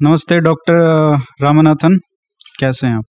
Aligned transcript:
नमस्ते 0.00 0.38
डॉक्टर 0.38 0.74
रामनाथन। 1.42 1.96
कैसे 2.60 2.86
हैं 2.86 2.94
आप? 2.94 3.04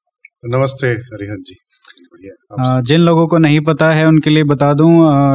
नमस्ते 0.45 0.87
हरिहन 0.87 1.41
जी। 1.47 1.55
बढ़िया 2.03 2.79
जिन 2.81 2.99
लोगों 2.99 3.25
को 3.27 3.37
नहीं 3.37 3.59
पता 3.59 3.89
है 3.91 4.05
उनके 4.07 4.29
लिए 4.29 4.43
बता 4.43 4.71
दूँ 4.73 4.89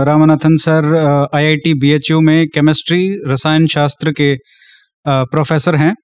रामनाथन 0.06 0.56
सर 0.56 0.86
आईआईटी 1.34 1.74
बीएचयू 1.74 2.20
में 2.20 2.46
केमिस्ट्री 2.48 3.00
रसायन 3.26 3.66
शास्त्र 3.66 4.12
के 4.12 4.34
प्रोफेसर 5.06 5.76
हैं। 5.76 5.94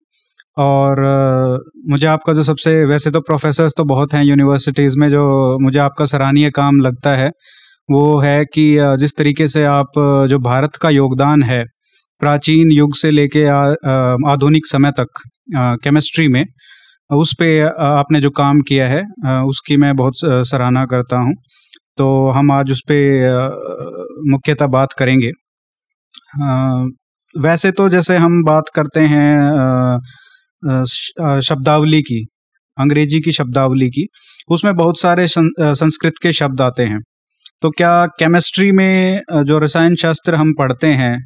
और 0.56 1.00
मुझे 1.90 2.06
आपका 2.06 2.32
जो 2.32 2.42
सबसे 2.42 2.84
वैसे 2.84 3.10
तो 3.10 3.20
प्रोफेसर्स 3.20 3.74
तो 3.76 3.84
बहुत 3.84 4.14
हैं 4.14 4.22
यूनिवर्सिटीज़ 4.24 4.98
में 4.98 5.08
जो 5.10 5.24
मुझे 5.60 5.78
आपका 5.78 6.06
सराहनीय 6.06 6.50
काम 6.50 6.80
लगता 6.80 7.16
है 7.16 7.30
वो 7.88 8.04
है 8.18 8.44
कि 8.44 8.66
जिस 9.00 9.16
तरीके 9.18 9.48
से 9.48 9.64
आप 9.64 9.98
जो 10.28 10.38
भारत 10.42 10.76
का 10.76 10.90
योगदान 10.90 11.42
है 11.42 11.64
प्राचीन 12.20 12.70
युग 12.70 12.94
से 12.96 13.10
लेके 13.10 13.44
आधुनिक 14.28 14.66
समय 14.66 14.90
तक 14.90 15.20
केमिस्ट्री 15.48 16.26
में। 16.28 16.44
उस 17.10 17.32
पे 17.38 17.58
आपने 17.60 18.20
जो 18.20 18.30
काम 18.32 18.60
किया 18.60 18.88
है 18.88 19.02
उसकी 19.44 19.76
मैं 19.76 19.94
बहुत 19.96 20.14
सराहना 20.48 20.84
करता 20.86 21.18
हूँ। 21.18 21.34
तो 21.98 22.08
हम 22.30 22.50
आज 22.52 22.70
उस 22.72 22.80
पर 22.90 23.00
मुख्यतः 24.30 24.66
बात 24.68 24.92
करेंगे। 24.98 25.30
वैसे 27.34 27.70
तो 27.72 27.88
जैसे 27.88 28.16
हम 28.16 28.42
बात 28.44 28.68
करते 28.74 29.00
हैं 29.06 29.98
शब्दावली 31.42 32.00
की, 32.02 32.20
अंग्रेज़ी 32.78 33.20
की 33.20 33.32
शब्दावली 33.32 33.88
की, 33.88 34.06
उसमें 34.50 34.74
बहुत 34.76 35.00
सारे 35.00 35.26
संस्कृत 35.28 36.14
के 36.22 36.32
शब्द 36.32 36.60
आते 36.60 36.84
हैं। 36.84 37.00
तो 37.62 37.70
क्या 37.70 38.06
केमिस्ट्री 38.18 38.70
में 38.72 39.20
जो 39.44 39.58
रसायन 39.58 39.94
शास्त्र 39.96 40.34
हम 40.34 40.52
पढ़ते 40.58 40.86
हैं 40.94 41.16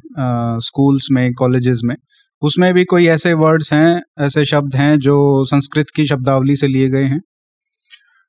स्कूल्स 0.61 1.07
में 1.11 1.31
कॉलेजेस 1.33 1.81
में 1.85 1.95
उसमें 2.43 2.73
भी 2.73 2.83
कोई 2.85 3.07
ऐसे 3.07 3.33
वर्ड्स 3.33 3.73
हैं 3.73 4.01
ऐसे 4.19 4.45
शब्द 4.45 4.75
हैं 4.75 4.99
जो 4.99 5.45
संस्कृत 5.45 5.85
की 5.95 6.05
शब्दावली 6.05 6.55
से 6.55 6.67
लिए 6.67 6.89
गए 6.89 7.03
हैं? 7.03 7.21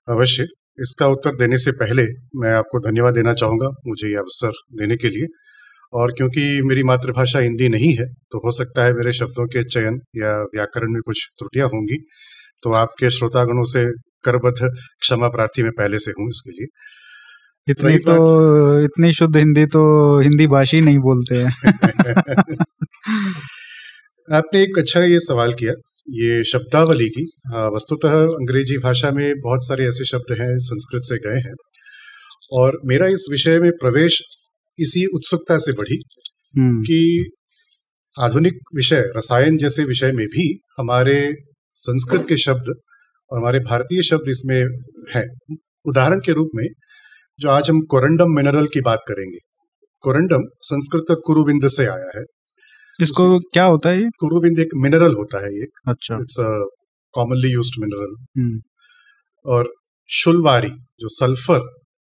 अवश्य। 0.08 0.42
इसका 0.80 1.06
उत्तर 1.06 1.30
देने 1.34 1.58
से 1.58 1.72
पहले 1.72 2.02
मैं 2.36 2.52
आपको 2.52 2.78
धन्यवाद 2.80 3.14
देना 3.14 3.34
चाहूँगा 3.34 3.68
मुझे 3.86 4.08
ये 4.08 4.16
अवसर 4.16 4.52
देने 4.72 4.96
के 4.96 5.08
लिए। 5.08 5.26
और 5.92 6.12
क्योंकि 6.12 6.62
मेरी 6.62 6.82
मातृभाषा 6.82 7.38
हिंदी 7.38 7.68
नहीं 7.68 7.92
है 7.92 8.06
तो 8.32 8.38
हो 8.38 8.50
सकता 8.50 8.84
है 8.84 8.94
मेरे 8.94 9.12
शब्दों 9.12 9.46
के 9.46 9.64
चयन 9.64 10.00
या 10.16 10.42
व्याकरण 10.42 10.92
में 10.92 11.00
कुछ 11.02 11.26
त्रुटियाँ 11.38 11.66
होंगी। 11.66 11.96
तो 12.62 12.72
आपके 12.72 13.10
श्रोतागणों 13.10 13.64
से 13.64 13.84
करबद्ध 14.24 14.70
क्षमा 15.00 15.28
प्रार्थी 15.28 15.62
मैं 15.62 15.72
पहले 15.72 15.98
से 15.98 16.10
हूँ 16.10 16.28
इसके 16.28 16.50
लिए। 16.50 16.66
इतनी 17.68 17.98
तो 17.98 18.84
इतनी 18.84 19.12
शुद्ध 19.12 19.36
हिंदी 19.36 19.66
तो 19.66 20.20
हिंदी 20.20 20.46
भाषी 20.46 20.80
नहीं 20.80 20.98
बोलते 20.98 21.36
हैं। 21.36 21.52
आपने 24.32 24.62
एक 24.62 24.78
अच्छा 24.78 25.00
ये 25.00 25.20
सवाल 25.20 25.52
किया 25.52 25.72
ये 26.10 26.44
शब्दावली 26.44 27.08
की। 27.08 27.22
वस्तुतः 27.48 28.12
अंग्रेज़ी 28.22 28.78
भाषा 28.78 29.10
में 29.10 29.40
बहुत 29.40 29.66
सारे 29.66 29.86
ऐसे 29.86 30.04
शब्द 30.04 30.32
हैं 30.32 30.58
संस्कृत 30.58 31.02
से 31.04 31.16
गए 31.16 31.40
हैं। 31.40 31.54
और 32.52 32.80
मेरा 32.84 33.06
इस 33.06 33.26
विषय 33.30 33.58
में 33.60 33.70
प्रवेश 33.70 34.20
इसी 34.78 35.04
उत्सुकता 35.14 35.58
से 35.58 35.72
बढ़ी 35.72 36.02
हम्म। 36.58 36.82
कि 36.82 37.30
आधुनिक 38.20 38.52
विषय 38.74 39.12
रसायन 39.16 39.56
जैसे 39.56 39.84
विषय 39.84 40.12
में 40.12 40.26
भी 40.26 40.58
हमारे 40.78 41.34
संस्कृत 41.74 42.26
के 42.28 42.36
शब्द 42.36 42.74
और 43.30 43.38
हमारे 43.38 43.58
भारतीय 43.58 44.02
शब्द 44.02 44.28
इसमें 44.28 44.62
हैं। 45.14 45.56
उदाहरण 45.86 46.20
के 46.20 46.32
रूप 46.32 46.48
में 46.54 46.66
जो 47.40 47.48
आज 47.48 47.70
हम 47.70 47.80
कोरंडम 47.80 48.30
मिनरल 48.30 48.66
की 48.66 48.80
बात 48.80 49.00
करेंगे। 49.08 49.38
कोरंडम 50.00 50.40
संस्कृत 50.60 51.16
कुरुविंद 51.26 51.68
से 51.68 51.86
आया 51.86 52.18
है। 52.18 52.24
इसको 52.98 53.38
क्या 53.54 53.64
होता 53.64 53.90
है 53.90 54.00
ये? 54.00 54.08
कुरुविंद 54.18 54.58
एक 54.60 54.74
मिनरल 54.76 55.14
होता 55.14 55.38
है 55.44 55.52
ये। 55.54 55.66
अच्छा। 55.88 56.14
It's 56.14 56.38
a 56.40 56.48
commonly 57.14 57.52
used 57.52 57.80
mineral 57.80 58.60
और 59.44 59.72
शुलवारी 60.10 60.70
जो 61.00 61.08
सल्फ़र 61.10 61.60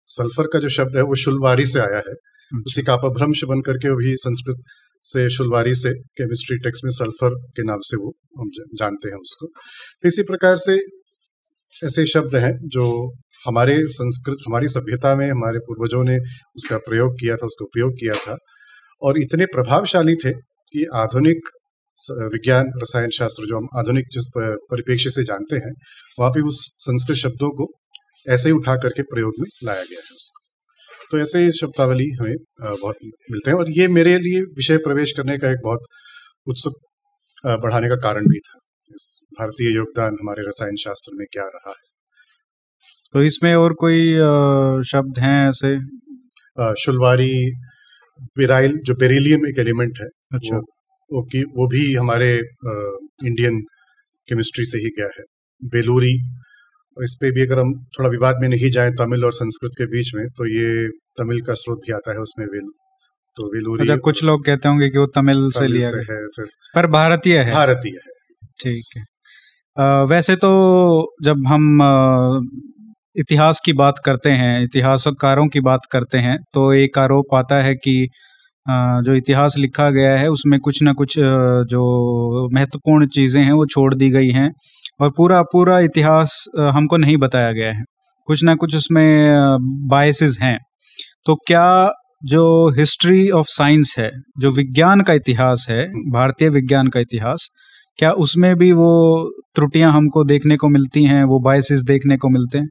सल्फ़र 0.09 0.47
का 0.53 0.59
जो 0.59 0.69
शब्द 0.69 0.97
है 0.97 1.03
वो 1.03 1.15
शुलवारी 1.15 1.67
से 1.67 1.79
आया 1.81 1.97
है। 1.99 2.13
अच्छा। 2.13 2.63
उसी 2.67 2.83
का 2.83 2.95
अपभ्रंश 2.95 3.45
बन 3.45 3.61
करके 3.61 3.95
भी 3.97 4.15
संस्कृत 4.17 4.63
से 5.05 5.29
शुलवारी 5.31 5.75
से 5.75 5.93
केमिस्ट्री 6.19 6.59
टेक्स्ट 6.59 6.85
में 6.85 6.91
सल्फ़र 6.91 7.35
के 7.51 7.63
नाम 7.65 7.81
से 7.83 7.97
वो 7.97 8.13
हम 8.39 8.51
जानते 8.75 9.09
हैं 9.09 9.17
उसको। 9.17 9.47
तो 9.47 10.09
इसी 10.09 10.23
प्रकार 10.23 10.57
से 10.57 10.77
ऐसे 11.83 12.07
शब्द 12.07 12.37
हैं 12.37 12.53
जो 12.69 12.87
हमारे 13.47 13.77
संस्कृत 13.89 14.37
हमारी 14.47 14.69
सभ्यता 14.69 15.15
में 15.17 15.29
हमारे 15.31 15.59
पूर्वजों 15.59 16.03
ने 16.05 16.19
उसका 16.57 16.79
प्रयोग 16.79 17.15
किया 17.21 17.37
था 17.37 17.47
उसका 17.47 17.65
उपयोग 17.65 17.93
किया 17.93 18.15
था। 18.17 18.37
और 19.03 19.19
इतने 19.19 19.47
प्रभावशाली 19.47 20.15
थे 20.15 20.33
कि 20.73 20.85
आधुनिक 20.95 21.51
विज्ञान 22.33 22.71
रसायन 22.77 23.11
शास्त्र 23.11 23.47
जो 23.47 23.57
हम 23.57 23.69
आधुनिक 23.79 24.09
जिस 24.13 24.29
परिप्रेक्ष्य 24.37 25.11
से 25.11 25.23
जानते 25.25 25.57
हैं 25.57 25.73
वहाँ 26.19 26.31
पे 26.31 26.41
उस 26.49 26.59
संस्कृत 26.81 27.17
शब्दों 27.17 27.51
को 27.57 27.67
ऐसे 28.27 28.49
ही 28.49 28.55
उठा 28.55 28.75
करके 28.77 29.03
प्रयोग 29.05 29.41
में 29.41 29.49
लाया 29.65 29.83
गया 29.83 30.01
है 30.01 30.15
उसको। 30.15 30.43
तो 31.11 31.19
ऐसे 31.19 31.51
शब्दावली 31.53 32.09
हमें 32.13 32.35
बहुत 32.63 32.97
मिलते 33.31 33.51
हैं 33.51 33.59
और 33.59 33.71
ये 33.71 33.87
मेरे 33.91 34.17
लिए 34.19 34.41
विषय 34.57 34.79
प्रवेश 34.79 35.13
करने 35.13 35.37
का 35.39 35.51
एक 35.51 35.61
बहुत 35.65 35.87
उत्सुक 36.47 36.75
बढ़ाने 37.63 37.89
का 37.89 37.97
कारण 38.03 38.27
भी 38.27 38.39
था। 38.39 38.59
इस 38.91 39.07
भारतीय 39.39 39.75
योगदान 39.75 40.17
हमारे 40.23 40.43
रसायन 40.43 40.77
शास्त्र 40.77 41.17
में 41.17 41.27
क्या 41.33 41.45
रहा 41.47 41.71
है। 41.71 41.85
तो 43.15 43.23
इसमें 43.23 43.55
और 43.55 43.73
कोई 43.75 44.13
शब्द 44.89 45.19
हैं 45.19 45.49
ऐसे? 45.49 45.77
शुलवारी 46.83 47.33
बिराइल 48.37 48.77
जो 48.85 48.95
बेरिलियम 48.95 49.47
एक 49.47 49.59
एलिमेंट 49.59 49.99
है 50.03 50.09
अच्छा। 50.31 50.57
वो, 50.57 50.63
वो 51.11 51.41
वो 51.57 51.67
भी 51.69 51.95
हमारे 51.95 52.31
इंडियन 52.37 53.61
केमिस्ट्री 54.29 54.65
से 54.65 54.79
ही 54.79 54.91
गया 54.99 55.09
है। 55.19 55.25
बेलूरी 55.63 56.13
इस 56.97 57.17
पे 57.21 57.31
भी 57.31 57.43
अगर 57.43 57.59
हम 57.59 57.73
थोड़ा 57.99 58.09
विवाद 58.11 58.37
में 58.41 58.49
नहीं 58.49 58.71
जाए 58.71 58.91
तमिल 58.91 59.25
और 59.25 59.33
संस्कृत 59.33 59.73
के 59.79 59.87
बीच 59.87 60.15
में 60.15 60.25
तो 60.29 60.47
ये 60.49 60.89
तमिल 61.19 61.41
का 61.41 61.55
स्रोत 61.55 61.79
भी 61.79 61.93
आता 61.93 62.13
है 62.13 62.19
उसमें 62.19 62.47
वेल 62.47 62.69
तो 63.37 63.47
वेलूरी 63.55 63.83
अच्छा 63.83 63.97
कुछ 63.97 64.23
लोग 64.25 64.45
कहते 64.45 64.69
होंगे 64.69 64.89
कि 64.89 64.99
वो 64.99 65.07
तमिल, 65.07 65.51
से 65.51 65.67
लिया 65.67 65.91
से 65.91 65.99
है 65.99 66.27
फिर 66.27 66.47
पर 66.75 66.87
भारतीय 66.87 67.39
है। 67.39 67.53
भारतीय 67.53 67.93
है। 67.93 68.47
ठीक 68.61 68.85
है। 68.97 69.03
आ, 69.85 70.03
वैसे 70.03 70.37
तो 70.37 70.51
जब 71.23 71.47
हम 71.47 71.83
आ, 71.83 72.41
इतिहास 73.17 73.61
की 73.65 73.73
बात 73.73 73.95
करते 74.05 74.31
हैं 74.31 74.65
इतिहासकारों 74.65 75.49
की 75.49 75.61
बात 75.61 75.81
करते 75.93 76.19
हैं 76.19 76.39
तो 76.55 76.73
एक 76.73 76.99
आरोप 76.99 77.35
आता 77.35 77.63
है 77.63 77.75
कि 77.75 78.09
जो 79.05 79.15
इतिहास 79.15 79.55
लिखा 79.59 79.89
गया 79.91 80.17
है, 80.19 80.29
उसमें 80.29 80.59
कुछ 80.61 80.83
ना 80.83 80.93
कुछ 80.93 81.15
जो 81.19 82.49
महत्वपूर्ण 82.55 83.07
चीज़ें 83.09 83.43
हैं, 83.43 83.53
वो 83.53 83.67
छोड़ 83.67 83.95
दी 83.95 84.11
गई 84.11 84.31
हैं 84.31 84.51
और 85.01 85.11
पूरा 85.11 85.43
पूरा 85.43 85.79
इतिहास 85.81 86.45
हमको 86.59 86.97
नहीं 86.97 87.17
बताया 87.17 87.53
गया 87.53 87.73
है। 87.73 87.85
कुछ 88.27 88.45
ना 88.45 88.55
कुछ 88.55 88.77
उसमें 88.77 89.59
बायसेस 89.89 90.39
हैं। 90.43 90.59
तो 91.27 91.35
क्या 91.47 91.93
जो 92.23 92.43
हिस्ट्री 92.69 93.29
ऑफ़ 93.31 93.47
साइंस 93.49 93.95
है, 93.99 94.11
जो 94.41 94.51
विज्ञान 94.51 95.01
का 95.01 95.13
इतिहास 95.13 95.67
है, 95.71 95.87
भारतीय 96.13 96.49
विज्ञान 96.49 96.89
का 96.89 97.01
इतिहास, 97.01 97.49
क्या 97.99 98.11
उसमें 98.19 98.55
भी 98.57 98.71
वो 98.73 98.91
त्रुटियाँ 99.55 99.93
हमको 99.93 100.25
देखने 100.25 100.57
को 100.57 100.69
मिलती 100.69 101.05
हैं, 101.05 101.23
वो 101.25 101.39
बायसेस 101.41 101.83
देखने 101.83 102.17
को 102.17 102.29
मिलते 102.29 102.59
हैं? 102.59 102.69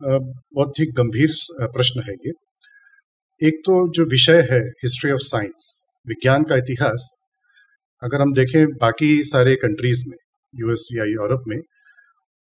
बहुत 0.00 0.80
ही 0.80 0.86
गंभीर 0.92 1.34
प्रश्न 1.62 2.02
है 2.08 2.14
ये। 2.26 2.32
एक 3.42 3.54
तो 3.54 3.92
जो 3.92 4.04
विषय 4.04 4.48
है 4.50 4.60
हिस्ट्री 4.60 5.10
ऑफ़ 5.10 5.20
साइंस 5.20 5.86
विज्ञान 6.08 6.42
का 6.42 6.56
इतिहास, 6.56 7.10
अगर 8.02 8.20
हम 8.20 8.32
देखें 8.32 8.66
बाकी 8.66 9.22
सारे 9.22 9.54
कंट्रीज़ 9.56 10.04
में 10.08 10.16
यूएस 10.54 10.88
या 10.92 11.04
यूरोप 11.04 11.44
में, 11.48 11.58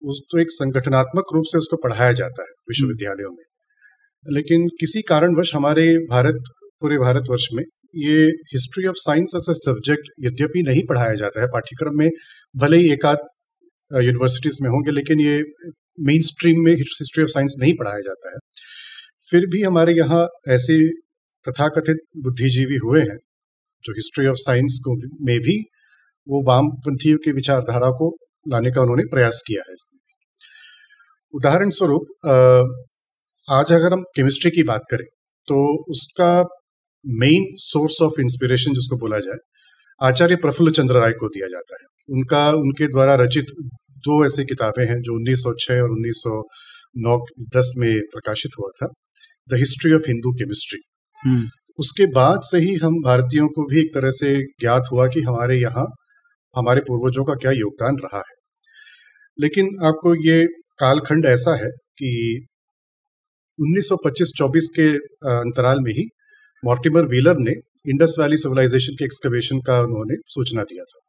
उस 0.03 0.21
तो 0.31 0.39
एक 0.39 0.47
संगठनात्मक 0.49 1.23
रूप 1.33 1.43
से 1.47 1.57
उसको 1.57 1.77
पढ़ाया 1.77 2.11
जाता 2.11 2.41
है 2.41 2.49
विश्वविद्यालयों 2.69 3.31
में। 3.31 3.43
लेकिन 4.33 4.67
किसी 4.67 5.01
कारणवश 5.01 5.55
हमारे 5.55 5.97
भारत, 5.97 6.35
पूरे 6.81 6.97
भारतवर्ष 6.97 7.47
में 7.53 7.63
ये 7.95 8.25
history 8.25 8.87
of 8.87 8.95
science 8.97 9.31
as 9.35 9.45
a 9.49 9.53
subject 9.53 10.09
यद्यपि 10.19 10.63
नहीं 10.63 10.83
पढ़ाया 10.89 11.13
जाता 11.13 11.41
है, 11.41 11.47
पाठ्यक्रम 11.47 11.97
में 11.97 12.09
भले 12.55 12.77
ही 12.77 12.91
एकाध 12.91 13.17
यूनिवर्सिटीज 14.03 14.57
में 14.61 14.69
होंगे, 14.69 14.91
लेकिन 14.91 15.19
ये 15.19 15.43
मेन 15.99 16.21
स्ट्रीम 16.21 16.63
में 16.63 16.73
हिस्ट्री 16.73 17.23
ऑफ़ 17.23 17.31
साइंस 17.31 17.55
नहीं 17.59 17.73
पढ़ाया 17.73 17.99
जाता 17.99 18.29
है। 18.29 18.37
फिर 19.27 19.45
भी 19.51 19.61
हमारे 19.61 19.93
यहाँ 19.93 20.27
ऐसे 20.49 20.77
तथाकथित 21.45 21.97
बुद्धिजीवी 22.23 22.75
हुए 22.85 23.01
हैं, 23.01 23.17
जो 23.83 23.93
हिस्ट्री 23.93 24.27
ऑफ़ 24.27 24.37
साइंस 24.39 24.79
को 24.85 24.95
में 25.25 25.39
भी 25.39 25.57
वो 26.27 26.41
वामपंथियों 26.47 27.17
की 27.17 27.31
विचारधारा 27.31 27.89
को 27.99 28.09
लाने 28.45 28.71
का 28.71 28.81
उन्होंने 28.81 29.03
प्रयास 29.11 29.41
किया 29.47 29.63
है 29.67 29.73
इसमें। 29.73 29.99
उदाहरण 31.33 31.69
स्वरूप 31.69 32.27
आज 33.47 33.71
अगर 33.73 33.93
हम 33.93 34.03
केमिस्ट्री 34.15 34.51
की 34.51 34.63
बात 34.63 34.83
करें 34.91 35.05
तो 35.47 35.57
उसका 35.91 36.29
मेन 37.05 37.45
सोर्स 37.61 38.01
ऑफ़ 38.01 38.19
इंस्पिरेशन 38.21 38.73
जिसको 38.73 38.97
बोला 38.97 39.19
जाए, 39.19 39.37
आचार्य 40.01 40.35
प्रफुल्ल 40.35 40.71
चंद्र 40.71 40.95
राय 40.95 41.11
को 41.13 41.27
दिया 41.29 41.47
जाता 41.47 41.75
है। 41.75 41.85
उनका, 42.09 42.49
उनके 42.53 42.87
द्वारा 42.87 43.15
रचित 43.15 43.45
दो 44.05 44.25
ऐसी 44.25 44.45
किताबें 44.45 44.83
हैं, 44.85 44.99
जो 45.01 45.15
1906 45.15 45.81
और 45.81 45.91
1909 45.91 47.17
10 47.55 47.73
में 47.77 47.91
प्रकाशित 48.13 48.51
हुआ 48.59 48.69
था। 48.81 48.87
The 49.49 49.53
history 49.53 49.93
of 49.93 50.07
Hindu 50.07 50.31
chemistry 50.33 50.79
उसके 51.79 52.05
बाद 52.05 52.41
से 52.43 52.57
ही 52.57 52.73
हम 52.75 52.93
भारतीयों 53.03 53.47
को 53.47 53.65
भी 53.65 53.79
एक 53.79 53.93
तरह 53.93 54.11
से 54.11 54.29
ज्ञात 54.61 54.83
हुआ 54.91 55.07
कि 55.07 55.21
हमारे 55.21 55.55
यहाँ 55.55 55.85
हमारे 56.55 56.81
पूर्वजों 56.81 57.23
का 57.25 57.33
क्या 57.33 57.51
योगदान 57.51 57.95
रहा 57.95 58.17
है। 58.17 58.35
लेकिन 59.39 59.69
आपको 59.83 60.13
ये 60.25 60.45
कालखंड 60.79 61.25
ऐसा 61.25 61.55
है 61.55 61.69
कि 61.97 62.11
1925-24 63.59 64.69
के 64.75 64.87
अंतराल 65.33 65.79
में 65.81 65.91
ही 65.91 66.07
मॉर्टिमर 66.63 67.05
व्हीलर 67.05 67.37
ने 67.39 67.51
इंडस 67.87 68.15
वैली 68.19 68.37
सिविलाइजेशन 68.37 68.93
के 68.93 69.05
एक्सकवेशन 69.05 69.61
का 69.61 69.79
उन्होंने 69.81 70.15
सूचना 70.27 70.63
दिया 70.63 70.83
था। 70.83 70.99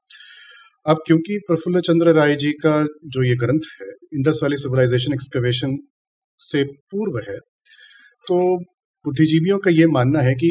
अब 0.87 1.03
क्योंकि 1.07 1.39
प्रफुल्ल 1.49 1.81
चंद्र 1.81 2.15
राय 2.15 2.37
जी 2.37 2.53
का 2.65 2.83
जो 3.07 3.25
ये 3.25 3.37
ग्रंथ 3.37 3.75
है 3.81 3.93
इंडस 4.15 4.41
वैली 4.43 4.57
सिविलाइजेशन 4.57 5.13
एक्सकवेशन 5.13 5.77
से 6.41 6.65
पूर्व 6.65 7.19
है 7.31 7.39
तो 8.27 8.39
बुद्धिजीवियों 9.05 9.59
का 9.59 9.71
ये 9.73 9.87
मानना 9.91 10.21
है 10.21 10.35
कि 10.35 10.51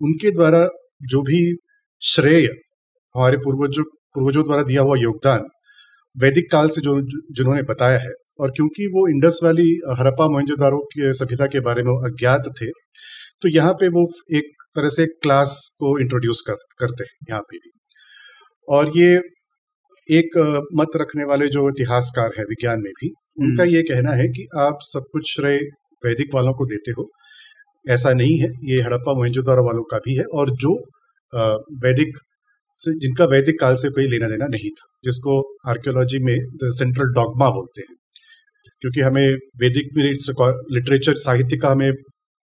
उनके 0.00 0.30
द्वारा 0.32 0.66
जो 1.06 1.22
भी 1.22 1.40
श्रेय 2.02 2.46
हमारे 3.14 3.36
पूर्वजों 3.38 3.84
पूर्वजों 4.14 4.44
द्वारा 4.44 4.62
दिया 4.62 4.82
हुआ 4.82 4.96
योगदान 4.98 5.48
वैदिक 6.16 6.50
काल 6.52 6.68
से 6.68 6.80
जो 6.80 7.00
जिन्होंने 7.32 7.62
बताया 7.64 7.98
है 7.98 8.12
और 8.40 8.50
क्योंकि 8.50 8.86
वो 8.88 9.06
इंडस 9.08 9.40
वैली 9.44 9.68
हरप्पा 9.98 10.28
मोहनजोदारो 10.28 10.78
की 10.92 11.12
सभ्यता 11.14 11.46
के 11.46 11.60
बारे 11.62 11.82
में 11.82 11.92
अज्ञात 11.92 12.52
थे 12.60 12.70
तो 13.42 13.48
यहाँ 13.48 13.72
पे 13.74 13.88
वो 13.90 14.06
एक 14.34 14.52
तरह 14.76 14.88
से 14.90 15.06
क्लास 15.16 15.56
को 15.78 15.98
इंट्रोड्यूस 16.00 16.42
कर, 16.46 16.54
करते 16.78 17.04
हैं 17.04 17.26
यहाँ 17.30 17.40
पे 17.42 17.58
भी 17.58 17.70
और 18.68 18.92
ये 18.96 19.20
एक 20.08 20.38
मत 20.74 20.96
रखने 20.96 21.24
वाले 21.24 21.48
जो 21.48 21.68
इतिहासकार 21.68 22.30
है 22.38 22.44
विज्ञान 22.44 22.80
में 22.80 22.92
भी 22.92 23.08
उनका 23.40 23.62
हम्म। 23.62 23.72
ये 23.72 23.82
कहना 23.84 24.12
है 24.12 24.26
कि 24.28 24.46
आप 24.58 24.78
सब 24.84 25.04
कुछ 25.12 25.34
श्रेय 25.34 25.58
वैदिक 26.06 26.34
वालों 26.34 26.52
को 26.54 26.66
देते 26.66 26.90
हो। 26.98 27.10
ऐसा 27.90 28.12
नहीं 28.12 28.38
है 28.38 28.48
ये 28.64 28.80
हड़प्पा 28.82 29.14
मोहनजोदारो 29.14 29.64
वालों 29.66 29.82
का 29.82 29.98
भी 29.98 30.16
है 30.16 30.24
और 30.34 30.50
जो 30.50 30.72
वैदिक 31.84 32.18
से 32.72 32.92
जिनका 32.98 33.24
वैदिक 33.24 33.60
काल 33.60 33.74
से 33.74 33.90
कोई 33.90 34.06
लेना 34.06 34.28
देना 34.28 34.46
नहीं 34.46 34.70
था 34.70 34.86
जिसको 35.04 35.40
आर्कियोलॉजी 35.68 36.18
में 36.18 36.36
द 36.38 36.58
सेंट्रल 36.64 37.12
डॉगमा 37.14 37.50
बोलते 37.50 37.80
हैं। 37.80 37.96
क्योंकि 38.80 39.00
हमें 39.00 39.28
वैदिक 39.34 39.86
लिटरेचर 40.72 41.14
साहित्य 41.16 41.56
का 41.56 41.68
हमें 41.68 41.92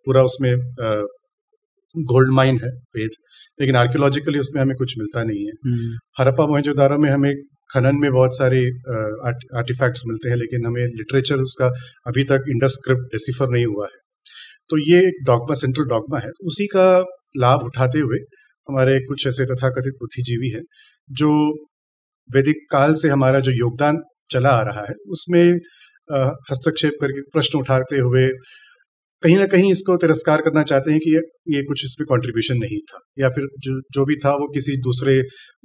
पूरा 0.05 0.23
उसमें 0.23 0.53
गोल्ड 1.97 2.31
माइन 2.31 2.59
है 2.63 2.69
वेद। 2.69 3.09
लेकिन 3.61 3.75
आर्कियोलॉजिकली 3.75 4.39
उसमें 4.39 4.61
हमें 4.61 4.75
कुछ 4.77 4.97
मिलता 4.97 5.23
नहीं 5.23 5.45
है। 5.45 5.51
हम्म। 5.65 5.97
हरप्पा 6.19 6.47
मोहनजोदारो 6.47 6.97
में 6.97 7.09
हमें 7.09 7.33
खनन 7.69 7.97
में 7.97 8.11
बहुत 8.11 8.37
सारे 8.37 8.59
आर्टिफैक्ट्स 9.57 10.03
मिलते 10.07 10.29
हैं, 10.29 10.35
लेकिन 10.37 10.65
हमें 10.65 10.83
लिटरेचर 10.93 11.41
उसका 11.41 11.67
अभी 12.07 12.23
तक 12.25 12.45
इंडस 12.49 12.73
स्क्रिप्ट 12.73 13.11
डिसिफर 13.13 13.49
नहीं 13.49 13.65
हुआ 13.65 13.85
है। 13.85 14.01
तो 14.69 14.77
ये 14.81 14.99
एक 14.99 15.23
डॉगमा, 15.27 15.55
सेंट्रल 15.55 15.85
डॉगमा 15.87 16.19
है। 16.19 16.29
तो 16.29 16.47
उसी 16.47 16.65
का 16.67 16.87
लाभ 17.37 17.63
उठाते 17.65 17.99
हुए 17.99 18.17
हमारे 18.67 18.99
कुछ 19.05 19.27
ऐसे 19.27 19.45
तथाकथित 19.45 19.93
बुद्धिजीवी 20.01 20.49
हैं, 20.49 20.61
जो 21.11 21.31
वैदिक 22.29 22.65
काल 22.71 22.93
से 22.95 23.09
हमारा 23.09 23.39
जो 23.39 23.51
योगदान 23.53 23.97
चला 24.31 24.49
आ 24.51 24.61
रहा 24.63 24.81
है, 24.81 24.93
उसमें 25.09 25.59
हस्तक्षेप 26.49 26.93
करके 27.01 27.21
प्रश्न 27.33 27.59
उठाते 27.59 27.97
हुए 27.99 28.27
कहीं 29.23 29.37
ना 29.37 29.45
कहीं 29.47 29.71
इसको 29.71 29.95
तिरस्कार 29.97 30.41
करना 30.41 30.61
चाहते 30.63 30.91
हैं 30.91 30.99
कि 30.99 31.11
ये 31.11 31.19
ये 31.49 31.61
कुछ 31.63 31.83
इसमें 31.85 32.05
कंट्रीब्यूशन 32.07 32.57
नहीं 32.57 32.79
था, 32.87 32.99
या 33.19 33.29
फिर 33.29 33.45
जो 33.59 33.79
जो 33.93 34.05
भी 34.05 34.15
था 34.15 34.31
वो 34.35 34.47
किसी 34.53 34.75
दूसरे 34.81 35.15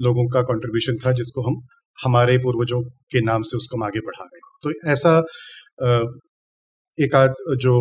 लोगों 0.01 0.27
का 0.29 0.43
कंट्रीब्यूशन 0.51 0.97
था 1.05 1.13
जिसको 1.13 1.43
हम 1.43 1.57
हमारे 1.99 2.37
पूर्वजों 2.39 2.81
के 3.13 3.21
नाम 3.23 3.43
से 3.43 3.57
उसको 3.57 3.77
हम 3.77 3.83
आगे 3.85 4.01
बढ़ा 4.01 4.25
रहे 4.25 4.39
हैं। 4.39 4.45
तो 4.65 4.73
ऐसा 4.93 5.19
एक 6.99 7.15
आध 7.15 7.35
जो 7.59 7.75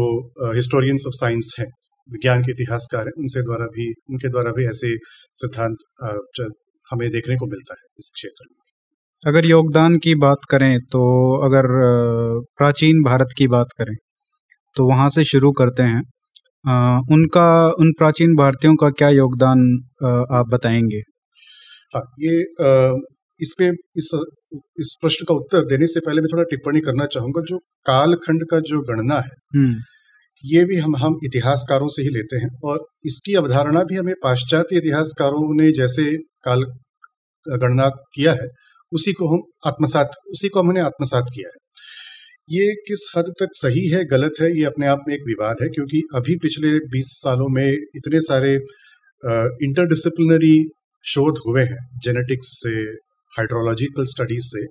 हिस्टोरियंस 0.55 1.03
ऑफ़ 1.07 1.13
साइंस 1.15 1.55
हैं 1.59 1.67
विज्ञान 2.09 2.43
के 2.43 2.51
इतिहासकार 2.51 3.05
हैं 3.05 3.13
उनसे 3.19 3.41
द्वारा 3.41 3.65
भी 3.67 3.91
उनके 4.11 4.29
द्वारा 4.29 4.51
भी 4.51 4.65
ऐसे 4.65 4.95
सिद्धांत 5.35 5.77
हमें 6.87 7.09
देखने 7.11 7.35
को 7.35 7.45
मिलता 7.45 7.73
है 7.73 7.87
इस 7.99 8.11
क्षेत्र 8.15 8.45
में। 8.49 8.55
अगर 9.23 9.45
योगदान 9.45 9.97
की 9.97 10.13
बात 10.17 10.45
करें 10.49 10.79
तो 10.91 11.01
अगर 11.45 11.67
प्राचीन 12.57 13.03
भारत 13.03 13.33
की 13.37 13.47
बात 13.47 13.67
करें 13.77 13.95
तो 14.75 14.87
वहाँ 14.89 15.09
से 15.09 15.23
शुरू 15.23 15.51
करते 15.51 15.83
हैं। 15.83 16.01
आ, 16.65 16.99
उनका 17.11 17.47
उन 17.79 17.91
प्राचीन 17.97 18.35
भारतीयों 18.35 18.75
का 18.75 18.89
क्या 18.91 19.09
योगदान 19.11 19.59
आप 20.31 20.49
बताएँगे? 20.49 21.01
हाँ 21.93 22.03
ये 22.19 22.41
आ, 22.61 22.97
इस 23.39 23.53
पे 23.57 23.67
इस 23.97 24.09
इस 24.79 24.95
प्रश्न 25.01 25.25
का 25.25 25.33
उत्तर 25.33 25.65
देने 25.65 25.87
से 25.87 25.99
पहले 25.99 26.21
मैं 26.21 26.29
थोड़ा 26.31 26.43
टिप्पणी 26.49 26.79
करना 26.79 27.05
चाहूँगा 27.07 27.41
जो 27.49 27.57
कालखंड 27.85 28.45
का 28.51 28.59
जो 28.65 28.81
गणना 28.83 29.19
है 29.19 29.35
हम्म। 29.55 29.75
ये 30.43 30.63
भी 30.65 30.77
हम 30.77 30.95
हम 30.95 31.19
इतिहासकारों 31.25 31.87
से 31.87 32.01
ही 32.01 32.09
लेते 32.09 32.37
हैं 32.37 32.49
और 32.65 32.85
इसकी 33.05 33.35
अवधारणा 33.35 33.83
भी 33.83 33.95
हमें 33.95 34.13
पाश्चात्य 34.23 34.77
इतिहासकारों 34.77 35.53
ने 35.55 35.71
जैसे 35.73 36.05
काल 36.45 36.65
गणना 37.45 37.87
किया 38.13 38.33
है 38.33 38.47
उसी 38.91 39.13
को 39.13 39.27
हम 39.27 39.41
आत्मसात 39.65 40.11
उसी 40.31 40.49
को 40.49 40.59
हमने 40.59 40.81
आत्मसात 40.81 41.31
किया 41.33 41.49
है 41.49 41.65
ये 42.49 42.73
किस 42.87 43.05
हद 43.15 43.33
तक 43.39 43.55
सही 43.55 43.87
है 43.89 44.03
गलत 44.07 44.41
है 44.41 44.49
ये 44.57 44.63
अपने 44.65 44.87
आप 44.87 45.03
में 45.07 45.13
एक 45.15 45.23
विवाद 45.27 45.61
है 45.61 45.67
क्योंकि 45.69 46.01
अभी 46.15 46.35
पिछले 46.39 46.69
20 46.91 47.09
सालों 47.15 47.47
में 47.49 47.67
इतने 47.67 48.19
सारे 48.21 48.53
इंटरडिसिप्लिनरी 49.63 50.55
शोध 51.05 51.39
हुए 51.47 51.63
हैं 51.63 51.79
जेनेटिक्स 51.99 52.51
से 52.53 52.73
हाइड्रोलॉजिकल 53.33 54.05
स्टडीज़ 54.07 54.47
से 54.47 54.65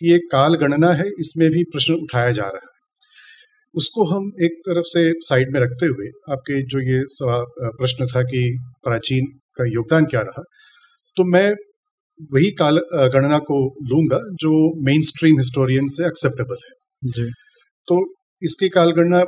कि 0.00 0.10
ये 0.12 0.18
काल 0.32 0.54
गणना 0.56 0.92
है 0.94 1.06
इसमें 1.20 1.48
भी 1.50 1.62
प्रश्न 1.72 1.94
उठाया 1.96 2.30
जा 2.32 2.44
रहा 2.46 2.64
है। 2.64 2.76
उसको 3.74 4.04
हम 4.06 4.30
एक 4.44 4.60
तरफ़ 4.66 4.84
से 4.86 5.02
साइड 5.24 5.52
में 5.54 5.60
रखते 5.60 5.86
हुए 5.86 6.06
आपके 6.32 6.60
जो 6.66 6.80
ये 6.82 7.00
प्रश्न 7.78 8.06
था 8.06 8.22
कि 8.24 8.42
प्राचीन 8.84 9.26
का 9.58 9.64
योगदान 9.68 10.06
क्या 10.06 10.20
रहा 10.22 10.42
तो 11.16 11.24
मैं 11.32 11.48
वही 12.32 12.50
काल 12.58 12.78
गणना 13.14 13.38
को 13.48 13.58
लूँगा 13.88 14.18
जो 14.36 14.52
मेन 14.84 15.02
स्ट्रीम 15.04 15.38
हिस्टोरियन 15.38 15.86
से 15.88 16.06
एक्सेप्टेबल 16.06 16.56
है। 16.64 17.10
जी। 17.10 17.24
तो 17.88 17.98
इसकी 18.42 18.68
काल 18.70 18.90
गणना 18.92 19.22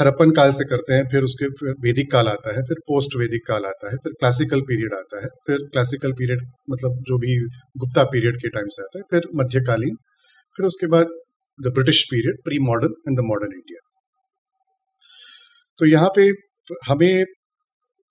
हरप्पन 0.00 0.30
काल 0.30 0.50
से 0.52 0.64
करते 0.64 0.94
हैं, 0.94 1.04
फिर 1.12 1.22
उसके 1.22 1.46
फिर 1.56 1.74
वैदिक 1.82 2.10
काल 2.12 2.28
आता 2.28 2.54
है, 2.56 2.62
फिर 2.62 2.78
पोस्ट 2.88 3.16
वैदिक 3.18 3.46
काल 3.46 3.64
आता 3.66 3.90
है, 3.90 3.96
फिर 3.98 4.12
क्लासिकल 4.20 4.60
पीरियड 4.62 4.94
आता 4.94 5.22
है, 5.22 5.28
फिर 5.46 5.64
क्लासिकल 5.72 6.12
पीरियड 6.12 6.42
मतलब 6.70 6.98
जो 7.08 7.18
भी 7.18 7.36
गुप्ता 7.78 8.04
पीरियड 8.12 8.36
के 8.36 8.48
टाइम 8.48 8.68
से 8.68 8.82
आता 8.82 8.98
है, 8.98 9.04
फिर 9.10 9.28
मध्यकालीन, 9.36 9.96
फिर 10.58 10.66
उसके 10.66 10.86
बाद 10.86 11.16
the 11.58 11.72
British 11.74 12.02
period 12.10 12.42
pre 12.44 12.58
modern 12.60 12.94
and 13.08 13.18
the 13.18 13.22
modern 13.24 13.52
India 13.52 13.80
तो 15.78 15.86
यहाँ 15.86 16.10
पे 16.16 16.22
हमें 16.86 17.24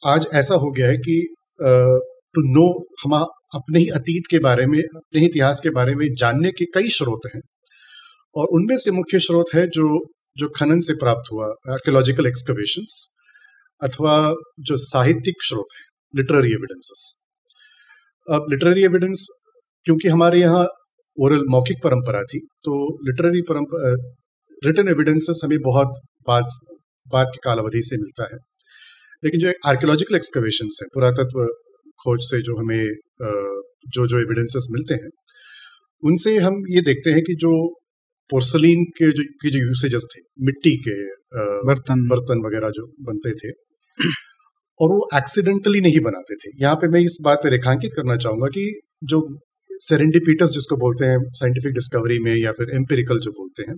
आज 0.02 0.28
ऐसा 0.34 0.56
हो 0.56 0.72
गया 0.72 0.88
है 0.88 0.98
कि 0.98 1.16
टू 2.36 2.42
नो 2.48 2.66
हम 3.04 3.14
अपने 3.56 3.80
ही 3.80 3.88
अतीत 3.90 4.28
के 4.32 4.40
बारे 4.40 4.66
में, 4.66 4.80
अपने 4.80 5.20
ही 5.20 5.26
इतिहास 5.26 5.60
के 5.64 5.70
बारे 5.70 5.96
में 5.96 6.06
जानने 6.14 6.52
के 6.52 6.66
कई 6.74 6.90
स्रोत 6.90 7.30
हैं 7.36 7.42
और 8.36 8.48
उनमें 8.52 8.78
से 8.78 8.92
मुख्य 8.92 9.20
स्रोत 9.20 9.54
है 9.56 9.66
जो 9.68 9.88
जो 10.38 10.48
खनन 10.50 10.80
से 10.80 10.94
प्राप्त 10.94 11.32
हुआ 11.34 11.46
आर्कियोलॉजिकल 11.72 12.26
एक्सकवेशन 12.26 12.86
अथवा 13.82 14.16
जो 14.60 14.76
साहित्यिक 14.78 15.44
स्रोत 15.44 15.76
है 15.76 15.84
लिटरेरी 16.14 16.52
एविडेंसेस 16.52 17.04
अब 18.28 18.46
लिटरेरी 18.52 18.84
एविडेंस 18.84 19.26
क्योंकि 19.86 20.10
हमारे 20.10 20.40
यहाँ 20.40 20.66
ओरल 21.18 21.44
मौखिक 21.50 21.78
परंपरा 21.84 22.24
थी 22.24 22.40
तो 22.40 22.76
लिटरेरी 23.08 23.42
परंपरा 23.42 23.94
रिटर्न 24.66 24.88
एविडेंसेस 24.88 25.42
हमें 25.44 25.58
बहुत 25.60 26.00
बाद 26.28 26.46
बाद 27.08 27.28
की 27.34 27.40
काल 27.44 27.60
अवधि 27.60 27.82
से 27.82 27.98
मिलता 27.98 28.24
है। 28.24 28.38
लेकिन 29.24 29.40
जो 29.40 29.52
आर्कियोलॉजिकल 29.66 30.16
एक्सकवेशन 30.16 30.70
है, 30.82 30.88
पुरातत्व 30.94 31.46
खोज 32.04 32.20
से 32.22 32.42
जो 32.42 32.56
हमें 32.58 32.86
जो 33.96 34.08
जो 34.08 34.20
एविडेंसेस 34.20 34.68
मिलते 34.72 34.94
हैं, 34.94 35.10
उनसे 36.04 36.38
हम 36.38 36.62
ये 36.70 36.82
देखते 36.82 37.10
हैं 37.10 37.22
कि 37.22 37.36
जो 37.36 37.52
पोर्सलिन 38.30 38.84
के 38.98 39.12
जो 39.12 39.24
की 39.42 39.50
जो 39.52 39.60
यूसेजेस 39.60 40.08
थे 40.12 40.22
मिट्टी 40.46 40.76
के 40.80 40.96
बर्तन। 41.68 42.08
बर्तन 42.10 42.44
वगैरह 42.46 42.70
जो 42.72 42.86
बनते 43.02 43.34
थे 43.34 43.52
और 44.80 44.90
वो 44.90 45.08
एक्सीडेंटली 45.16 45.82
नहीं 45.82 46.00
बनाते 46.02 46.36
थे। 46.36 46.52
यहाँ 46.62 46.76
पे 46.76 46.88
मैं 46.88 47.00
इस 47.02 47.18
बात 47.24 47.40
पे 47.44 47.50
रेखांकित 47.50 47.92
करना 47.96 48.16
चाहूँगा 48.18 48.48
कि 48.50 48.64
जो 49.04 49.20
सेरेंडिपीटस 49.82 50.52
जिसको 50.52 50.78
बोलते 50.78 51.06
हैं 51.06 51.18
साइंटिफिक 51.34 51.74
डिस्कवरी 51.74 52.20
में 52.20 52.36
या 52.36 52.52
फिर 52.52 52.76
एम्पेरिकल 52.76 53.20
जो 53.20 53.32
बोलते 53.32 53.64
हैं 53.64 53.76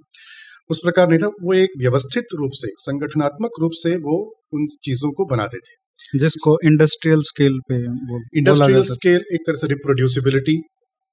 उस 0.70 0.80
प्रकार 0.84 1.10
नहीं 1.10 1.20
था। 1.20 1.28
वो 1.44 1.54
एक 1.56 1.76
व्यवस्थित 1.80 2.34
रूप 2.36 2.52
से 2.54 2.68
संगठनात्मक 2.82 3.60
रूप 3.62 3.72
से 3.74 3.96
वो 4.00 4.16
उन 4.54 4.66
चीज़ों 4.84 5.12
को 5.12 5.26
बनाते 5.26 5.58
थे। 5.60 6.20
जिसको 6.20 6.58
इंडस्ट्रियल 6.66 7.22
स्केल 7.24 7.60
पे 7.70 7.78
इंडस्ट्रियल 8.40 8.84
स्केल 8.90 9.24
एक 9.34 9.46
तरह 9.48 9.58
से 9.58 9.68
रिप्रोड्यूसिबिलिटी 9.68 10.56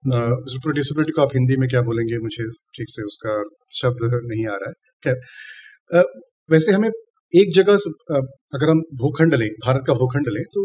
रिप्रोड्यूसिबिलिटी 0.04 1.12
को 1.12 1.22
आप 1.22 1.30
हिंदी 1.34 1.56
में 1.56 1.68
क्या 1.68 1.82
बोलेंगे? 1.82 2.18
मुझे 2.18 2.44
ठीक 2.76 2.90
से 2.90 3.02
उसका 3.02 3.42
शब्द 3.72 4.02
नहीं 4.24 4.46
आ 4.46 4.56
रहा 4.56 4.68
है। 4.68 4.74
खैर 5.04 6.04
वैसे 6.50 6.72
हमें 6.72 6.88
एक 7.32 7.54
जगह 7.54 7.74
अगर 8.54 8.68
हम 8.70 8.80
भूखंड 8.96 9.34
लें 9.34 9.48
भारत 9.64 9.84
का 9.86 9.94
भूखंड 9.94 10.28
लें 10.28 10.42
तो 10.54 10.64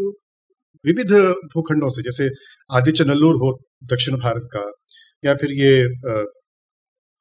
विविध 0.84 1.12
भूखंडों 1.54 1.88
से 1.88 2.02
जैसे 2.02 2.28
आदित्य 2.70 3.04
नल्लूर 3.04 3.34
हो 3.36 3.50
दक्षिण 3.84 4.16
भारत 4.18 4.48
का 4.54 4.62
या 5.24 5.34
फिर 5.34 5.52
ये 5.54 5.72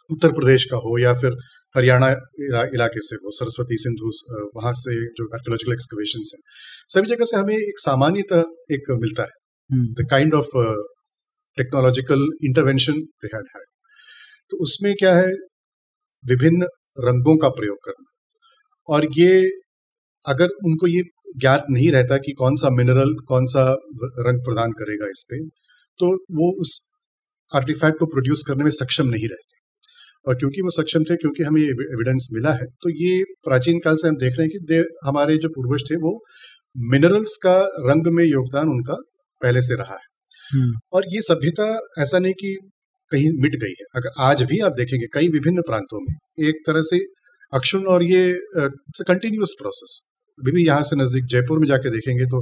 उत्तर 0.09 0.31
प्रदेश 0.31 0.65
का 0.65 0.77
हो 0.77 0.97
या 0.99 1.13
फिर 1.13 1.33
हरियाणा 1.75 2.09
इला, 2.39 2.63
इलाके 2.65 3.01
से 3.01 3.15
हो 3.15 3.31
सरस्वती 3.31 3.77
सिंधु 3.77 4.11
वहाँ 4.55 4.73
से 4.75 4.95
जो 5.13 5.25
आर्कोलॉजिकल 5.35 5.73
एक्सकवेशन 5.73 6.23
है 6.27 6.39
सभी 6.89 7.07
जगह 7.07 7.25
से 7.25 7.37
हमें 7.37 7.55
एक 7.55 7.79
सामान्यतः 7.79 8.39
एक 8.71 8.91
मिलता 9.01 9.23
है। 9.23 9.83
The 9.93 10.07
kind 10.11 10.33
of 10.33 10.55
technological 11.59 12.27
intervention 12.43 12.99
they 13.21 13.35
had 13.35 13.47
had 13.55 13.65
तो 14.51 14.57
उसमें 14.61 14.93
क्या 14.95 15.15
है? 15.15 15.31
विभिन्न 16.23 16.67
रंगों 16.99 17.37
का 17.37 17.49
प्रयोग 17.51 17.77
करना। 17.85 18.05
और 18.89 19.05
ये 19.13 19.31
अगर 20.25 20.49
उनको 20.65 20.87
ये 20.87 21.01
ज्ञात 21.37 21.65
नहीं 21.71 21.91
रहता 21.91 22.17
कि 22.17 22.31
कौन 22.37 22.55
सा 22.55 22.69
मिनरल 22.71 23.13
कौन 23.27 23.45
सा 23.47 23.63
रंग 24.27 24.43
प्रदान 24.45 24.71
करेगा 24.73 25.09
इस 25.09 25.25
पे 25.29 25.39
तो 25.99 26.07
वो 26.37 26.49
उस 26.61 26.73
आर्टिफैक्ट 27.51 27.99
को 27.99 28.05
प्रोड्यूस 28.07 28.43
करने 28.47 28.63
में 28.63 28.71
सक्षम 28.71 29.07
नहीं 29.07 29.27
रहते। 29.27 29.57
और 30.25 30.35
क्योंकि 30.35 30.61
वो 30.61 30.69
सक्षम 30.71 31.03
थे, 31.03 31.15
क्योंकि 31.15 31.43
हमें 31.43 31.61
एविडेंस 31.61 32.27
मिला 32.33 32.51
है 32.53 32.65
तो 32.83 32.89
ये 32.95 33.23
प्राचीन 33.43 33.79
काल 33.79 33.95
से 33.95 34.07
हम 34.07 34.17
देख 34.17 34.33
रहे 34.37 34.47
हैं 34.47 34.51
कि 34.51 34.59
दे, 34.65 34.79
हमारे 35.05 35.37
जो 35.37 35.49
पूर्वज 35.49 35.83
थे, 35.91 35.95
वो 35.97 36.11
मिनरल्स 36.91 37.37
का 37.43 37.57
रंग 37.87 38.13
में 38.13 38.23
योगदान 38.25 38.69
उनका 38.69 38.97
पहले 39.41 39.61
से 39.61 39.75
रहा 39.75 39.95
है। 39.95 40.08
और 40.93 41.03
ये 41.13 41.21
सभ्यता 41.23 41.65
ऐसा 41.99 42.19
नहीं 42.19 42.33
कि 42.35 42.57
कहीं 43.11 43.29
मिट 43.41 43.55
गई 43.61 43.73
है। 43.79 43.85
अगर 43.95 44.21
आज 44.23 44.43
भी 44.43 44.59
आप 44.61 44.73
देखेंगे 44.73 45.07
कई 45.13 45.27
विभिन्न 45.29 45.61
प्रांतों 45.63 45.99
में 46.01 46.13
एक 46.47 46.61
तरह 46.67 46.81
से 46.83 46.99
अक्षुण 47.53 47.85
और 47.87 48.03
ये 48.05 48.21
कंटिन्यूस 49.03 49.53
प्रोसेस 49.59 49.99
अभी 50.39 50.51
भी 50.51 50.65
यहाँ 50.65 50.83
से 50.83 50.95
नज़दीक 50.95 51.25
जयपुर 51.31 51.59
में 51.59 51.67
जाके 51.67 51.89
देखेंगे 51.89 52.25
तो 52.25 52.41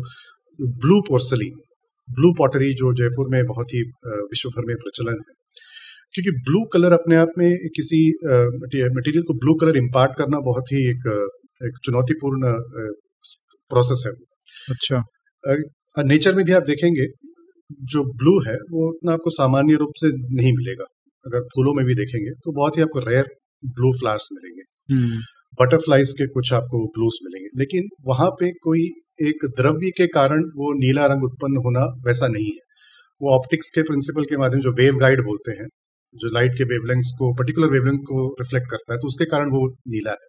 ब्लू 0.77 0.99
पोर्सलिन 1.07 1.59
ब्लू 2.07 2.31
पॉटरी 2.37 2.73
जो 2.73 2.93
जयपुर 2.95 3.29
में 3.29 3.43
बहुत 3.45 3.73
ही 3.73 3.81
विश्व 4.05 4.49
भर 4.49 4.65
में 4.65 4.75
प्रचलन 4.77 5.21
है। 5.21 5.35
क्योंकि 6.15 6.31
ब्लू 6.41 6.63
कलर 6.73 6.93
अपने 6.93 7.15
आप 7.15 7.31
में 7.37 7.49
किसी 7.75 7.99
मटेरियल 8.25 9.23
को 9.23 9.33
ब्लू 9.37 9.53
कलर 9.61 9.77
इम्पार्ट 9.77 10.17
करना 10.17 10.39
बहुत 10.43 10.71
ही 10.73 10.83
एक 10.89 11.07
एक 11.61 11.77
चुनौतीपूर्ण 11.85 12.51
प्रोसेस 13.71 14.03
है। 14.05 14.11
अच्छा। 14.67 15.03
नेचर 16.03 16.35
में 16.35 16.43
भी 16.45 16.53
आप 16.53 16.63
देखेंगे 16.65 17.07
जो 17.71 18.03
ब्लू 18.13 18.39
है 18.41 18.55
वो 18.71 18.89
उतना 18.89 19.13
आपको 19.13 19.29
सामान्य 19.29 19.75
रूप 19.75 19.93
से 19.97 20.07
नहीं 20.35 20.53
मिलेगा। 20.53 20.85
अगर 21.25 21.41
फूलों 21.45 21.73
में 21.73 21.85
भी 21.85 21.95
देखेंगे 21.95 22.31
तो 22.35 22.51
बहुत 22.51 22.77
ही 22.77 22.81
आपको 22.81 22.99
रेयर 22.99 23.25
ब्लू 23.63 23.91
फ्लावर्स 23.99 24.29
मिलेंगे। 24.33 24.63
हम्म, 24.93 25.19
बटरफ्लाइज 25.61 26.11
के 26.11 26.27
कुछ 26.27 26.53
आपको 26.53 26.85
ब्लूस 26.87 27.19
मिलेंगे। 27.23 27.49
लेकिन 27.59 27.87
वहाँ 28.05 28.29
पे 28.29 28.51
कोई 28.51 28.83
एक 29.21 29.45
द्रव्य 29.57 29.89
के 29.89 30.07
कारण 30.07 30.43
वो 30.55 30.73
नीला 30.73 31.05
रंग 31.05 31.23
उत्पन्न 31.23 31.57
होना 31.57 31.85
वैसा 32.07 32.27
नहीं 32.27 32.45
है। 32.45 32.65
वो 33.21 33.33
ऑप्टिक्स 33.35 33.69
के 33.75 33.81
प्रिंसिपल 33.81 34.23
के 34.23 34.37
माध्यम 34.37 34.61
जो 34.61 34.71
वेव 34.71 34.97
गाइड 34.97 35.21
बोलते 35.21 35.51
हैं 35.51 35.67
जो 36.15 36.29
लाइट 36.33 36.51
के 36.57 36.63
वेवलेंग्स 36.63 37.11
को 37.19 37.33
पर्टिकुलर 37.33 37.67
वेवलेंथ 37.67 37.99
को 37.99 38.27
रिफ्लेक्ट 38.41 38.67
करता 38.71 38.93
है 38.93 38.97
तो 38.97 39.07
उसके 39.07 39.25
कारण 39.25 39.49
वो 39.49 39.67
नीला 39.87 40.11
है। 40.11 40.27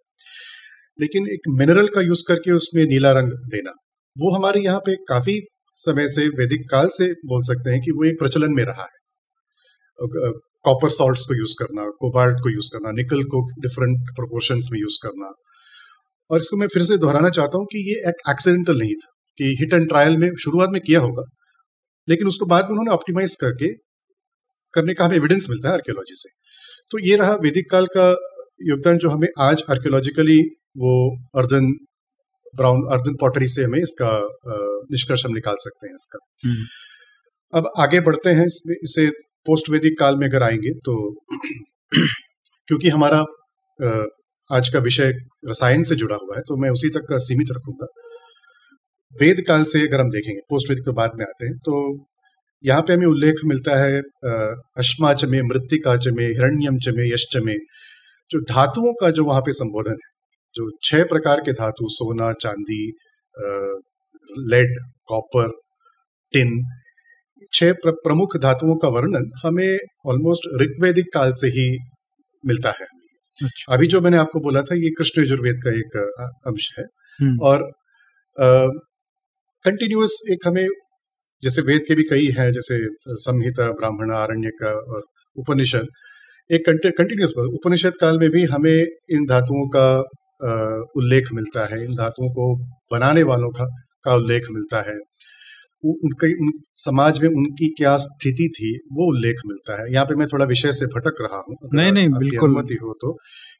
लेकिन 0.99 1.27
एक 1.27 1.49
मिनरल 1.49 1.87
का 1.87 2.01
यूज़ 2.01 2.23
करके 2.27 2.51
उसमें 2.51 2.83
नीला 2.85 3.11
रंग 3.11 3.31
देना 3.51 3.71
वो 4.15 4.35
हमारे 4.35 4.61
यहाँ 4.61 4.79
पे 4.79 4.95
काफ़ी 5.09 5.39
समय 5.79 6.07
से, 6.09 6.27
वैदिक 6.29 6.69
काल 6.71 6.87
से 6.91 7.11
बोल 7.25 7.41
सकते 7.43 7.71
हैं 7.71 7.81
कि 7.81 7.91
वो 7.91 8.05
एक 8.05 8.19
प्रचलन 8.19 8.53
में 8.53 8.63
रहा 8.65 8.83
है। 8.83 8.97
कॉपर 10.65 10.89
सॉल्ट्स 10.91 11.25
को 11.25 11.35
यूज़ 11.35 11.53
करना 11.59 11.83
कोबाल्ट 11.99 12.39
को 12.43 12.49
यूज़ 12.49 12.69
करना 12.73 12.91
निकल 12.93 13.23
को 13.25 13.41
डिफरेंट 13.61 14.09
प्रोपोर्शंस 14.15 14.67
में 14.71 14.79
यूज़ 14.79 14.97
करना। 15.03 15.33
और 16.29 16.39
इसको 16.39 16.57
मैं 16.57 16.67
फिर 16.67 16.83
से 16.83 16.97
दोहराना 16.97 17.29
चाहता 17.31 17.57
हूँ 17.57 17.65
कि 17.65 17.79
ये 17.89 17.95
एक 18.09 18.29
एक्सीडेंटल 18.29 18.79
नहीं 18.79 18.93
था, 18.95 19.09
कि 19.37 19.55
हिट 19.59 19.73
एंड 19.73 19.87
ट्रायल 19.89 20.17
में 20.17 20.29
शुरुआत 20.43 20.69
में 20.69 20.81
किया 20.81 20.99
होगा, 20.99 21.23
लेकिन 22.07 22.27
उसको 22.27 22.45
बाद 22.47 22.63
में 22.63 22.71
उन्होंने 22.71 22.91
ऑप्टिमाइज 22.91 23.35
करके, 23.41 23.73
करने 24.73 24.93
का 24.93 25.05
हमें 25.05 25.15
एविडेंस 25.15 25.47
मिलता 25.49 25.69
है 25.69 25.73
आर्कियोलॉजी 25.73 26.15
से। 26.15 26.29
तो 26.91 26.99
ये 27.01 27.15
रहा 27.15 27.33
वैदिक 27.43 27.69
काल 27.71 27.85
का 27.87 28.09
योगदान 28.63 28.97
जो 28.97 29.09
हमें 29.09 29.27
आज 29.41 29.63
आर्कियोलॉजिकली 29.69 30.39
वो 30.77 30.93
अर्दन 31.35 31.71
ब्राउन 32.55 32.83
अर्दन 32.91 33.15
पॉटरी 33.21 33.47
से 33.47 33.63
हमें 33.63 33.79
इसका 33.79 34.11
निष्कर्ष 34.91 35.25
हम 35.25 35.33
निकाल 35.33 35.55
सकते 35.59 35.87
हैं 35.87 35.95
इसका। 35.95 36.19
हम्म, 36.45 36.65
अब 37.53 37.71
आगे 37.79 37.99
बढ़ते 38.01 38.29
हैं 38.29 38.45
इसमें 38.45 38.75
इसे 38.75 39.07
पोस्ट 39.47 39.69
वैदिक 39.69 39.99
काल 39.99 40.15
में 40.15 40.27
अगर 40.27 40.43
आएँगे 40.43 40.73
तो 40.85 40.95
क्योंकि 41.93 42.89
हमारा 42.89 43.19
आज 44.49 44.69
का 44.69 44.79
विषय 44.79 45.13
रसायन 45.47 45.83
से 45.83 45.95
जुड़ा 45.95 46.15
हुआ 46.15 46.35
है 46.35 46.41
तो 46.41 46.57
मैं 46.61 46.69
उसी 46.69 46.89
तक 46.89 47.17
सीमित 47.21 47.51
रखूँगा। 47.51 47.87
वेद 49.13 49.43
काल 49.47 49.63
से 49.63 49.81
अगर 49.87 49.99
हम 49.99 50.09
देखेंगे 50.09 50.39
पोस्ट 50.49 50.69
वैदिक 50.69 50.85
तो 50.85 50.93
बाद 50.93 51.11
में 51.15 51.25
आते 51.25 51.45
हैं 51.45 51.55
तो 51.65 51.81
यहाँ 52.63 52.81
पे 52.81 52.93
हमें 52.93 53.05
उल्लेख 53.07 53.35
मिलता 53.45 53.75
है 53.79 53.99
अश्मा 54.77 55.13
च 55.13 55.25
में 55.25 55.41
मृत्तिका 55.43 55.95
च 55.97 56.13
में 56.13 56.25
हिरण्यम 56.25 56.77
चमे 56.77 57.07
यश 57.13 57.25
च 57.33 57.41
में 57.43 57.55
जो 58.31 58.41
धातुओं 58.49 58.93
का 58.93 59.09
जो 59.11 59.23
वहाँ 59.25 59.41
पे 59.41 59.53
संबोधन 59.53 60.01
है 60.03 60.09
जो 60.55 60.69
छह 60.83 61.03
प्रकार 61.03 61.41
के 61.41 61.53
धातु 61.53 61.87
सोना 61.89 62.31
चांदी 62.41 62.83
लेड 64.51 64.75
कॉपर 65.07 65.51
टिन 66.33 66.51
छह 67.53 67.71
प्र, 67.73 67.91
प्रमुख 67.91 68.37
धातुओं 68.37 68.75
का 68.75 68.87
वर्णन 68.87 69.31
हमें 69.43 69.77
ऑलमोस्ट 70.07 70.47
ऋग्वेदिक 70.61 71.05
काल 71.13 71.31
से 71.31 71.47
ही 71.47 71.67
मिलता 72.43 72.69
है। 72.71 72.87
अच्छा। 73.37 73.73
अभी 73.73 73.87
जो 73.87 74.01
मैंने 74.01 74.17
आपको 74.17 74.39
बोला 74.39 74.61
था 74.61 74.75
ये 74.75 74.89
कृष्ण 74.97 75.23
यजुर्वेद 75.23 75.61
का 75.65 75.71
एक 75.79 75.97
अंश 76.47 76.69
है। 76.79 76.85
हम्म, 77.19 77.37
और 77.41 77.63
कंटिन्यूअस 79.65 80.19
एक 80.31 80.47
हमें 80.47 80.67
जैसे 81.43 81.61
वेद 81.61 81.81
के 81.87 81.95
भी 81.95 82.03
कई 82.03 82.25
है 82.37 82.51
जैसे 82.53 82.77
संहिता 83.19 83.69
ब्राह्मण 83.71 84.11
आरण्य 84.13 84.49
का 84.61 84.71
और 84.93 85.03
उपनिषद 85.37 85.87
एक 86.49 86.69
कंटिन्यूस 86.97 87.33
उपनिषद 87.39 87.97
काल 88.01 88.19
में 88.19 88.29
भी 88.29 88.43
हमें 88.45 88.77
इन 89.11 89.25
धातुओं 89.25 89.67
का 89.75 89.87
उल्लेख 90.39 91.31
मिलता 91.33 91.65
है 91.67 91.83
इन 91.83 91.95
धातुओं 91.95 92.29
को 92.31 92.55
बनाने 92.91 93.23
वालों 93.25 93.49
का 93.51 93.65
का 94.05 94.15
उल्लेख 94.15 94.45
मिलता 94.51 94.81
है। 94.81 94.97
उनके 95.85 96.27
उन, 96.35 96.51
समाज 96.77 97.19
में 97.19 97.27
उनकी 97.29 97.67
क्या 97.73 97.95
स्थिति 97.97 98.47
थी 98.55 98.71
वो 98.93 99.07
उल्लेख 99.09 99.41
मिलता 99.47 99.81
है। 99.81 99.91
यहाँ 99.93 100.05
पे 100.05 100.15
मैं 100.15 100.27
थोड़ा 100.27 100.45
विषय 100.45 100.73
से 100.73 100.85
भटक 100.87 101.21
रहा 101.21 101.37
हूँ 101.39 101.55
नहीं, 101.73 101.91
नहीं, 101.91 102.09
बिल्कुल। 102.09 102.49
अनुमति 102.49 102.75
हो 102.83 102.93
तो 103.01 103.11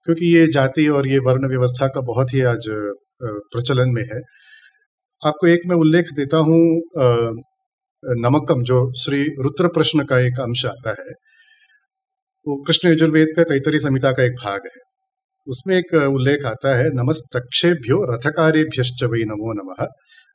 क्योंकि 0.05 0.33
ये 0.36 0.48
जाति 0.53 0.88
और 0.89 1.07
ये 1.07 1.19
वर्ण 1.27 1.50
व्यवस्था 1.50 1.88
का 1.88 2.01
बहुत 2.03 2.33
ही 2.33 2.41
आज 2.50 2.67
प्रचलन 3.21 3.93
में 3.93 4.03
है। 4.03 4.21
आपको 5.21 5.48
एक 5.48 5.62
मैं 5.67 5.75
उल्लेख 5.77 6.12
देता 6.17 6.38
हूँ 6.50 6.59
नमकम 8.03 8.63
जो 8.63 8.81
श्री 8.95 9.24
रुद्र 9.39 9.67
प्रश्न 9.69 10.03
का 10.03 10.19
एक 10.19 10.39
अंश 10.39 10.65
आता 10.65 10.89
है। 11.00 11.13
वो 12.48 12.55
कृष्ण 12.63 12.89
यजुर्वेद 12.89 13.33
का 13.36 13.43
तैतरी 13.45 13.79
संहिता 13.79 14.12
का 14.12 14.24
एक 14.24 14.36
भाग 14.43 14.62
है। 14.65 14.88
उसमें 15.50 15.75
एक 15.77 15.94
उल्लेख 15.96 16.46
आता 16.46 16.75
है 16.77 16.89
नमस्तक्षेभ्यो 16.94 17.98
रथकारेभ्यश्च 18.06 19.03
वै 19.12 19.24
नमो 19.25 19.53
नमः 19.53 19.86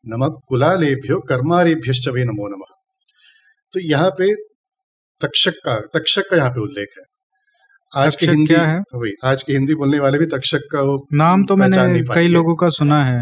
नमः 0.04 0.36
कुलालेभ्यो 0.48 1.18
कर्मारेभ्यश्च 1.28 2.08
वै 2.08 2.24
नमो 2.24 2.48
नमः 2.48 2.72
तो 3.74 3.80
यहाँ 3.84 4.10
पे 4.18 4.34
तक्षक 5.20 5.60
का 5.64 5.80
तक्षक 5.94 6.30
का 6.30 6.36
यहाँ 6.36 6.50
पे 6.50 6.60
उल्लेख 6.60 6.98
है 6.98 7.04
आज 7.92 8.16
के 8.16 8.26
हिंदी 8.26 8.46
क्या 8.46 8.62
है? 8.62 8.78
वही 8.94 9.12
आज 9.24 9.42
के 9.42 9.52
हिंदी 9.52 9.74
बोलने 9.74 9.98
वाले 9.98 10.18
भी 10.18 10.26
तक्षक 10.26 10.62
का 10.72 10.80
वो 10.82 10.96
नाम 11.12 11.44
तो 11.44 11.56
मैंने 11.56 12.00
कई 12.14 12.28
लोगों 12.28 12.54
का 12.56 12.68
सुना 12.68 13.02
है 13.04 13.20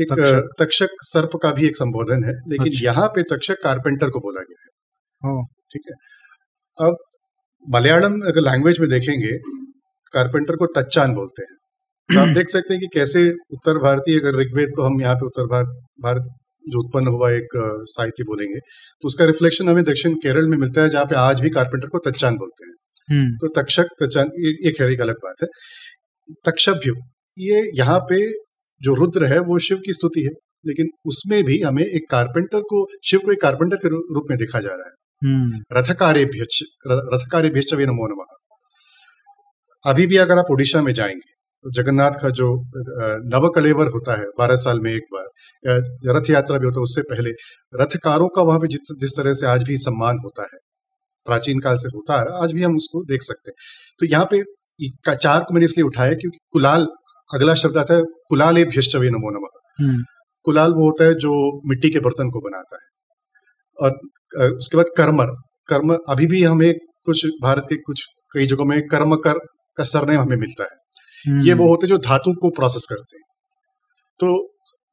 एक 0.00 0.12
तक्षक। 0.12 0.50
तक्षक 0.58 0.96
सर्प 1.04 1.36
का 1.42 1.52
भी 1.52 1.66
एक 1.66 1.76
संबोधन 1.76 2.24
है 2.24 2.34
लेकिन 2.48 2.66
अच्छा। 2.66 2.84
यहाँ 2.84 3.06
पे 3.08 3.22
तक्षक 3.30 3.62
कारपेंटर 3.62 4.10
को 4.10 4.20
बोला 4.20 4.42
गया 4.42 4.66
है 5.22 5.38
ठीक 5.72 5.88
है 5.88 5.96
अब 6.78 6.98
मलयालम 7.66 8.20
अगर 8.26 8.40
लैंग्वेज 8.40 8.80
में 8.80 8.88
देखेंगे 8.88 9.32
कारपेंटर 10.12 10.56
को 10.56 10.66
तच्चान 10.74 11.14
बोलते 11.14 11.42
हैं। 11.42 11.56
तो 12.08 12.20
आप 12.20 12.28
देख 12.34 12.48
सकते 12.48 12.74
हैं 12.74 12.80
कि 12.80 12.86
कैसे 12.94 13.22
उत्तर 13.52 13.78
भारतीय 13.78 14.18
अगर 14.20 14.38
ऋग्वेद 14.38 14.72
को 14.76 14.82
हम 14.82 15.00
यहाँ 15.00 15.14
पे 15.14 15.26
उत्तर 15.26 15.46
भारत 15.46 15.76
भारत 16.02 16.30
जो 16.64 16.78
उत्पन्न 16.78 17.08
हुआ 17.08 17.30
एक 17.30 17.54
साहित्य 17.88 18.24
बोलेंगे 18.24 18.58
तो 18.58 19.06
उसका 19.06 19.24
रिफ्लेक्शन 19.24 19.68
हमें 19.68 19.82
दक्षिण 19.84 20.14
केरल 20.22 20.48
में 20.48 20.56
मिलता 20.58 20.82
है 20.82 20.88
जहाँ 20.90 21.04
पे 21.04 21.16
आज 21.18 21.40
भी 21.40 21.50
कारपेंटर 21.50 21.88
को 21.88 21.98
तच्चान 22.00 22.36
बोलते 22.36 22.66
हैं। 22.66 22.74
हम्म, 23.08 23.30
तो 23.32 23.48
तक्षक 23.54 23.86
तच्चान 24.02 24.30
ये 24.38 24.72
खैर 24.72 24.90
एक 24.90 25.00
अलग 25.00 25.14
बात 25.24 25.42
है। 25.42 25.48
तक्षभ्यु 26.46 26.94
ये 27.36 27.62
यहाँ 27.74 27.98
पे 28.00 28.20
जो 28.80 28.94
रुद्र 28.94 29.24
है 29.24 29.38
वो 29.42 29.58
शिव 29.58 29.78
की 29.78 29.92
स्तुति 29.92 30.20
है 30.20 30.32
लेकिन 30.64 30.88
उसमें 31.06 31.42
भी 31.44 31.60
हमें 31.60 31.82
एक 31.84 32.10
कारपेंटर 32.10 32.60
को 32.66 32.84
शिव 33.04 33.20
को 33.20 33.32
एक 33.32 33.40
कारपेंटर 33.42 33.76
के 33.76 33.88
रूप 33.88 34.26
में 34.30 34.38
देखा 34.38 34.60
जा 34.60 34.68
रहा 34.70 34.88
है। 34.88 34.94
हम्म, 35.22 35.62
रथकारेभ्यच 35.72 36.60
रथकारेभ्यच 36.86 37.74
वे 37.74 37.86
नमो 37.86 38.06
नमः। 38.06 38.36
अभी 39.84 40.06
भी 40.06 40.16
अगर 40.16 40.38
आप 40.38 40.50
उड़ीसा 40.50 40.82
में 40.82 40.92
जाएँगे 40.92 41.28
तो 41.64 41.70
जगन्नाथ 41.72 42.12
का 42.22 42.28
जो 42.30 42.46
नव 43.34 43.48
कलेवर 43.48 43.88
होता 43.88 44.14
है 44.14 44.24
बारह 44.38 44.56
साल 44.56 44.80
में 44.80 44.90
एक 44.92 45.02
बार 45.12 46.16
रथ 46.16 46.30
यात्रा 46.30 46.58
भी 46.58 46.66
होता 46.66 46.80
है 46.80 46.82
उससे 46.82 47.02
पहले 47.02 47.30
रथकारों 47.74 48.28
का 48.28 48.42
वहाँ 48.42 48.58
पे 48.58 48.68
जिस 48.68 48.94
जिस 49.00 49.16
तरह 49.16 49.34
से 49.34 49.46
आज 49.46 49.64
भी 49.64 49.76
सम्मान 49.76 50.18
होता 50.24 50.42
है 50.42 50.58
प्राचीन 51.26 51.58
काल 51.60 51.76
से 51.76 51.88
होता 51.88 52.20
है 52.20 52.42
आज 52.42 52.52
भी 52.52 52.62
हम 52.62 52.76
उसको 52.76 53.02
देख 53.04 53.22
सकते 53.22 53.50
हैं। 53.50 53.56
तो 54.00 54.06
यहाँ 54.06 54.28
पे 54.30 54.42
चार 55.16 55.40
को 55.40 55.54
मैंने 55.54 55.64
इसलिए 55.64 55.84
उठाया 55.84 56.14
क्योंकि 56.14 56.38
कुलाल 56.52 56.86
अगला 57.30 57.54
शब्द 57.54 57.76
आता 57.78 57.94
है 57.94 58.02
कुलाल 58.28 58.58
ए 58.58 58.64
वे 58.64 59.10
नमो 59.10 59.30
नम। 59.30 59.46
हम्म, 59.78 60.02
कुलाल 60.46 60.72
वो 60.72 60.86
होता 60.86 61.04
है 61.04 61.14
जो 61.16 61.32
मिट्टी 61.68 61.90
के 61.90 62.00
बर्तन 62.00 62.30
को 62.30 62.40
बनाता 62.40 62.76
है। 62.76 62.88
और 63.78 64.52
उसके 64.56 64.76
बाद 64.76 64.86
कर्मर 64.96 65.34
कर्म 65.68 65.96
अभी 66.08 66.26
भी 66.26 66.42
हमें 66.44 66.72
कुछ 67.06 67.26
भारत 67.42 67.66
के 67.70 67.76
कुछ 67.82 68.04
कई 68.34 68.46
जगहों 68.46 68.64
में 68.66 68.80
कर्म 68.88 69.14
कर 69.26 69.38
का 69.76 69.84
सरनेम 69.84 70.20
हमें 70.20 70.36
मिलता 70.36 70.62
है। 70.62 70.70
हम्म, 71.26 71.46
ये 71.46 71.54
वो 71.54 71.68
होते 71.68 71.86
जो 71.86 71.98
धातु 71.98 72.32
को 72.32 72.50
प्रोसेस 72.50 72.86
करते 72.90 73.16
हैं। 73.16 73.24
तो 74.20 74.50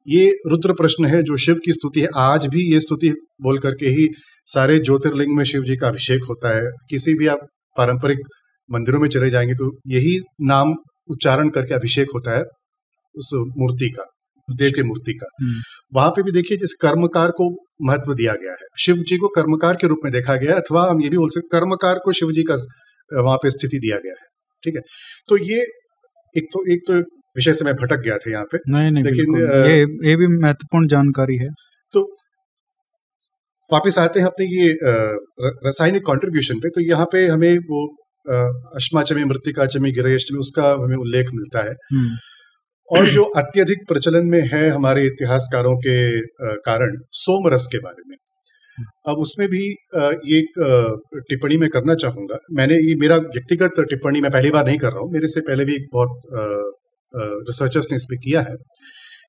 ये 0.08 0.30
रुद्र 0.46 0.72
प्रश्न 0.72 1.04
है 1.04 1.22
जो 1.22 1.36
शिव 1.36 1.54
की 1.54 1.72
स्तुति 1.72 2.00
है। 2.00 2.08
आज 2.16 2.46
भी 2.46 2.72
ये 2.72 2.80
स्तुति 2.80 3.10
बोल 3.42 3.58
करके 3.58 3.86
ही 3.86 4.08
सारे 4.46 4.78
ज्योतिर्लिंग 4.78 5.36
में 5.36 5.44
शिव 5.44 5.62
जी 5.62 5.76
का 5.76 5.88
अभिषेक 5.88 6.24
होता 6.24 6.56
है। 6.56 6.62
किसी 6.90 7.14
भी 7.14 7.26
आप 7.26 7.38
पारंपरिक 7.76 8.18
मंदिरों 8.70 9.00
में 9.00 9.08
चले 9.08 9.30
जाएँगे 9.30 9.54
तो 9.54 9.78
यही 9.86 10.18
नाम 10.40 10.74
उच्चारण 11.08 11.48
करके 11.48 11.74
अभिषेक 11.74 12.08
होता 12.14 12.36
है 12.38 12.42
उस 13.14 13.30
मूर्ति 13.34 13.90
का 13.90 14.04
देव 14.50 14.72
की 14.76 14.82
मूर्ति 14.82 15.12
का। 15.12 15.26
हम्म। 15.42 15.60
वहाँ 15.94 16.10
पे 16.10 16.22
भी 16.22 16.32
देखिए 16.32 16.58
जिस 16.58 16.74
कर्मकार 16.74 17.30
को 17.30 17.50
महत्व 17.82 18.14
दिया 18.14 18.32
गया 18.32 18.52
है। 18.52 18.66
शिव 18.80 18.96
जी 18.96 19.16
को 19.16 19.28
कर्मकार 19.28 19.76
के 19.76 19.86
रूप 19.86 19.98
में 20.04 20.12
देखा 20.12 20.36
गया 20.36 20.52
है 20.52 20.60
अथवा 20.60 20.90
हम 20.90 21.00
ये 21.02 21.08
भी 21.08 21.16
बोल 21.16 21.28
सकते 21.28 21.58
कर्मकार 21.58 21.98
को 22.04 22.12
शिव 22.12 22.32
जी 22.32 22.42
का 22.42 22.54
वहाँ 23.22 23.36
पे 23.36 23.50
स्थिति 23.50 23.78
दिया 23.78 23.96
गया 23.96 24.12
है। 24.12 24.37
ठीक 24.64 24.74
है? 24.76 24.80
तो 25.28 25.36
ये 25.36 25.60
एक 26.36 26.44
तो 26.44 26.72
एक 26.72 26.80
तो 26.86 26.94
विषय 27.36 27.52
से 27.52 27.64
मैं 27.64 27.74
भटक 27.74 27.96
गया 27.96 28.16
था 28.18 28.30
यहाँ 28.30 28.44
पे। 28.44 28.58
नहीं 28.68 28.90
नहीं 28.90 29.04
लेकिन, 29.04 29.46
अ, 29.46 29.66
ये 29.66 30.08
ये 30.10 30.16
भी 30.16 30.26
महत्वपूर्ण 30.26 30.88
जानकारी 30.88 31.36
है। 31.36 31.48
तो 31.92 32.16
वापिस 33.72 33.98
आते 33.98 34.20
हैं 34.20 34.26
अपने 34.26 34.46
ये 34.46 34.76
रासायनिक 35.40 36.02
कंट्रीब्यूशन 36.02 36.58
पे। 36.58 36.68
तो 36.68 36.80
यहाँ 36.80 37.06
पे 37.12 37.26
हमें 37.26 37.58
वो 37.58 37.96
अ, 38.30 38.34
अश्माचमी 38.74 39.24
मृतिकाचमी 39.24 39.92
गिरेष्टमी 39.92 40.38
उसका 40.38 40.72
हमें 40.72 40.96
उल्लेख 40.96 41.26
मिलता 41.34 41.60
है। 41.60 41.70
हम्म, 41.70 42.16
और 42.96 43.06
जो 43.06 43.22
अत्यधिक 43.24 43.78
प्रचलन 43.88 44.26
में 44.26 44.42
है 44.52 44.68
हमारे 44.70 45.04
इतिहासकारों 45.04 45.76
के 45.76 46.20
कारण 46.56 46.96
सोमरस 47.10 47.66
के 47.72 47.78
बारे 47.78 48.02
में। 48.06 48.16
अब 49.08 49.18
उसमें 49.18 49.48
भी 49.48 49.62
ये 50.26 50.38
एक 50.38 50.58
टिप्पणी 51.28 51.56
मैं 51.56 51.68
करना 51.70 51.94
चाहूँगा। 51.96 52.38
मैंने 52.52 52.74
ये 52.78 52.94
मेरा 52.96 53.16
व्यक्तिगत 53.28 53.80
टिप्पणी 53.90 54.20
मैं 54.20 54.30
पहली 54.30 54.50
बार 54.50 54.66
नहीं 54.66 54.78
कर 54.78 54.88
रहा 54.88 55.00
हूँ। 55.00 55.12
मेरे 55.12 55.28
से 55.28 55.40
पहले 55.40 55.64
भी 55.64 55.74
एक 55.74 55.86
बहुत 55.92 56.20
रिसर्चर्स 57.14 57.86
ने 57.90 57.96
इस 57.96 58.04
पे 58.04 58.16
किया 58.16 58.40
है 58.40 58.54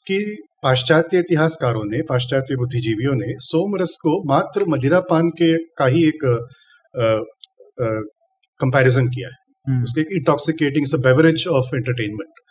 कि 0.07 0.19
पाश्चात्य 0.63 1.19
इतिहासकारों 1.19 1.83
ने 1.85 2.01
पाश्चात्य 2.01 2.55
बुद्धिजीवियों 2.55 3.13
ने 3.15 3.33
सोम 3.41 3.75
रस 3.81 3.97
को 4.01 4.17
मात्र 4.29 4.65
मदिरा 4.69 4.99
पान 5.09 5.29
के 5.41 5.55
का 5.77 5.85
ही 5.87 6.03
एक 6.07 6.25
कंपैरिजन 8.59 9.07
किया 9.07 9.27
है। 9.27 9.35
हम्म, 9.67 9.83
उसके 9.83 10.01
इंटॉक्सिकेटिंग 10.15 10.85
बेवरेज 11.03 11.45
ऑफ़ 11.47 11.75
एंटरटेनमेंट 11.75 12.45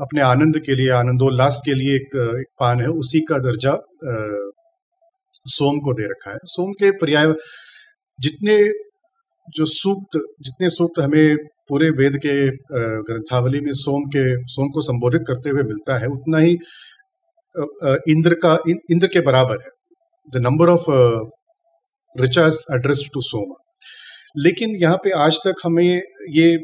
अपने 0.00 0.20
आनंद 0.20 0.58
के 0.58 0.74
लिए 0.74 0.90
आनंदोल्लास 0.92 1.60
के 1.64 1.74
लिए 1.74 1.94
एक, 1.94 2.16
एक 2.40 2.46
पान 2.60 2.80
है। 2.80 2.88
उसी 2.88 3.20
का 3.20 3.38
दर्जा 3.40 3.72
अ, 3.72 4.45
सोम 5.48 5.78
को 5.80 5.92
दे 5.94 6.06
रखा 6.06 6.30
है। 6.30 6.38
सोम 6.46 6.72
के 6.74 6.90
पर्याय 6.98 7.32
जितने 8.18 8.56
जो 9.48 9.64
सूक्त, 9.66 10.18
जितने 10.40 10.70
सूक्त 10.70 11.00
हमें 11.00 11.36
पूरे 11.68 11.88
वेद 11.92 12.16
के 12.16 12.34
ग्रंथावली 13.02 13.60
में 13.60 13.72
सोम 13.74 14.02
के, 14.06 14.24
सोम 14.46 14.68
को 14.68 14.82
संबोधित 14.82 15.22
करते 15.28 15.50
हुए 15.50 15.62
मिलता 15.64 15.98
है, 15.98 16.06
उतना 16.08 16.38
ही 16.38 16.52
इंद्र 18.08 18.34
का 18.42 18.58
इंद्र 18.68 19.06
के 19.06 19.20
बराबर 19.20 19.62
है। 19.62 19.70
The 20.28 20.42
number 20.42 20.68
of 20.68 20.84
richas 22.16 22.64
addressed 22.74 23.12
to 23.14 23.20
Soma. 23.22 23.54
लेकिन 24.36 24.76
यहाँ 24.76 24.96
पे 24.96 25.10
आज 25.18 25.38
तक 25.44 25.60
हमें 25.64 26.02
ये 26.30 26.56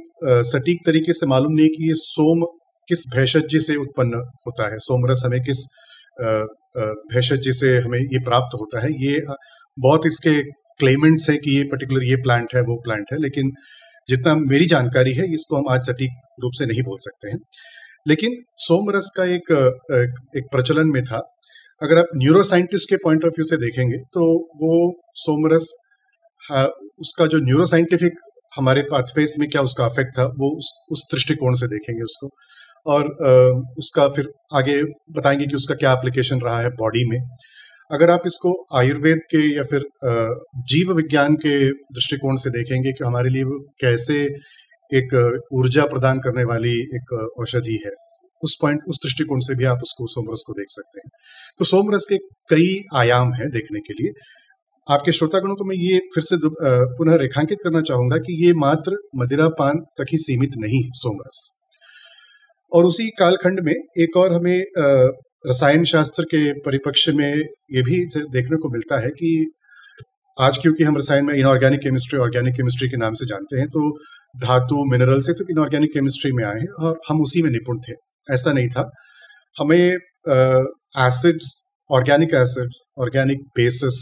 सटीक 0.47 0.81
तरीके 0.87 1.13
से 1.13 1.27
मालूम 1.27 1.53
नहीं 1.53 1.69
कि 1.69 1.87
ये 1.89 1.95
सोम 1.97 2.45
किस 2.89 3.05
भेषज 3.09 3.57
से 3.67 3.77
उत्पन्न 3.77 4.23
होता 4.47 4.71
है। 4.73 4.79
सोमरस 4.81 5.23
हमें 5.25 5.41
किस 5.41 5.65
भेषज 6.77 7.49
से 7.57 7.77
हमें 7.79 7.99
ये 7.99 8.19
प्राप्त 8.25 8.55
होता 8.61 8.83
है 8.85 8.91
ये 9.03 9.21
बहुत 9.79 10.07
इसके 10.07 10.43
क्लेमेंट्स 10.79 11.29
है 11.31 11.37
कि 11.37 11.57
ये 11.57 11.65
पर्टिकुलर 11.65 12.05
ये 12.05 12.17
प्लांट 12.17 12.55
है 12.55 12.61
वो 12.63 12.77
प्लांट 12.85 13.07
है 13.13 13.19
लेकिन 13.23 13.51
जितना 14.09 14.35
मेरी 14.37 14.67
जानकारी 14.67 15.13
है 15.15 15.33
इसको 15.35 15.57
हम 15.57 15.69
आज 15.71 15.87
सटीक 15.87 16.11
रूप 16.43 16.53
से 16.59 16.67
नहीं 16.67 16.83
बोल 16.83 16.99
सकते 16.99 17.31
हैं। 17.31 17.39
लेकिन 18.07 18.37
सोमरस 18.59 19.11
का 19.17 19.25
एक 19.25 19.53
एक, 20.37 20.45
प्रचलन 20.53 20.89
में 20.89 21.03
था। 21.05 21.19
अगर 21.83 21.99
आप 21.99 22.07
न्यूरो 22.17 22.43
साइंटिस्ट 22.43 22.91
के 22.91 22.97
पॉइंट 22.97 23.25
ऑफ़ 23.25 23.33
व्यू 23.33 23.45
से 23.45 23.57
देखेंगे 23.57 23.99
तो 24.15 24.27
वो 24.63 24.75
सोमरस 25.17 25.73
उसका 27.01 27.27
जो 27.27 27.39
न्यूरो 27.39 27.67
साइंटिफिक 27.67 28.19
हमारे 28.57 28.83
पाथवेज 28.83 29.35
में 29.41 29.49
क्या 29.51 29.63
उसका 29.63 29.85
अफेक्ट 29.85 30.19
था 30.19 30.25
वो 30.39 30.51
उस 30.59 30.73
उस 30.93 31.05
दृष्टिकोण 31.13 31.55
से 31.55 31.67
देखेंगे 31.67 32.03
उसको। 32.03 32.29
और 32.87 33.09
उसका 33.79 34.09
फिर 34.09 34.29
आगे 34.55 34.83
बताएँगे 35.13 35.47
कि 35.47 35.57
उसका 35.57 35.75
क्या 35.75 35.93
एप्लीकेशन 35.93 36.41
रहा 36.41 36.61
है 36.61 36.71
बॉडी 36.77 37.05
में। 37.11 37.19
अगर 37.91 38.11
आप 38.11 38.23
इसको 38.27 38.53
आयुर्वेद 38.79 39.19
के 39.31 39.39
या 39.57 39.65
फिर 39.65 39.85
जीव 40.69 40.93
विज्ञान 40.93 41.35
के 41.37 41.59
दृष्टिकोण 41.71 42.37
से 42.37 42.51
देखेंगे 42.51 42.93
कि 42.93 43.05
हमारे 43.05 43.31
लिए 43.31 43.45
वो 43.45 43.59
कैसे 43.81 44.23
एक 44.91 45.15
ऊर्जा 45.53 45.85
प्रदान 45.87 46.19
करने 46.21 46.45
वाली 46.45 46.73
एक 46.97 47.13
औषधि 47.41 47.79
है, 47.87 47.93
उस 48.43 48.57
पॉइंट 48.63 48.81
उस 48.89 48.99
दृष्टिकोण 49.05 49.41
से 49.41 49.55
भी 49.55 49.65
आप 49.65 49.79
उसको 49.83 50.07
सोमरस 50.07 50.43
को 50.47 50.53
देख 50.53 50.67
सकते 50.69 51.01
हैं। 51.01 51.11
तो 51.59 51.65
सोमरस 51.65 52.07
के 52.11 52.17
कई 52.51 52.69
आयाम 52.97 53.33
हैं 53.35 53.51
देखने 53.51 53.81
के 53.81 53.95
लिए। 53.95 54.13
आपके 54.87 55.13
श्रोतागणों 55.13 55.55
को 55.55 55.65
मैं 55.65 55.77
ये 55.77 55.99
फिर 56.15 56.23
से 56.23 56.37
पुनः 56.45 57.17
रेखांकित 57.17 57.59
करना 57.65 57.81
चाहूँगा 57.81 58.17
कि 58.17 58.45
ये 58.47 58.53
मात्र 58.59 58.97
मदिरा 59.17 59.49
पान 59.59 59.79
तक 59.99 60.07
ही 60.13 60.19
सीमित 60.19 60.57
नहीं 60.57 60.83
सोमरस। 60.95 61.51
और 62.73 62.85
उसी 62.85 63.09
कालखंड 63.19 63.61
में 63.61 63.73
एक 63.73 64.17
और 64.17 64.33
हमें 64.33 64.65
रसायन 65.47 65.85
शास्त्र 65.85 66.25
के 66.25 66.53
परिपक्ष 66.61 67.09
में 67.09 67.35
ये 67.73 67.83
भी 67.83 67.99
देखने 68.33 68.57
को 68.57 68.71
मिलता 68.71 68.99
है 69.01 69.09
कि 69.11 69.33
आज 70.37 70.59
क्योंकि 70.59 70.85
हम 70.85 70.97
रसायन 70.97 71.25
में 71.25 71.35
इनऑर्गेनिक 71.35 71.81
केमिस्ट्री 71.81 72.19
ऑर्गेनिक 72.21 72.55
केमिस्ट्री 72.55 72.89
के 72.89 72.97
नाम 72.97 73.15
से 73.15 73.27
जानते 73.27 73.59
हैं 73.59 73.67
तो 73.69 73.91
धातु 74.37 74.85
मिनरल 74.93 75.21
से 75.21 75.33
तो 75.33 75.45
इनऑर्गेनिक 75.51 75.91
केमिस्ट्री 75.95 76.33
में 76.33 76.45
आए 76.45 76.61
हैं 76.61 76.69
और 76.81 77.01
हम 77.09 77.21
उसी 77.23 77.43
में 77.43 77.51
निपुण 77.51 77.81
थे। 77.89 77.93
ऐसा 78.29 78.53
नहीं 78.53 78.69
था। 78.69 78.91
हमें 79.57 79.99
acids 81.07 81.53
organic 81.91 82.35
acids 82.35 82.85
organic 83.01 83.43
bases 83.57 84.01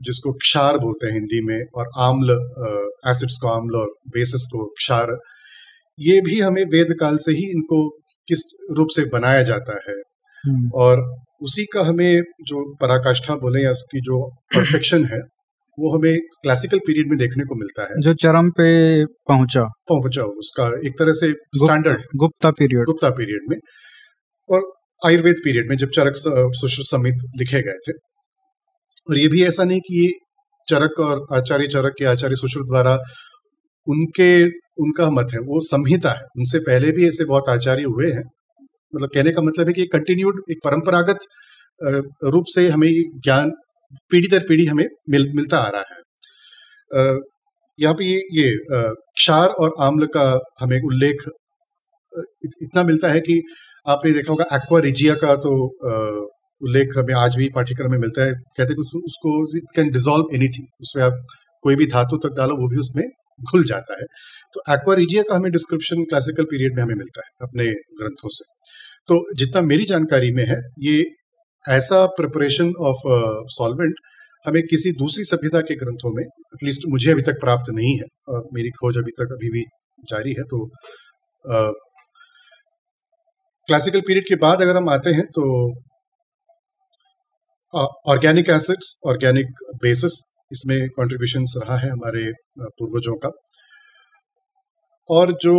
जिसको 0.00 0.32
क्षार 0.32 0.78
बोलते 0.78 1.06
हैं 1.06 1.14
हिंदी 1.14 1.40
में, 1.44 1.60
और 1.74 1.90
आम्ल 1.98 2.32
एसिड्स 3.10 3.38
को 3.42 3.48
आम्ल 3.48 3.76
और 3.76 3.86
बेसिस 4.08 4.46
को 4.52 4.66
क्षार 4.74 5.16
ये 5.98 6.20
भी 6.20 6.40
हमें 6.40 6.64
वेद 6.64 6.86
काल 7.00 7.16
से 7.16 7.32
ही 7.32 7.50
इनको 7.50 7.88
किस 8.28 8.68
रूप 8.70 8.88
से 8.90 9.04
बनाया 9.04 9.42
जाता 9.42 9.80
है। 9.88 9.94
हम्म, 10.46 10.70
और 10.74 11.16
उसी 11.42 11.64
का 11.64 11.80
हमें 11.80 12.20
जो 12.20 12.74
पराकाष्ठा 12.74 13.34
बोले 13.34 13.62
या 13.62 13.70
उसकी 13.70 14.00
जो 14.00 14.30
परफेक्शन 14.30 15.04
है 15.04 15.18
वो 15.80 15.98
हमें 15.98 16.18
क्लासिकल 16.18 16.78
पीरियड 16.78 17.08
में 17.08 17.18
देखने 17.18 17.44
को 17.44 17.54
मिलता 17.54 17.82
है। 17.82 18.02
जो 18.02 18.14
चरम 18.14 18.50
पे 18.50 19.04
पहुँचा। 19.06 19.62
पहुँचा 19.62 20.22
उसका 20.22 20.66
एक 20.66 20.92
तरह 20.98 21.12
से 21.12 21.32
standard 21.32 22.02
Gupta, 22.16 22.50
period 22.50 22.84
Gupta 22.84 23.10
period 23.10 23.40
में। 23.48 23.56
और 24.50 24.72
आयुर्वेद 25.06 25.34
पीरियड 25.44 25.68
में 25.68 25.76
जब 25.76 25.88
चरक 25.88 26.12
स- 26.16 26.22
सुश्रुत 26.28 26.86
समित 26.86 27.14
लिखे 27.36 27.62
गए 27.62 27.78
थे। 27.88 27.92
और 29.10 29.18
ये 29.18 29.28
भी 29.28 29.44
ऐसा 29.44 29.64
नहीं 29.64 29.80
कि 29.80 30.18
चरक 30.68 31.00
और 31.00 31.26
आचार्य 31.32 31.66
चरक 31.66 31.92
के 31.98 32.04
आचार्य 32.04 32.36
सुश्रुत 32.36 32.66
द्वारा 32.66 32.98
उनके 33.88 34.48
उनका 34.78 35.10
मत 35.10 35.32
है 35.34 35.40
वो 35.42 35.60
संहिता 35.62 36.10
है। 36.10 36.24
उनसे 36.36 36.58
पहले 36.60 36.90
भी 36.92 37.06
ऐसे 37.08 37.24
बहुत 37.24 37.48
आचार्य 37.48 37.82
हुए 37.86 38.10
हैं। 38.12 38.24
मतलब 38.92 39.08
कहने 39.14 39.30
का 39.32 39.42
मतलब 39.42 39.66
है 39.68 39.72
कि 39.72 39.86
कंटिन्यूड 39.92 40.42
एक 40.50 40.58
परंपरागत 40.64 41.26
रूप 42.26 42.44
से 42.48 42.68
हमें 42.68 42.88
ज्ञान 43.24 43.50
पीढ़ी 44.10 44.28
दर 44.28 44.44
पीढ़ी 44.48 44.64
हमें 44.66 44.86
मिल, 45.10 45.32
मिलता 45.34 45.58
आ 45.58 45.68
रहा 45.68 45.84
है। 45.84 47.18
यहाँ 47.78 47.94
पे 47.94 48.04
ये 48.34 48.50
क्षार 48.70 49.48
और 49.48 49.74
आम्ल 49.80 50.06
का 50.16 50.24
हमें 50.60 50.80
उल्लेख 50.80 51.28
इतना 52.62 52.82
मिलता 52.84 53.08
है 53.08 53.20
कि 53.20 53.40
आपने 53.86 54.12
देखा 54.12 54.32
होगा 54.32 54.44
एक्वा 54.56 54.78
रिजिया 54.80 55.14
का 55.14 55.34
तो 55.36 55.52
उल्लेख 56.60 56.96
हमें 56.98 57.14
आज 57.16 57.36
भी 57.36 57.48
पाठ्यक्रम 57.54 57.90
में 57.90 57.98
मिलता 57.98 58.22
है। 58.22 58.32
कहते 58.32 58.72
हैं 58.72 59.00
उसको 59.02 59.34
इट 59.56 59.76
कैन 59.76 59.90
डिजोल्व 59.90 60.34
एनीथिंग 60.34 60.66
उसमें 60.80 61.02
आप 61.04 61.24
कोई 61.64 61.76
भी 61.76 61.86
धातु 61.86 62.16
तक 62.18 62.34
डालो 62.36 62.56
वो 62.56 62.68
भी 62.68 62.76
उसमें 62.80 63.04
घुल 63.40 63.64
जाता 63.66 63.94
है। 63.94 64.06
तो 64.54 64.62
एक्वा 64.72 64.94
रिजिया 64.94 65.22
का 65.22 65.36
हमें 65.36 65.50
डिस्क्रिप्शन 65.52 66.04
क्लासिकल 66.04 66.44
पीरियड 66.46 66.76
में 66.76 66.82
हमें 66.82 66.94
मिलता 66.96 67.20
है, 67.20 67.30
अपने 67.42 67.66
ग्रंथों 68.00 68.28
से। 68.32 68.44
तो 69.08 69.24
जितना 69.36 69.60
मेरी 69.62 69.84
जानकारी 69.86 70.32
में 70.32 70.44
है, 70.46 70.60
ये 70.80 71.04
ऐसा 71.64 72.04
प्रिपरेशन 72.16 72.72
ऑफ़ 72.82 73.02
सॉल्वेंट 73.52 73.94
हमें 74.44 74.62
किसी 74.66 74.92
दूसरी 74.94 75.24
सभ्यता 75.24 75.60
के 75.62 75.74
ग्रंथों 75.76 76.10
में 76.14 76.22
एटलीस्ट 76.22 76.82
मुझे 76.88 77.10
अभी 77.12 77.22
तक 77.22 77.40
प्राप्त 77.40 77.72
नहीं 77.72 77.96
है, 77.96 78.04
और 78.28 78.48
मेरी 78.54 78.70
खोज 78.72 78.98
अभी 78.98 79.10
तक 79.18 79.32
अभी 79.32 79.50
भी 79.50 79.64
जारी 80.08 80.32
है 80.32 80.44
तो 80.44 80.64
क्लासिकल 83.68 84.00
पीरियड 84.00 84.28
के 84.28 84.36
बाद 84.38 84.62
अगर 84.62 84.76
हम 84.76 84.88
आते 84.88 85.10
हैं 85.10 85.24
तो 85.34 85.44
ऑर्गेनिक 88.08 88.50
एसिड्स 88.50 88.94
ऑर्गेनिक 89.06 89.46
बेसिस 89.82 90.14
इसमें 90.50 90.78
कॉन्ट्रीब्यूशंस 90.90 91.54
रहा 91.58 91.76
है 91.78 91.90
हमारे 91.90 92.24
पूर्वजों 92.60 93.16
का। 93.24 93.30
और 95.08 95.32
जो 95.42 95.54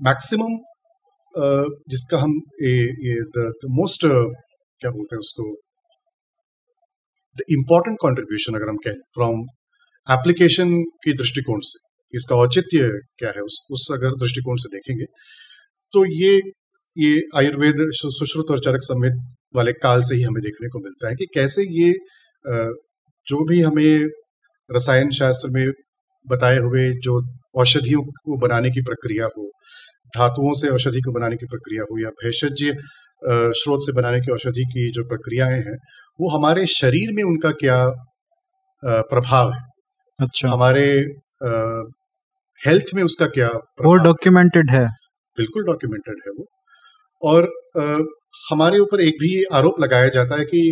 मैक्सिमम 0.00 0.56
जिसका 1.90 2.18
हम 2.18 2.32
ये 2.62 3.14
द 3.36 3.52
मोस्ट 3.72 4.06
क्या 4.06 4.90
बोलते 4.90 5.16
हैं 5.16 5.20
उसको? 5.20 5.44
द 7.36 7.42
इंपॉर्टेंट 7.50 7.96
कॉन्ट्रीब्यूशन 8.00 8.54
अगर 8.54 8.68
हम 8.68 8.76
कहें 8.84 9.00
फ्रॉम 9.14 9.40
एप्लीकेशन 10.06 10.74
के 11.04 11.12
दृष्टिकोण 11.12 11.60
से, 11.62 11.78
इसका 12.14 12.36
औचित्य 12.36 12.88
क्या 13.18 13.30
है, 13.30 13.40
उस 13.42 13.58
उस 13.70 13.88
अगर 13.92 14.14
दृष्टिकोण 14.20 14.56
से 14.56 14.68
देखेंगे 14.68 15.04
तो 15.94 16.04
ये 16.14 16.36
ये 16.96 17.20
आयुर्वेद 17.36 17.76
सुश्रुत 17.94 18.50
और 18.50 18.58
चरक 18.58 18.82
संहित 18.82 19.22
वाले 19.54 19.72
काल 19.82 20.02
से 20.02 20.14
ही 20.14 20.22
हमें 20.22 20.42
देखने 20.42 20.68
को 20.68 20.78
मिलता 20.80 21.08
है 21.08 21.14
कि 21.14 21.26
कैसे 21.34 21.62
ये 21.76 21.92
जो 23.26 23.44
भी 23.44 23.60
हमें 23.62 24.08
रसायन 24.70 25.10
शास्त्र 25.10 25.48
में 25.50 25.66
बताए 26.26 26.58
हुए 26.58 26.90
जो 26.98 27.20
औषधियों 27.56 28.02
को 28.02 28.38
बनाने 28.38 28.70
की 28.70 28.82
प्रक्रिया 28.82 29.28
हो 29.38 29.50
धातुओं 30.16 30.52
से 30.54 30.68
औषधि 30.68 31.00
को 31.00 31.12
बनाने 31.12 31.36
की 31.36 31.46
प्रक्रिया 31.46 31.82
हो 31.82 32.02
या 32.04 32.10
भेषज 32.22 32.64
स्रोत 33.58 33.80
से 33.82 33.92
बनाने 33.92 34.20
की 34.20 34.32
औषधि 34.32 34.64
की 34.72 34.90
जो 34.92 35.04
प्रक्रियाएँ 35.04 35.58
हैं 35.60 35.76
वो 36.20 36.30
हमारे 36.38 36.66
शरीर 36.66 37.12
में 37.12 37.22
उनका 37.22 37.50
क्या 37.52 37.78
प्रभाव 38.82 39.52
है? 39.52 39.60
अच्छा। 40.18 40.48
हमारे 40.48 40.86
हेल्थ 42.60 42.94
में 42.94 43.02
उसका 43.02 43.26
क्या 43.28 43.48
वो 43.84 43.94
डॉक्यूमेंटेड 44.04 44.70
है। 44.70 44.84
बिल्कुल 45.38 45.64
डॉक्यूमेंटेड 45.66 46.20
है 46.26 46.32
वो। 46.32 46.46
और 47.22 47.48
आ, 47.78 47.98
हमारे 48.50 48.78
ऊपर 48.78 49.00
एक 49.00 49.14
भी 49.20 49.32
आरोप 49.54 49.80
लगाया 49.80 50.08
जाता 50.08 50.38
है 50.38 50.44
कि 50.44 50.62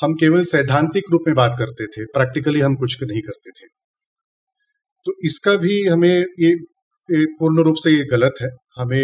हम 0.00 0.12
केवल 0.12 0.42
सैद्धांतिक 0.42 1.04
रूप 1.12 1.20
में 1.26 1.34
बात 1.36 1.54
करते 1.58 1.86
थे 1.86 2.04
प्रैक्टिकली 2.06 2.60
हम 2.60 2.74
कुछ 2.74 2.96
नहीं 3.02 3.20
करते 3.20 3.50
थे। 3.50 3.66
तो 5.06 5.12
इसका 5.24 5.56
भी 5.56 5.86
हमें 5.86 6.14
ये, 6.40 6.50
ये 7.08 7.24
पूर्ण 7.40 7.62
रूप 7.62 7.76
से 7.78 7.90
ये 7.90 8.04
गलत 8.04 8.34
है। 8.42 8.48
हमें 8.78 9.02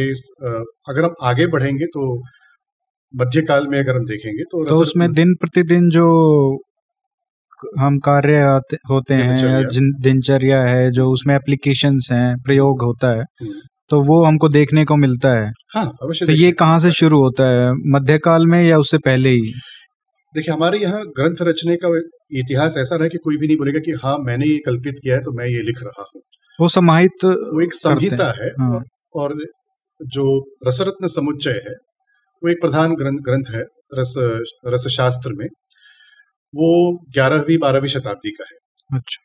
अगर 0.89 1.03
हम 1.05 1.15
आगे 1.23 1.47
बढ़ेंगे 1.47 1.87
तो 1.87 2.05
मध्यकाल 3.15 3.67
में 3.67 3.79
अगर 3.79 3.97
हम 3.97 4.05
देखेंगे 4.05 4.43
तो, 4.43 4.65
तो 4.69 4.81
उसमें 4.81 5.13
दिन 5.13 5.35
प्रतिदिन 5.35 5.91
जो 5.91 6.07
हम 7.79 7.99
कार्य 7.99 8.39
होते 8.91 9.15
हैं 9.15 9.37
दिनचर्या। 10.03 10.63
है 10.65 10.91
जो 10.91 11.11
उसमें 11.11 11.35
एप्लीकेशंस 11.35 12.09
हैं 12.13 12.35
प्रयोग 12.37 12.83
होता 12.83 13.09
है 13.09 13.23
हम्म। 13.41 13.61
तो 13.91 14.01
वो 14.01 14.25
हमको 14.25 14.49
देखने 14.49 14.85
को 14.85 14.97
मिलता 14.97 15.33
है। 15.35 15.51
हाँ 15.75 15.85
अवश्य 16.03 16.27
तो 16.27 16.33
ये 16.33 16.51
कहाँ 16.53 16.79
से 16.81 16.91
शुरू 16.93 17.23
होता 17.23 17.49
है? 17.51 17.73
मध्यकाल 17.93 18.47
में 18.47 18.63
या 18.65 18.79
उससे 18.79 18.99
पहले 18.99 19.31
ही? 19.31 19.53
देखिए 20.35 20.55
हमारे 20.55 20.79
यहाँ 20.79 21.03
ग्रंथ 21.19 21.43
रचने 21.43 21.77
का 21.77 21.89
इतिहास 22.39 22.77
ऐसा 22.79 22.97
रहा 22.97 23.09
कि 23.09 23.19
कोई 23.25 23.37
भी 23.37 23.47
नहीं 23.47 23.57
बोलेगा 23.57 23.79
कि 23.79 23.93
हाँ 24.05 24.17
मैंने 24.19 24.47
ये 24.47 24.59
कल्पित 24.67 24.95
किया 25.03 25.15
है 25.15 25.23
तो 25.23 25.33
मैं 25.33 25.47
ये 25.47 25.63
लिख 25.63 25.83
रहा 25.83 26.05
हूँ। 26.15 26.23
वो 26.59 26.69
समाहित 26.69 27.25
वो 27.25 27.63
एक 27.63 27.75
संहिता 27.75 28.31
है 28.41 28.49
हाँ। 28.61 28.83
और, 29.17 29.35
जो 30.01 30.25
रसरत्न 30.67 31.09
समुच्चय 31.09 31.61
है 31.67 31.75
वो 32.43 32.51
एक 32.51 32.61
प्रधान 32.61 32.95
ग्रंथ 32.95 33.19
ग्रंथ 33.19 33.55
है 33.55 33.63
रस 33.95 34.15
रसशास्त्र 34.67 35.33
में। 35.33 35.47
वो 36.55 36.71
ग्यारहवीं 37.15 37.59
बारहवीं 37.59 37.89
शताब्दी 37.89 38.31
का 38.31 38.45
है। 38.45 38.99
अच्छा। 38.99 39.23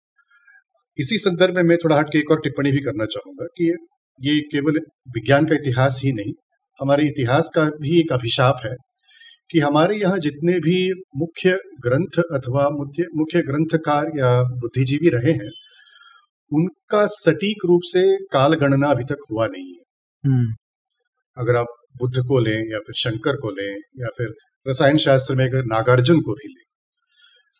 इसी 0.98 1.17
संदर्भ 1.17 1.56
में 1.56 1.63
मैं 1.63 1.78
थोड़ा 1.78 1.98
हट 1.98 2.08
के 2.13 2.19
एक 2.19 2.32
और 2.32 2.39
टिप्पणी 2.43 2.72
भी 2.72 2.80
करना 2.80 3.06
चाहूँगा 3.06 3.45
कि 3.58 3.67
ये 4.19 4.39
केवल 4.52 4.80
विज्ञान 5.15 5.45
का 5.45 5.56
इतिहास 5.56 6.00
ही 6.04 6.12
नहीं 6.12 6.34
हमारे 6.80 7.06
इतिहास 7.08 7.50
का 7.56 7.65
भी 7.82 8.00
एक 8.00 8.13
अभिशाप 8.13 8.62
है। 8.65 8.76
कि 9.49 9.59
हमारे 9.59 9.95
यहाँ 9.97 10.17
जितने 10.19 10.59
भी 10.59 10.77
मुख्य 11.17 11.57
ग्रंथ 11.81 12.19
अथवा 12.31 12.69
मुख्य 12.71 13.05
मुख्य 13.15 13.41
ग्रंथकार 13.43 14.12
या 14.17 14.31
बुद्धिजीवी 14.55 15.09
रहे 15.09 15.31
हैं 15.33 15.49
उनका 16.51 17.05
सटीक 17.12 17.65
रूप 17.65 17.81
से 17.85 18.03
काल 18.31 18.53
गणना 18.55 18.89
अभी 18.89 19.03
तक 19.05 19.25
हुआ 19.31 19.47
नहीं 19.47 19.69
है 19.69 19.83
हम्म। 20.23 20.53
अगर 21.38 21.55
आप 21.55 21.75
बुद्ध 21.97 22.25
को 22.27 22.39
लें 22.39 22.71
या 22.71 22.79
फिर 22.79 22.95
शंकर 22.97 23.35
को 23.38 23.51
लें 23.51 23.75
या 23.99 24.09
फिर 24.17 24.33
रसायन 24.65 24.97
शास्त्र 24.99 25.35
में 25.35 25.45
अगर 25.45 25.65
नागार्जुन 25.67 26.19
को 26.21 26.33
भी 26.33 26.47
लें 26.47 26.63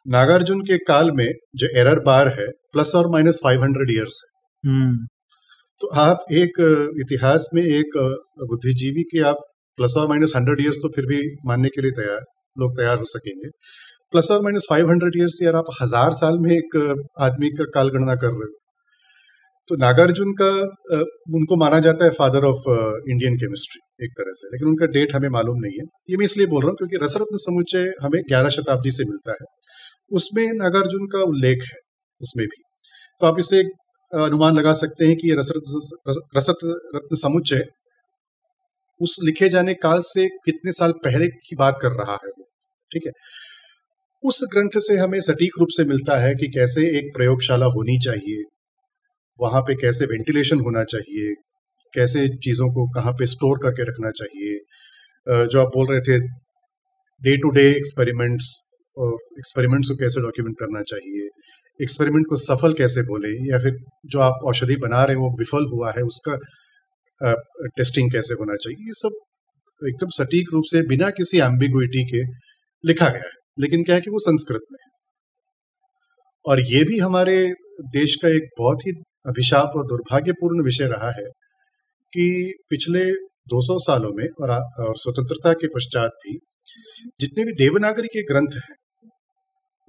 नागार्जुन 0.06 0.62
के 0.62 0.78
काल 0.86 1.12
में 1.12 1.28
जो 1.56 1.68
एरर 1.76 2.00
बार 2.04 2.28
है 2.30 2.48
प्लस 2.74 2.92
और 2.96 3.12
माइनस 3.12 3.40
फाइव 3.44 3.64
हंड्रेड 3.64 3.92
ईयर्स 3.92 4.22
है 4.24 4.72
हम्म। 4.72 5.06
तो 5.82 5.88
आप 5.98 6.26
एक 6.34 6.60
इतिहास 7.02 7.50
में 7.54 7.62
एक 7.64 7.98
बुद्धिजीवी 8.44 9.04
के 9.12 9.20
आप 9.24 9.46
प्लस 9.80 9.94
और 9.98 10.08
माइनस 10.08 10.34
हंड्रेड 10.36 10.62
ईयर्स 10.62 10.78
तो 10.78 10.90
फिर 10.96 11.06
भी 11.08 11.20
मानने 11.46 11.70
के 11.70 11.82
लिए 11.82 11.92
तैयार, 11.98 12.22
लोग 12.56 12.78
तैयार 12.78 12.98
हो 12.98 13.06
सकेंगे। 13.08 13.50
प्लस 14.14 14.32
और 14.32 14.42
माइनस 14.44 14.66
फाइव 14.70 14.90
हंड्रेड 14.90 15.18
ईयर्स 15.18 15.38
यार 15.44 15.56
आप 15.56 15.66
हज़ार 15.82 16.12
साल 16.14 16.40
में 16.40 16.52
एक 16.54 16.78
आदमी 17.22 17.50
का 17.58 17.66
काल 17.74 17.90
गणना 17.90 18.16
कर 18.18 18.32
रहे 18.32 18.46
हो। 18.46 18.58
तो 19.70 19.76
नागार्जुन 19.78 20.32
का 20.34 20.50
उनको 21.34 21.56
माना 21.60 21.80
जाता 21.80 22.06
है 22.06 22.12
फादर 22.14 22.46
ऑफ़ 22.46 22.64
इंडियन 22.68 23.36
केमिस्ट्री 23.38 24.06
एक 24.06 24.12
तरह 24.18 24.34
से, 24.34 24.48
लेकिन 24.48 24.68
उनका 24.68 24.86
डेट 24.94 25.14
हमें 25.16 25.28
मालूम 25.32 25.60
नहीं 25.60 25.80
है। 25.80 25.86
ये 26.10 26.18
मैं 26.18 26.26
इसलिए 26.26 26.48
बोल 26.48 26.64
रहा 26.64 26.70
हूँ 26.70 26.78
क्योंकि 26.78 27.06
रसरत्न 27.06 27.38
समुच्चय 27.40 27.92
हमें 28.02 28.22
ग्यारह 28.30 28.50
शताब्दी 28.52 28.92
से 28.92 29.04
मिलता 29.06 29.32
है। 29.34 29.50
उसमें 30.12 30.46
नागार्जुन 30.56 31.06
का 31.08 31.22
उल्लेख 31.26 31.64
है, 31.64 31.78
उसमें 32.22 32.46
भी। 32.46 32.62
तो 33.22 33.28
आप 33.28 33.40
इसे 33.40 33.60
अनुमान 34.12 34.56
लगा 34.56 34.74
सकते 34.76 35.06
हैं 35.06 35.16
कि 35.16 35.30
ये 35.30 35.36
रसरत 35.36 36.18
रसत 36.38 36.66
रत्न 36.96 37.16
समुच्चय 37.18 37.64
उस 39.02 39.16
लिखे 39.24 39.50
जाने 39.50 39.74
काल 39.84 40.00
से 40.06 40.28
कितने 40.46 40.72
साल 40.74 40.92
पहले 41.04 41.28
की 41.28 41.56
बात 41.56 41.80
कर 41.82 41.92
रहा 41.94 42.14
है 42.16 42.30
वो, 42.30 42.44
ठीक 42.92 43.06
है? 43.06 43.12
उस 44.24 44.40
ग्रंथ 44.54 44.80
से 44.82 44.98
हमें 44.98 45.20
सटीक 45.22 45.60
रूप 45.60 45.68
से 45.72 45.86
मिलता 45.86 46.18
है 46.20 46.34
कि 46.36 46.48
कैसे 46.50 46.82
एक 46.98 47.12
प्रयोगशाला 47.16 47.66
होनी 47.76 47.98
चाहिए, 48.06 48.44
वहाँ 49.40 49.62
पे 49.62 49.76
कैसे 49.78 50.06
वेंटिलेशन 50.08 50.60
होना 50.60 50.84
चाहिए, 50.86 51.34
कैसे 51.94 52.28
चीज़ों 52.40 52.68
को 52.70 52.88
कहाँ 52.92 53.14
पे 53.14 53.26
स्टोर 53.28 53.60
करके 53.64 53.84
रखना 53.84 54.12
चाहिए। 54.14 54.58
जो 55.28 55.62
आप 55.62 55.68
बोल 55.68 55.88
रहे 55.88 56.02
थे 56.02 56.20
डे 57.22 57.38
टू 57.38 57.50
डे 57.52 57.70
एक्सपेरिमेंट्स 57.70 58.46
और 58.98 59.14
एक्सपेरिमेंट्स 59.40 59.90
को 59.90 59.96
कैसे 59.96 60.22
डॉक्यूमेंट 60.22 60.56
करना 60.60 60.82
चाहिए 60.84 61.28
एक्सपेरिमेंट 61.80 62.26
को 62.30 62.38
सफल 62.40 62.74
कैसे 62.74 63.02
बोले, 63.04 63.30
या 63.52 63.60
फिर 63.60 63.76
जो 64.06 64.20
आप 64.22 64.46
औषधि 64.46 64.76
बना 64.78 65.04
रहे 65.04 65.16
हैं 65.16 65.22
वो 65.22 65.30
विफल 65.40 65.68
हुआ 65.74 65.92
है, 65.92 66.02
उसका 66.04 66.38
टेस्टिंग 67.66 68.12
कैसे 68.12 68.34
होना 68.34 68.56
चाहिए? 68.56 68.86
ये 68.86 68.94
सब 68.94 69.20
एकदम 69.88 70.08
सटीक 70.10 70.48
रूप 70.54 70.64
से 70.66 70.88
बिना 70.88 71.10
किसी 71.10 71.40
एम्बिगुइटी 71.40 72.06
के 72.06 72.24
लिखा 72.86 73.10
गया 73.10 73.28
है। 73.28 73.34
लेकिन 73.60 73.84
क्या 73.84 73.96
है 73.96 74.02
कि 74.02 74.10
वो 74.10 74.20
संस्कृत 74.20 74.62
में 74.72 74.78
है। 74.84 75.00
और 76.46 76.60
ये 76.60 76.84
भी 76.84 77.00
हमारे 77.00 77.54
देश 77.82 78.16
का 78.16 78.28
एक 78.28 78.44
बहुत 78.60 78.80
ही 78.88 78.92
अभिशाप 79.28 79.72
और 79.78 79.84
दुर्भाग्यपूर्ण 79.84 80.64
विषय 80.64 80.88
रहा 80.88 81.12
है 81.12 81.26
कि 82.08 82.54
पिछले 82.70 83.12
200 83.48 83.80
सालों 83.80 84.12
में 84.14 84.26
और, 84.42 84.50
और 84.88 84.94
स्वतंत्रता 84.98 85.54
के 85.54 85.68
पश्चात 85.68 86.10
भी 86.10 86.40
जितने 87.20 87.46
भी 87.46 87.52
देवनागरी 87.52 88.08
के 88.08 88.24
ग्रंथ 88.24 88.48
हैं 88.56 88.76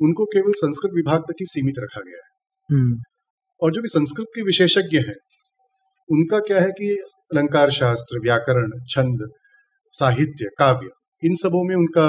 उनको 0.02 0.24
केवल 0.24 0.52
संस्कृत 0.52 0.92
विभाग 0.94 1.20
तक 1.20 1.34
ही 1.40 1.46
सीमित 1.46 1.74
रखा 1.78 2.00
गया 2.00 2.20
है। 2.24 2.30
हम्म। 2.76 3.02
और 3.62 3.72
जो 3.72 3.82
भी 3.82 3.88
संस्कृत 3.88 4.26
के 4.36 4.42
विशेषज्ञ 4.42 4.98
हैं 4.98 5.14
उनका 6.12 6.38
क्या 6.38 6.60
है 6.60 6.70
कि 6.70 7.02
अलंकार 7.30 7.70
शास्त्र 7.70 8.18
व्याकरण 8.18 8.70
छंद 8.88 9.28
साहित्य 9.94 10.48
काव्य 10.58 10.88
इन 11.22 11.34
सबों 11.34 11.62
में 11.68 11.74
उनका 11.76 12.06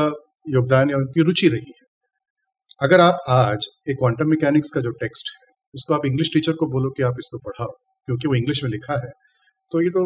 योगदान 0.49 0.89
या 0.89 0.97
उनकी 0.97 1.23
रुचि 1.23 1.47
रही 1.47 1.71
है। 1.71 1.88
अगर 2.81 2.99
आप 2.99 3.19
आज 3.29 3.67
एक 3.89 3.97
क्वांटम 3.97 4.29
मैकेनिक्स 4.29 4.71
का 4.71 4.81
जो 4.81 4.91
टेक्स्ट 4.91 5.29
है 5.36 5.53
उसको 5.73 5.93
आप 5.93 6.05
इंग्लिश 6.05 6.29
टीचर 6.34 6.53
को 6.53 6.67
बोलो 6.67 6.89
कि 6.89 7.03
आप 7.03 7.15
इसको 7.19 7.38
पढ़ाओ 7.38 7.71
क्योंकि 8.07 8.27
वो 8.27 8.36
इंग्लिश 8.36 8.63
में 8.63 8.69
लिखा 8.71 8.93
है 8.93 9.12
तो 9.71 9.81
ये 9.81 9.89
तो 9.89 10.05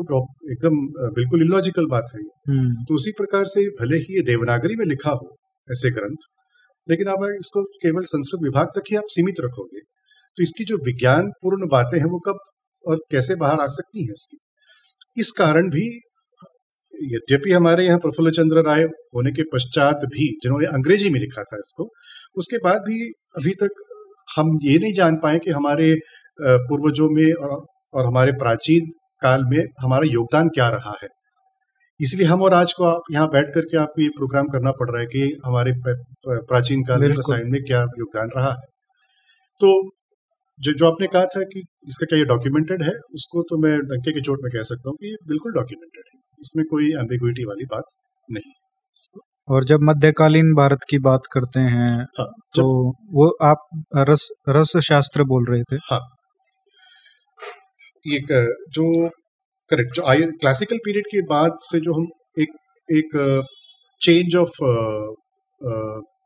एकदम 0.52 0.82
बिल्कुल 1.14 1.42
इलॉजिकल 1.42 1.86
बात 1.86 2.12
है 2.16 2.22
हम्म। 2.50 2.84
तो 2.84 2.96
उसी 2.96 3.12
प्रकार 3.12 3.46
से 3.46 3.68
भले 3.80 3.98
ही 3.98 4.16
ये 4.16 4.24
देवनागरी 4.24 4.76
में 4.76 4.86
लिखा 4.86 5.12
हो 5.12 5.36
ऐसे 5.68 5.92
ग्रंथ 5.92 6.28
लेकिन 6.88 7.08
आप 7.08 7.24
इसको 7.40 7.64
केवल 7.82 8.04
संस्कृत 8.06 8.44
विभाग 8.44 8.68
तक 8.76 8.92
ही 8.92 8.96
आप 8.96 9.04
सीमित 9.10 9.40
रखोगे 9.40 9.80
तो 10.38 10.44
इसकी 10.44 10.64
जो 10.64 10.78
विज्ञान 10.86 11.32
पूर्ण 11.42 11.68
बातें 11.68 11.98
हैं 12.00 12.10
वो 12.10 12.20
कब 12.20 12.40
और 12.86 13.00
कैसे 13.12 13.36
बाहर 13.36 13.62
आ 13.62 13.68
सकती 13.68 14.06
हैं 14.06 14.14
इसकी? 14.14 14.38
इस 15.18 15.32
कारण 15.32 15.70
भी 15.70 15.86
यद्यपि 16.94 17.52
हमारे 17.52 17.86
यहाँ 17.86 18.00
प्रफुल्ल 18.00 18.32
चंद्र 18.32 18.64
राय 18.66 18.84
होने 19.16 19.32
के 19.32 19.44
पश्चात 19.54 20.06
भी 20.06 20.28
जिन्होंने 20.44 20.68
अंग्रेज़ी 20.68 21.10
में 21.10 21.20
लिखा 21.20 21.44
था 21.44 21.58
इसको 21.58 21.90
उसके 22.38 22.58
बाद 22.58 22.82
भी 22.82 23.00
अभी 23.38 23.54
तक 23.62 23.84
हम 24.38 24.58
ये 24.64 24.78
नहीं 24.80 24.94
जान 24.94 25.16
पाए 25.16 25.40
कि 25.40 25.52
हमारे 25.52 25.94
पूर्वजों 26.40 27.10
में 27.10 27.34
और, 27.34 27.66
और 27.94 28.06
हमारे 28.06 28.32
प्राचीन 28.34 28.90
काल 29.22 29.44
में 29.46 29.60
हमारा 29.82 30.08
योगदान 30.08 30.50
क्या 30.50 30.70
रहा 30.70 30.94
है। 31.04 31.08
इसलिए 32.00 32.28
हम 32.28 32.42
और 32.42 32.54
आज 32.54 32.74
को 32.74 32.84
आप 32.84 33.04
यहाँ 33.12 33.28
बैठ 33.30 33.54
करके 33.56 33.78
आपको 33.78 34.02
ये 34.02 34.08
प्रोग्राम 34.10 34.48
करना 34.48 34.72
पड़ 34.72 34.90
रहा 34.92 35.02
है 35.02 35.08
कि 35.08 35.22
हमारे 35.46 35.74
प्राचीन 36.28 36.84
काल 36.84 37.02
में 37.02 37.08
रसायन 37.10 37.52
में 37.52 37.62
क्या 37.64 37.82
योगदान 38.00 38.30
रहा 38.36 38.50
है। 38.50 38.66
तो 39.62 39.70
जो 40.60 40.74
जो 40.74 40.86
आपने 40.88 41.08
कहा 41.08 41.26
था 41.28 41.42
कि 41.46 41.60
इसका 41.88 42.06
क्या 42.06 42.20
ये 42.20 42.26
डॉक्यूमेंटेड 42.26 42.84
है 42.84 42.92
उसको 43.14 43.42
तो 43.44 43.58
मैं 43.60 43.78
डंके 43.88 44.12
की 44.12 44.22
चोट 44.22 44.40
में 44.44 44.52
कह 44.52 44.64
सकता 44.64 44.90
हूँ 44.90 44.98
कि 44.98 45.10
ये 45.10 45.16
बिल्कुल 45.28 45.54
डॉक्यूमेंटेड 45.54 46.04
है। 46.08 46.20
इसमें 46.42 46.66
कोई 46.66 46.86
एम्बिग्विटी 47.00 47.46
वाली 47.46 47.66
बात 47.66 47.96
नहीं। 48.30 48.54
और 49.48 49.64
जब 49.64 49.80
मध्यकालीन 49.84 50.54
भारत 50.56 50.86
की 50.90 51.00
बात 51.00 51.28
करते 51.34 51.60
हैं 51.60 51.88
हाँ, 52.20 52.28
तो 52.56 52.64
वो 53.14 53.28
आप 53.44 53.68
रस 54.10 54.28
रस 54.50 54.72
शास्त्र 54.84 55.24
बोल 55.24 55.46
रहे 55.50 55.64
थे? 55.64 55.76
हाँ। 55.84 56.00
ये 58.06 58.20
जो 58.72 58.86
करेक्ट 59.72 59.96
जो 59.96 60.04
आई 60.06 60.22
क्लासिकल 60.42 60.78
पीरियड 60.86 61.06
के 61.08 61.22
बाद 61.28 61.58
से 61.62 61.80
जो 61.80 61.94
हम 61.94 62.08
एक 62.38 62.58
एक 62.90 63.16
चेंज 64.02 64.36
ऑफ़ 64.36 64.64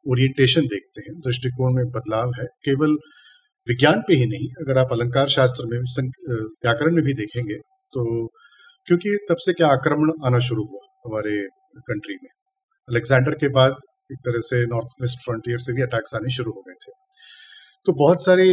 ओरिएंटेशन 0.06 0.62
देखते 0.68 1.02
हैं 1.02 1.20
दृष्टिकोण 1.20 1.74
में 1.76 1.86
बदलाव 1.92 2.32
है 2.40 2.46
केवल 2.66 2.96
विज्ञान 3.68 4.02
पे 4.02 4.16
ही 4.16 4.26
नहीं 4.28 4.48
अगर 4.62 4.78
आप 4.78 4.92
अलंकार 4.92 5.28
शास्त्र 5.30 5.66
में 5.66 5.80
व्याकरण 5.80 6.96
में 6.96 7.04
भी 7.04 7.14
देखेंगे 7.14 7.56
तो 7.94 8.06
क्योंकि 8.88 9.18
तब 9.30 9.38
से 9.40 9.54
क्या 9.54 9.68
आक्रमण 9.70 10.12
आना 10.26 10.40
शुरू 10.40 10.64
हुआ 10.64 10.86
हमारे 11.06 11.36
कंट्री 11.88 12.16
में। 12.16 12.30
अलेक्जेंडर 12.88 13.36
के 13.38 13.50
बाद 13.50 13.76
एक 14.12 14.20
तरह 14.26 14.42
से 14.44 14.64
नॉर्थ 14.66 15.02
वेस्ट 15.02 15.20
फ्रंटियर 15.26 15.58
से 15.58 15.74
भी 15.74 15.82
अटैक्स 15.82 16.16
आने 16.16 16.32
शुरू 16.32 16.52
हो 16.52 16.62
गए 16.62 16.74
थे। 16.86 16.92
तो 17.86 17.94
बहुत 17.96 18.24
सारे 18.24 18.48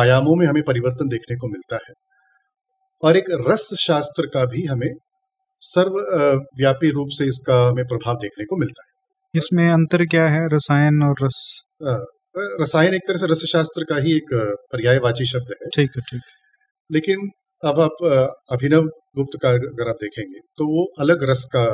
आयामों 0.00 0.36
में 0.36 0.46
हमें 0.46 0.62
परिवर्तन 0.62 1.08
देखने 1.08 1.36
को 1.36 1.48
मिलता 1.48 1.76
है। 1.88 1.94
और 3.02 3.16
एक 3.16 3.30
रस 3.48 3.68
शास्त्र 3.80 4.26
का 4.34 4.44
भी 4.46 4.64
हमें 4.66 4.92
सर्वव्यापी 5.62 6.90
रूप 6.90 7.08
से 7.10 7.26
इसका 7.26 7.56
हमें 7.68 7.84
प्रभाव 7.84 8.16
देखने 8.16 8.44
को 8.44 8.56
मिलता 8.56 8.82
है। 8.82 8.92
इसमें 9.34 9.68
अंतर 9.70 10.04
क्या 10.06 10.26
है? 10.28 10.46
रसायन 10.48 11.02
और 11.02 11.24
रस? 11.24 11.38
रसायन 12.34 12.94
एक 12.94 13.02
तरह 13.08 13.18
से 13.18 13.26
रस 13.26 13.44
शास्त्र 13.48 13.84
का 13.84 13.96
ही 13.96 14.16
एक 14.16 14.34
पर्यायवाची 14.72 15.24
शब्द 15.26 15.52
है। 15.52 15.68
ठीक 15.76 15.90
है 15.96 16.02
ठीक 16.02 16.22
लेकिन 16.90 17.28
अब 17.62 17.80
आप 17.80 18.02
अभिनव 18.52 18.88
गुप्त 19.16 19.38
का 19.42 19.50
अगर 19.50 19.88
आप 19.88 19.96
देखेंगे 20.02 20.40
तो 20.58 20.64
वो 20.68 20.84
अलग 21.00 21.22
रस 21.30 21.44
का 21.52 21.64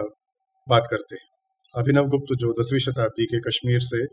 बात 0.67 0.89
करते 0.91 1.15
हैं। 1.15 1.29
अभिनव 1.75 2.09
गुप्त 2.09 2.35
जो 2.41 2.53
दसवीं 2.53 2.81
शताब्दी 2.81 3.25
के 3.25 3.41
कश्मीर 3.41 3.81
से 3.83 4.05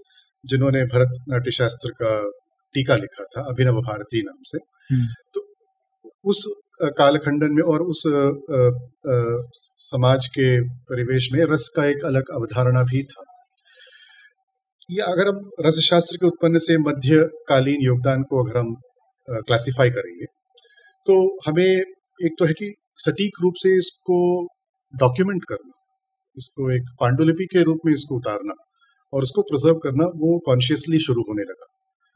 जिन्होंने 0.43 0.83
भरत 0.85 1.17
नाट्य 1.29 1.51
शास्त्र 1.51 1.91
का 2.01 2.13
टीका 2.75 2.95
लिखा 2.95 3.25
था 3.25 3.43
अभिनव 3.49 3.81
भारती 3.81 4.21
नाम 4.21 4.41
से 4.43 4.57
हम्म। 4.89 5.07
तो 5.33 5.45
उस 6.25 6.43
कालखंडन 6.97 7.53
में 7.53 7.63
और 7.63 7.81
उस 7.83 8.03
आ, 8.07 8.17
आ, 8.17 9.15
समाज 9.83 10.27
के 10.27 10.49
परिवेश 10.89 11.29
में 11.33 11.39
रस 11.53 11.67
का 11.75 11.85
एक 11.85 12.05
अलग 12.05 12.35
अवधारणा 12.35 12.83
भी 12.83 13.03
था। 13.03 13.23
या 14.89 15.05
अगर 15.05 15.27
हम 15.27 15.39
रसशास्त्र 15.61 16.17
के 16.17 16.27
उत्पन्न 16.27 16.59
से 16.59 16.77
मध्यकालीन 16.79 17.81
योगदान 17.81 18.21
को 18.23 18.43
अगर 18.43 18.59
हम 18.59 18.73
क्लासिफाई 19.43 19.89
करेंगे 19.91 20.25
तो 21.07 21.15
हमें 21.47 21.65
एक 21.65 22.35
तो 22.39 22.45
है 22.45 22.53
कि 22.53 22.73
सटीक 22.99 23.41
रूप 23.41 23.53
से 23.57 23.75
इसको 23.77 24.19
डॉक्यूमेंट 24.93 25.43
करना 25.43 25.73
इसको 26.37 26.71
एक 26.71 26.85
पांडुलिपि 26.99 27.45
के 27.45 27.63
रूप 27.63 27.79
में 27.85 27.93
इसको 27.93 28.17
उतारना 28.17 28.53
और 29.13 29.23
उसको 29.23 29.41
प्रिजर्व 29.41 29.77
करना 29.79 30.05
वो 30.17 30.37
कॉन्शियसली 30.45 30.99
शुरू 30.99 31.21
होने 31.21 31.43
लगा 31.43 31.67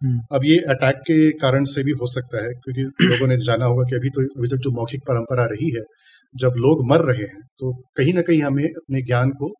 हम्म। 0.01 0.21
अब 0.31 0.45
ये 0.45 0.57
अटैक 0.69 1.01
के 1.07 1.17
कारण 1.39 1.63
से 1.65 1.83
भी 1.83 1.91
हो 1.93 2.07
सकता 2.09 2.43
है 2.43 2.53
क्योंकि 2.55 2.83
लोगों 3.11 3.27
ने 3.27 3.37
जाना 3.43 3.65
होगा 3.65 3.83
कि 3.83 3.95
अभी 3.95 4.09
तो 4.09 4.21
अभी 4.31 4.47
तक 4.47 4.61
जो 4.61 4.71
मौखिक 4.71 5.01
परंपरा 5.07 5.45
रही 5.47 5.69
है 5.71 5.83
जब 6.35 6.53
लोग 6.57 6.85
मर 6.87 7.01
रहे 7.03 7.25
हैं 7.25 7.41
तो 7.59 7.73
कहीं 7.97 8.13
ना 8.13 8.21
कहीं 8.21 8.41
हमें 8.41 8.63
अपने 8.63 9.01
ज्ञान 9.03 9.31
को 9.35 9.51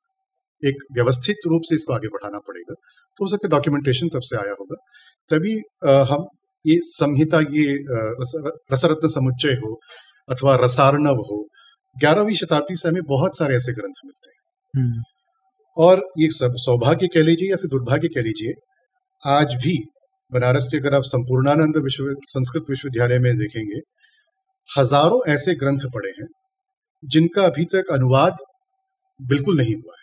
एक 0.64 0.84
व्यवस्थित 0.94 1.48
रूप 1.48 1.62
से 1.66 1.76
इसको 1.76 1.94
आगे 1.94 2.08
बढ़ाना 2.10 2.40
पड़ेगा 2.48 2.74
तो 2.74 3.24
हो 3.24 3.30
सकता 3.30 3.48
है 3.48 3.52
डॉक्यूमेंटेशन 3.52 4.10
तब 4.10 4.22
से 4.24 4.38
आया 4.38 4.56
होगा। 4.60 4.78
तभी 5.32 5.54
हम 6.10 6.28
ये 6.66 6.78
संहिता 6.86 7.40
ये 7.52 7.66
रस, 8.16 8.32
रसरत्न 8.74 9.08
समुच्चय 9.10 9.54
हो 9.64 9.78
अथवा 10.30 10.56
रसार्णव 10.56 11.22
हो 11.30 11.38
ग्यारहवीं 11.96 12.36
शताब्दी 12.36 12.76
से 12.76 12.88
हमें 12.90 13.04
बहुत 13.08 13.38
सारे 13.38 13.56
ऐसे 13.56 13.74
ग्रंथ 13.74 14.06
मिलते 14.06 14.30
हैं। 14.30 14.40
हम्म। 14.74 15.02
और 15.78 16.02
ये 16.20 16.30
सब 16.32 16.54
सौभाग्य 16.58 17.08
कह 17.14 17.24
लीजिए 17.24 17.50
या 17.50 17.56
फिर 17.56 17.70
दुर्भाग्य 17.70 18.08
कह 18.16 18.22
लीजिए 18.22 18.54
आज 19.24 19.56
भी 19.64 19.78
बनारस 20.32 20.68
के 20.72 20.78
अगर 20.78 20.96
आप 20.96 21.04
संपूर्णानंद 21.06 21.78
विश्व 21.84 22.04
संस्कृत 22.30 22.70
विश्वविद्यालय 22.70 23.20
में 23.20 23.38
देखेंगे 23.38 23.80
हज़ारों 24.68 25.20
ऐसे 25.34 25.56
ग्रंथ 25.56 25.90
पड़े 25.94 26.10
हैं 26.20 26.28
जिनका 27.04 27.46
अभी 27.46 27.66
तक 27.66 27.92
अनुवाद 27.92 28.38
बिल्कुल 29.20 29.58
नहीं 29.58 29.74
हुआ 29.76 29.96
है। 29.96 30.01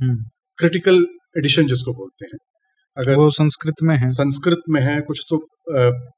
क्रिटिकल 0.00 1.04
एडिशन 1.38 1.66
जिसको 1.66 1.92
बोलते 1.94 2.26
हैं। 2.26 2.38
अगर 2.96 3.16
वो 3.16 3.30
संस्कृत 3.32 3.82
में 3.82 3.96
है। 3.96 4.08
संस्कृत 4.12 4.62
में 4.68 4.80
है 4.82 5.00
कुछ 5.00 5.24
तो 5.30 5.38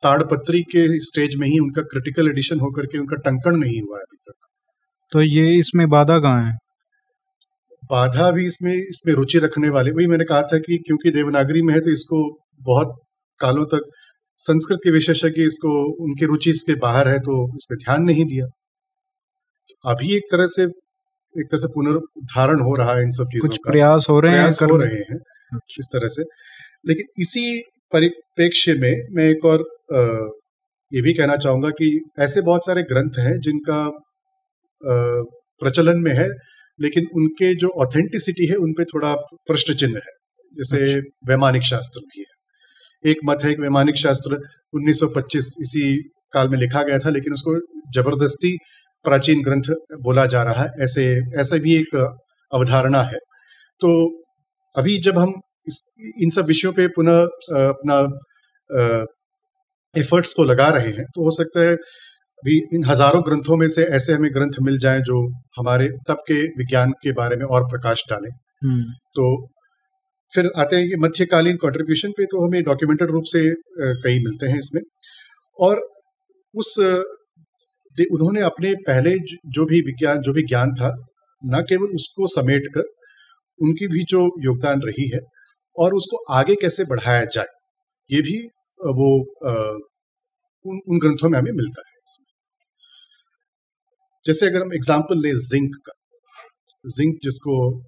ताड़पत्री 0.03 0.61
के 0.73 0.87
स्टेज 1.03 1.37
में 1.37 1.47
ही 1.49 1.59
उनका 1.59 1.83
क्रिटिकल 1.85 2.29
एडिशन 2.29 2.61
होकर 2.61 2.87
के 2.87 2.99
उनका 2.99 3.17
टंकन 3.23 3.59
नहीं 3.59 3.81
हुआ 3.81 3.99
है 3.99 4.03
अभी 4.03 4.17
तक। 4.23 4.35
तो 5.13 5.23
ये 5.23 5.55
इसमें 5.59 5.89
बाधा 5.89 6.19
कहाँ 6.21 6.45
है? 6.45 6.55
बाधा 7.85 8.31
भी 8.31 8.45
इसमें 8.47 8.73
इसमें 8.75 9.13
रुचि 9.15 9.39
रखने 9.39 9.69
वाले 9.71 9.91
वही 9.91 10.07
मैंने 10.07 10.25
कहा 10.25 10.43
था 10.43 10.59
कि 10.59 10.79
क्योंकि 10.87 11.11
देवनागरी 11.11 11.63
में 11.63 11.73
है 11.75 11.81
तो 11.81 11.91
इसको 11.91 12.23
बहुत 12.63 12.97
कालों 13.41 13.65
तक 13.67 13.91
संस्कृत 14.41 14.79
के 14.85 14.91
विशेषज्ञ 14.91 15.43
इसको 15.43 15.73
उनकी 16.05 16.27
रुचि 16.27 16.51
इसके 16.51 16.75
बाहर 16.81 17.09
है 17.09 17.19
तो 17.21 17.37
इस 17.57 17.67
पर 17.71 17.77
ध्यान 17.77 18.03
नहीं 18.03 18.25
दिया। 18.25 18.47
अभी 19.85 20.15
एक 20.17 20.23
तरह 20.33 20.47
से 20.49 20.67
एक 21.37 21.51
तरह 21.51 21.61
से 21.61 21.69
पुनरुद्धारण 21.71 22.61
हो 22.61 22.75
रहा 22.75 22.95
है 22.95 23.03
इन 23.03 23.11
सब 23.13 23.29
चीज़ों 23.33 23.49
कुछ 23.49 23.59
का 23.59 23.71
प्रयास 23.71 24.07
हो 24.11 24.19
रहे 24.21 24.33
प्रयास 24.33 24.63
हैं 24.63 24.69
हो 24.71 24.77
रहे 24.77 24.99
हैं 25.03 25.19
अच्छा। 25.53 25.81
इस 25.81 25.89
तरह 25.93 26.09
से 26.09 26.23
लेकिन 26.87 27.23
इसी 27.23 27.45
परिप्रेक्ष्य 27.93 28.75
में 28.77 28.93
मैं 29.11 29.29
एक 29.31 29.45
और 29.45 29.61
आ, 29.93 30.03
ये 30.93 31.03
भी 31.03 31.13
कहना 31.13 31.37
चाहूँगा 31.37 31.71
कि 31.79 31.89
ऐसे 32.21 32.41
बहुत 32.43 32.67
सारे 32.67 32.83
ग्रंथ 32.91 33.19
हैं 33.19 33.39
जिनका 33.41 33.81
प्रचलन 35.63 36.01
में 36.01 36.13
है 36.13 36.29
लेकिन 36.79 37.07
उनके 37.15 37.55
जो 37.55 37.69
ऑथेंटिसिटी 37.83 38.47
है 38.47 38.57
उनपे 38.61 38.85
थोड़ा 38.85 39.15
प्रश्न 39.47 39.75
चिन्ह 39.75 40.01
है 40.05 40.15
जैसे 40.55 40.83
अच्छा। 40.85 41.33
वैमानिक 41.33 41.63
शास्त्र 41.65 42.01
भी 42.07 42.21
है 42.21 43.11
एक 43.11 43.19
मत 43.25 43.45
है 43.45 43.51
एक 43.51 43.61
वैमानिक 43.61 43.97
शास्त्र 43.97 44.39
1925 44.75 45.49
इसी 45.61 45.83
काल 46.35 46.49
में 46.49 46.59
लिखा 46.59 46.83
गया 46.83 46.99
था 46.99 47.11
लेकिन 47.11 47.33
उसको 47.33 47.57
ज़बरदस्ती 47.93 48.57
प्राचीन 49.07 49.43
ग्रंथ 49.43 49.73
बोला 50.03 50.27
जा 50.27 50.43
रहा 50.43 50.63
है 50.63 50.85
ऐसे 50.85 51.05
ऐसा 51.41 51.57
भी 51.59 51.75
एक 51.77 51.95
अवधारणा 51.97 53.03
है। 53.05 53.19
तो 53.81 53.91
अभी 54.75 54.99
जब 55.01 55.19
हम 55.19 55.35
इस, 55.69 55.81
इन 56.23 56.31
सब 56.31 56.47
विषयों 56.47 56.73
पे 56.73 56.87
पुनः 56.91 57.21
अपना 57.61 57.97
एफर्ट्स 59.95 60.33
को 60.35 60.45
लगा 60.45 60.69
रहे 60.71 60.91
हैं 60.93 61.05
तो 61.15 61.25
हो 61.25 61.31
सकता 61.33 61.61
है 61.61 61.75
अभी 62.39 62.57
इन 62.75 62.85
हज़ारों 62.85 63.23
ग्रंथों 63.27 63.57
में 63.57 63.69
से 63.69 63.85
ऐसे 63.97 64.13
हमें 64.13 64.31
ग्रंथ 64.35 64.59
मिल 64.63 64.79
जाएँ 64.79 65.01
जो 65.03 65.21
हमारे 65.59 65.89
तब 66.09 66.19
के 66.29 66.41
विज्ञान 66.59 66.91
के 67.03 67.13
बारे 67.15 67.37
में 67.37 67.45
और 67.47 67.65
प्रकाश 67.67 68.03
डालें। 68.11 68.31
हम्म। 68.65 68.83
तो 69.17 69.27
फिर 70.33 70.51
आते 70.57 70.77
हैं 70.77 70.85
ये 70.85 70.97
मध्यकालीन 71.01 71.57
कंट्रीब्यूशन 71.57 72.11
पे 72.11 72.25
तो 72.27 72.47
हमें 72.47 72.63
डॉक्यूमेंटेड 72.65 73.11
रूप 73.11 73.25
से 73.27 73.43
कई 74.03 74.19
मिलते 74.25 74.47
हैं 74.47 74.59
इसमें। 74.59 74.83
और 75.59 75.81
उस 76.55 76.75
उन्होंने 78.05 78.41
अपने 78.41 78.75
पहले 78.75 79.17
जो 79.47 79.65
भी 79.65 79.81
विज्ञान 79.81 80.21
जो 80.21 80.33
भी 80.33 80.43
ज्ञान 80.43 80.73
था 80.75 81.07
न 81.45 81.63
केवल 81.69 81.95
उसको 81.95 82.27
समेट 82.27 82.63
कर 82.75 82.85
उनकी 83.61 83.89
भी 83.89 84.03
जो 84.05 84.21
योगदान 84.45 84.81
रही 84.83 85.09
है 85.09 85.21
और 85.77 85.95
उसको 85.95 86.33
आगे 86.33 86.55
कैसे 86.55 86.85
बढ़ाया 86.85 87.25
जाए 87.25 87.47
ये 88.11 88.23
भी 88.23 88.39
वो 88.81 89.19
उन, 90.65 90.81
उन 90.89 90.99
ग्रंथों 90.99 91.29
में 91.29 91.39
हमें 91.39 91.53
मिलता 91.53 91.83
है 91.89 91.95
इसमें। 92.05 92.27
जैसे 94.27 94.47
अगर 94.47 94.63
हम 94.63 94.73
एग्ज़ाम्पल 94.75 95.23
ले 95.23 95.33
जिंक 95.33 95.77
का। 95.77 95.93
जिंक 96.85 97.19
जिसको 97.23 97.79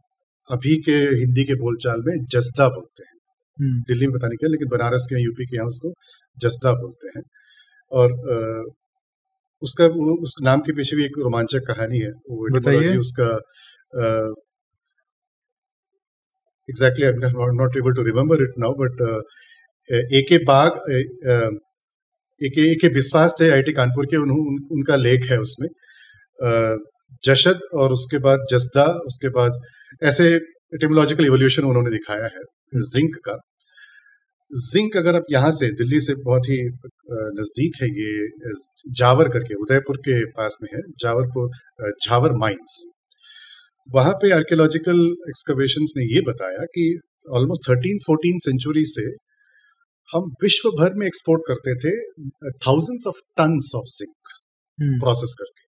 अभी 0.51 0.77
के 0.77 0.93
हिंदी 0.93 1.45
के 1.45 1.55
बोलचाल 1.55 2.03
में 2.07 2.25
जस्दा 2.25 2.69
बोलते 2.69 3.03
हैं। 3.03 3.15
हम्म। 3.59 3.81
दिल्ली 3.81 4.07
में 4.07 4.15
पता 4.15 4.27
नहीं 4.27 4.37
क्या 4.37 4.49
लेकिन 4.51 4.69
बनारस 4.69 5.07
के 5.11 5.23
यूपी 5.25 5.47
के 5.47 5.57
यहाँ 5.57 5.67
उसको 5.67 5.93
जस्दा 6.39 6.73
बोलते 6.73 7.19
हैं। 7.19 7.23
और 7.93 8.13
उसका 9.63 9.87
उस 10.23 10.35
नाम 10.43 10.61
के 10.61 10.73
पीछे 10.73 10.97
भी 10.97 11.05
एक 11.05 11.19
रोमांचक 11.19 11.67
कहानी 11.69 11.99
है 11.99 12.11
वो 12.31 12.59
बताइए। 12.59 12.97
उसका 12.97 13.29
exactly 16.69 17.05
I 17.05 17.11
am 17.11 17.19
not 17.61 17.77
able 17.79 17.95
to 17.97 18.03
remember 18.05 18.43
it 18.43 18.59
now 18.59 18.75
but 18.81 19.03
A 19.89 20.23
K 20.29 20.39
Bag 20.45 20.81
एक 22.41 22.59
ए 22.59 22.75
के 22.81 22.89
विश्वास 22.95 23.35
थे 23.41 23.51
आईटी 23.51 23.73
कानपुर 23.73 24.07
के 24.07 24.17
उन, 24.17 24.31
उनका 24.73 24.97
लेख 24.97 25.31
है 25.31 25.39
उसमें। 25.41 25.69
जशद 27.25 27.61
और 27.75 27.93
उसके 27.93 28.19
बाद 28.21 28.47
जसदा 28.51 28.85
उसके 29.07 29.29
बाद 29.37 29.61
ऐसे 30.03 30.27
एटिमोलॉजिकल 30.75 31.27
इवोल्यूशन 31.27 31.65
उन्होंने 31.65 31.91
दिखाया 31.91 32.25
है 32.35 32.43
जिंक 32.89 33.17
का। 33.25 33.37
जिंक 34.51 34.97
अगर 34.97 35.17
आप 35.17 35.25
यहाँ 35.33 35.51
से 35.53 35.71
दिल्ली 35.73 36.01
से 36.01 36.15
बहुत 36.15 36.47
ही 36.49 36.59
नज़दीक 37.39 37.83
है 37.83 37.89
ये 37.89 38.53
जावर 38.93 39.29
करके 39.29 39.55
उदयपुर 39.55 39.97
के 39.99 40.25
पास 40.31 40.59
में 40.63 40.69
है 40.75 40.81
जावरपुर 41.01 41.51
झावर 42.07 42.33
माइंस 42.39 42.79
वहाँ 43.89 44.13
पे 44.13 44.31
आर्कियोलॉजिकल 44.31 45.01
एक्सकवेशन 45.29 45.85
ने 45.97 46.05
ये 46.15 46.21
बताया 46.21 46.65
कि 46.75 46.87
ऑलमोस्ट 47.33 47.69
थर्टीन 47.69 47.99
फोर्टीन 48.07 48.39
सेंचुरी 48.39 48.85
से 48.87 49.07
हम 50.11 50.31
विश्व 50.43 50.71
भर 50.71 50.95
में 50.95 51.07
एक्सपोर्ट 51.07 51.43
करते 51.49 51.75
थे 51.77 51.95
thousands 52.67 53.07
of 53.07 53.21
tons 53.39 53.73
of 53.77 53.87
zinc 53.97 54.99
process 55.01 55.35
करके। 55.39 55.67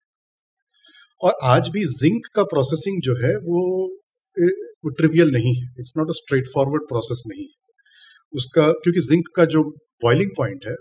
और 1.21 1.37
आज 1.45 1.69
भी 1.69 1.85
जिंक 1.95 2.27
का 2.35 2.43
प्रोसेसिंग 2.55 3.01
जो 3.03 3.15
है 3.27 3.37
वो 3.39 4.91
ट्रिवियल 4.99 5.31
नहीं 5.33 5.55
है। 5.57 5.69
It's 5.81 5.93
not 5.99 6.09
a 6.09 6.13
straightforward 6.55 6.83
process 6.89 7.23
नहीं 7.29 7.43
है। 7.43 7.58
उसका, 8.33 8.71
क्योंकि 8.75 9.01
जिंक 9.03 9.29
का 9.37 9.45
जो 9.47 9.63
बॉइलिंग 10.03 10.31
पॉइंट 10.37 10.67
है 10.67 10.75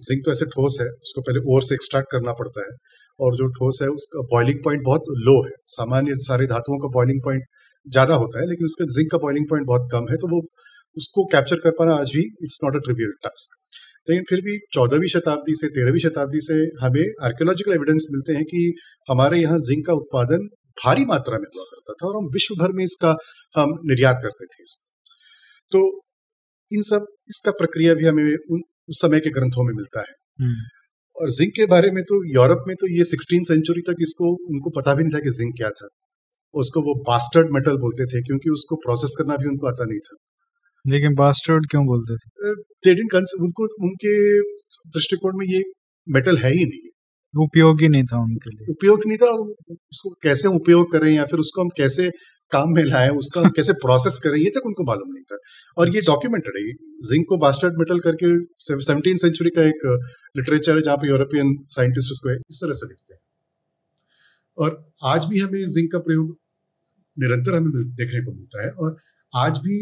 जिंक 0.00 0.24
तो 0.24 0.30
ऐसे 0.30 0.46
ठोस 0.46 0.76
है, 0.80 0.86
उसको 0.86 1.20
पहले 1.22 1.40
ओर 1.54 1.62
से 1.62 1.74
एक्सट्रैक्ट 1.74 2.08
करना 2.12 2.32
पड़ता 2.34 2.62
है, 2.62 2.72
और 3.20 3.36
जो 3.36 3.46
ठोस 3.50 3.78
है, 3.82 3.88
उसका 3.90 4.22
बॉइलिंग 4.32 4.58
पॉइंट 4.64 4.82
बहुत 4.84 5.04
लो 5.20 5.36
है। 5.44 5.52
सामान्य 5.68 6.14
सारे 6.22 6.46
धातुओं 6.46 6.78
का 6.78 6.88
बॉइलिंग 6.94 7.20
पॉइंट 7.24 7.44
ज़्यादा 7.86 8.14
होता 8.14 8.40
है, 8.40 8.46
लेकिन 8.46 8.64
उसका 8.64 8.86
जिंक 8.94 9.10
का 9.12 9.18
बॉइलिंग 9.18 9.46
पॉइंट 9.50 9.66
बहुत 9.66 9.88
कम 9.92 10.08
है 10.10 10.16
तो 10.16 10.28
वो, 10.28 10.40
उसको 10.96 11.24
कैप्चर 11.32 11.60
कर 11.60 11.70
पाना 11.78 11.94
आज 11.96 12.12
भी 12.14 12.22
it's 12.42 12.58
not 12.64 12.76
a 12.76 12.78
trivial 12.84 13.12
task 13.24 13.56
लेकिन 14.08 14.24
फिर 14.28 14.40
भी 14.40 14.58
चौदहवीं 14.72 15.08
शताब्दी 15.08 15.54
से, 15.54 15.68
तेरहवीं 15.68 16.00
शताब्दी 16.00 16.40
से 16.40 16.54
हमें 16.82 17.04
आर्कियोलॉजिकल 17.24 17.72
एविडेंस 17.72 18.06
मिलते 18.12 18.32
हैं 18.32 18.44
कि 18.44 18.60
हमारे 19.08 19.38
यहाँ 19.40 19.58
जिंक 19.60 19.86
का 19.86 19.92
उत्पादन 19.94 20.46
भारी 20.78 21.04
मात्रा 21.04 21.38
में 21.38 21.46
हुआ 21.46 21.64
करता 21.64 21.92
था, 21.92 22.06
और 22.08 22.16
हम 22.16 22.28
विश्व 22.32 22.54
भर 22.54 22.72
में 22.72 22.82
इसका, 22.84 23.14
हम 23.54 23.72
निर्यात 23.84 24.20
करते 24.22 24.46
थे 24.46 24.62
इसको। 24.62 24.84
तो 25.72 25.80
इन 26.72 26.82
सब 26.82 27.06
इसका 27.28 27.50
प्रक्रिया 27.50 27.94
भी 27.94 28.04
हमें 28.04 28.36
उन 28.50 28.60
उस 28.88 29.02
समय 29.02 29.20
के 29.20 29.30
ग्रंथों 29.30 29.64
में 29.64 29.74
मिलता 29.74 30.00
है। 30.00 30.44
हम्म। 30.44 30.56
और 31.16 31.30
जिंक 31.30 31.52
के 31.56 31.66
बारे 31.66 31.90
में 31.90 32.02
तो 32.04 32.42
यूरोप 32.42 32.64
में 32.68 32.76
तो 32.76 32.96
ये 32.96 33.04
सिक्सटीन 33.04 33.42
सेंचुरी 33.42 33.80
तक 33.80 33.94
इसको 34.00 34.30
उनको 34.30 34.70
पता 34.70 34.94
भी 34.94 35.04
नहीं 35.04 35.14
था 35.14 35.18
कि 35.18 35.30
जिंक 35.30 35.54
क्या 35.56 35.70
था। 35.70 35.88
उसको 36.54 36.80
वो 36.80 37.02
बास्टर्ड 37.02 37.46
मेटल 37.50 37.76
बोलते 37.76 38.04
थे 38.04 38.22
क्योंकि 38.22 38.50
उसको 38.50 38.76
प्रोसेस 38.76 39.14
करना 39.18 39.36
भी 39.36 39.48
उनको 39.48 39.66
आता 39.66 39.84
नहीं 39.84 39.98
था। 39.98 40.16
लेकिन 40.92 41.14
बास्टर्ड 41.14 41.66
क्यों 41.70 41.86
बोलते 41.86 42.16
थे? 42.16 42.50
उनको 43.44 43.84
उनके 43.84 44.40
दृष्टिकोण 44.90 45.32
में 45.34 45.46
ये 45.46 45.62
मेटल 46.08 46.36
है 46.36 46.50
ही 46.50 46.64
नहीं। 46.64 46.90
उपयोग 47.44 47.80
ही 47.80 47.88
नहीं 47.88 48.04
था 48.04 48.22
उनके 48.22 48.50
लिए। 48.50 48.72
उपयोग 48.72 49.00
नहीं 49.06 49.18
था 49.18 49.26
और 49.26 49.38
उसको 49.92 50.10
कैसे 50.22 50.48
उपयोग 50.48 50.92
करें 50.92 51.14
या 51.14 51.24
फिर 51.24 51.38
उसको 51.38 51.62
हम 51.62 51.68
कैसे 51.68 52.10
काम 52.52 52.74
में 52.74 52.82
लाए 52.84 53.08
उसका 53.20 53.42
कैसे 53.48 53.72
प्रोसेस 53.72 54.18
करें 54.24 54.38
ये 54.38 54.50
तक 54.50 54.66
उनको 54.66 54.84
मालूम 54.84 55.12
नहीं 55.12 55.22
था। 55.22 55.38
और 55.78 55.94
ये 55.94 56.00
डॉक्यूमेंटेड 56.00 56.56
है 56.56 56.72
जिंक 57.08 57.26
को 57.28 57.36
बास्टर्ड 57.38 57.78
मेटल 57.78 58.00
करके 58.00 58.34
सेवनटीन 58.64 59.16
सेंचुरी 59.16 59.50
का 59.50 59.62
एक 59.62 59.86
लिटरेचर 60.36 60.76
है 60.76 60.82
जहाँ 60.82 60.96
पे 60.96 61.08
यूरोपियन 61.08 61.56
साइंटिस्ट 61.70 62.12
उसको 62.12 62.30
इस 62.30 62.60
तरह 62.62 62.72
से 62.72 62.86
लिखते 62.86 63.14
हैं। 63.14 63.20
और 64.58 64.92
आज 65.04 65.24
भी 65.24 65.38
हमें 65.38 65.64
जिंक 65.66 65.92
का 65.92 65.98
प्रयोग 65.98 66.36
निरंतर 67.16 67.54
हमें 67.54 67.72
देखने 67.94 68.20
को 68.24 68.32
मिलता 68.32 68.64
है 68.64 68.70
और 68.70 68.96
आज 69.34 69.58
भी 69.58 69.78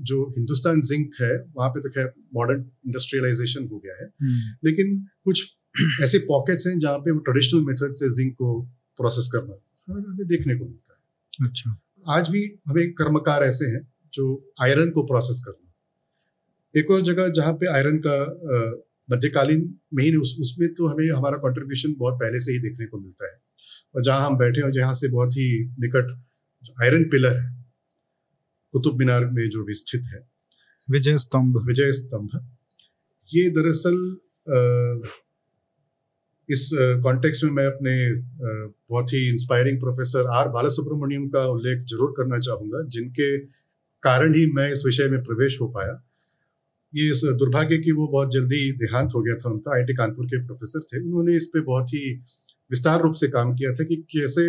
जो 0.00 0.22
हिंदुस्तान 0.30 0.80
जिंक 0.80 1.12
है 1.20 1.32
वहाँ 1.56 1.68
पे 1.70 1.80
तो 1.80 1.90
खैर 1.90 2.12
मॉडर्न 2.34 2.64
इंडस्ट्रियलाइजेशन 2.86 3.68
हो 3.72 3.78
गया 3.78 3.94
है। 3.94 4.06
हम्म। 4.22 4.68
लेकिन 4.68 4.96
कुछ 5.24 5.44
ऐसे 6.02 6.18
पॉकेट्स 6.18 6.66
हैं 6.66 6.78
जहाँ 6.78 6.98
पे 6.98 7.10
वो 7.10 7.18
ट्रेडिशनल 7.18 7.60
मेथड 7.60 7.94
से 7.94 8.08
जिंक 8.16 8.34
को 8.34 8.60
प्रोसेस 8.98 9.28
करना 9.32 9.54
हमें 9.88 10.26
देखने 10.26 10.54
को 10.54 10.64
मिलता 10.64 10.92
है। 10.92 10.93
अच्छा। 11.42 11.76
आज 12.08 12.28
भी 12.28 12.42
हमें 12.66 12.92
कर्मकार 12.92 13.42
ऐसे 13.42 13.64
हैं 13.64 13.80
जो 14.14 14.24
आयरन 14.62 14.90
को 14.90 15.02
प्रोसेस 15.02 15.42
करना 15.46 16.80
एक 16.80 16.90
और 16.90 17.00
जगह 17.02 17.28
जहाँ 17.28 17.52
पे 17.52 17.66
आयरन 17.66 17.96
का 18.06 18.16
मध्यकालीन 19.10 19.78
मेन 19.94 20.16
उस, 20.16 20.36
उसमें 20.40 20.68
तो 20.74 20.86
हमें 20.86 21.10
हमारा 21.10 21.36
कंट्रीब्यूशन 21.36 21.94
बहुत 21.98 22.14
पहले 22.14 22.38
से 22.38 22.52
ही 22.52 22.58
देखने 22.58 22.86
को 22.86 22.98
मिलता 22.98 23.26
है। 23.26 23.38
और 23.94 24.02
जहाँ 24.02 24.26
हम 24.26 24.36
बैठे 24.38 24.60
हैं 24.60 24.70
जहाँ 24.72 24.92
से 24.94 25.08
बहुत 25.08 25.32
ही 25.32 25.46
निकट 25.80 26.12
आयरन 26.82 27.04
पिलर 27.04 27.36
है 27.40 27.64
कुतुब 28.74 28.98
मीनार 28.98 29.26
में 29.30 29.48
जो 29.50 29.64
भी 29.64 29.74
स्थित 29.74 30.02
है। 30.04 30.20
विजय 30.90 31.18
स्तंभ। 31.18 31.56
विजय 31.66 31.92
स्तंभ। 31.92 32.30
ये 33.30 33.50
दरअसल 33.50 33.96
इस 36.48 36.68
कॉन्टेक्स्ट 37.02 37.44
में 37.44 37.50
मैं 37.52 37.66
अपने 37.66 37.94
बहुत 38.90 39.12
ही 39.12 39.28
इंस्पायरिंग 39.28 39.78
प्रोफेसर 39.80 40.26
आर 40.34 40.48
बालासुब्रमण्यम 40.48 41.28
का 41.28 41.44
उल्लेख 41.48 41.84
ज़रूर 41.90 42.14
करना 42.16 42.38
चाहूँगा 42.38 42.82
जिनके 42.88 43.36
कारण 44.02 44.34
ही 44.34 44.44
मैं 44.52 44.70
इस 44.72 44.82
विषय 44.86 45.08
में 45.08 45.22
प्रवेश 45.24 45.58
हो 45.60 45.68
पाया। 45.68 46.02
ये 46.92 47.10
दुर्भाग्य 47.38 47.78
की 47.78 47.92
वो 47.92 48.06
बहुत 48.08 48.32
जल्दी 48.32 48.60
देहांत 48.78 49.14
हो 49.14 49.22
गया 49.22 49.34
था 49.36 49.50
उनका 49.50 49.74
आई 49.76 49.94
कानपुर 49.94 50.26
के 50.26 50.44
प्रोफेसर 50.46 50.80
थे। 50.82 51.02
उन्होंने 51.02 51.36
इस 51.36 51.46
पर 51.54 51.60
बहुत 51.64 51.94
ही 51.94 52.10
विस्तार 52.70 53.00
रूप 53.02 53.14
से 53.14 53.28
काम 53.28 53.54
किया 53.54 53.72
था 53.72 53.84
कि 53.84 53.96
कैसे 54.12 54.44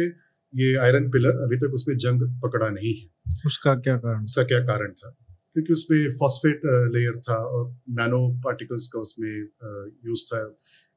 ये 0.53 0.75
आयरन 0.77 1.09
पिलर 1.11 1.43
अभी 1.43 1.57
तक 1.57 1.73
उसमें 1.73 1.95
जंग 1.97 2.21
पकड़ा 2.43 2.69
नहीं 2.69 2.93
है। 2.95 3.37
उसका 3.45 3.73
क्या 3.77 3.95
कारण 3.97 4.23
उसका 4.23 4.43
क्या 4.43 4.59
कारण 4.65 4.91
था? 4.91 5.09
क्योंकि 5.55 5.73
उसमें 5.73 6.17
फॉस्फेट 6.19 6.61
लेयर 6.93 7.17
था 7.27 7.35
और 7.35 7.69
नैनो 7.99 8.19
पार्टिकल्स 8.43 8.87
का 8.93 8.99
उसमें 8.99 9.29
यूज़ 9.29 10.23
था। 10.25 10.39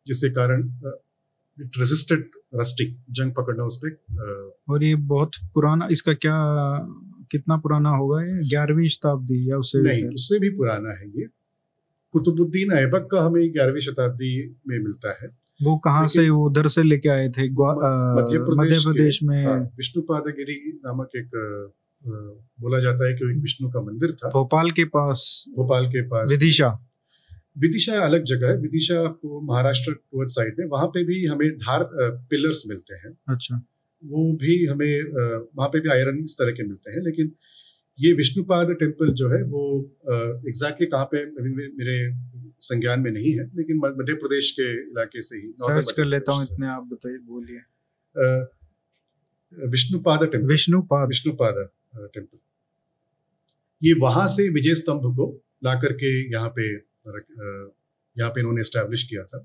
जिसके 0.06 0.30
कारण 0.30 0.60
इट 1.58 1.78
रेजिस्टेड 1.78 2.28
रस्टिंग 2.54 2.94
जंग 3.10 3.32
पकड़ना 3.32 3.64
उस 3.64 3.80
पर 3.84 4.52
और 4.68 4.84
ये 4.84 4.94
बहुत 5.10 5.30
पुराना 5.54 5.88
इसका 5.90 6.12
क्या 6.14 6.36
कितना 7.32 7.56
पुराना 7.56 7.90
होगा 7.90 8.22
ये? 8.22 8.48
ग्यारहवीं 8.48 8.88
शताब्दी 8.88 9.50
या 9.50 9.56
उससे 9.58 9.82
नहीं 9.82 10.04
उससे 10.10 10.38
भी 10.38 10.50
पुराना 10.50 10.90
है 10.90 11.08
ये। 11.10 11.26
कुतुबुद्दीन 12.14 12.72
ऐबक 12.72 13.08
का 13.12 13.24
हमें 13.24 13.52
ग्यारहवीं 13.54 13.80
शताब्दी 13.80 14.30
में 14.68 14.78
मिलता 14.78 15.10
है। 15.22 15.28
वो 15.60 15.76
कहाँ 15.78 16.06
से 16.08 16.28
वो 16.30 16.46
उधर 16.46 16.66
से 16.68 16.82
लेके 16.82 17.08
आए 17.08 17.28
थे? 17.28 17.48
मध्य 17.48 18.38
प्रदेश, 18.40 18.84
प्रदेश 18.84 19.18
में 19.22 19.44
हाँ, 19.44 19.60
विष्णुपादगिरी 19.76 20.56
नामक 20.86 21.10
एक 21.16 21.30
बोला 22.60 22.78
जाता 22.78 23.06
है 23.06 23.12
कि 23.14 23.24
विष्णु 23.40 23.70
का 23.70 23.80
मंदिर 23.82 24.12
था। 24.12 24.30
भोपाल 24.30 24.70
के 24.70 24.84
पास 24.84 25.44
भोपाल 25.56 25.86
के 25.86 26.02
पास। 26.08 26.30
विदिशा। 26.30 26.68
विदिशा 27.58 28.00
अलग 28.00 28.24
जगह 28.26 28.48
है। 28.48 28.56
विदिशा 28.60 29.00
आपको 29.00 29.40
महाराष्ट्र 29.42 29.92
टूवर्ड 29.92 30.30
साइड 30.30 30.58
में। 30.58 30.66
वहाँ 30.68 30.86
पे 30.94 31.04
भी 31.04 31.24
हमें 31.26 31.48
धार 31.58 31.88
पिलर्स 32.30 32.62
मिलते 32.68 32.94
हैं। 32.96 33.12
अच्छा। 33.28 33.60
वो 34.02 34.32
भी 34.42 34.64
हमें 34.66 35.02
वहाँ 35.12 35.68
पे 35.68 35.80
भी 35.80 35.90
आयरन 35.90 36.18
इस 36.24 36.36
तरह 36.38 36.52
के 36.52 36.66
मिलते 36.66 36.90
हैं। 36.90 37.02
लेकिन 37.04 37.32
ये 37.98 38.12
विष्णुपाद 38.12 38.70
टेंपल 38.80 39.12
जो 39.20 39.28
है 39.28 39.42
वो 39.46 39.62
एग्जैक्टली 40.48 40.86
कहाँ 40.86 41.08
पे 41.12 41.22
अभी 41.22 41.50
मेरे 41.54 41.96
संज्ञान 42.62 43.00
में 43.00 43.10
नहीं 43.10 43.32
है। 43.32 43.44
लेकिन 43.56 43.76
मध्य 43.78 44.14
प्रदेश 44.16 44.50
के 44.50 44.70
इलाके 44.74 45.22
से 45.22 45.36
ही 45.36 45.52
सर्च 45.60 45.90
कर 45.92 46.04
लेता 46.04 46.32
हूँ 46.32 46.44
इतने 46.44 46.68
आप 46.68 46.88
बताइए 46.92 47.18
बोलिए। 47.28 47.60
विष्णुपाद 49.52 50.24
टेंपल 50.24 50.46
विष्णुपाद। 50.46 51.08
विष्णुपाद 51.08 51.54
टेंपल 52.14 52.38
ये 53.82 53.92
वहाँ 54.00 54.26
से 54.28 54.48
विजय 54.50 54.74
स्तंभ 54.74 55.14
को 55.16 55.26
ला 55.64 55.74
करके 55.80 56.10
यहाँ 56.32 56.48
पे 56.56 56.64
यहाँ 57.08 58.30
पे 58.30 58.40
इन्होंने 58.40 58.62
स्टैब्लिश 58.62 59.02
किया 59.02 59.22
था। 59.22 59.44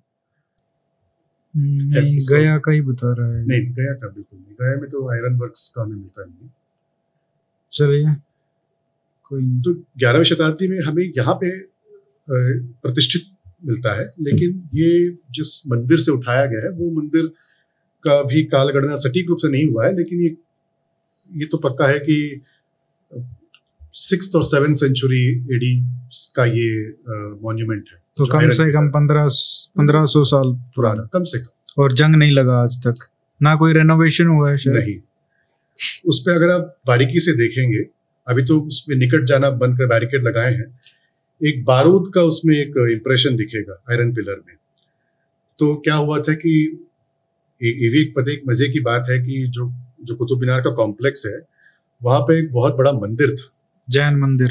हम्म, 1.54 1.84
नहीं 1.90 2.18
गया 2.30 2.58
का 2.58 2.72
ही 2.72 2.82
बता 2.82 3.14
रहा 3.14 3.28
है। 3.28 3.46
नहीं 3.46 3.74
गया 3.74 3.94
का 3.94 4.08
बिल्कुल 4.08 4.40
नहीं। 4.40 4.56
गया 4.62 4.80
में 4.82 4.90
तो 4.90 5.12
आयरन 5.14 5.38
वर्क्स 5.40 5.68
का 5.70 5.82
हमें 5.82 5.96
मिलता 5.96 6.26
नहीं 6.26 6.50
चलिए 7.74 8.16
कोई 9.24 9.44
तो 9.62 9.74
ग्यारहवीं 9.98 10.24
शताब्दी 10.24 10.68
में 10.68 10.80
हमें 10.88 11.04
यहाँ 11.18 11.36
पे 11.44 11.52
प्रतिष्ठित 12.28 13.26
मिलता 13.66 13.94
है 13.94 14.06
लेकिन 14.20 14.70
ये 14.74 14.90
जिस 15.32 15.68
मंदिर 15.68 16.00
से 16.00 16.12
उठाया 16.12 16.46
गया 16.46 16.62
है 16.62 16.70
वो 16.70 16.90
मंदिर 16.92 17.28
का 18.04 18.22
भी 18.24 18.44
कालगणना 18.44 18.96
सटीक 18.96 19.30
रूप 19.30 19.38
से 19.42 19.50
नहीं 19.50 19.66
हुआ 19.66 19.86
है 19.86 19.96
लेकिन 19.96 20.22
ये 20.22 20.36
ये 21.30 21.46
तो 21.46 21.58
पक्का 21.58 21.88
है 21.88 22.00
कि 22.00 22.42
सिक्स 23.96 24.36
और 24.36 24.44
सेवन 24.44 24.74
सेंचुरी 24.74 25.26
एडी 25.56 25.74
का 26.36 26.46
ये 26.46 26.70
मॉन्यूमेंट 27.44 27.90
है 27.92 28.02
तो 28.18 28.26
कम 28.26 28.50
से 28.52 28.72
कम 28.74 28.88
पंद्रह 28.90 29.28
पंद्रह 29.78 30.06
सौ 30.08 30.24
साल 30.26 30.54
पुराना। 30.76 31.08
कम 31.14 31.24
से 31.24 31.40
कम। 31.40 31.82
और 31.84 31.94
जंग 31.94 32.16
नहीं 32.16 32.32
लगा 32.32 32.58
आज 32.58 32.78
तक। 32.80 33.08
ना 33.42 33.56
कोई 33.56 33.74
रेनोवेशन 33.74 34.28
हुआ 34.28 34.50
है 34.50 34.58
शायद। 34.58 34.78
नहीं। 34.78 34.96
उस 36.06 36.20
पर 36.20 36.32
अगर 36.32 36.50
आप 36.50 36.76
बारीकी 36.88 37.20
से 37.20 37.36
देखेंगे 37.38 37.84
अभी 38.28 38.44
तो 38.44 38.60
उसमें 38.62 38.96
निकट 38.98 39.26
जाना 39.26 39.50
बंद 39.62 39.78
कर 39.78 39.88
बैरिकेड 39.88 40.28
लगाए 40.28 40.54
हैं 40.54 40.68
एक 41.42 41.64
बारूद 41.66 42.12
का 42.16 42.22
उसमें 42.24 42.56
एक 42.58 42.78
इंप्रेशन 42.92 43.36
दिखेगा 43.36 43.82
आयरन 43.92 44.14
पिलर 44.14 44.42
में। 44.48 44.56
तो 45.60 45.76
क्या 45.76 45.96
हुआ 45.96 46.20
था 46.20 46.34
कि 46.36 46.54
ये 47.62 47.90
भी 47.90 48.02
एक 48.02 48.14
पते 48.18 48.34
एक 48.34 48.42
मज़े 48.50 48.70
की 48.70 48.80
बात 48.82 49.08
है 49.10 49.18
कि 49.20 49.46
जो 49.50 49.72
जो 50.04 50.16
कुतुब 50.16 50.40
मीनार 50.40 50.62
का 50.62 50.72
कॉम्प्लेक्स 50.76 51.26
है 51.26 51.40
वहाँ 52.02 52.22
पे 52.22 52.38
एक 52.40 52.52
बहुत 52.52 52.76
बड़ा 52.76 52.92
मंदिर 52.94 53.36
था। 53.36 53.50
जैन 53.90 54.18
मंदिर। 54.18 54.50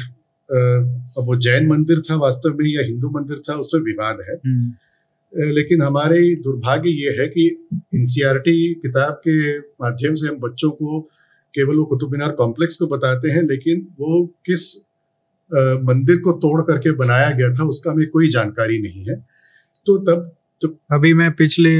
अब 1.17 1.25
वो 1.27 1.35
जैन 1.35 1.67
मंदिर 1.67 2.01
था 2.01 2.15
वास्तव 2.15 2.57
में 2.59 2.65
या 2.69 2.81
हिंदू 2.81 3.09
मंदिर 3.09 3.41
था 3.49 3.53
उसमें 3.55 3.81
विवाद 3.81 4.17
है। 4.29 4.35
हम्म। 4.35 4.73
लेकिन 5.33 5.81
हमारे 5.81 6.17
दुर्भाग्य 6.35 6.89
ये 6.89 7.11
है 7.19 7.27
कि 7.27 7.45
एनसीईआरटी 7.95 8.73
किताब 8.73 9.21
के 9.27 9.59
माध्यम 9.59 10.15
से 10.15 10.27
हम 10.27 10.35
बच्चों 10.39 10.69
को 10.71 10.99
केवल 11.53 11.75
वो 11.75 11.85
कुतुब 11.85 12.11
मीनार 12.11 12.31
कॉम्प्लेक्स 12.31 12.75
को 12.77 12.87
बताते 12.87 13.31
हैं 13.31 13.41
लेकिन 13.43 13.87
वो 13.99 14.25
किस 14.45 14.65
मंदिर 15.83 16.17
को 16.17 16.31
तोड़ 16.31 16.61
करके 16.61 16.91
बनाया 16.91 17.29
गया 17.29 17.53
था 17.53 17.63
उसका 17.63 17.91
हमें 17.91 18.07
कोई 18.09 18.29
जानकारी 18.29 18.81
नहीं 18.81 19.05
है। 19.05 19.15
तो 19.85 19.97
तब 19.97 20.31
तो 20.61 20.67
अभी 20.91 21.13
मैं 21.13 21.31
पिछले 21.31 21.71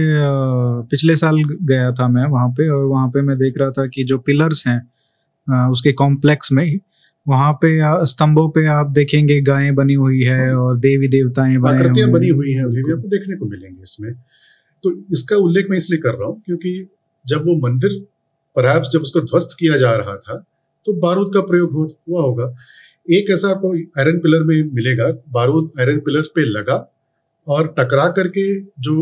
पिछले 0.90 1.16
साल 1.16 1.38
गया 1.62 1.92
था 1.92 2.08
मैं 2.08 2.26
वहाँ 2.26 2.50
पे 2.50 2.68
और 2.70 2.86
वहाँ 2.86 3.08
पे 3.08 3.22
मैं 3.22 3.38
देख 3.38 3.58
रहा 3.58 3.72
था 3.72 3.88
कि 3.88 4.04
जो 4.04 4.18
पिलर्स 4.18 4.64
हैं 4.68 5.70
उसके 5.70 5.92
कॉम्प्लेक्स 5.94 6.52
में 6.52 6.80
वहाँ 7.26 7.52
पे 7.54 7.70
स्तंभों 8.06 8.48
पे 8.50 8.66
आप 8.68 8.90
देखेंगे 8.92 9.40
गायें 9.42 9.74
बनी 9.76 9.94
हुई 9.94 10.22
है 10.22 10.48
हाँ। 10.48 10.56
और 10.56 10.78
देवी 10.80 11.08
देवताएँ 11.08 11.56
आकृतियाँ 11.68 12.10
बनी 12.12 12.30
हुई 12.30 12.54
हैं 12.54 12.66
भी 12.68 12.92
आपको 12.94 13.08
देखने 13.10 13.36
को 13.38 13.46
मिलेंगे 13.46 13.82
इसमें। 13.84 14.14
तो 14.84 14.92
इसका 15.12 15.38
उल्लेख 15.38 15.70
मैं 15.70 15.78
इसलिए 15.78 16.00
कर 16.00 16.14
रहा 16.14 16.28
हूँ 16.28 16.42
क्योंकि 16.46 16.88
जब 17.26 17.46
वो 17.46 17.56
मंदिर 17.60 17.94
पर 18.56 18.66
जब 18.84 19.02
उसको 19.02 19.22
ध्वस्त 19.22 19.56
किया 19.60 19.78
जा 19.78 19.94
रहा 19.94 20.16
था 20.18 20.36
तो 20.88 20.94
बारूद 21.02 21.32
का 21.34 21.42
प्रयोग 21.42 21.74
हुआ 21.74 22.22
होगा। 22.22 22.46
एक 23.08 23.30
ऐसा 23.32 23.50
आपको 23.50 23.74
आयरन 24.00 24.20
पिलर 24.20 24.44
में 24.44 24.72
मिलेगा 24.74 25.08
बारूद 25.32 25.72
आयरन 25.80 26.00
पिलर 26.00 26.22
पे 26.36 26.46
लगा 26.46 26.76
और 27.48 27.68
टकरा 27.80 28.08
करके 28.10 28.44
जो 28.82 28.96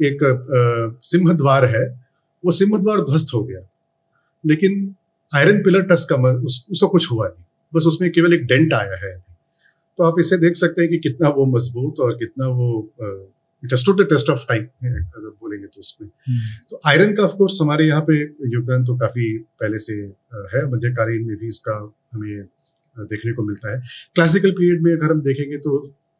एक 0.00 0.18
सिंह 1.02 1.32
द्वार 1.32 1.64
है 1.66 1.84
वो 2.44 2.50
सिंह 2.50 2.76
द्वार 2.78 3.00
ध्वस्त 3.00 3.34
हो 3.34 3.42
गया। 3.44 3.60
लेकिन 4.44 4.94
आयरन 5.32 5.62
पिलर 5.62 5.82
टस 5.82 6.06
का 6.10 6.16
उस, 6.16 6.66
उसको 6.70 6.88
कुछ 6.88 7.10
हुआ 7.12 7.26
नहीं। 7.28 7.44
बस 7.74 7.84
उसमें 7.86 8.10
केवल 8.12 8.34
एक 8.34 8.46
डेंट 8.46 8.72
आया 8.74 8.96
है 9.04 9.16
तो 9.98 10.04
आप 10.04 10.18
इसे 10.20 10.36
देख 10.38 10.56
सकते 10.56 10.82
हैं 10.82 10.90
कि 10.90 10.98
कितना 10.98 11.28
वो 11.28 11.44
मज़बूत 11.46 12.00
और 12.00 12.14
कितना 12.16 12.46
वो 12.58 12.68
it 13.62 13.74
stood 13.74 14.00
the 14.00 14.06
test 14.08 14.30
of 14.30 14.44
time 14.48 14.62
अगर 14.62 15.28
बोलेंगे 15.28 15.66
तो 15.66 15.80
उसमें। 15.80 16.08
तो 16.70 16.80
आयरन 16.88 17.14
का 17.14 17.22
ऑफकोर्स 17.22 17.58
हमारे 17.60 17.86
यहाँ 17.86 18.02
पे 18.08 18.18
योगदान 18.54 18.84
तो 18.84 18.96
काफ़ी 18.98 19.26
पहले 19.60 19.78
से 19.78 19.94
है। 20.54 20.64
मध्यकालीन 20.70 21.26
में 21.26 21.36
भी 21.36 21.48
इसका 21.48 21.74
हमें 22.14 22.44
देखने 22.96 23.32
को 23.32 23.42
मिलता 23.42 23.72
है। 23.72 23.80
क्लासिकल 24.14 24.50
पीरियड 24.50 24.82
में 24.82 24.92
अगर 24.92 25.12
हम 25.12 25.20
देखेंगे 25.20 25.58
तो 25.58 25.76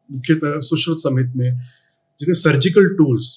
मुख्यतः 0.09 0.59
सुश्रुत 0.59 0.99
समित 0.99 1.35
में 1.35 1.49
जितने 2.19 2.33
सर्जिकल 2.35 2.87
टूल्स 2.95 3.31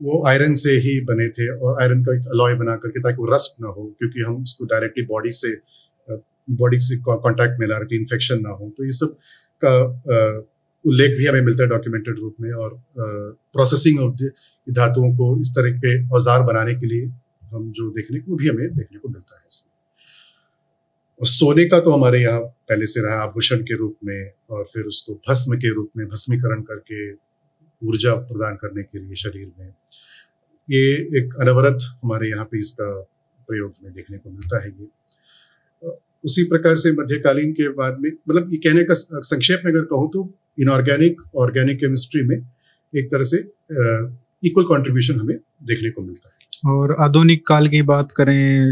वो 0.00 0.26
आयरन 0.28 0.54
से 0.54 0.70
ही 0.78 1.00
बने 1.04 1.28
थे 1.28 1.48
और 1.56 1.80
आयरन 1.82 2.02
का 2.04 2.16
एक 2.16 2.26
अलॉय 2.28 2.54
बना 2.54 2.74
करके 2.76 3.00
ताकि 3.00 3.16
वो 3.16 3.34
रस्ट 3.34 3.60
ना 3.62 3.68
हो 3.68 3.84
क्योंकि 3.98 4.20
हम 4.20 4.42
उसको 4.42 4.64
डायरेक्टली 4.64 5.04
बॉडी 5.06 5.30
से 5.32 5.54
बॉडी 6.48 6.78
से 6.78 6.96
कांटेक्ट 7.08 7.60
में 7.60 7.66
ला 7.66 7.76
रहे 7.76 7.96
इन्फेक्शन 7.96 8.40
ना 8.40 8.50
हो 8.50 8.72
तो 8.78 8.84
ये 8.84 8.92
सब 8.92 9.16
का 9.62 9.74
उल्लेख 10.84 11.16
भी 11.18 11.26
हमें 11.26 11.42
मिलता 11.42 11.62
है 11.62 11.68
डॉक्यूमेंटेड 11.68 12.18
रूप 12.18 12.34
में 12.40 12.50
और 12.52 12.74
प्रोसेसिंग 12.98 14.00
ऑफ़ 14.00 14.22
धातुओं 14.66 15.14
को 15.16 15.28
इस 15.40 15.50
तरह 15.50 15.78
के 15.78 15.94
औज़ार 16.14 16.42
बनाने 16.42 16.74
के 16.74 16.86
लिए 16.86 17.06
हम 17.54 17.70
जो 17.72 17.90
देखने 17.90 18.20
को 18.20 18.36
भी 18.36 18.48
हमें 18.48 18.66
देखने 18.76 18.98
को 18.98 19.08
मिलता 19.08 19.36
है 19.36 19.44
इसमें। 19.50 19.72
और 21.20 21.26
सोने 21.26 21.64
का 21.64 21.78
तो 21.80 21.90
हमारे 21.90 22.20
यहाँ 22.22 22.40
पहले 22.40 22.86
से 22.86 23.02
रहा 23.02 23.22
आभूषण 23.22 23.62
के 23.62 23.76
रूप 23.76 23.96
में 24.04 24.30
और 24.50 24.64
फिर 24.72 24.84
उसको 24.84 25.14
भस्म 25.28 25.56
के 25.56 25.72
रूप 25.74 25.90
में, 25.96 26.06
भस्मीकरण 26.06 26.62
करके 26.62 27.12
ऊर्जा 27.82 28.14
प्रदान 28.14 28.56
करने 28.56 28.82
के 28.82 28.98
लिए 28.98 29.14
शरीर 29.14 29.52
में। 29.58 29.72
ये 30.68 30.82
एक 31.18 31.34
अनवरत 31.40 31.78
हमारे 32.02 32.28
यहाँ 32.28 32.44
पे 32.44 32.58
इसका 32.60 32.90
प्रयोग 33.48 33.74
में 33.84 33.92
देखने 33.92 34.18
को 34.18 34.30
मिलता 34.30 34.62
है 34.62 34.68
ये। 34.70 34.88
उसी 36.24 36.44
प्रकार 36.46 36.76
से 36.76 36.92
मध्यकालीन 36.92 37.52
के 37.52 37.68
बाद 37.74 37.96
में 38.00 38.10
मतलब 38.10 38.52
ये 38.52 38.58
कहने 38.60 38.84
का 38.84 38.94
संक्षेप 39.22 39.62
में 39.64 39.72
अगर 39.72 39.84
कहूँ 39.86 40.10
तो 40.10 40.28
इनऑर्गेनिक 40.58 41.22
ऑर्गेनिक 41.36 41.78
केमिस्ट्री 41.78 42.22
में 42.22 42.36
एक 42.92 43.10
तरह 43.10 43.24
से 43.24 43.38
इक्वल 44.42 44.64
कंट्रीब्यूशन 44.66 45.20
हमें 45.20 45.36
देखने 45.64 45.90
को 45.90 46.02
मिलता 46.02 46.28
है 46.28 46.72
और 46.72 46.96
आधुनिक 47.00 47.46
काल 47.46 47.68
की 47.68 47.80
बात 47.84 48.12
करें 48.12 48.70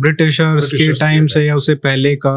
ब्रिटिशर्स 0.00 0.70
के 0.72 0.92
टाइम 0.94 1.26
से 1.26 1.44
या 1.44 1.56
उससे 1.56 1.74
पहले 1.82 2.14
का 2.16 2.34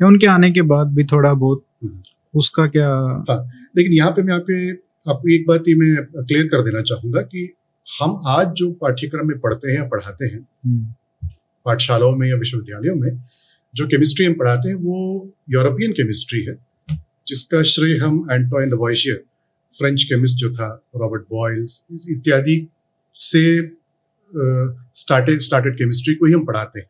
या 0.00 0.06
उनके 0.06 0.26
आने 0.28 0.50
के 0.50 0.62
बाद 0.72 0.92
भी 0.94 1.04
थोड़ा 1.04 1.32
बहुत 1.34 1.64
हम्म। 1.82 2.02
उसका 2.34 2.66
क्या 2.68 2.88
हाँ 3.28 3.38
लेकिन 3.76 3.92
यहाँ 3.92 4.10
पे 4.10 4.22
मैं 4.22 4.34
आपके 4.34 4.58
आपको 5.06 5.32
एक 5.34 5.44
बात 5.48 5.68
ही 5.68 5.74
मैं 5.74 5.94
क्लियर 6.16 6.46
कर 6.46 6.62
देना 6.62 6.82
चाहूँगा 6.82 7.22
कि 7.24 7.48
हम 7.86 8.18
आज 8.28 8.52
जो 8.56 8.70
पाठ्यक्रम 8.80 9.28
में 9.28 9.38
पढ़ते 9.40 9.70
हैं 9.70 9.76
या 9.76 9.84
पढ़ाते 9.88 10.26
हैं 10.26 10.38
हम्म। 10.38 10.94
पाठशालाओं 11.66 12.16
में 12.16 12.28
या 12.28 12.36
विश्वविद्यालयों 12.36 12.94
में 12.96 13.10
जो 13.76 13.86
केमिस्ट्री 13.86 14.26
हम 14.26 14.34
पढ़ाते 14.34 14.68
हैं, 14.68 14.76
वो 14.76 15.32
यूरोपियन 15.50 15.92
केमिस्ट्री 15.92 16.42
है, 16.44 16.58
जिसका 17.28 17.62
श्रेय 17.62 17.96
हम 17.96 18.26
एंटोइन 18.32 18.70
लवॉइशियर 18.70 19.24
फ्रेंच 19.74 20.02
केमिस्ट 20.02 20.36
जो 20.36 20.50
था 20.50 20.68
रॉबर्ट 20.96 21.22
बॉयल्स 21.30 21.84
इत्यादि 22.10 22.56
से 23.20 23.42
स्टार्टेड 24.94 25.40
स्टार्टेड 25.40 25.74
केमिस्ट्री 25.74 26.14
को 26.14 26.26
ही 26.26 26.32
हम 26.32 26.44
पढ़ाते 26.44 26.80
हैं। 26.80 26.88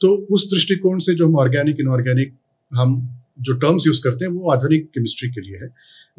तो 0.00 0.14
उस 0.30 0.46
दृष्टिकोण 0.50 0.98
से 0.98 1.14
जो 1.14 1.26
हम 1.26 1.36
ऑर्गेनिक 1.36 1.80
इनऑर्गेनिक 1.80 2.34
हम 2.72 2.94
जो 3.40 3.54
टर्म्स 3.54 3.86
यूज़ 3.86 4.02
करते 4.04 4.24
हैं, 4.24 4.32
वो 4.32 4.50
आधुनिक 4.50 4.86
केमिस्ट्री 4.86 5.28
के 5.30 5.40
लिए 5.40 5.56
है। 5.56 5.68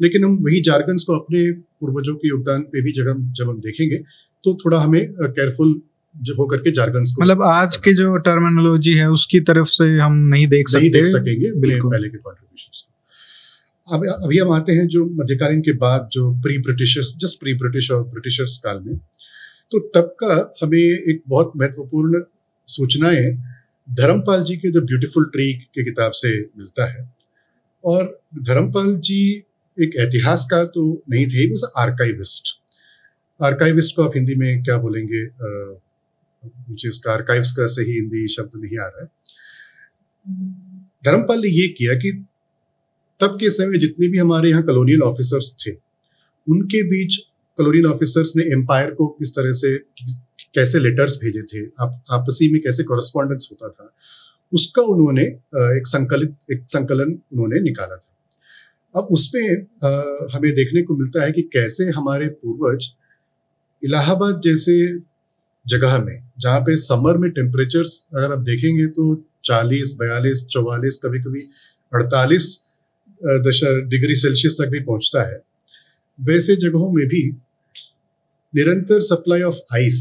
लेकिन 0.00 0.24
हम 0.24 0.36
वही 0.36 0.60
जार्गन्स 0.60 1.02
को 1.02 1.12
अपने 1.12 1.50
पूर्वजों 1.50 2.14
के 2.14 2.28
योगदान 2.28 2.62
पे 2.72 2.82
भी 2.82 2.92
जब 2.92 3.08
हम 3.08 3.32
जब 3.32 3.48
हम 3.48 3.60
देखेंगे 3.60 3.96
तो 4.44 4.54
थोड़ा 4.64 4.78
हमें 4.78 5.12
केयरफुल 5.12 5.80
होकर 6.16 6.56
के 6.56 6.70
जार्गन्स 6.70 7.12
को 7.12 7.22
मतलब 7.22 7.42
आज 7.42 7.76
के 7.76 7.94
जो 7.94 8.16
टर्मिनोलॉजी 8.16 8.94
है 8.94 9.10
उसकी 9.10 9.40
तरफ़ 9.40 9.68
से 9.68 9.98
हम 9.98 10.14
नहीं 10.16 10.46
देख 10.46 10.68
सकते 10.68 10.80
नहीं 10.80 10.92
देख 10.92 11.06
सकेंगे 11.06 11.50
पहले 11.50 12.08
के 12.08 12.18
कॉन्ट्रीब्यूशन 12.18 12.90
अब 13.92 14.24
अभी 14.24 14.38
हम 14.38 14.52
आते 14.52 14.72
हैं 14.72 14.86
जो 14.86 15.04
मध्यकालीन 15.04 15.60
के 15.60 15.72
बाद 15.72 16.08
जो 16.12 16.32
pre 16.32 16.58
Britishers 16.58 17.16
just 17.16 17.40
pre 17.40 17.54
British 17.54 17.90
और 17.90 18.04
ब्रिटिशर्स 18.04 18.58
काल 18.58 18.80
में। 18.80 18.96
तो 19.70 19.78
तब 19.78 20.16
का 20.22 20.54
हमें 20.62 20.78
एक 20.78 21.22
बहुत 21.28 21.52
महत्वपूर्ण 21.56 22.22
सूचनाएँ 22.66 23.42
धर्मपाल 23.92 24.44
जी 24.44 24.56
के 24.56 24.70
द 24.70 24.76
ब्यूटीफुल 24.76 25.24
ट्री 25.24 25.52
के 25.52 25.84
किताब 25.84 26.12
से 26.12 26.40
मिलता 26.40 26.92
है। 26.92 27.14
और 27.84 28.20
धर्मपाल 28.38 28.96
जी 28.96 29.44
एक 29.82 29.90
इतिहासकार 29.98 30.64
तो 30.64 31.04
नहीं 31.10 31.26
थे 31.26 31.46
वो 31.46 31.66
आर्काइविस्ट 31.80 32.60
आर्काइविस्ट 33.44 33.96
को 33.96 34.02
आप 34.02 34.12
हिंदी 34.14 34.34
में 34.34 34.62
क्या 34.62 34.78
बोलेंगे? 34.78 35.26
मुझे 36.68 36.88
उसका 36.88 37.12
आर्काइव्स 37.12 37.52
का 37.52 37.66
सही 37.68 37.92
हिंदी 37.92 38.26
शब्द 38.28 38.50
नहीं 38.56 38.78
आ 38.78 38.86
रहा 38.86 39.02
है। 39.02 39.08
धर्मपाल 41.04 41.40
ने 41.40 41.48
ये 41.50 41.68
किया 41.68 41.94
कि 41.94 42.12
तब 43.20 43.36
के 43.40 43.50
समय 43.50 43.78
जितने 43.78 44.08
भी 44.08 44.18
हमारे 44.18 44.50
यहाँ 44.50 44.62
कॉलोनियल 44.62 45.02
ऑफिसर्स 45.02 45.54
थे, 45.60 45.72
उनके 46.46 46.82
बीच 46.90 47.16
कॉलोनियल 47.58 47.86
ऑफिसर्स 47.86 48.32
ने 48.36 48.44
एम्पायर 48.52 48.90
को 48.90 49.06
किस 49.08 49.30
तरह 49.30 49.52
से, 49.52 49.76
कैसे 50.54 50.78
लेटर्स 50.78 51.16
भेजे 51.22 51.42
थे, 51.42 51.64
आप, 51.80 52.02
आपसी 52.10 52.52
में 52.52 52.60
कैसे 52.62 52.82
कॉरेस्पॉन्डेंस 52.84 53.48
होता 53.52 53.68
था, 53.68 53.94
उसका 54.52 54.82
उन्होंने 54.84 55.22
एक 55.76 55.86
संकलित, 55.86 56.34
एक 56.52 56.64
संकलन 56.68 57.18
उन्होंने 57.32 57.60
निकाला 57.60 57.96
था। 57.96 58.10
अब 58.94 59.08
उसमें 59.12 59.46
हमें 60.34 60.52
देखने 60.54 60.82
को 60.82 60.96
मिलता 60.96 61.22
है 61.24 61.32
कि 61.32 61.42
कैसे 61.52 61.84
हमारे 61.90 62.26
पूर्वज 62.28 62.86
इलाहाबाद 63.82 64.40
जैसे 64.44 64.74
जगह 65.66 65.98
में 65.98 66.16
जहाँ 66.40 66.60
पे 66.60 66.76
समर 66.76 67.16
में 67.18 67.30
टेम्परेचर्स 67.30 67.92
अगर 68.14 68.32
आप 68.32 68.38
देखेंगे 68.40 68.86
तो 68.88 69.14
40, 69.44 69.92
बयालीस 70.00 70.44
चौवालीस 70.50 71.00
कभी 71.04 71.18
कभी 71.20 71.40
अड़तालीस 71.92 72.46
डिग्री 73.90 74.14
सेल्सियस 74.16 74.54
तक 74.60 74.68
भी 74.68 74.80
पहुँचता 74.82 75.22
है। 75.22 75.40
वैसे 76.18 76.56
जगहों 76.56 76.90
में 76.92 77.06
भी 77.08 77.22
निरंतर 78.54 79.00
सप्लाई 79.02 79.42
ऑफ़ 79.42 79.58
आइस 79.74 80.00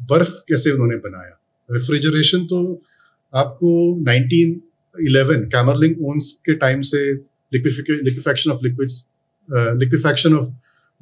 बर्फ़ 0.00 0.32
कैसे 0.48 0.70
उन्होंने 0.70 0.96
बनाया? 0.98 1.38
रेफ्रिजरेशन 1.68 2.44
तो 2.46 2.58
आपको 3.32 3.70
1911 4.02 5.44
कैमरलिंग 5.52 6.04
ओन्स 6.06 6.30
के 6.46 6.54
टाइम 6.56 6.80
से 6.82 7.00
liquefaction 7.52 8.50
of 8.50 8.64
liquids 8.64 9.04
liquefaction 9.78 10.34
of 10.34 10.50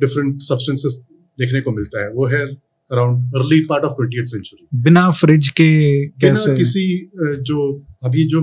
different 0.01 0.41
substances 0.43 0.95
देखने 1.39 1.61
को 1.61 1.71
मिलता 1.73 2.03
है। 2.03 2.11
वो 2.11 2.27
है 2.27 2.47
around 2.93 3.37
early 3.37 3.61
part 3.67 3.85
of 3.85 3.95
twenty 3.97 4.25
century 4.27 4.67
बिना 4.83 5.11
फ्रिज 5.13 5.49
के 5.51 5.71
कैसे 6.17 6.47
बिना 6.47 6.59
किसी 6.59 6.85
जो 7.43 7.71
अभी 8.05 8.25
जो 8.27 8.43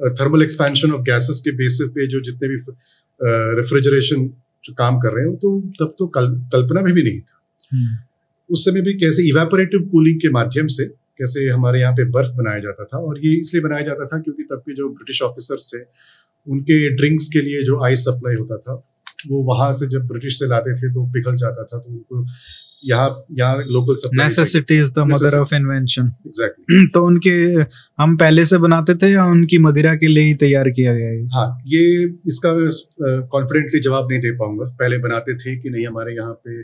थर्मल 0.00 0.42
एक्सपेंशन 0.42 0.92
ऑफ़ 0.92 1.02
गैसेस 1.02 1.40
के 1.40 1.52
बेसिस 1.56 1.88
पे 1.90 2.06
जो 2.06 2.20
जितने 2.20 2.48
भी 2.48 2.56
रेफ्रिजरेशन 3.56 4.30
जो 4.64 4.72
काम 4.74 4.98
कर 5.00 5.12
रहे 5.12 5.26
हैं 5.26 5.36
तो 5.36 5.60
तब 5.80 5.94
तो 5.98 6.06
कल, 6.08 6.26
कल्पना 6.52 6.82
में 6.82 6.92
भी 6.94 7.02
नहीं 7.02 7.20
था 7.20 7.40
हम्म। 7.72 7.96
उस 8.50 8.64
समय 8.64 8.82
भी 8.82 8.92
कैसे 8.94 9.28
इवेपोरेटिव 9.28 9.88
कूलिंग 9.92 10.20
के 10.20 10.30
माध्यम 10.30 10.66
से 10.70 10.86
कैसे 11.18 11.48
हमारे 11.48 11.80
यहाँ 11.80 11.92
पे 11.92 12.04
बर्फ़ 12.10 12.32
बनाया 12.36 12.58
जाता 12.60 12.84
था 12.84 12.98
और 13.00 13.18
ये 13.18 13.34
इसलिए 13.36 13.62
बनाया 13.62 13.82
जाता 13.82 14.06
था 14.06 14.18
क्योंकि 14.20 14.42
तब 14.44 14.62
के 14.66 14.74
जो 14.74 14.88
ब्रिटिश 14.90 15.22
ऑफिसर्स 15.22 15.68
थे 15.68 15.82
उनके 16.46 16.78
ड्रिंक्स 16.96 17.28
के 17.28 17.42
लिए 17.42 17.62
जो 17.64 17.82
आइस 17.84 18.04
सप्लाई 18.04 18.36
होता 18.36 18.56
था 18.58 18.74
वो 19.28 19.42
वहाँ 19.44 19.72
से 19.72 19.86
जब 19.88 20.06
ब्रिटिश 20.06 20.38
से 20.38 20.46
लाते 20.46 20.74
थे 20.74 20.92
तो 20.92 21.04
पिघल 21.12 21.36
जाता 21.36 21.64
था 21.64 21.78
तो 21.78 21.90
उनको 21.90 22.24
यहाँ 22.84 23.24
यहाँ 23.38 23.64
local 23.66 24.16
necessity 24.16 24.78
is 24.78 24.92
the 24.92 25.04
mother 25.06 25.38
of 25.38 25.54
invention 25.54 26.06
exactly 26.26 26.86
तो 26.86 27.04
उनके 27.06 27.34
हम 28.02 28.16
पहले 28.16 28.44
से 28.44 28.58
बनाते 28.58 28.94
थे 28.94 29.10
या 29.12 29.24
उनकी 29.26 29.58
मदिरा 29.58 29.94
के 29.94 30.06
लिए 30.06 30.24
ही 30.24 30.34
तैयार 30.34 30.70
किया 30.70 30.94
गया 30.94 31.08
है? 31.08 31.26
हाँ 31.26 31.62
ये 31.66 32.04
इसका 32.26 32.52
कॉन्फिडेंटली 33.32 33.80
जवाब 33.80 34.08
नहीं 34.10 34.20
दे 34.20 34.32
पाऊँगा। 34.32 34.66
पहले 34.80 34.98
बनाते 34.98 35.34
थे 35.34 35.56
कि 35.56 35.70
नहीं 35.70 35.86
हमारे 35.86 36.14
यहाँ 36.14 36.32
पे 36.46 36.60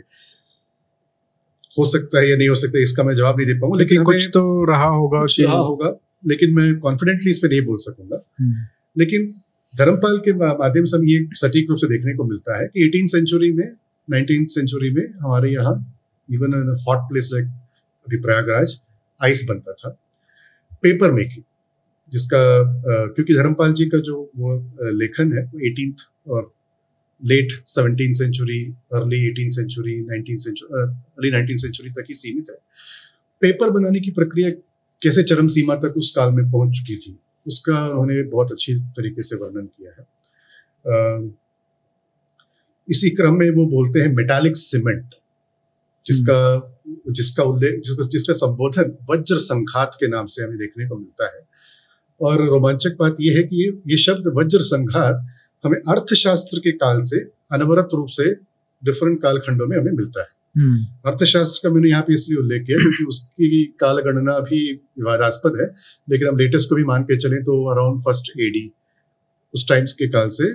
हो 1.77 1.85
सकता 1.85 2.19
है 2.19 2.29
या 2.29 2.35
नहीं 2.37 2.49
हो 2.49 2.55
सकता 2.55 2.83
इसका 2.83 3.03
मैं 3.03 3.15
जवाब 3.15 3.37
नहीं 3.37 3.47
दे 3.47 3.59
पाऊँगा 3.59 3.77
लेकिन 3.77 4.03
कुछ 4.03 4.29
तो 4.33 4.65
रहा 4.65 4.87
होगा 4.87 5.25
रहा 5.39 5.57
होगा 5.57 5.97
लेकिन 6.27 6.53
मैं 6.53 6.73
कॉन्फिडेंटली 6.79 7.31
इस 7.31 7.39
पर 7.39 7.49
नहीं 7.49 7.61
बोल 7.61 7.77
सकूँगा। 7.77 8.23
हम्म। 8.39 8.65
लेकिन 8.97 9.33
धर्मपाल 9.73 10.17
के 10.17 10.33
माध्यम 10.33 10.85
से 10.85 10.97
हम 10.97 11.03
ये 11.03 11.27
सटीक 11.33 11.69
रूप 11.69 11.77
से 11.77 11.87
देखने 11.87 12.13
को 12.13 12.23
मिलता 12.23 12.59
है 12.59 12.67
कि 12.67 12.85
एटीन 12.85 13.07
सेंचुरी 13.07 13.51
में 13.51 13.65
नाइनटीन 14.07 14.45
सेंचुरी 14.45 14.89
में 14.91 15.03
हमारे 15.21 15.51
यहाँ 15.53 15.73
even 16.29 16.53
in 16.55 16.75
hot 16.87 17.09
place 17.09 17.29
like 17.33 17.45
अभी 18.07 18.17
प्रयागराज 18.21 18.79
आइस 19.19 19.45
बनता 19.49 19.73
था। 19.73 19.89
पेपर 20.83 21.11
मेकिंग 21.11 21.43
जिसका 22.13 22.39
क्योंकि 23.07 23.33
धर्मपाल 23.33 23.73
जी 23.73 23.85
का 23.85 23.97
जो 24.01 24.15
वो 24.35 24.55
लेखन 24.91 25.33
है 25.33 25.43
एटीन 25.67 25.93
और 26.27 26.51
late 27.21 27.51
seventeen 27.67 28.13
century 28.13 28.63
early 28.93 29.25
eighteen 29.27 29.49
century 29.49 29.95
nineteen 30.01 30.37
century 30.37 30.71
early 30.73 31.31
nineteen 31.31 31.57
century 31.57 31.89
तक 31.91 32.05
ही 32.07 32.13
सीमित 32.15 32.49
है। 32.49 32.55
पेपर 33.41 33.69
बनाने 33.69 33.99
की 33.99 34.11
प्रक्रिया 34.11 34.49
कैसे 35.01 35.23
चरम 35.23 35.47
सीमा 35.47 35.75
तक 35.77 35.93
उस 35.97 36.11
काल 36.15 36.31
में 36.33 36.49
पहुँच 36.51 36.77
चुकी 36.77 36.95
थी, 36.97 37.17
उसका 37.45 37.87
उन्होंने 37.87 38.21
बहुत 38.29 38.51
अच्छी 38.51 38.75
तरीके 38.97 39.21
से 39.23 39.35
वर्णन 39.35 39.65
किया 39.67 39.91
है। 39.91 40.05
इसी 42.87 43.09
क्रम 43.11 43.33
में 43.33 43.49
वो 43.51 43.65
बोलते 43.67 43.99
हैं 43.99 44.13
मेटालिक 44.15 44.55
सीमेंट 44.57 45.15
जिसका 46.05 46.39
जिसका 47.09 47.43
उल्लेख 47.43 47.79
जिसका 47.85 48.07
जिसका 48.07 48.33
संबोधन 48.33 48.97
वज्र 49.09 49.37
संघात 49.39 49.95
के 49.99 50.07
नाम 50.07 50.25
से 50.25 50.43
हमें 50.43 50.57
देखने 50.57 50.87
को 50.87 50.97
मिलता 50.97 51.25
है। 51.25 51.47
और 52.21 52.45
रोमांचक 52.47 52.95
बात 52.99 53.15
यह 53.21 53.37
है 53.37 53.43
कि 53.43 53.67
ये 53.89 53.97
शब्द 53.97 54.33
वज्र 54.37 54.61
संघात 54.63 55.27
हमें 55.63 55.77
अर्थशास्त्र 55.77 56.59
के 56.59 56.71
काल 56.77 56.99
से 57.03 57.19
अनवरत 57.53 57.89
रूप 57.93 58.07
से 58.11 58.33
डिफरेंट 58.83 59.21
कालखंडों 59.21 59.67
में 59.67 59.77
हमें 59.77 59.91
मिलता 59.91 60.21
है। 60.21 60.27
हम्म। 60.55 61.09
अर्थशास्त्र 61.09 61.67
का 61.67 61.73
मैंने 61.73 61.89
यहाँ 61.89 62.01
पे 62.01 62.13
इसलिए 62.13 62.37
उल्लेख 62.39 62.63
किया 62.63 62.77
क्योंकि 62.77 63.03
उसकी 63.05 63.63
काल 63.79 63.99
गणना 64.01 64.39
भी 64.39 64.61
विवादास्पद 64.73 65.59
है 65.61 65.67
लेकिन 66.09 66.27
हम 66.27 66.37
लेटेस्ट 66.37 66.69
को 66.69 66.75
भी 66.75 66.83
मान 66.83 67.03
के 67.03 67.17
चलें 67.17 67.43
तो 67.43 67.63
अराउंड 67.71 67.99
फ़र्स्ट 68.01 68.31
एडी 68.39 68.71
उस 69.53 69.67
टाइम्स 69.69 69.93
के 69.93 70.07
काल 70.07 70.29
से 70.31 70.51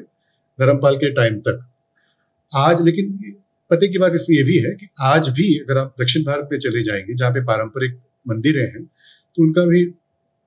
धर्मपाल 0.58 0.96
के 0.96 1.10
टाइम 1.14 1.38
तक। 1.40 1.64
आज 2.52 2.82
लेकिन 2.82 3.06
पते 3.70 3.88
की 3.88 3.98
बात 3.98 4.12
इसमें 4.14 4.36
यह 4.36 4.44
भी 4.44 4.58
है 4.58 4.70
कि 4.70 4.88
आज 5.02 5.28
भी 5.28 5.58
अगर 5.58 5.78
आप 5.78 5.94
दक्षिण 6.00 6.22
भारत 6.22 6.48
में 6.52 6.58
चले 6.58 6.82
जाएँगे 6.82 7.14
जहाँ 7.14 7.30
पे 7.30 7.44
पारंपरिक 7.44 7.98
मंदिरें 8.28 8.66
हैं 8.66 8.84
तो 9.36 9.42
उनका 9.42 9.66
भी 9.66 9.84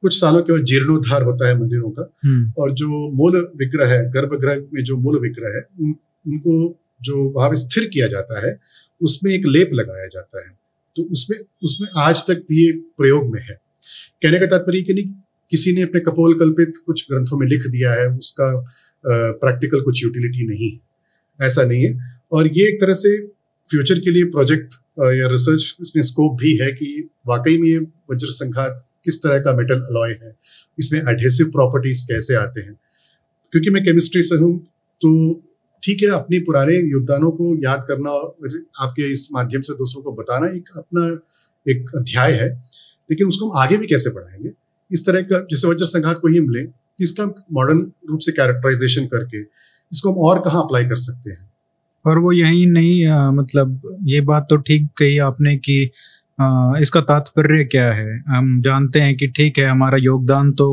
कुछ 0.01 0.19
सालों 0.19 0.41
के 0.41 0.53
बाद 0.53 0.63
जीर्णोद्धार 0.63 1.23
होता 1.23 1.47
है 1.47 1.59
मंदिरों 1.61 1.89
का। 1.89 2.13
हम्म। 2.25 2.53
और 2.57 2.71
जो 2.71 3.11
मूल 3.11 3.51
विग्रह 3.55 3.87
है 3.87 4.11
गर्भगृह 4.11 4.65
में 4.73 4.83
जो 4.83 4.97
मूल 4.97 5.19
विग्रह 5.19 5.49
है 5.49 5.61
उन, 5.79 5.95
उनको 6.27 6.79
जो 7.01 7.29
वहाँ 7.29 7.55
स्थिर 7.55 7.85
किया 7.85 8.07
जाता 8.07 8.47
है 8.47 8.59
उसमें 9.01 9.33
एक 9.33 9.45
लेप 9.45 9.69
लगाया 9.73 10.07
जाता 10.07 10.47
है। 10.47 10.57
तो 10.95 11.03
उसमें 11.03 11.37
उसमें 11.63 11.87
आज 11.97 12.21
तक 12.27 12.43
भी 12.49 12.65
ये 12.65 12.71
प्रयोग 12.71 13.33
में 13.33 13.41
है। 13.41 13.59
कहने 14.23 14.39
का 14.39 14.45
तात्पर्य 14.45 14.81
कि 14.81 14.93
नहीं 14.93 15.05
किसी 15.51 15.71
ने 15.71 15.81
अपने 15.81 15.99
कपोल 15.99 16.39
कल्पित 16.39 16.73
कुछ 16.85 17.05
ग्रंथों 17.11 17.37
में 17.37 17.47
लिख 17.47 17.67
दिया 17.67 17.93
है 17.93 18.07
उसका 18.09 18.65
प्रैक्टिकल 19.05 19.81
कुछ 19.81 20.03
यूटिलिटी 20.03 20.47
नहीं 20.47 20.71
ऐसा 21.45 21.63
नहीं 21.63 21.83
है। 21.83 22.16
और 22.31 22.47
ये 22.49 22.67
एक 22.67 22.79
तरह 22.81 22.93
से 22.95 23.17
फ्यूचर 23.69 23.99
के 23.99 24.11
लिए 24.11 24.23
प्रोजेक्ट 24.31 24.73
या 25.13 25.27
रिसर्च 25.29 25.75
इसमें 25.81 26.03
स्कोप 26.03 26.37
भी 26.39 26.55
है 26.57 26.71
कि 26.73 27.09
वाकई 27.27 27.57
में 27.57 27.67
ये 27.69 27.77
वज्र 28.11 28.27
संघात 28.33 28.83
किस 29.05 29.21
तरह 29.23 29.39
का 29.39 29.53
मेटल 29.55 29.81
अलॉय 29.81 30.11
है, 30.13 30.35
इसमें 30.77 30.99
एडहेसिव 31.01 31.49
प्रॉपर्टीज़ 31.51 32.05
कैसे 32.07 32.35
आते 32.35 32.61
हैं। 32.61 32.73
क्योंकि 33.53 33.69
मैं 33.69 33.83
केमिस्ट्री 33.83 34.21
से 34.23 34.35
हूँ 34.35 34.57
तो 35.01 35.11
ठीक 35.83 36.01
है, 36.03 36.09
अपने 36.09 36.39
पुराने 36.39 36.77
योगदानों 36.91 37.29
को 37.31 37.55
याद 37.63 37.85
करना 37.87 38.11
आपके 38.83 39.11
इस 39.11 39.27
माध्यम 39.33 39.61
से 39.61 39.73
दूसरों 39.75 40.03
को 40.03 40.11
बताना 40.13 40.47
एक 40.49 40.69
अपना 40.77 41.05
एक 41.65 41.91
अध्याय 41.97 42.33
है, 42.33 42.49
लेकिन 43.09 43.27
उसको 43.27 43.49
हम 43.49 43.57
आगे 43.59 43.77
भी 43.77 43.87
कैसे 43.87 44.09
बढ़ाएँगे? 44.11 44.51
इस 44.91 45.05
तरह 45.05 45.21
का 45.23 45.39
जैसे 45.51 45.67
वज्र 45.67 45.85
संघात 45.87 46.19
को 46.19 46.27
ही 46.27 46.37
हम 46.37 46.49
लें 46.49 46.67
इसका 46.99 47.25
मॉडर्न 47.53 47.79
रूप 48.09 48.19
से 48.19 48.31
कैरेक्टराइजेशन 48.31 49.05
करके 49.07 49.41
इसको 49.41 50.11
हम 50.11 50.17
और 50.21 50.39
कहाँ 50.41 50.63
अप्लाई 50.63 50.85
कर 50.85 50.95
सकते 50.97 51.29
हैं? 51.29 51.46
और 52.07 52.19
वो 52.19 52.31
यही 52.31 52.65
नहीं 52.67 53.05
आ, 53.05 53.31
मतलब 53.31 53.81
ये 54.07 54.21
बात 54.23 54.47
तो 54.49 54.57
ठीक 54.59 54.89
कही 54.97 55.17
आपने 55.19 55.55
कि 55.57 55.89
आ, 56.39 56.77
इसका 56.79 57.01
तात्पर्य 57.01 57.63
क्या 57.65 57.85
है? 57.93 58.17
हम 58.27 58.61
जानते 58.61 58.99
हैं 59.01 59.15
कि 59.17 59.27
ठीक 59.27 59.57
है 59.59 59.65
हमारा 59.65 59.97
योगदान 59.97 60.51
तो 60.51 60.67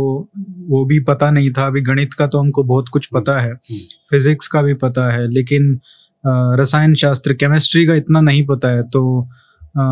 वो 0.68 0.84
भी 0.84 0.98
पता 1.04 1.30
नहीं 1.30 1.50
था। 1.50 1.66
अभी 1.66 1.80
गणित 1.82 2.14
का 2.14 2.26
तो 2.26 2.38
हमको 2.38 2.62
बहुत 2.64 2.88
कुछ 2.88 3.06
पता 3.14 3.40
है। 3.40 3.54
फिजिक्स 4.10 4.48
का 4.48 4.62
भी 4.62 4.74
पता 4.74 5.10
है 5.12 5.26
लेकिन 5.32 5.78
रसायन 6.60 6.94
शास्त्र 6.94 7.34
केमिस्ट्री 7.34 7.86
का 7.86 7.94
इतना 7.94 8.20
नहीं 8.20 8.44
पता 8.46 8.68
है। 8.68 8.82
तो 8.82 9.02
आ, 9.78 9.84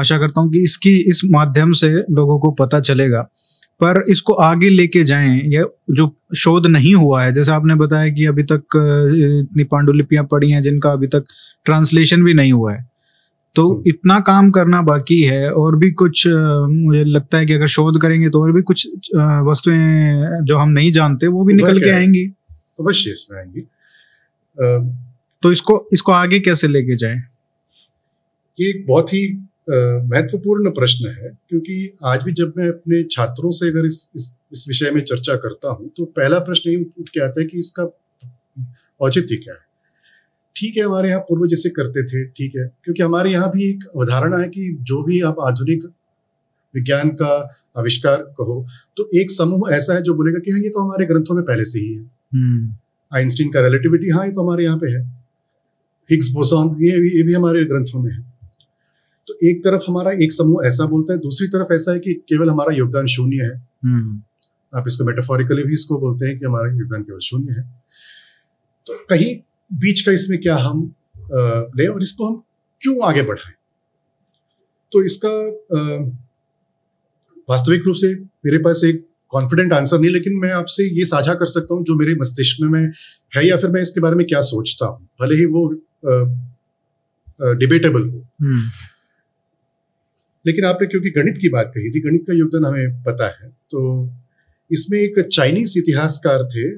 आशा 0.00 0.18
करता 0.18 0.40
हूँ 0.40 0.50
कि 0.52 0.62
इसकी 0.62 0.96
इस 1.10 1.20
माध्यम 1.30 1.72
से 1.72 1.88
लोगों 2.10 2.38
को 2.40 2.50
पता 2.60 2.80
चलेगा। 2.80 3.20
पर 3.80 4.04
इसको 4.10 4.32
आगे 4.32 4.68
लेके 4.68 5.02
जाएँ 5.04 5.40
ये 5.46 5.64
जो 5.90 6.10
शोध 6.36 6.66
नहीं 6.66 6.94
हुआ 6.94 7.22
है 7.22 7.32
जैसे 7.32 7.52
आपने 7.52 7.74
बताया 7.74 8.08
कि 8.10 8.26
अभी 8.26 8.42
तक 8.42 8.76
इतनी 9.42 9.64
पांडुलिपियाँ 9.64 10.24
पड़ी 10.24 10.50
हैं 10.50 10.62
जिनका 10.62 10.92
अभी 10.92 11.06
तक 11.06 11.24
ट्रांसलेशन 11.64 12.22
भी 12.24 12.34
नहीं 12.34 12.52
हुआ 12.52 12.72
है। 12.74 12.84
तो 13.56 13.68
हम्म। 13.70 13.82
इतना 13.86 14.18
काम 14.20 14.50
करना 14.50 14.80
बाकी 14.82 15.20
है 15.22 15.50
और 15.52 15.76
भी 15.76 15.90
कुछ 15.90 16.26
मुझे 16.26 17.04
लगता 17.04 17.38
है 17.38 17.46
कि 17.46 17.52
अगर 17.52 17.66
शोध 17.66 18.00
करेंगे 18.00 18.28
तो 18.30 18.42
और 18.42 18.52
भी 18.52 18.62
कुछ 18.62 18.86
वस्तुएँ 19.44 20.44
जो 20.44 20.56
हम 20.56 20.70
नहीं 20.70 20.90
जानते 20.92 21.26
वो 21.26 21.44
भी 21.44 21.54
निकल 21.54 21.80
के 21.80 21.90
आएँगी। 21.90 22.24
अवश्य 22.80 23.10
इसमें 23.10 23.38
आएँगी। 23.38 23.60
तो 25.42 25.52
इसको 25.52 25.88
इसको 25.92 26.12
आगे 26.12 26.40
कैसे 26.40 26.68
लेके 26.68 26.96
जाए? 26.96 27.22
ये 28.58 28.68
एक 28.70 28.84
बहुत 28.88 29.12
ही 29.12 29.26
महत्वपूर्ण 29.68 30.70
प्रश्न 30.70 31.08
है 31.12 31.28
क्योंकि 31.48 31.76
आज 32.06 32.22
भी 32.22 32.32
जब 32.32 32.52
मैं 32.56 32.68
अपने 32.68 33.02
छात्रों 33.04 33.50
से 33.50 33.68
अगर 33.68 33.86
इस 33.86 34.10
इस, 34.16 34.36
इस 34.52 34.64
विषय 34.68 34.90
में 34.90 35.00
चर्चा 35.02 35.34
करता 35.36 35.70
हूँ 35.70 35.88
तो 35.96 36.04
पहला 36.16 36.38
प्रश्न 36.40 36.70
ये 36.70 36.76
उठ 37.00 37.08
के 37.08 37.20
आता 37.20 37.40
है 37.40 37.46
कि 37.46 37.58
इसका 37.58 37.90
औचित्य 39.00 39.36
क्या 39.36 39.54
है। 39.54 39.60
ठीक 40.56 40.76
है 40.76 40.82
हमारे 40.82 41.08
यहाँ 41.08 41.20
पूर्व 41.20 41.46
जैसे 41.46 41.70
करते 41.70 42.02
थे 42.04 42.24
ठीक 42.28 42.56
है 42.56 42.66
क्योंकि 42.84 43.02
हमारे 43.02 43.30
यहाँ 43.30 43.50
भी 43.50 43.68
एक 43.70 43.84
अवधारणा 43.86 44.38
है 44.38 44.48
कि 44.48 44.76
जो 44.82 45.02
भी 45.02 45.20
आप 45.22 45.40
आधुनिक 45.46 45.84
विज्ञान 46.74 47.08
का 47.20 47.32
आविष्कार 47.78 48.22
कहो 48.38 48.64
तो 48.96 49.08
एक 49.20 49.30
समूह 49.30 49.70
ऐसा 49.74 49.94
है 49.94 50.02
जो 50.02 50.14
बोलेगा 50.14 50.38
कि 50.38 50.50
हाँ 50.50 50.60
ये 50.60 50.68
तो 50.68 50.80
हमारे 50.80 51.06
ग्रंथों 51.06 51.34
में 51.34 51.44
पहले 51.44 51.64
से 51.64 51.78
ही 51.78 51.92
है। 51.92 52.00
हम्म। 52.34 52.74
आइंस्टीन 53.12 53.50
का 53.50 53.60
रिलेटिविटी 53.60 54.10
हाँ 54.10 54.24
ये 54.26 54.32
तो 54.32 54.42
हमारे 54.42 54.64
यहाँ 54.64 54.78
पे 54.78 54.90
है। 54.90 55.02
हिग्स 56.10 56.30
बोसॉन 56.30 56.76
ये 56.82 56.96
ये 57.08 57.22
भी 57.22 57.34
हमारे 57.34 57.64
ग्रंथों 57.64 58.02
में 58.02 58.10
है। 58.12 58.20
तो 59.28 59.34
एक 59.48 59.62
तरफ़ 59.64 59.82
हमारा 59.88 60.10
एक 60.24 60.32
समूह 60.32 60.66
ऐसा 60.66 60.86
बोलता 60.86 61.12
है 61.12 61.18
दूसरी 61.20 61.46
तरफ़ 61.48 61.72
ऐसा 61.72 61.92
है 61.92 61.98
कि 61.98 62.12
केवल 62.28 62.50
हमारा 62.50 62.74
योगदान 62.74 63.06
शून्य 63.06 63.44
है। 63.44 63.54
हम्म। 63.84 64.22
आप 64.72 64.84
इसको 64.88 65.04
मेटाफोरिकली 65.04 65.62
भी 65.62 65.72
इसको 65.72 65.98
बोलते 66.00 66.26
हैं 66.26 66.38
कि 66.38 66.44
हमारा 66.46 66.68
योगदान 66.70 67.02
केवल 67.02 67.18
शून्य 67.22 67.52
है। 67.52 67.62
तो 68.86 68.94
कहीं 69.10 69.34
बीच 69.70 70.00
का 70.00 70.12
इसमें 70.12 70.40
क्या 70.40 70.56
हम 70.58 70.82
लें 71.76 71.86
और 71.86 72.02
इसको 72.02 72.26
हम 72.26 72.42
क्यों 72.80 72.96
आगे 73.08 73.22
बढ़ाएँ? 73.22 73.54
तो 74.92 75.02
इसका 75.04 75.30
वास्तविक 77.48 77.82
रूप 77.86 77.96
से 77.96 78.14
मेरे 78.46 78.58
पास 78.58 78.80
एक 78.84 79.04
कॉन्फिडेंट 79.32 79.72
आंसर 79.72 79.98
नहीं 80.00 80.10
लेकिन 80.10 80.34
मैं 80.42 80.50
आपसे 80.52 80.84
ये 80.98 81.04
साझा 81.04 81.34
कर 81.34 81.46
सकता 81.46 81.74
हूँ 81.74 81.84
जो 81.84 81.94
मेरे 81.98 82.14
मस्तिष्क 82.14 82.60
में 82.62 82.82
है 83.36 83.46
या 83.48 83.56
फिर 83.56 83.70
मैं 83.70 83.80
इसके 83.82 84.00
बारे 84.00 84.16
में 84.16 84.26
क्या 84.26 84.40
सोचता 84.48 84.86
हूँ। 84.86 85.08
भले 85.20 85.36
ही 85.36 85.44
वो 85.46 85.68
डिबेटेबल 87.54 88.08
हो। 88.08 88.18
हम्म। 88.42 88.62
लेकिन 90.46 90.64
आपने 90.64 90.86
क्योंकि 90.86 91.10
गणित 91.10 91.38
की 91.38 91.48
बात 91.48 91.72
कही 91.74 91.90
थी, 91.90 92.00
गणित 92.00 92.24
का 92.26 92.34
योगदान 92.34 92.64
हमें 92.64 93.02
पता 93.04 93.26
है 93.40 93.48
तो 93.70 93.80
इसमें 94.70 94.98
एक 94.98 95.18
चाइनीज़ 95.22 95.78
इतिहासकार 95.78 96.44
थे 96.52 96.68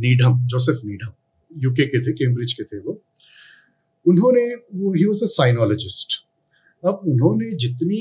नीडम, 0.00 0.38
जोसेफ 0.46 0.80
नीडम, 0.84 1.12
यूके 1.50 1.84
के 1.86 2.00
थे, 2.00 2.12
कैम्ब्रिज 2.14 2.52
के 2.52 2.64
थे 2.64 2.78
वो। 2.78 3.00
उन्होंने, 4.06 4.44
वो 4.74 4.92
ही 4.94 5.04
वॉज़ 5.04 5.22
अ 5.22 5.26
साइनोलॉजिस्ट 5.28 6.24
अब 6.82 7.00
उन्होंने 7.08 7.50
जितनी 7.56 8.00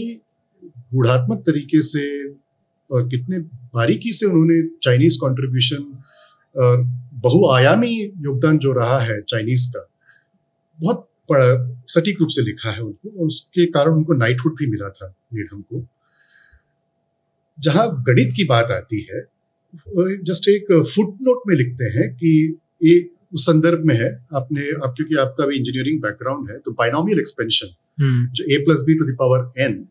गुणात्मक 0.93 1.43
तरीके 1.45 1.81
से 1.83 2.03
और 2.89 3.07
कितने 3.09 3.39
बारीकी 3.75 4.11
से 4.11 4.25
उन्होंने 4.25 4.61
चाइनीज़ 4.83 5.17
कंट्रीब्यूशन 5.17 5.83
और 6.55 6.83
बहुआयामी 7.23 7.93
योगदान 8.25 8.57
जो 8.57 8.71
रहा 8.73 8.99
है 8.99 9.21
चाइनीज़ 9.21 9.67
का, 9.67 9.87
बहुत 10.79 11.07
सटीक 11.31 12.19
रूप 12.21 12.29
से 12.29 12.41
लिखा 12.41 12.71
है 12.71 12.81
उनको 12.81 13.09
और 13.09 13.27
उसके 13.27 13.65
कारण 13.71 13.93
उनको 13.93 14.13
नाइटहुड 14.15 14.55
भी 14.59 14.67
मिला 14.67 14.89
था 14.89 15.07
नीडम 15.33 15.61
को। 15.61 15.85
जहाँ 17.57 17.87
गणित 18.07 18.33
की 18.35 18.43
बात 18.45 18.71
आती 18.71 19.01
है 19.11 19.21
जस्ट 20.23 20.47
एक 20.49 20.71
फुट 20.85 21.17
नोट 21.21 21.41
में 21.47 21.55
लिखते 21.55 21.85
हैं 21.97 22.09
कि 22.15 22.31
ये 22.83 22.95
उस 23.33 23.45
संदर्भ 23.45 23.83
में 23.85 23.95
है 23.95 24.09
आपने 24.35 24.69
आप 24.85 24.93
क्योंकि 24.97 25.15
आपका 25.21 25.45
भी 25.45 25.57
इंजीनियरिंग 25.57 26.01
बैकग्राउंड 26.01 26.49
है 26.51 26.57
तो 26.59 26.71
बाइनोमियल 26.73 27.19
एक्सपेंशन 27.19 27.75
हम्म। 28.01 28.27
जो 28.31 28.43
A 28.55 28.57
plus 28.65 28.83
B 28.87 28.95
to 28.97 29.05
the power 29.05 29.61
N 29.63 29.87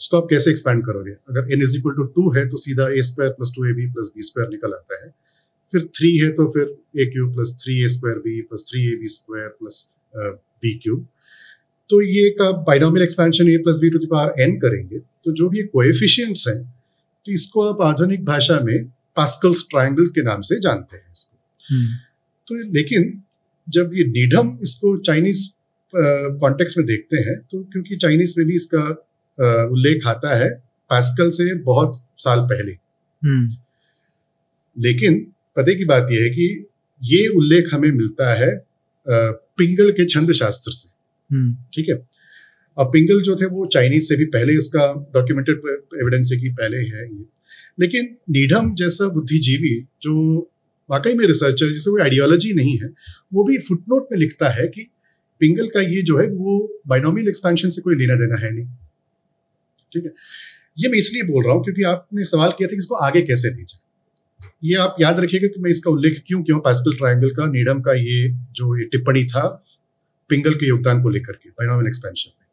उसको 0.00 0.16
आप 0.16 0.26
कैसे 0.30 0.50
एक्सपैंड 0.50 0.84
करोगे? 0.86 1.10
अगर 1.10 1.52
N 1.52 1.62
is 1.62 1.76
equal 1.78 1.94
to 1.96 2.04
two 2.14 2.30
है 2.36 2.46
तो 2.48 2.56
सीधा 2.56 2.88
A 2.88 3.02
square 3.08 3.32
plus 3.32 3.52
two 3.56 3.64
A 3.66 3.72
B 3.72 3.86
plus 3.92 4.12
B 4.14 4.22
square 4.22 4.48
निकल 4.50 4.72
आता 4.74 5.02
है। 5.04 5.10
फिर 5.72 5.84
थ्री 5.96 6.16
है 6.18 6.30
तो 6.38 6.46
फिर 6.54 6.74
A 7.02 7.06
cube 7.12 7.26
plus 7.34 7.56
three 7.62 7.82
A 7.84 7.88
square 7.88 8.18
B 8.24 8.40
plus 8.42 8.64
three 8.70 8.80
A 8.92 8.96
B 9.00 9.06
square 9.16 9.48
plus 9.60 9.84
B 10.62 10.74
cube 10.82 11.06
तो 11.90 12.00
ये 12.02 12.28
का 12.32 12.50
binomial 12.64 13.02
expansion 13.02 13.48
A 13.48 13.56
plus 13.58 13.80
B 13.80 13.90
to 13.90 13.98
the power 13.98 14.42
N 14.42 14.58
करेंगे 14.58 14.98
तो 15.24 15.32
जो 15.32 15.48
भी 15.48 15.62
कोएफिशिएंट्स 15.68 16.46
हैं 16.48 16.60
तो 17.26 17.32
इसको 17.32 17.68
आप 17.68 17.82
आधुनिक 17.82 18.24
भाषा 18.24 18.60
में 18.60 18.76
पास्कल्स 19.16 19.66
ट्रायंगल 19.70 20.06
के 20.08 20.22
नाम 20.22 20.40
से 20.42 20.60
जानते 20.60 20.96
हैं 20.96 21.10
इसको 21.12 21.36
हम्म। 21.64 21.96
तो 22.48 22.56
लेकिन 22.72 23.12
जब 23.68 23.90
ये 23.94 24.04
नीडम 24.08 24.56
इसको 24.62 24.96
चाइनीज़ 25.00 25.48
कॉन्टेक्स्ट 25.92 26.78
में 26.78 26.86
देखते 26.86 27.16
हैं 27.20 27.38
तो 27.42 27.62
क्योंकि 27.72 27.96
चाइनीज़ 27.96 28.34
में 28.38 28.46
भी 28.46 28.54
इसका 28.54 28.84
उल्लेख 29.68 30.06
आता 30.06 30.36
है 30.36 30.48
पास्कल 30.90 31.30
से 31.30 31.54
बहुत 31.62 32.02
साल 32.18 32.40
पहले 32.46 32.72
हम्म। 33.22 33.56
लेकिन 34.76 35.18
पते 35.56 35.74
की 35.74 35.84
बात 35.84 36.08
यह 36.10 36.22
है 36.22 36.30
कि 36.30 36.48
ये 37.02 37.26
उल्लेख 37.36 37.72
हमें 37.72 37.90
मिलता 37.92 38.34
है 38.34 38.50
पिंगल 39.58 39.90
के 39.90 40.04
छंद 40.04 40.32
शास्त्र 40.32 40.72
से। 40.72 40.88
हम्म। 41.34 41.54
ठीक 41.54 41.88
है? 41.88 42.08
अब 42.78 42.86
पिंगल 42.86 43.22
जो 43.22 43.36
थे 43.36 43.46
वो 43.46 43.66
चाइनीज़ 43.66 44.04
से 44.04 44.16
भी 44.16 44.24
पहले 44.24 44.52
इसका 44.52 45.10
डॉक्यूमेंटेड 45.14 45.56
एविडेंस 46.02 46.30
है 46.32 46.40
कि 46.40 46.48
पहले 46.48 46.76
है 46.76 47.04
ये। 47.06 47.24
लेकिन 47.80 48.16
नीडम 48.30 48.74
जैसा 48.74 49.08
बुद्धिजीवी 49.08 49.88
जो 50.02 50.38
वाकई 50.90 51.14
में 51.14 51.26
रिसर्चर 51.26 51.72
जिसे 51.72 51.90
कोई 51.90 52.02
आइडियोलॉजी 52.02 52.54
नहीं 52.54 52.78
है 52.78 52.86
वो 53.34 53.44
भी 53.44 53.58
फुटनोट 53.58 54.08
में 54.12 54.18
लिखता 54.18 54.48
है 54.48 54.66
कि 54.66 54.90
पिंगल 55.40 55.66
का 55.66 55.80
ये 55.80 56.02
जो 56.02 56.18
है 56.18 56.26
वो 56.26 56.80
बाइनोमियल 56.86 57.28
एक्सपेंशन 57.28 57.68
से 57.68 57.80
कोई 57.80 57.94
लेना 57.94 58.14
देना 58.14 58.38
है 58.38 58.52
नहीं। 58.52 58.66
ठीक 59.92 60.04
है? 60.04 60.12
ये 60.78 60.88
मैं 60.88 60.98
इसलिए 60.98 61.22
बोल 61.22 61.44
रहा 61.44 61.54
हूँ 61.54 61.64
क्योंकि 61.64 61.82
आपने 61.82 62.24
सवाल 62.24 62.50
किया 62.50 62.66
था 62.66 62.70
कि 62.70 62.76
इसको 62.76 62.94
आगे 62.94 63.22
कैसे 63.22 63.50
भेजा। 63.50 63.81
ये 64.64 64.74
आप 64.74 64.96
याद 65.00 65.20
रखिएगा 65.20 65.46
कि 65.46 65.60
मैं 65.60 65.70
इसका 65.70 65.90
उल्लेख 65.90 66.22
क्यों 66.26 66.42
क्यों 66.42 66.58
पैस्कल 66.58 66.96
ट्रायंगल 66.96 67.30
का 67.30 67.46
नीडम 67.46 67.80
का 67.80 67.92
ये 67.92 68.28
जो 68.28 68.78
ये 68.78 68.84
टिप्पणी 68.84 69.24
था 69.24 69.64
पिंगल 70.28 70.54
के 70.54 70.68
योगदान 70.68 71.02
को 71.02 71.08
लेकर 71.08 71.32
के 71.32 71.48
बाइनोमियल 71.50 71.86
एक्सपेंशन 71.86 72.30
में। 72.40 72.46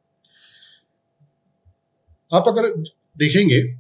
आप 2.40 2.44
अगर 2.48 2.84
देखेंगे, 3.18 3.76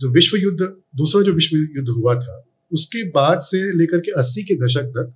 जो 0.00 0.08
विश्व 0.08 0.36
युद्ध, 0.36 0.76
दूसरा 0.96 1.22
जो 1.22 1.32
विश्व 1.32 1.56
युद्ध 1.56 1.88
हुआ 1.88 2.14
था, 2.14 2.44
उसके 2.72 3.10
बाद 3.10 3.40
से 3.40 3.78
लेकर 3.78 4.00
के 4.00 4.10
80 4.10 4.42
के 4.42 4.66
दशक 4.66 4.82
तक 4.82 5.14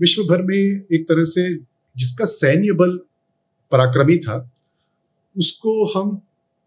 विश्व 0.00 0.22
भर 0.22 0.42
में 0.42 0.82
एक 0.92 1.08
तरह 1.08 1.24
से 1.24 1.54
जिसका 1.96 2.24
सैन्य 2.24 2.72
बल 2.72 3.00
पराक्रमी 3.72 4.18
था, 4.18 4.50
उसको 5.38 5.84
हम 5.84 6.16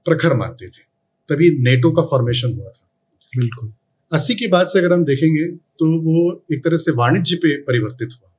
प्रखर 0.06 0.34
मानते 0.34 0.68
थे। 0.68 0.94
तभी 1.30 1.58
नेटो 1.58 1.92
का 1.92 2.02
फॉर्मेशन 2.02 2.54
हुआ 2.54 2.70
था। 2.70 2.90
बिल्कुल। 3.38 3.74
अस्सी 4.14 4.36
के 4.36 4.48
बाद 4.48 4.68
से 4.68 4.80
अगर 4.80 4.94
हम 4.94 5.04
देखेंगे 5.06 5.46
तो 5.80 5.86
वो 6.02 6.22
एक 6.54 6.64
तरह 6.64 6.78
से 6.78 6.92
वाणिज्य 6.94 7.36
पे 7.38 7.56
परिवर्तित 7.64 8.10
हुआ 8.12 8.30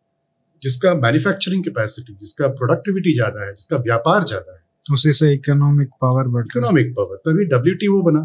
जिसका 0.63 0.95
मैन्युफैक्चरिंग 0.97 1.65
कैपेसिटी 1.65 2.15
जिसका 2.17 2.49
प्रोडक्टिविटी 2.59 3.15
ज़्यादा 3.15 3.45
है 3.45 3.53
जिसका 3.53 3.77
व्यापार 3.79 4.25
ज़्यादा 4.25 4.53
है। 4.53 4.63
उसी 4.87 5.13
से 5.13 5.33
इकोनॉमिक 5.33 5.89
पावर 6.03 6.29
बढ़ 6.29 6.45
इकोनॉमिक 6.47 6.93
पावर 6.95 7.17
तभी 7.27 7.45
डब्ल्यू 7.47 8.01
बना। 8.03 8.21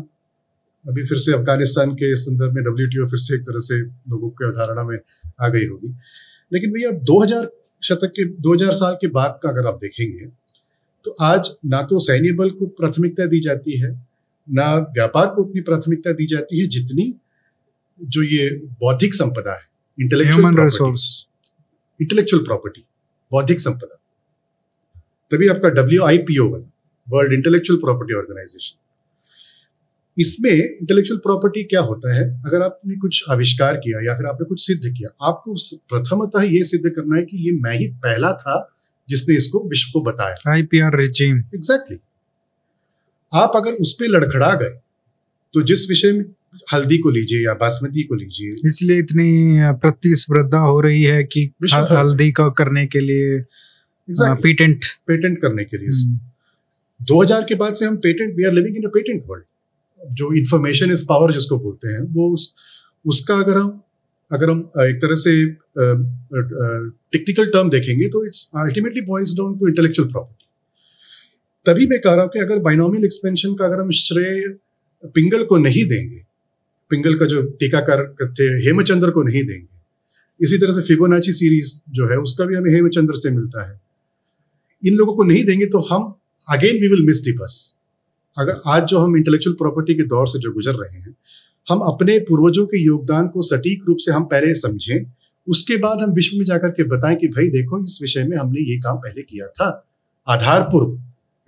अभी 0.85 1.05
फिर 1.05 1.17
से 1.17 1.33
अफ़गानिस्तान 1.33 1.91
के 1.93 2.15
संदर्भ 2.17 2.53
में 2.53 2.63
डब्ल्यू 2.63 3.05
फिर 3.07 3.19
से 3.19 3.35
एक 3.35 3.41
तरह 3.41 3.59
से 3.61 3.79
लोगों 3.79 4.29
की 4.31 4.45
अवधारणा 4.45 4.83
में 4.83 4.97
आ 5.41 5.47
गई 5.47 5.65
होगी। 5.65 5.93
लेकिन 6.51 6.71
भैया 6.71 6.91
2000 7.05 7.47
शतक 7.83 8.11
के 8.15 8.25
2000 8.41 8.71
साल 8.73 8.93
के 9.01 9.07
बाद 9.09 9.39
का 9.43 9.49
अगर 9.49 9.67
आप 9.67 9.79
देखेंगे 9.81 10.25
तो 11.05 11.15
आज 11.23 11.49
ना 11.65 11.81
तो 11.89 11.99
सैन्य 12.01 12.31
बल 12.33 12.49
को 12.51 12.65
प्राथमिकता 12.77 13.25
दी 13.25 13.39
जाती 13.41 13.79
है 13.79 13.91
ना 14.47 14.67
व्यापार 14.93 15.27
को 15.27 15.43
उतनी 15.43 15.61
प्राथमिकता 15.61 16.11
दी 16.13 16.25
जाती 16.27 16.59
है 16.59 16.67
जितनी 16.67 17.13
जो 18.03 18.23
ये 18.23 18.49
बौद्धिक 18.81 19.13
संपदा 19.13 19.53
है 19.53 19.67
इंटेलेक्चुअल 19.99 20.59
रिसोर्स 20.59 21.05
इंटेलेक्चुअल 22.01 22.43
प्रॉपर्टी 22.43 22.83
बौद्धिक 23.31 23.59
संपदा 23.59 23.95
तभी 25.31 25.47
आपका 25.47 25.69
डब्ल्यू 25.69 26.03
आई 26.03 26.17
पी 26.17 26.37
ओ 26.37 26.49
बना 26.49 26.71
वर्ल्ड 27.07 27.33
इंटेलेक्चुअल 27.33 27.79
प्रॉपर्टी 27.79 28.13
ऑर्गेनाइजेशन 28.13 28.77
इसमें 30.17 30.51
इंटेलेक्चुअल 30.51 31.19
प्रॉपर्टी 31.19 31.63
क्या 31.63 31.81
होता 31.81 32.13
है? 32.15 32.23
अगर 32.45 32.61
आपने 32.61 32.95
कुछ 32.95 33.23
आविष्कार 33.29 33.77
किया 33.77 33.99
या 34.05 34.15
फिर 34.17 34.25
आपने 34.25 34.45
कुछ 34.45 34.65
सिद्ध 34.67 34.81
किया 34.81 35.09
आपको 35.27 35.53
प्रथमतः 35.89 36.41
ये 36.41 36.63
सिद्ध 36.63 36.89
करना 36.89 37.17
है 37.17 37.23
कि 37.23 37.37
ये 37.37 37.51
मैं 37.51 37.75
ही 37.75 37.87
पहला 38.03 38.31
था 38.33 38.57
जिसने 39.09 39.35
इसको 39.35 39.67
विश्व 39.69 39.91
को 39.93 40.01
बताया। 40.01 40.51
आईपीआर 40.51 40.95
रेजिम 40.95 41.37
एग्जैक्टली 41.55 41.97
आप 43.33 43.51
अगर 43.55 43.71
उस 43.71 43.93
पर 43.93 44.07
लड़खड़ा 44.07 44.53
गए 44.55 44.79
तो 45.53 45.61
जिस 45.61 45.89
विषय 45.89 46.11
में 46.13 46.25
हल्दी 46.73 46.97
को 46.97 47.09
लीजिए 47.09 47.45
या 47.45 47.53
बासमती 47.53 48.03
को 48.03 48.15
लीजिए। 48.15 48.67
इसलिए 48.67 48.97
इतनी 48.97 49.57
प्रतिस्पर्धा 49.79 50.59
हो 50.59 50.79
रही 50.81 51.03
है 51.03 51.23
कि 51.23 51.51
हल्दी 51.73 52.31
का 52.31 52.47
करने 52.49 52.85
के 52.85 52.99
लिए 52.99 53.39
exactly. 53.39 54.43
पेटेंट। 54.43 54.85
पेटेंट 55.07 55.41
करने 55.41 55.63
के 55.63 55.77
लिए। 55.77 56.17
2000 57.01 57.37
हम्म। 57.37 57.47
के 57.47 57.55
बाद 57.55 57.73
से 57.73 57.85
हम 57.85 57.97
patent 57.97 58.35
we 58.35 58.43
are 58.43 58.51
living 58.51 58.77
in 58.77 58.83
a 58.83 58.91
patent 58.93 59.23
world 59.27 59.43
जो 60.13 60.33
इंफॉर्मेशन 60.33 60.91
इज़ 60.91 61.05
पावर 61.09 61.31
जिसको 61.31 61.59
बोलते 61.59 61.87
हैं 61.87 62.01
वो 62.01 62.33
उस, 62.33 62.53
उसका 63.05 63.35
अगर 63.35 63.57
हम 63.57 63.81
अगर 64.31 64.49
हम 64.49 64.59
एक 64.59 65.01
तरह 65.01 65.15
से 65.15 65.45
टेक्निकल 67.11 67.45
टर्म 67.45 67.69
देखेंगे 67.69 68.07
तो 68.07 68.25
it's 68.25 68.51
ultimately 68.55 69.01
boils 69.01 69.33
down 69.33 69.59
to 69.59 69.67
intellectual 69.67 70.09
property 70.09 70.45
तभी 71.65 71.87
मैं 71.87 71.99
कह 72.01 72.13
रहा 72.13 72.21
हूँ 72.21 72.29
कि 72.33 72.39
अगर 72.39 72.59
बाइनोमियल 72.59 73.03
एक्सपेंशन 73.03 73.53
का 73.53 73.65
अगर 73.65 73.79
हम 73.79 73.91
श्रेय 73.91 74.43
पिंगल 75.15 75.43
को 75.43 75.57
नहीं 75.57 75.85
देंगे 75.85 76.28
पिंगल 76.89 77.15
का 77.15 77.25
जो 77.25 77.41
टीकाकार 77.43 78.15
थे, 78.21 78.43
हेमचंद्र 78.43 79.09
को 79.09 79.23
नहीं 79.23 79.45
देंगे। 79.45 79.67
इसी 80.41 80.57
तरह 80.57 80.73
से 80.73 80.81
फिबोनाची 80.81 81.31
सीरीज़ 81.31 81.79
जो 81.89 82.07
है, 82.07 82.17
उसका 82.17 82.45
भी 82.45 82.55
हमें 82.55 82.71
हेमचंद्र 82.71 83.13
से 83.15 83.29
मिलता 83.31 83.69
है। 83.69 83.81
इन 84.85 84.95
लोगों 84.95 85.13
को 85.13 85.23
नहीं 85.23 85.43
देंगे 85.45 85.65
तो 85.65 85.79
हम 85.79 86.15
again 86.49 86.81
we 86.81 86.87
will 86.87 87.05
miss 87.05 87.17
the 87.17 87.31
bus 87.31 87.79
अगर 88.37 88.61
आज 88.67 88.83
जो 88.83 88.97
हम 88.97 89.17
इंटेलेक्चुअल 89.17 89.53
प्रॉपर्टी 89.53 89.93
के 89.93 90.03
दौर 90.03 90.27
से 90.27 90.39
जो 90.39 90.51
गुजर 90.51 90.73
रहे 90.73 90.99
हैं, 90.99 91.15
हम 91.69 91.79
अपने 91.79 92.19
पूर्वजों 92.19 92.65
के 92.65 92.85
योगदान 92.85 93.27
को 93.27 93.41
सटीक 93.41 93.83
रूप 93.87 93.97
से 93.97 94.11
हम 94.11 94.23
पहले 94.23 94.53
समझें, 94.53 95.05
उसके 95.47 95.77
बाद 95.77 95.99
हम 95.99 96.13
विश्व 96.13 96.37
में 96.37 96.45
जाकर 96.45 96.69
के 96.69 96.83
बताएँ 96.83 97.15
कि 97.15 97.27
भाई 97.27 97.49
देखो, 97.49 97.83
इस 97.83 97.99
विषय 98.01 98.23
में 98.23 98.37
हमने 98.37 98.61
ये 98.61 98.77
काम 98.77 98.97
पहले 98.97 99.21
किया 99.21 99.47
था। 99.47 99.87
आधार 100.27 100.61
पूर्व 100.61 101.01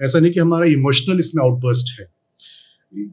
ऐसा 0.05 0.19
नहीं 0.19 0.31
कि 0.31 0.39
हमारा 0.39 0.65
इमोशनल 0.65 1.19
इसमें 1.19 1.43
आउटबर्स्ट 1.43 1.99
है। 1.99 2.20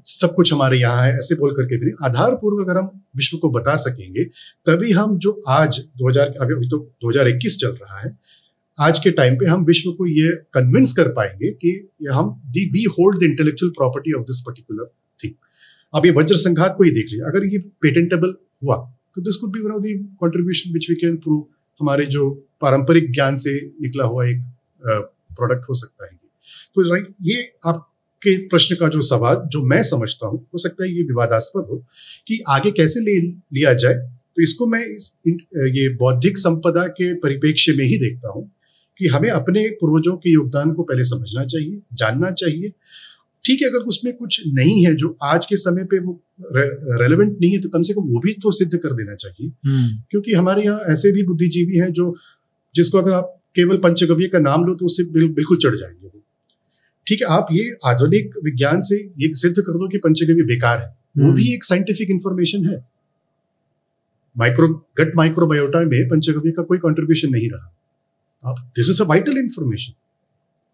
सब 0.07 0.35
कुछ 0.35 0.53
हमारे 0.53 0.79
यहाँ 0.79 1.03
है, 1.03 1.13
ऐसे 1.15 1.35
बोल 1.35 1.51
करके 1.57 1.77
भी 1.79 1.87
नहीं। 1.87 2.07
आधार 2.07 2.35
पूर्व 2.37 2.63
अगर 2.65 2.79
हम 2.79 2.91
विश्व 3.17 3.37
को 3.39 3.51
बता 3.51 3.75
सकेंगे, 3.79 4.25
तभी 4.25 4.93
हम 4.93 5.19
जो 5.19 5.33
आज 5.49 5.79
2000 5.99 6.35
अभी 6.41 6.55
अभी 6.55 6.69
तो 6.69 6.79
2021 7.05 7.57
चल 7.61 7.71
रहा 7.73 8.01
है, 8.01 8.17
आज 8.79 8.99
के 8.99 9.11
टाइम 9.11 9.37
पे 9.37 9.47
हम 9.47 9.65
विश्व 9.65 9.91
को 9.93 10.07
ये 10.07 10.31
कन्विंस 10.55 10.93
कर 10.93 11.09
पाएँगे 11.13 11.51
कि 11.55 11.71
हम 12.13 12.31
the 12.47 12.65
we 12.73 12.85
hold 12.91 13.19
the 13.21 13.23
intellectual 13.25 13.71
property 13.73 14.13
of 14.13 14.25
this 14.25 14.41
particular 14.47 14.91
thing 15.21 15.33
अब 15.93 16.07
ये 16.07 16.13
वज्र 16.13 16.37
संघात 16.37 16.75
को 16.79 16.85
ही 16.85 16.91
देख 16.91 17.13
लिया 17.13 17.27
अगर 17.27 17.47
ये 17.47 17.59
पेटेंटेबल 17.83 18.35
हुआ 18.65 18.77
तो 19.17 19.23
this 19.23 19.37
could 19.37 19.53
be 19.53 19.61
one 19.61 19.73
of 19.73 19.83
the 19.83 19.95
contribution 20.21 20.73
which 20.73 20.91
we 20.91 20.97
can 20.97 21.17
prove 21.17 21.45
हमारे 21.81 22.07
जो 22.09 22.31
पारंपरिक 22.61 23.13
ज्ञान 23.13 23.37
से 23.37 23.55
निकला 23.83 24.05
हुआ 24.05 24.27
एक 24.27 24.43
प्रोडक्ट 24.83 25.69
हो 25.69 25.75
सकता 25.75 26.05
है। 26.05 26.17
तो 26.75 26.83
राइट 26.91 27.09
ये 27.23 27.43
आपके 28.19 28.37
प्रश्न 28.49 28.77
का 28.77 28.89
जो 28.89 29.01
सवाल 29.01 29.43
जो 29.49 29.63
मैं 29.63 29.83
समझता 29.83 30.27
हूँ 30.27 30.39
हो 30.45 30.59
सकता 30.59 30.85
है 30.85 30.91
ये 30.91 31.03
विवादास्पद 31.03 31.67
हो 31.71 31.77
कि 32.29 32.43
आगे 32.49 32.71
कैसे 32.71 33.01
ले 33.01 33.21
लिया 33.55 33.73
जाए 33.75 33.95
तो 33.95 34.43
इसको 34.43 34.67
मैं 34.67 34.85
इस, 34.87 35.13
ये 35.29 35.89
बौद्धिक 35.97 36.39
संपदा 36.39 36.87
के 36.87 37.13
परिप्रेक्ष्य 37.15 37.73
में 37.73 37.85
ही 37.85 37.99
देखता 37.99 38.29
हूँ 38.29 38.51
कि 39.01 39.07
हमें 39.07 39.29
अपने 39.31 39.69
पूर्वजों 39.81 40.17
के 40.17 40.33
योगदान 40.33 40.73
को 40.73 40.83
पहले 40.83 41.05
समझना 41.05 41.45
चाहिए 41.45 41.81
जानना 41.95 42.31
चाहिए। 42.31 42.73
ठीक 43.45 43.63
है 43.63 43.69
अगर 43.69 43.85
उसमें 43.85 44.13
कुछ 44.17 44.43
नहीं 44.49 44.85
है 44.85 44.95
जो 44.95 45.17
आज 45.23 45.47
के 45.47 45.57
समय 45.57 45.85
पे 45.85 45.99
वो 45.99 46.21
रे, 46.57 46.67
रेलेवेंट 47.03 47.37
नहीं 47.41 47.51
है 47.53 47.61
तो 47.61 47.69
कम 47.69 47.83
से 47.83 47.95
कम 47.95 48.03
वो 48.03 48.21
भी 48.21 48.33
तो 48.33 48.51
सिद्ध 48.51 48.77
कर 48.77 48.93
देना 48.93 49.15
चाहिए। 49.15 49.53
हम्म। 49.67 50.03
क्योंकि 50.11 50.33
हमारे 50.33 50.63
यहाँ 50.63 50.81
ऐसे 50.89 51.13
भी 51.13 51.23
बुद्धिजीवी 51.23 51.79
हैं 51.79 51.93
जो 51.93 52.15
जिसको 52.75 52.99
अगर 52.99 53.13
आप 53.13 53.35
केवल 53.55 53.77
पंचगव्य 53.77 54.27
का 54.27 54.39
नाम 54.39 54.65
लो 54.65 54.75
तो 54.75 54.85
उससे 54.85 55.05
बिल, 55.13 55.29
बिल्कुल 55.29 55.57
चढ़ 55.57 55.77
जाएँगे 55.77 56.07
वो। 56.07 56.23
ठीक 57.09 57.21
है 57.23 57.27
आप 57.29 57.47
ये 57.53 57.77
आधुनिक 57.85 58.35
विज्ञान 58.45 58.81
से 58.81 58.97
ये 59.19 59.35
सिद्ध 59.35 59.57
कर 59.57 59.73
दो 59.73 59.89
कि 59.89 59.99
पंचगव्य 59.99 60.43
बेकार 60.43 60.79
है। 60.79 60.89
वो 61.19 61.25
हम्म। 61.25 61.35
भी 61.35 61.53
एक 61.55 61.65
साइंटिफिक 61.65 62.11
इंफॉर्मेशन 62.11 62.67
है। 62.67 62.77
माइक्रो 64.39 64.69
गट 64.99 65.17
माइक्रोबायोटा 65.17 65.81
में 65.81 66.09
पंचगव्य 66.09 66.51
का 66.51 66.63
कोई 66.63 66.79
कंट्रीब्यूशन 66.79 67.31
नहीं 67.31 67.49
रहा। 67.51 67.75
आप 68.45 68.73
this 68.77 68.91
is 68.91 69.03
a 69.03 69.07
vital 69.07 69.39
information 69.39 69.93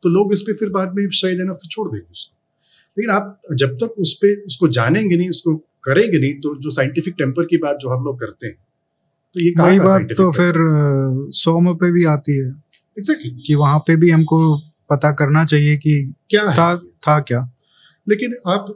तो 0.02 0.08
लोग 0.08 0.32
इस 0.32 0.40
पर 0.40 0.52
फिर 0.52 0.68
बाद 0.68 0.94
में 0.94 1.10
श्रेय 1.10 1.34
देना 1.34 1.52
फिर 1.52 1.68
छोड़ 1.70 1.88
देंगे 1.88 2.10
उसको। 2.12 2.36
लेकिन 2.98 3.10
आप 3.10 3.40
जब 3.54 3.74
तक 3.74 3.94
उस 3.98 4.12
पर 4.14 4.42
उसको 4.46 4.68
जानेंगे 4.68 5.16
नहीं 5.16 5.28
उसको 5.28 5.56
करेंगे 5.84 6.18
नहीं 6.18 6.34
तो 6.34 6.56
जो 6.60 6.70
साइंटिफिक 6.70 7.14
टेम्पर 7.18 7.44
की 7.44 7.56
बात 7.56 7.76
जो 7.76 7.88
हम 7.88 8.04
लोग 8.04 8.20
करते 8.20 8.46
हैं 8.46 8.56
तो 9.34 9.40
ये 9.40 9.50
कहा 9.50 9.84
बात 9.84 10.08
तो 10.16 10.30
फिर 10.32 10.54
सोम 11.30 11.74
पे 11.74 11.92
भी 11.92 12.04
आती 12.04 12.32
है। 12.32 12.48
Exactly 12.98 13.30
exactly. 13.30 13.46
कि 13.46 13.54
वहाँ 13.54 13.78
पे 13.78 13.96
भी 13.96 14.10
हमको 14.10 14.38
पता 14.90 15.12
करना 15.12 15.44
चाहिए 15.44 15.76
कि 15.76 16.14
क्या 16.30 16.44
था 16.58 16.70
है? 16.70 16.78
था 16.78 17.20
क्या 17.20 17.40
लेकिन 18.08 18.34
आप 18.46 18.66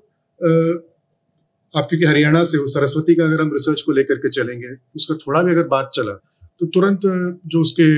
आप 1.77 1.87
क्योंकि 1.89 2.07
हरियाणा 2.07 2.45
से 2.45 2.59
हो 2.59 2.67
सरस्वती 2.67 3.15
का 3.15 3.25
अगर 3.25 3.41
हम 3.41 3.51
रिसर्च 3.53 3.83
को 3.83 3.93
लेकर 3.93 4.15
के 4.15 4.29
चलेंगे 4.29 4.69
उसका 4.97 5.15
थोड़ा 5.15 5.43
भी 5.43 5.53
अगर 5.53 5.69
बात 5.69 5.91
चला 5.95 6.13
तो 6.61 6.67
तुरंत 6.67 7.01
जो 7.47 7.61
उसके 7.61 7.89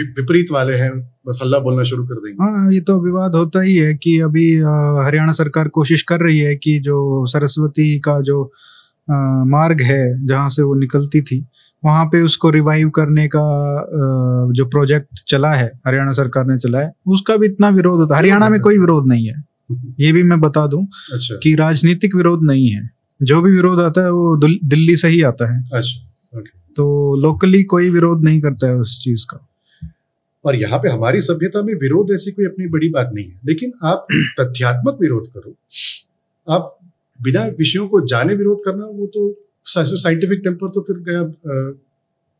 विपरीत 0.00 0.46
वाले 0.50 0.74
हैं 0.74 0.92
बस 1.26 1.38
हल्ला 1.42 1.58
बोलना 1.58 1.82
शुरू 1.82 2.04
कर 2.06 2.14
देंगे 2.14 2.44
हाँ 2.44 2.72
ये 2.72 2.80
तो 2.80 3.00
विवाद 3.00 3.34
होता 3.34 3.60
ही 3.60 3.76
है 3.76 3.94
कि 3.94 4.20
अभी 4.20 4.56
हरियाणा 5.06 5.32
सरकार 5.32 5.68
कोशिश 5.68 6.02
कर 6.02 6.20
रही 6.20 6.38
है 6.38 6.56
कि 6.56 6.78
जो 6.78 7.26
सरस्वती 7.26 7.98
का 7.98 8.20
जो 8.20 8.52
आ, 9.10 9.44
मार्ग 9.44 9.80
है 9.80 10.26
जहाँ 10.26 10.48
से 10.48 10.62
वो 10.62 10.74
निकलती 10.74 11.20
थी 11.22 11.46
वहाँ 11.84 12.04
पे 12.06 12.22
उसको 12.22 12.50
रिवाइव 12.50 12.90
करने 12.90 13.26
का 13.26 13.42
जो 14.52 14.64
प्रोजेक्ट 14.64 15.22
चला 15.28 15.52
है 15.54 15.72
हरियाणा 15.86 16.12
सरकार 16.12 16.46
ने 16.46 16.58
चला 16.58 16.78
है 16.78 16.92
उसका 17.06 17.36
भी 17.36 17.46
इतना 17.46 17.68
विरोध 17.68 18.00
होता 18.00 18.14
है। 18.14 18.20
हरियाणा 18.20 18.48
में 18.48 18.60
कोई 18.60 18.78
विरोध 18.78 19.06
नहीं 19.08 19.26
है। 19.26 19.44
ये 20.00 20.12
भी 20.12 20.22
मैं 20.22 20.40
बता 20.40 20.66
दूँ 20.66 20.86
अच्छा। 21.12 21.34
कि 21.42 21.54
राजनीतिक 21.54 22.14
विरोध 22.16 22.40
नहीं 22.42 22.68
है। 22.68 22.90
जो 23.22 23.40
भी 23.42 23.52
विरोध 23.52 23.80
आता 23.80 24.00
है 24.00 24.10
वो 24.12 24.36
दिल्ली 24.64 24.96
से 24.96 25.08
ही 25.08 25.22
आता 25.22 25.54
है। 25.54 25.64
अच्छा 25.72 26.02
तो 26.76 27.16
लोकली 27.20 27.62
कोई 27.64 27.90
विरोध 27.90 28.24
नहीं 28.24 28.40
करता 28.40 28.66
है 28.66 28.74
उस 28.74 29.00
चीज़ 29.04 29.26
का। 29.30 29.48
और 30.44 30.56
यहाँ 30.56 30.78
पे 30.78 30.88
हमारी 30.88 31.20
सभ्यता 31.20 31.62
में 31.62 31.74
विरोध 31.74 32.10
ऐसी 32.12 32.30
कोई 32.30 32.44
अपनी 32.44 32.66
बड़ी 32.66 32.88
बात 32.88 33.10
नहीं 33.14 33.26
है। 33.26 33.40
लेकिन 33.46 33.72
आप 33.84 34.06
तथ्यात्मक 34.40 34.98
विरोध 35.00 35.26
करो। 35.26 35.54
आप 36.54 36.78
बिना 37.22 37.44
विषयों 37.44 37.88
को 37.88 38.00
जाने 38.00 38.34
विरोध 38.34 38.58
करना 38.64 38.84
वो 38.84 39.06
तो 39.06 39.45
साइंटिफिक 39.66 40.40
टेम्पर 40.44 40.68
तो 40.68 40.80
फिर 40.80 40.96
गया 41.08 41.22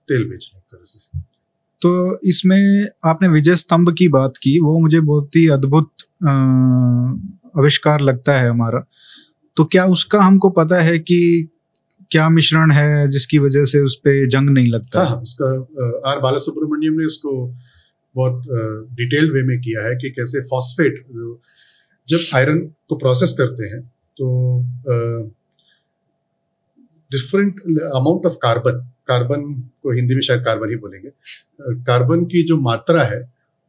तेल 0.08 0.24
बेचने 0.24 0.60
तरह 0.60 0.84
से। 0.84 1.18
तो 1.82 2.18
इसमें 2.24 2.86
आपने 3.04 3.28
विजय 3.28 3.56
स्तंभ 3.56 3.94
की 3.98 4.08
बात 4.08 4.36
की 4.36 4.58
वो 4.60 4.78
मुझे 4.78 5.00
बहुत 5.00 5.36
ही 5.36 5.46
अद्भुत 5.48 5.90
आविष्कार 7.54 8.00
लगता 8.00 8.38
है 8.40 8.48
हमारा। 8.50 8.84
तो 9.56 9.64
क्या 9.64 9.84
उसका 9.86 10.20
हमको 10.22 10.48
पता 10.50 10.80
है 10.80 10.98
कि 10.98 11.48
क्या 12.10 12.28
मिश्रण 12.28 12.70
है 12.70 13.08
जिसकी 13.08 13.38
वजह 13.38 13.64
से 13.64 13.80
उस 13.80 13.94
पर 13.96 14.26
जंग 14.26 14.50
नहीं 14.50 14.68
लगता? 14.68 15.04
हाँ, 15.04 15.16
उसका 15.16 16.10
आर 16.10 16.20
बाला 16.20 16.38
सुब्रमण्यम 16.38 16.98
ने 17.00 17.06
उसको 17.06 17.32
बहुत 18.14 18.42
डिटेल्ड 18.92 19.32
वे 19.32 19.42
में 19.42 19.58
किया 19.60 19.86
है 19.86 19.94
कि 19.94 20.10
कैसे 20.10 20.40
फॉस्फेट 20.40 21.04
जो 21.10 21.40
जब 22.08 22.36
आयरन 22.36 22.58
को 22.88 22.96
प्रोसेस 22.96 23.34
करते 23.38 23.66
हैं 23.66 23.80
तो 24.16 24.26
different 27.10 27.60
amount 27.94 28.26
of 28.26 28.34
carbon 28.42 28.84
carbon 29.08 29.42
को 29.82 29.92
हिंदी 29.92 30.14
में 30.14 30.20
शायद 30.22 30.40
कार्बन 30.40 30.70
ही 30.70 30.76
बोलेंगे। 30.76 31.10
कार्बन 31.84 32.24
की 32.24 32.42
जो 32.42 32.56
मात्रा 32.60 33.02
है 33.02 33.20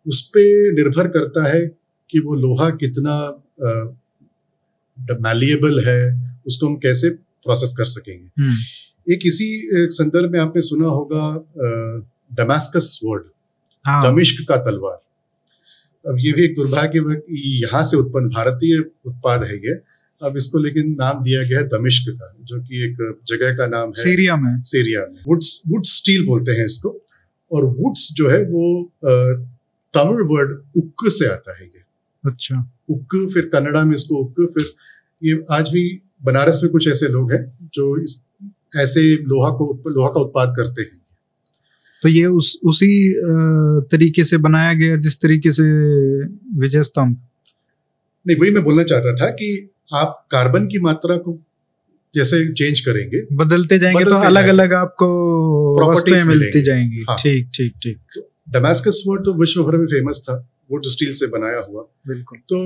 उस 0.07 0.21
पर 0.27 0.73
निर्भर 0.73 1.07
करता 1.07 1.47
है 1.47 1.61
कि 2.09 2.19
वो 2.19 2.35
लोहा 2.35 2.69
कितना 2.69 3.15
मैलिएबल 5.21 5.79
है 5.87 5.99
उसको 6.47 6.67
हम 6.67 6.75
कैसे 6.75 7.09
प्रोसेस 7.09 7.73
कर 7.77 7.85
सकेंगे। 7.85 8.43
हम्म। 8.43 9.13
एक 9.13 9.19
इसी 9.25 9.67
संदर्भ 9.73 10.31
में 10.31 10.39
आपने 10.39 10.61
सुना 10.61 10.87
होगा 10.87 11.23
डमास्कस 12.33 12.99
वर्ड 13.05 13.23
हाँ। 13.85 14.11
दमिश्क 14.11 14.47
का 14.49 14.57
तलवार। 14.57 14.99
अब 16.05 16.17
ये 16.19 16.31
भी 16.33 16.43
एक 16.45 16.55
दुर्भाग्य 16.55 17.21
यहाँ 17.31 17.83
से 17.83 17.97
उत्पन्न 17.97 18.29
भारतीय 18.29 18.79
उत्पाद 19.05 19.43
है 19.43 19.57
ये। 19.57 19.75
अब 20.21 20.37
इसको 20.37 20.59
लेकिन 20.59 20.91
नाम 20.99 21.23
दिया 21.23 21.41
गया 21.43 21.59
है 21.59 21.67
दमिश्क 21.69 22.11
का 22.11 22.33
जो 22.43 22.59
कि 22.59 22.83
एक 22.85 22.97
जगह 23.27 23.55
का 23.57 23.67
नाम 23.67 23.87
है। 23.87 24.03
सीरिया 24.03 24.35
में। 24.35 24.61
सीरिया 24.61 25.01
में। 25.01 25.19
वुड्स 25.27 25.61
वुड 25.67 25.83
स्टील 25.85 26.25
बोलते 26.25 26.51
हैं 26.51 26.65
इसको। 26.65 26.89
और 27.51 27.65
वुड्स 27.65 28.07
जो 28.13 28.29
है 28.29 28.43
वो 28.45 28.63
तमिल 29.93 30.21
वर्ड 30.31 30.57
उक्क 30.77 31.09
से 31.09 31.27
आता 31.27 31.57
है 31.57 31.65
ये। 31.65 31.81
अच्छा। 32.23 32.65
उक्क 32.89 33.15
फिर 33.33 33.45
कन्नड़ा 33.45 33.83
में 33.83 33.95
इसको 33.95 34.15
उक्क 34.15 34.53
फिर 34.53 34.65
ये 35.21 35.39
आज 35.51 35.69
भी 35.69 35.83
बनारस 36.23 36.59
में 36.63 36.71
कुछ 36.71 36.87
ऐसे 36.87 37.07
लोग 37.07 37.31
हैं 37.33 37.43
जो 37.73 37.85
इस 37.97 38.21
ऐसे 38.75 39.01
लोहा 39.23 39.49
को 39.51 39.65
लोहा 39.89 40.09
का 40.09 40.21
उत्पाद 40.21 40.53
करते 40.57 40.81
हैं। 40.81 41.01
तो 42.03 42.09
ये 42.09 42.25
उस 42.25 42.59
उसी 42.65 42.89
तरीके 43.91 44.23
से 44.23 44.37
बनाया 44.37 44.73
गया 44.73 44.95
जिस 44.97 45.19
तरीके 45.21 45.51
से 45.51 45.63
विजय 46.59 46.83
स्तंभ? 46.83 47.17
नहीं 48.25 48.37
वही 48.37 48.51
मैं 48.51 48.63
बोलना 48.63 48.83
चाहता 48.83 49.15
था 49.15 49.29
कि 49.31 49.69
आप 49.91 50.25
कार्बन 50.31 50.65
की 50.65 50.79
मात्रा 50.79 51.17
को 51.17 51.37
जैसे 52.15 52.45
चेंज 52.53 52.79
करेंगे 52.79 53.21
बदलते 53.35 53.77
जाएँगे 53.79 54.03
बदलते 54.03 54.11
तो 54.11 54.27
अलग 54.27 54.47
अलग 54.47 54.73
आपको 54.73 55.91
वस्तुएँ 55.91 56.23
मिलती 56.23 56.61
जाएँगी। 56.61 57.05
हाँ। 57.09 57.17
ठीक 57.19 57.49
ठीक 57.55 57.73
ठीक। 57.83 58.21
डमास्कस 58.49 59.03
वर्ड 59.07 59.25
तो 59.25 59.33
विश्व 59.33 59.63
भर 59.63 59.77
में 59.77 59.85
फ़ेमस 59.85 60.21
था 60.23 60.35
वुड 60.71 60.85
स्टील 60.85 61.13
से 61.13 61.27
बनाया 61.27 61.59
हुआ। 61.69 61.81
बिल्कुल। 62.07 62.39
तो 62.39 62.59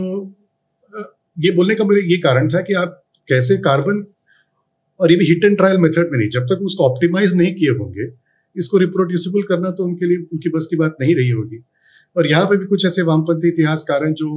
ये 1.38 1.52
बोलने 1.52 1.76
का 1.76 1.86
मेरे 1.86 2.02
ये 2.12 2.18
कारण 2.18 2.50
था 2.50 2.62
कि 2.62 2.74
आप 2.74 3.04
कैसे 3.28 3.58
कार्बन 3.58 4.06
और 5.00 5.12
ये 5.12 5.18
भी 5.18 5.26
हिट 5.26 5.46
एंड 5.46 5.58
ट्रायल 5.58 5.78
मेथड 5.78 6.10
में 6.12 6.18
नहीं 6.20 6.30
जब 6.30 6.46
तक 6.46 6.62
उसको 6.62 6.84
ऑप्टिमाइज 6.84 7.36
नहीं 7.36 7.54
किए 7.56 7.70
होंगे 7.70 8.10
इसको 8.56 8.78
रिप्रोड्यूसिबल 8.78 9.42
करना 9.42 9.72
तो 9.72 9.84
उनके 9.84 10.06
लिए 10.06 10.18
उनकी 10.34 10.50
बस 10.50 10.68
की 10.72 10.76
बात 10.76 10.98
नहीं 11.02 11.16
रही 11.16 11.30
होगी। 11.30 11.64
और 12.16 12.28
यहाँ 12.28 12.46
पे 12.46 12.58
भी 12.58 12.66
कुछ 12.66 12.86
ऐसे 12.86 13.02
वामपंथी 13.02 13.48
इतिहासकार 13.48 14.06
हैं 14.06 14.14
जो 14.14 14.30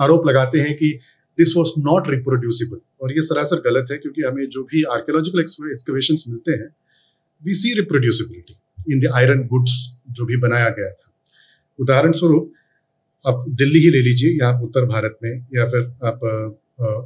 आरोप 0.00 0.26
लगाते 0.28 0.58
हैं 0.58 0.74
कि 0.74 0.98
दिस 1.38 1.56
वॉज़ 1.56 1.72
नॉट 1.80 2.08
रिप्रोड्यूसिबल 2.08 2.78
और 3.00 3.12
ये 3.12 3.22
सरासर 3.22 3.60
गलत 3.62 3.90
है 3.90 3.96
क्योंकि 3.98 4.22
हमें 4.22 4.44
जो 4.48 4.62
भी 4.64 4.82
आर्कियोलॉजिकल 4.92 5.40
एक्सकवेशन 5.40 6.14
मिलते 6.28 6.52
हैं 6.52 6.68
we 7.42 7.54
see 7.54 7.72
reproducibility 7.74 8.92
in 8.92 9.00
the 9.00 9.12
iron 9.14 9.46
goods 9.46 9.74
जो 10.10 10.24
भी 10.24 10.36
बनाया 10.38 10.68
गया 10.70 10.90
था। 10.90 11.12
उदाहरण 11.78 12.12
स्वरूप 12.12 12.52
आप 13.24 13.44
दिल्ली 13.50 13.78
ही 13.78 13.90
ले 13.90 14.00
लीजिए 14.00 14.32
यहाँ 14.32 14.62
उत्तर 14.62 14.84
भारत 14.86 15.18
में, 15.22 15.46
या 15.54 15.64
फिर 15.66 15.82
आप 16.04 16.20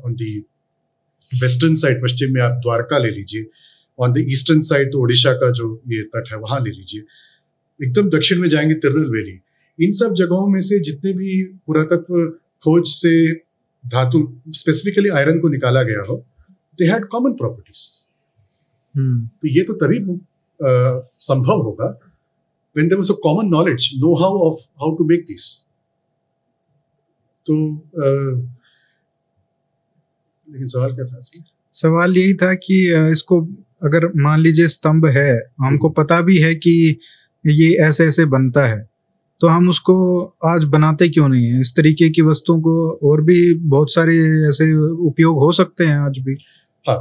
ऑन 0.05 0.15
दी 0.15 0.39
वेस्टर्न 1.33 1.75
साइड 1.75 2.03
पश्चिम 2.03 2.33
में 2.35 2.41
आप 2.43 2.53
द्वारका 2.63 2.99
ले 2.99 3.11
लीजिए 3.11 3.47
ऑन 3.99 4.13
द 4.13 4.25
ईस्टर्न 4.31 4.61
साइड 4.63 4.93
तो 4.93 5.03
ओडिशा 5.03 5.33
का 5.33 5.51
जो 5.51 5.67
ये 5.89 6.03
तट 6.05 6.33
है, 6.33 6.39
वहाँ 6.39 6.61
ले 6.61 6.71
लीजिए। 6.71 7.03
एकदम 7.81 8.09
दक्षिण 8.11 8.41
में 8.41 8.49
जाएँगे 8.49 8.75
तिरुनेलवेली। 8.77 9.39
इन 9.79 9.93
सब 9.93 10.15
जगहों 10.15 10.49
में 10.49 10.61
से 10.61 10.79
जितने 10.83 11.13
भी 11.13 11.43
पुरातत्व 11.67 12.27
खोज 12.63 12.83
से 12.87 13.13
धातु 13.87 14.43
स्पेसिफिकली 14.49 15.09
आयरन 15.09 15.41
को 15.41 15.49
निकाला 15.49 15.83
गया 15.83 16.01
हो 16.01 16.17
दे 16.79 16.87
हैड 16.87 17.05
कॉमन 17.05 17.33
प्रॉपर्टीज़ 17.33 18.05
तो 19.27 19.49
ये 19.49 19.63
तो 19.63 19.73
तभी 19.73 20.21
संभव 21.21 21.63
होगा 21.63 22.01
when 22.77 22.89
there 22.89 23.01
was 23.01 23.09
a 23.11 23.15
common 23.27 23.49
knowledge 23.53 23.87
know 24.03 24.13
how 24.19 24.33
of 24.49 24.57
how 24.83 24.89
to 24.97 25.07
make 25.07 25.25
these. 25.31 25.47
तो 27.47 27.55
लेकिन 30.51 30.67
सवाल 30.67 30.95
क्या 30.95 31.05
था 31.05 31.19
इसमें 31.19 31.45
सवाल 31.73 32.17
यही 32.17 32.35
था 32.35 32.55
कि 32.55 32.95
इसको 33.11 33.43
अगर 33.83 34.07
मान 34.17 34.41
लीजिए 34.41 34.69
स्तंभ 34.69 35.07
है 35.07 35.41
हमको। 35.61 35.89
पता 35.89 36.21
भी 36.21 36.39
है 36.39 36.55
कि 36.55 36.99
ये 37.47 37.73
ऐसे 37.73 38.07
ऐसे 38.07 38.25
बनता 38.25 38.67
है। 38.67 38.90
तो 39.41 39.47
हम 39.47 39.69
उसको 39.69 39.95
आज 40.45 40.65
बनाते 40.65 41.09
क्यों 41.09 41.29
नहीं 41.29 41.47
है? 41.47 41.61
इस 41.61 41.73
तरीके 41.77 42.09
की 42.11 42.23
वस्तुओं 42.23 42.61
को 42.61 42.91
और 43.03 43.21
भी 43.23 43.55
बहुत 43.55 43.93
सारे 43.93 44.17
ऐसे 44.49 44.73
उपयोग 45.07 45.39
हो 45.39 45.53
सकते 45.53 45.85
हैं 45.85 45.99
आज 45.99 46.19
भी। 46.19 46.37
हाँ। 46.89 46.99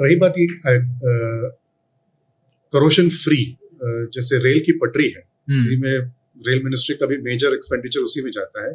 रही 0.00 0.16
बात 0.16 0.34
ये 0.38 0.46
करोशन 2.72 3.08
फ्री 3.08 3.56
जैसे 3.84 4.38
रेल 4.38 4.60
की 4.60 4.72
पटरी 4.72 5.08
है 5.08 5.22
हम्म। 5.50 5.80
में 5.82 5.98
रेल 6.48 6.62
मिनिस्ट्री 6.64 6.96
का 6.96 7.06
भी 7.06 7.16
मेजर 7.18 7.54
एक्सपेंडिचर 7.54 8.00
उसी 8.00 8.22
में 8.22 8.30
जाता 8.30 8.64
है 8.66 8.72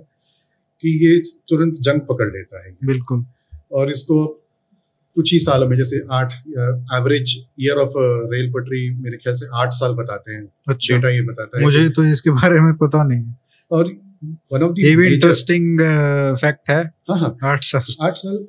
कि 0.83 0.89
ये 1.05 1.19
तुरंत 1.49 1.73
जंग 1.73 2.01
पकड़ 2.01 2.27
लेता 2.27 2.65
है। 2.65 2.75
बिल्कुल। 2.85 3.25
और 3.71 3.89
इसको 3.89 4.17
कुछ 5.15 5.31
ही 5.33 5.39
सालों 5.39 5.67
में 5.69 5.75
जैसे 5.77 5.99
आठ 6.11 6.33
एवरेज 6.95 7.35
ईयर 7.59 7.77
ऑफ़ 7.77 7.93
रेल 8.33 8.49
पटरी 8.53 8.89
मेरे 8.95 9.17
ख्याल 9.17 9.35
से 9.35 9.45
आठ 9.55 9.73
साल 9.73 9.93
बताते 9.95 10.33
हैं। 10.33 10.43
अच्छा। 10.69 10.95
डेटा 10.95 11.09
ये 11.09 11.21
बताता 11.21 11.57
है 11.57 11.63
मुझे 11.63 11.87
तो 11.89 12.03
इसके 12.05 12.29
बारे 12.31 12.59
में 12.61 12.73
पता 12.77 13.03
नहीं 13.03 13.19
है। 13.19 13.35
और 13.71 13.91
one 14.53 14.63
of 14.63 14.71
the 14.71 14.89
interesting 15.13 15.79
fact 16.41 16.69
है। 16.69 16.81
हाँ 17.09 17.19
हाँ। 17.19 17.37
आठ 17.43 17.63
साल। 17.63 17.93
आठ 18.01 18.17
साल 18.17 18.45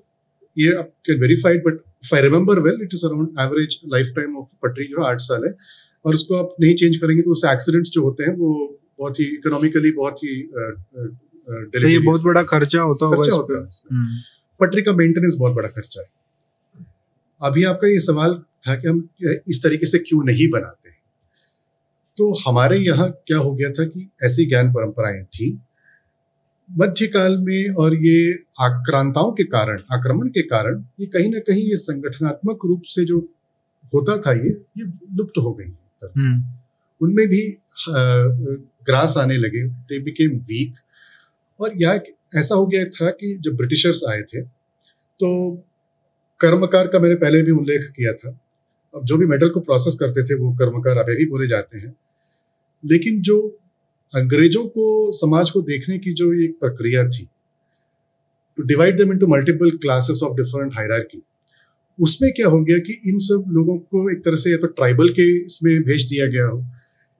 ये 0.56 0.74
आप 0.74 0.90
can 1.06 1.20
verified 1.20 1.62
but 1.66 1.80
if 2.04 2.14
I 2.14 2.22
remember 2.22 2.58
well 2.60 2.78
it 2.82 2.94
is 2.94 3.04
around 3.06 3.28
average 3.40 3.78
life 3.92 4.12
time 4.16 4.36
of 4.38 4.46
पटरी 4.62 4.84
जो 4.84 5.02
है 5.02 5.10
आठ 5.10 5.20
साल 5.20 5.44
है। 5.44 5.54
और 6.04 6.14
उसको 6.14 6.34
आप 6.34 6.54
नहीं 6.60 6.74
चेंज 6.74 6.96
करेंगे 6.96 7.22
तो 7.22 7.30
उससे 7.30 7.52
एक्सीडेंट्स 7.52 7.90
जो 7.90 8.02
होते 8.02 8.24
हैं 8.24 8.36
वो 8.36 8.50
बहुत 8.98 9.20
ही 9.20 9.24
इकोनॉमिकली 9.24 9.90
बहुत 9.92 10.22
ही 10.24 10.42
तो 11.46 11.88
ये 11.88 11.98
बहुत 11.98 12.22
बड़ा 12.24 12.42
खर्चा 12.42 12.82
होता 12.82 13.06
होगा। 13.06 13.68
पटरी 14.60 14.82
का 14.82 14.92
मेंटेनेंस 14.92 15.34
बहुत 15.38 15.52
बड़ा 15.52 15.68
खर्चा 15.68 16.00
है। 16.00 16.06
अभी 17.42 17.64
आपका 17.64 17.88
ये 17.88 17.98
सवाल 18.00 18.34
था 18.34 18.74
कि 18.74 18.88
हम 18.88 19.08
इस 19.48 19.60
तरीके 19.62 19.86
से 19.86 19.98
क्यों 19.98 20.24
नहीं 20.24 20.48
बनाते 20.50 20.88
हैं? 20.88 20.96
तो 22.18 22.32
हमारे 22.46 22.78
यहाँ 22.78 23.10
क्या 23.26 23.38
हो 23.38 23.54
गया 23.54 23.70
था 23.70 23.84
कि 23.84 24.08
ऐसी 24.22 24.46
ज्ञान 24.46 24.72
परंपराएँ 24.72 25.24
थी। 25.24 25.60
मध्यकाल 26.78 27.38
में 27.38 27.70
और 27.70 27.94
ये 27.94 28.32
आक्रांताओं 28.60 29.32
के 29.32 29.44
कारण 29.44 29.78
आक्रमण 29.92 30.28
के 30.28 30.42
कारण 30.42 30.84
ये 31.00 31.06
कहीं 31.06 31.30
ना 31.32 31.38
कहीं 31.38 31.62
ये 31.62 31.76
संगठनात्मक 31.76 32.58
रूप 32.64 32.82
से 32.84 33.04
जो 33.04 33.18
होता 33.94 34.18
था 34.18 34.32
ये 34.32 34.48
ये 34.78 34.84
लुप्त 35.16 35.38
हो 35.38 35.52
गई। 35.52 35.72
हम्म। 36.04 36.42
उनमें 37.02 37.28
भी 37.28 37.56
ग्रास 38.86 39.14
आने 39.18 39.36
लगे 39.36 39.62
दे 39.64 39.98
बिकेम 39.98 40.38
वीक 40.38 40.74
और 41.60 41.72
यह 41.82 42.02
ऐसा 42.34 42.54
हो 42.54 42.66
गया 42.66 42.84
था 42.84 43.10
कि 43.10 43.38
जब 43.40 43.56
ब्रिटिशर्स 43.56 44.02
आए 44.10 44.22
थे 44.22 44.40
तो 45.20 45.28
कर्मकार 46.40 46.86
का 46.86 46.98
मैंने 46.98 47.14
पहले 47.14 47.42
भी 47.42 47.50
उल्लेख 47.50 47.92
किया 47.96 48.12
था। 48.12 48.38
अब 48.94 49.04
जो 49.04 49.16
भी 49.16 49.26
मेटल 49.26 49.48
को 49.48 49.60
प्रोसेस 49.60 49.96
करते 50.00 50.24
थे 50.24 50.34
वो 50.34 50.52
कर्मकार 50.56 50.98
अभी 50.98 51.16
भी 51.16 51.26
बोले 51.26 51.46
जाते 51.46 51.78
हैं। 51.78 51.94
लेकिन 52.84 53.20
जो 53.20 53.38
अंग्रेज़ों 54.14 54.64
को 54.68 55.12
समाज 55.12 55.50
को 55.50 55.62
देखने 55.62 55.98
की 55.98 56.12
जो 56.14 56.32
एक 56.34 56.58
प्रक्रिया 56.60 57.08
थी 57.08 57.28
to 58.58 58.62
divide 58.62 58.98
them 58.98 59.12
into 59.12 59.26
multiple 59.26 59.70
classes 59.70 60.20
of 60.22 60.36
different 60.36 60.74
hierarchy 60.74 61.22
उसमें 61.98 62.32
क्या 62.32 62.48
हो 62.48 62.60
गया 62.64 62.78
कि 62.78 63.00
इन 63.06 63.18
सब 63.18 63.44
लोगों 63.48 63.78
को 63.78 64.10
एक 64.10 64.24
तरह 64.24 64.36
से 64.36 64.50
या 64.50 64.56
तो 64.56 64.66
ट्राइबल 64.66 65.08
के 65.08 65.44
इसमें 65.44 65.82
भेज 65.82 66.08
दिया 66.08 66.26
गया 66.26 66.46
हो 66.46 66.64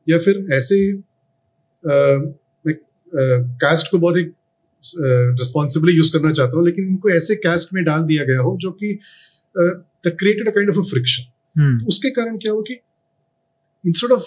या 0.09 0.19
फिर 0.19 0.47
ऐसे 0.53 0.93
आ, 0.93 1.03
कास्ट 3.61 3.91
को 3.91 3.99
बहुत 3.99 4.17
ही 4.17 4.25
रिस्पॉन्सिबली 5.39 5.93
यूज़ 5.93 6.13
करना 6.13 6.33
चाहता 6.33 6.57
हूँ 6.57 6.67
लेकिन 6.67 6.89
इनको 6.89 7.11
ऐसे 7.11 7.35
कास्ट 7.35 7.69
में 7.75 7.85
डाल 7.85 8.03
दिया 8.03 8.25
गया 8.25 8.41
हो 8.41 8.59
जो 8.61 8.71
कि 8.71 8.99
created 10.07 10.51
kind 10.51 10.71
of 10.71 10.79
a 10.79 10.83
friction 10.83 11.85
उसके 11.87 12.11
कारण 12.11 12.37
क्या 12.37 12.53
हो 12.53 12.63
कि 12.63 12.75
इंस्टेड 13.87 14.13
ऑफ़ 14.13 14.23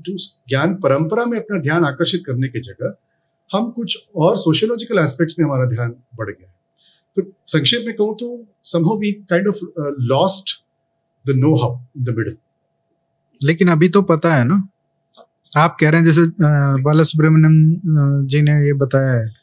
जो 0.00 0.16
ज्ञान 0.48 0.74
परंपरा 0.74 1.24
में 1.24 1.38
अपना 1.38 1.60
ध्यान 1.60 1.84
आकर्षित 1.84 2.22
करने 2.26 2.48
की 2.48 2.60
जगह 2.60 2.94
हम 3.52 3.70
कुछ 3.70 3.98
और 4.16 4.36
सोशियोलॉजिकल 4.36 4.98
एस्पेक्ट्स 4.98 5.36
में 5.38 5.46
हमारा 5.46 5.64
ध्यान 5.64 5.90
बढ़ 5.90 6.30
गया 6.30 6.54
तो 7.16 7.32
संक्षेप 7.46 7.82
में 7.86 7.96
कहूँ 7.96 8.14
तो 8.14 8.46
somehow 8.64 8.98
we 8.98 9.12
kind 9.12 9.48
of 9.48 9.56
lost 10.00 10.64
the 11.26 11.30
know 11.30 11.56
how 11.56 11.80
the 11.98 12.08
middle 12.08 12.36
लेकिन 13.44 13.68
अभी 13.68 13.88
तो 13.88 14.02
पता 14.02 14.34
है 14.34 14.44
ना? 14.44 14.68
आप 15.56 15.76
कह 15.80 15.90
रहे 15.90 16.00
हैं 16.00 16.06
जैसे 16.06 16.22
बाला 16.82 17.02
सुब्रमण्यम 17.02 17.52
जी 18.26 18.42
ने 18.42 18.66
ये 18.66 18.72
बताया 18.72 19.12
है 19.12 19.37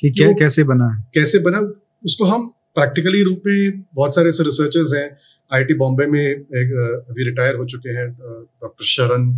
कि 0.00 0.10
क्या 0.10 0.32
कैसे 0.38 0.64
बना 0.64 0.86
है? 0.86 1.04
कैसे 1.14 1.38
बना 1.38 1.58
उसको 2.04 2.24
हम 2.24 2.46
प्रैक्टिकली 2.74 3.22
रूप 3.22 3.42
में 3.46 3.82
बहुत 3.94 4.14
सारे 4.14 4.28
ऐसे 4.28 4.44
रिसर्चर्स 4.44 4.92
हैं। 4.94 5.08
आईआईटी 5.50 5.74
बॉम्बे 5.74 6.06
में 6.06 6.20
एक 6.20 7.06
अभी 7.10 7.24
रिटायर 7.24 7.56
हो 7.56 7.64
चुके 7.66 7.90
हैं 7.90 8.08
डॉक्टर 8.12 8.84
शरण 8.84 9.28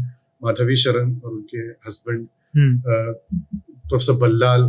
माधवी 0.43 0.77
शरण 0.77 1.15
और 1.17 1.33
उनके 1.33 1.59
husband 1.87 2.27
professor 3.89 4.13
Ballal 4.19 4.63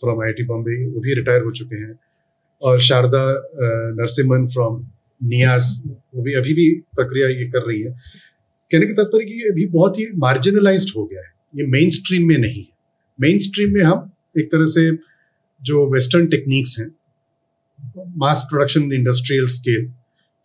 from 0.00 0.22
I 0.24 0.44
Bombay 0.44 0.84
वो 0.86 1.00
भी 1.00 1.14
रिटायर 1.14 1.42
हो 1.42 1.50
चुके 1.50 1.76
हैं। 1.76 1.98
और 2.62 2.80
शारदा 2.80 3.24
नरसिम्हन 4.00 4.46
फ्रॉम 4.46 4.84
नियास 5.20 5.82
वो 5.86 6.22
भी 6.22 6.34
अभी 6.34 6.54
भी 6.54 6.68
प्रक्रिया 6.96 7.28
ये 7.28 7.46
कर 7.50 7.62
रही 7.68 7.80
है। 7.82 7.90
कहने 8.70 8.86
का 8.86 8.92
तात्पर्य 8.92 9.24
कि 9.24 9.40
अभी 9.50 9.66
बहुत 9.68 9.98
ही 9.98 10.06
मार्जिनलाइज्ड 10.16 10.90
हो 10.96 11.04
गया 11.04 11.20
है। 11.20 11.32
ये 11.54 11.66
मेन 11.70 11.88
स्ट्रीम 11.90 12.28
में 12.28 12.36
नहीं 12.38 12.60
है। 12.60 12.68
मेन 13.18 13.38
स्ट्रीम 13.38 13.72
में 13.74 13.82
हम 13.82 14.10
एक 14.38 14.46
तरह 14.52 14.66
से 14.66 14.90
जो 15.62 15.90
वेस्टर्न 15.92 16.26
टेक्निक्स 16.26 16.78
हैं 16.78 16.88
मास 18.18 18.46
प्रोडक्शन 18.50 18.92
इंडस्ट्रियल 18.92 19.46
स्केल 19.48 19.84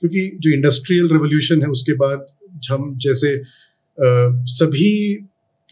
क्योंकि 0.02 0.30
जो 0.42 0.52
इंडस्ट्रियल 0.52 1.10
रेवोल्यूशन 1.12 1.62
है 1.62 1.68
उसके 1.70 1.94
बाद 1.96 2.26
हम 2.70 2.98
जैसे 2.98 3.36
आ, 3.36 4.10
सभी 4.56 4.92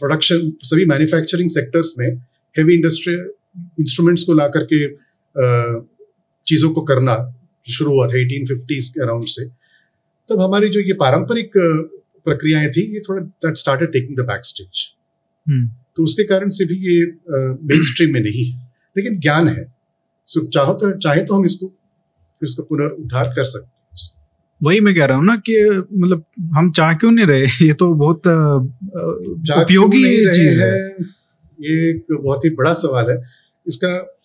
प्रोडक्शन 0.01 0.51
सभी 0.63 0.85
मैन्युफैक्चरिंग 0.85 1.49
सेक्टर्स 1.49 1.93
में 1.99 2.07
हेवी 2.55 2.75
इंडस्ट्रियल 2.75 3.29
इंस्ट्रूमेंट्स 3.79 4.23
को 4.23 4.33
ला 4.33 4.47
करके 4.55 4.87
चीज़ों 6.47 6.69
को 6.69 6.81
करना 6.81 7.15
शुरू 7.67 7.93
हुआ 7.93 8.07
था 8.07 8.17
एटीन 8.19 8.45
फिफ्टीज 8.45 8.89
के 8.89 9.01
अराउंड 9.01 9.25
से। 9.27 9.45
तब 10.29 10.41
हमारी 10.41 10.69
जो 10.69 10.79
ये 10.79 10.93
पारंपरिक 10.99 11.51
प्रक्रियाएँ 12.25 12.69
थी 12.71 12.81
ये 12.93 12.99
थोड़ा 12.99 13.21
that 13.21 13.57
started 13.57 13.91
taking 13.93 14.17
the 14.17 14.25
back 14.27 14.45
stage 14.45 14.83
तो 15.97 16.03
उसके 16.03 16.23
कारण 16.23 16.49
से 16.49 16.65
भी 16.65 16.75
ये 16.87 17.03
मेन 17.71 17.81
स्ट्रीम 17.83 18.13
में 18.13 18.21
नहीं 18.21 18.45
है। 18.45 18.64
लेकिन 18.97 19.19
ज्ञान 19.19 19.47
है। 19.47 19.73
सो 20.27 20.47
चाहो 20.47 20.73
तो 20.73 20.97
चाहे 20.97 21.23
तो 21.23 21.35
हम 21.35 21.45
इसको 21.45 21.67
फिर 21.67 22.47
इसका 22.47 22.63
पुनरुद्धार 22.63 23.27
कर 23.27 23.43
सकते 23.43 23.75
वही 24.63 24.79
मैं 24.79 24.95
कह 24.95 25.05
रहा 25.05 25.17
हूँ 25.17 25.25
ना 25.25 25.35
कि 25.35 25.83
मतलब 25.93 26.25
हम 26.53 26.71
चाह 26.71 26.93
क्यों 26.93 27.11
नहीं 27.11 27.25
रहे? 27.25 27.45
ये 27.61 27.73
तो 27.73 27.93
बहुत 27.93 28.27
उपयोगी 29.57 30.33
चीज़ 30.33 30.61
है। 30.61 30.91
ये 31.61 31.89
एक 31.89 32.05
बहुत 32.11 32.45
ही 32.45 32.49
बड़ा 32.49 32.73
सवाल 32.73 33.11
है। 33.11 33.21
इसका 33.67 34.15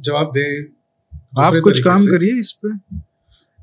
जवाब 0.00 0.32
दे? 0.34 0.62
आप 1.38 1.54
कुछ 1.64 1.80
काम 1.80 2.06
करिए 2.06 2.38
इस 2.38 2.58
पे। 2.64 2.96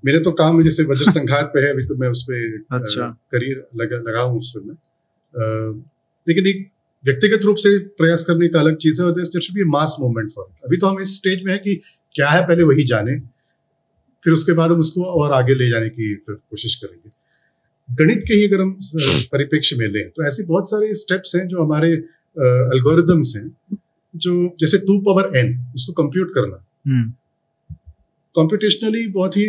मेरे 0.06 0.20
तो 0.20 0.32
काम 0.32 0.58
है 0.58 0.64
जैसे 0.64 0.84
वज्र 0.84 1.12
संघात 1.12 1.52
पे 1.54 1.60
है 1.60 1.72
अभी 1.72 1.86
तो 1.86 1.96
मैं 1.96 2.10
उस 2.10 2.28
पर 2.30 2.64
अच्छा। 2.72 3.08
करियर 3.32 3.68
लगा 3.76 3.98
लगा 3.98 4.22
हूँ 4.22 4.40
उस 4.40 4.54
पर 4.58 4.62
मैं। 4.64 4.76
लेकिन 6.28 6.48
एक 6.48 6.73
व्यक्तिगत 7.04 7.46
रूप 7.46 7.58
से 7.58 7.78
प्रयास 8.00 8.24
करने 8.24 8.48
का 8.48 8.60
अलग 8.60 8.76
चीज़ 8.78 9.02
है 9.02 9.08
और 9.08 9.24
should 9.26 9.56
be 9.56 9.64
mass 9.70 9.96
movement 10.00 10.32
for 10.32 10.46
अभी 10.66 10.78
तो 10.78 10.88
हम 10.88 11.00
इस 11.02 11.16
स्टेज 11.16 11.44
में 11.44 11.52
है 11.54 11.58
कि 11.58 11.76
क्या 12.16 12.30
है 12.30 12.46
पहले 12.48 12.64
वही 12.64 12.84
जाने 12.84 13.20
फिर 14.26 14.34
उसके 14.34 14.52
बाद 14.54 14.72
हम 14.72 14.80
उसको 14.80 15.04
और 15.22 15.32
आगे 15.34 15.56
ले 15.56 15.70
जाने 15.70 15.90
की 15.90 16.14
फिर 16.16 16.36
कोशिश 16.36 16.76
करेंगे। 16.76 17.10
गणित 17.90 18.24
के 18.28 18.34
ही 18.34 18.48
अगर 18.48 18.62
हम 18.62 18.78
परिप्रेक्ष्य 19.32 19.76
में 19.76 19.88
लें 19.88 20.10
तो 20.10 20.26
ऐसे 20.28 20.44
बहुत 20.44 20.70
सारे 20.70 20.94
स्टेप्स 20.94 21.36
हैं 21.36 21.48
जो 21.48 21.64
हमारे 21.64 21.92
एल्गोरिदम्स 21.92 23.36
हैं 23.38 23.78
जो 24.16 24.34
जैसे 24.62 24.78
टू 24.78 25.00
पावर 25.00 25.38
एन 25.38 25.54
उसको 25.76 25.94
कंप्यूट 25.94 26.34
करना। 26.34 26.64
कॉम्पिटिशनली 28.36 29.04
हम्म। 29.04 29.14
बहुत 29.14 29.38
ही 29.38 29.46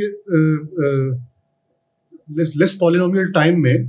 लेस 2.61 2.77
पॉलिनोमियल 2.81 3.31
टाइम 3.33 3.63
में 3.63 3.85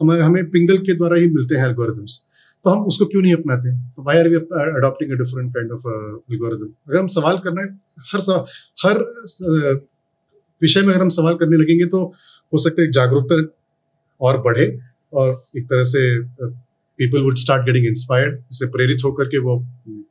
हमारे 0.00 0.22
हमें 0.22 0.50
पिंगल 0.50 0.78
के 0.78 0.94
द्वारा 0.94 1.16
ही 1.16 1.26
मिलते 1.28 1.54
हैं 1.54 1.66
एल्गोरिदम्स 1.66 2.20
तो 2.64 2.70
हम 2.70 2.84
उसको 2.86 3.04
क्यों 3.06 3.22
नहीं 3.22 3.34
अपनाते? 3.34 3.70
Why 3.98 4.18
are 4.18 4.28
we 4.28 4.36
adopting 4.36 5.10
different 5.18 5.52
kind 5.54 5.72
of 5.72 5.86
algorithm 6.32 6.66
अगर 6.66 6.98
हम 6.98 7.06
सवाल 7.14 7.38
करना 7.38 7.62
है, 7.62 7.68
हर 8.12 8.20
सवाल 8.20 8.44
हर 8.84 8.98
विषय 10.60 10.80
में 10.80 10.92
अगर 10.92 11.02
हम 11.02 11.08
सवाल 11.10 11.34
करने 11.36 11.56
लगेंगे 11.56 11.86
तो 11.86 12.02
हो 12.52 12.58
सकता 12.58 12.82
है 12.82 12.90
जागरूकता 12.92 13.42
और 14.20 14.38
बढ़े 14.42 14.66
और 15.12 15.42
एक 15.56 15.64
तरह 15.70 15.84
से 15.84 16.02
people 16.98 17.22
would 17.22 17.36
start 17.38 17.64
getting 17.66 17.86
inspired 17.86 18.38
इससे 18.52 18.66
प्रेरित 18.72 19.04
होकर 19.04 19.28
के 19.28 19.38
वो 19.38 19.58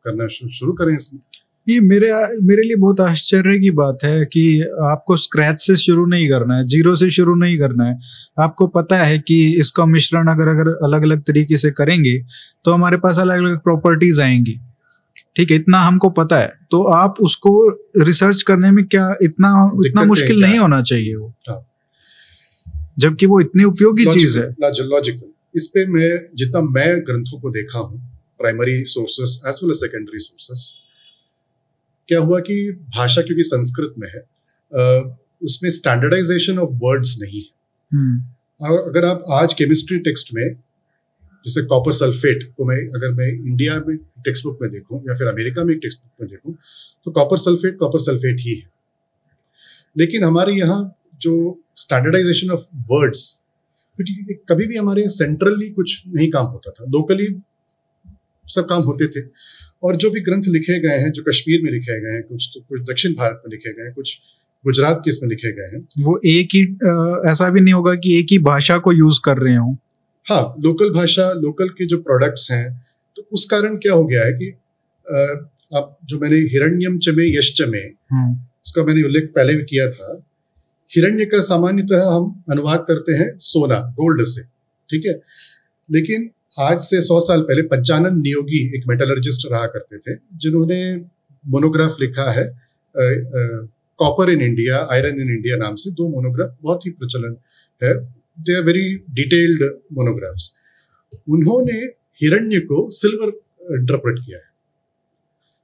करना 0.06 0.28
शुरू 0.28 0.74
करें 0.74 0.94
इसमें। 0.96 1.22
ये 1.68 1.80
मेरे 1.80 2.08
मेरे 2.44 2.64
लिए 2.64 2.76
बहुत 2.76 3.02
आश्चर्य 3.02 3.58
की 3.60 3.70
बात 3.72 4.04
है 4.04 4.26
कि 4.26 4.62
आपको 4.84 5.18
स्क्रैच 5.18 5.60
से 5.60 5.76
शुरू 5.78 6.06
नहीं 6.06 6.30
करना 6.30 6.58
है 6.58 6.66
ज़ीरो 6.68 6.96
से 6.96 7.10
शुरू 7.10 7.36
नहीं 7.36 7.58
करना 7.60 7.86
है। 7.86 7.98
आपको 8.40 8.68
पता 8.68 8.98
है 8.98 9.20
कि 9.20 9.38
इसका 9.60 9.86
मिश्रण 9.86 10.28
अगर 10.28 10.48
अगर 10.48 10.70
अलग 10.86 11.04
अलग 11.04 11.22
तरीके 11.22 11.58
से 11.58 11.72
करेंगे 11.72 12.18
तो 12.66 12.74
हमारे 12.74 12.98
पास 12.98 13.20
अलग 13.20 13.38
अलग 13.38 13.58
प्रॉपर्टीज़ 13.60 14.22
आएँगी। 14.22 14.60
ठीक 15.36 15.52
है 15.52 15.58
इतना 15.58 15.82
हमको 15.82 16.10
पता 16.10 16.40
है। 16.40 16.52
तो 16.72 16.84
आप 16.84 17.22
उसको 17.22 17.54
रिसर्च 18.06 18.42
करने 18.42 18.72
में 18.72 18.84
क्या 18.86 19.16
इतना 19.22 19.72
इतना 19.86 20.04
मुश्किल 20.04 20.42
नहीं 20.42 20.60
होना 20.60 20.82
चाहिए 20.82 21.16
वो। 21.16 21.34
हाँ। 21.50 21.62
जबकि 23.00 23.26
वो 23.26 23.40
इतनी 23.40 23.64
उपयोगी 23.64 24.06
चीज़ 24.06 24.40
है। 24.40 24.50
लॉजिकल 24.62 25.30
इस 25.56 25.68
पे 25.68 25.86
मैं 25.86 26.10
जितना 26.36 26.62
मैं 26.72 27.00
ग्रंथों 27.00 27.40
को 27.40 27.50
देखा 27.52 27.80
हूँ 27.80 28.06
primary 28.40 28.84
sources 28.88 29.42
as 29.48 29.60
well 29.64 29.72
as 29.72 29.78
secondary 29.78 30.20
sources 30.20 30.72
क्या 32.12 32.20
हुआ 32.20 32.40
कि 32.40 32.56
भाषा 32.96 33.22
क्योंकि 33.22 33.44
संस्कृत 33.44 33.94
में 34.00 34.08
है 34.10 34.22
उसमें 35.44 35.70
स्टैंडर्डाइजेशन 35.72 36.60
ऑफ़ 36.60 36.70
वर्ड्स 36.82 37.18
नहीं 37.22 37.42
है। 37.42 37.98
हम्म। 37.98 38.20
अगर 38.62 39.06
आप 39.06 39.24
आज 39.34 39.54
केमिस्ट्री 39.54 39.98
टेक्स्ट 40.00 40.34
में 40.34 40.44
जैसे 41.46 41.62
कॉपर 41.66 41.92
सल्फेट 41.94 42.44
को 42.58 42.66
मैं 42.66 42.78
अगर 42.96 43.14
मैं 43.14 43.28
इंडिया 43.30 43.76
में 43.88 43.96
टेक्स्ट 44.26 44.44
बुक 44.44 44.58
में 44.62 44.70
देखूँ 44.72 45.02
या 45.10 45.16
फिर 45.16 45.28
अमेरिका 45.28 45.64
में 45.64 45.78
टेक्स्ट 45.80 46.04
बुक 46.04 46.22
में 46.22 46.30
देखूँ 46.30 46.56
तो 47.06 47.12
कॉपर 47.12 47.38
सल्फेट 47.38 47.78
कॉपर 47.78 48.00
सल्फेट 48.00 48.40
ही 48.40 48.56
है। 48.56 48.70
लेकिन 49.96 50.24
हमारे 50.24 50.54
यहाँ 50.54 50.82
जो 51.22 51.34
स्टैंडर्डाइजेशन 51.78 52.52
ऑफ़ 52.52 52.68
वर्ड्स 52.92 53.24
क्योंकि 54.00 54.34
कभी 54.50 54.68
भी 54.68 54.78
हमारे 54.78 55.02
यहाँ 55.02 55.16
सेंट्रली 55.16 55.70
कुछ 55.70 56.02
नहीं 56.08 56.30
काम 56.32 56.46
होता 56.48 56.72
था। 56.72 56.86
लोकली 56.90 57.28
सब 58.46 58.66
काम 58.70 58.84
होते 58.84 59.08
थे। 59.08 59.22
और 59.84 59.96
जो 59.96 60.10
भी 60.12 60.22
ग्रंथ 60.22 60.44
लिखे 60.48 60.80
गए 60.80 60.98
हैं 60.98 61.12
जो 61.12 61.24
कश्मीर 61.24 61.62
में 61.62 61.72
लिखे 61.72 62.00
गए 62.02 62.14
हैं 62.14 62.24
कुछ 62.24 62.50
तो 62.54 62.60
कुछ 62.60 62.82
दक्षिण 62.82 63.14
भारत 63.14 63.42
में 63.46 63.52
लिखे 63.52 63.74
गए 63.74 63.84
हैं 63.84 63.94
कुछ 63.94 64.20
गुजरात 64.66 65.02
के 65.06 65.10
इसमें 65.10 65.30
लिखे 65.30 65.52
गए 65.52 65.76
हैं। 65.76 65.82
वो 66.00 66.20
एक 66.26 66.56
ही 66.56 66.64
ऐसा 67.32 67.50
भी 67.50 67.62
नहीं 67.62 67.74
होगा 67.74 67.94
कि 67.96 68.18
एक 68.20 68.28
ही 68.32 68.38
भाषा 68.40 68.78
को 68.78 68.92
यूज़ 68.94 69.20
कर 69.26 69.38
रहे 69.38 69.56
हो। 69.56 69.76
हाँ 70.28 70.44
लोकल 70.60 70.90
भाषा 70.94 71.32
लोकल 71.34 71.70
के 71.70 71.86
जो 71.86 71.98
प्रोडक्ट्स 71.98 72.52
हैं 72.52 72.66
तो 73.18 73.26
उस 73.32 73.46
कारण 73.46 73.78
क्या 73.78 73.94
हो 73.94 74.06
गया 74.06 74.26
है 74.26 74.34
कि 74.34 74.50
अब 75.76 75.96
जो 76.06 76.20
मैंने 76.20 76.38
हिरण्यम 76.52 76.98
चमे 77.00 77.26
यश 77.38 77.54
चमे 77.58 77.80
हम्म। 78.12 78.34
उसका 78.66 78.84
मैंने 78.84 79.04
उल्लेख 79.04 79.32
पहले 79.36 79.54
भी 79.54 79.64
किया 79.64 79.90
था 79.92 80.22
हिरण्य 80.92 81.26
का 81.26 81.40
सामान्यतः 81.42 82.08
हम 82.08 82.44
अनुवाद 82.52 82.86
करते 82.88 83.18
हैं 83.18 83.30
सोना 83.40 83.80
गोल्ड 84.00 84.24
से 84.28 84.42
ठीक 84.90 85.06
है? 85.06 85.14
लेकिन 85.90 86.30
आज 86.58 86.82
से 86.84 87.00
सौ 87.02 87.20
साल 87.20 87.42
पहले 87.42 87.62
पंचानन 87.64 88.16
नियोगी 88.22 88.58
एक 88.78 88.88
मेटलर्जिस्ट 88.88 89.46
रहा 89.52 89.68
करते 89.76 89.98
थे 89.98 90.16
जिन्होंने 90.38 90.80
मोनोग्राफ 91.46 92.00
लिखा 92.02 92.32
है 92.32 92.44
copper 94.00 94.30
in 94.30 94.42
India 94.42 94.78
iron 94.94 95.22
in 95.22 95.30
India 95.36 95.58
नाम 95.58 95.76
से 95.76 95.92
दो 95.92 96.08
मोनोग्राफ 96.10 96.58
बहुत 96.64 96.86
ही 96.86 96.92
प्रचलन 96.92 97.38
है। 97.82 97.94
They 97.96 98.58
are 98.58 98.64
very 98.64 98.84
detailed 99.14 99.64
monographs 99.94 100.50
उन्होंने 101.30 101.80
हिरण्य 102.22 102.60
को 102.68 102.90
सिल्वर 102.92 103.34
इंटरप्रेट 103.80 104.20
किया 104.26 104.38
है। 104.38 104.50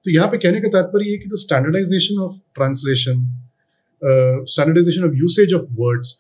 तो 0.06 0.12
यहाँ 0.12 0.28
पे 0.28 0.38
कहने 0.38 0.62
का 0.62 0.70
तात्पर्य 0.72 1.12
है 1.12 1.18
कि 1.18 1.30
the 1.30 1.44
standardisation 1.46 2.24
of 2.24 2.40
translation 2.56 3.24
standardisation 4.02 5.10
of 5.10 5.16
usage 5.18 5.54
of 5.54 5.74
words 5.80 6.20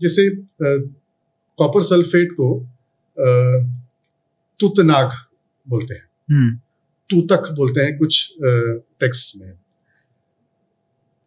जैसे 0.00 0.30
कॉपर 0.60 1.80
uh, 1.80 1.86
सल्फेट 1.86 2.32
को 2.32 2.54
uh, 3.16 3.83
तुतनाग 4.64 5.10
बोलते 5.66 5.94
हैं। 5.94 6.06
hmm. 6.30 6.60
तूतक 7.10 7.50
बोलते 7.52 7.80
हैं 7.80 7.96
कुछ 7.98 8.34
टेक्स्ट 8.42 9.36
में। 9.40 9.52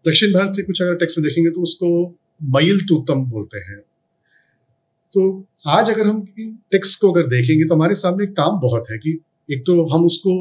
दक्षिण 0.06 0.34
भारत 0.34 0.52
के 0.56 0.64
कुछ 0.64 0.82
अगर 0.82 0.96
टेक्स्ट 0.96 1.18
में 1.18 1.28
देखेंगे 1.28 1.50
तो 1.50 1.62
उसको 1.62 1.90
मईल 2.42 2.80
तूतम 2.80 3.26
बोलते 3.26 3.60
हैं। 3.60 3.78
तो 5.12 5.46
आज 5.68 5.90
अगर 5.90 6.08
हम 6.08 6.26
इन 6.40 6.52
टेक्स्ट 6.72 7.00
को 7.02 7.12
अगर 7.12 7.28
देखेंगे 7.28 7.66
तो 7.66 7.76
हमारे 7.76 7.96
सामने 7.96 8.26
काम 8.34 8.60
बहुत 8.60 8.90
है 8.92 8.98
कि 8.98 9.18
एक 9.50 9.64
तो 9.68 9.86
हम 9.88 10.06
उसको 10.06 10.34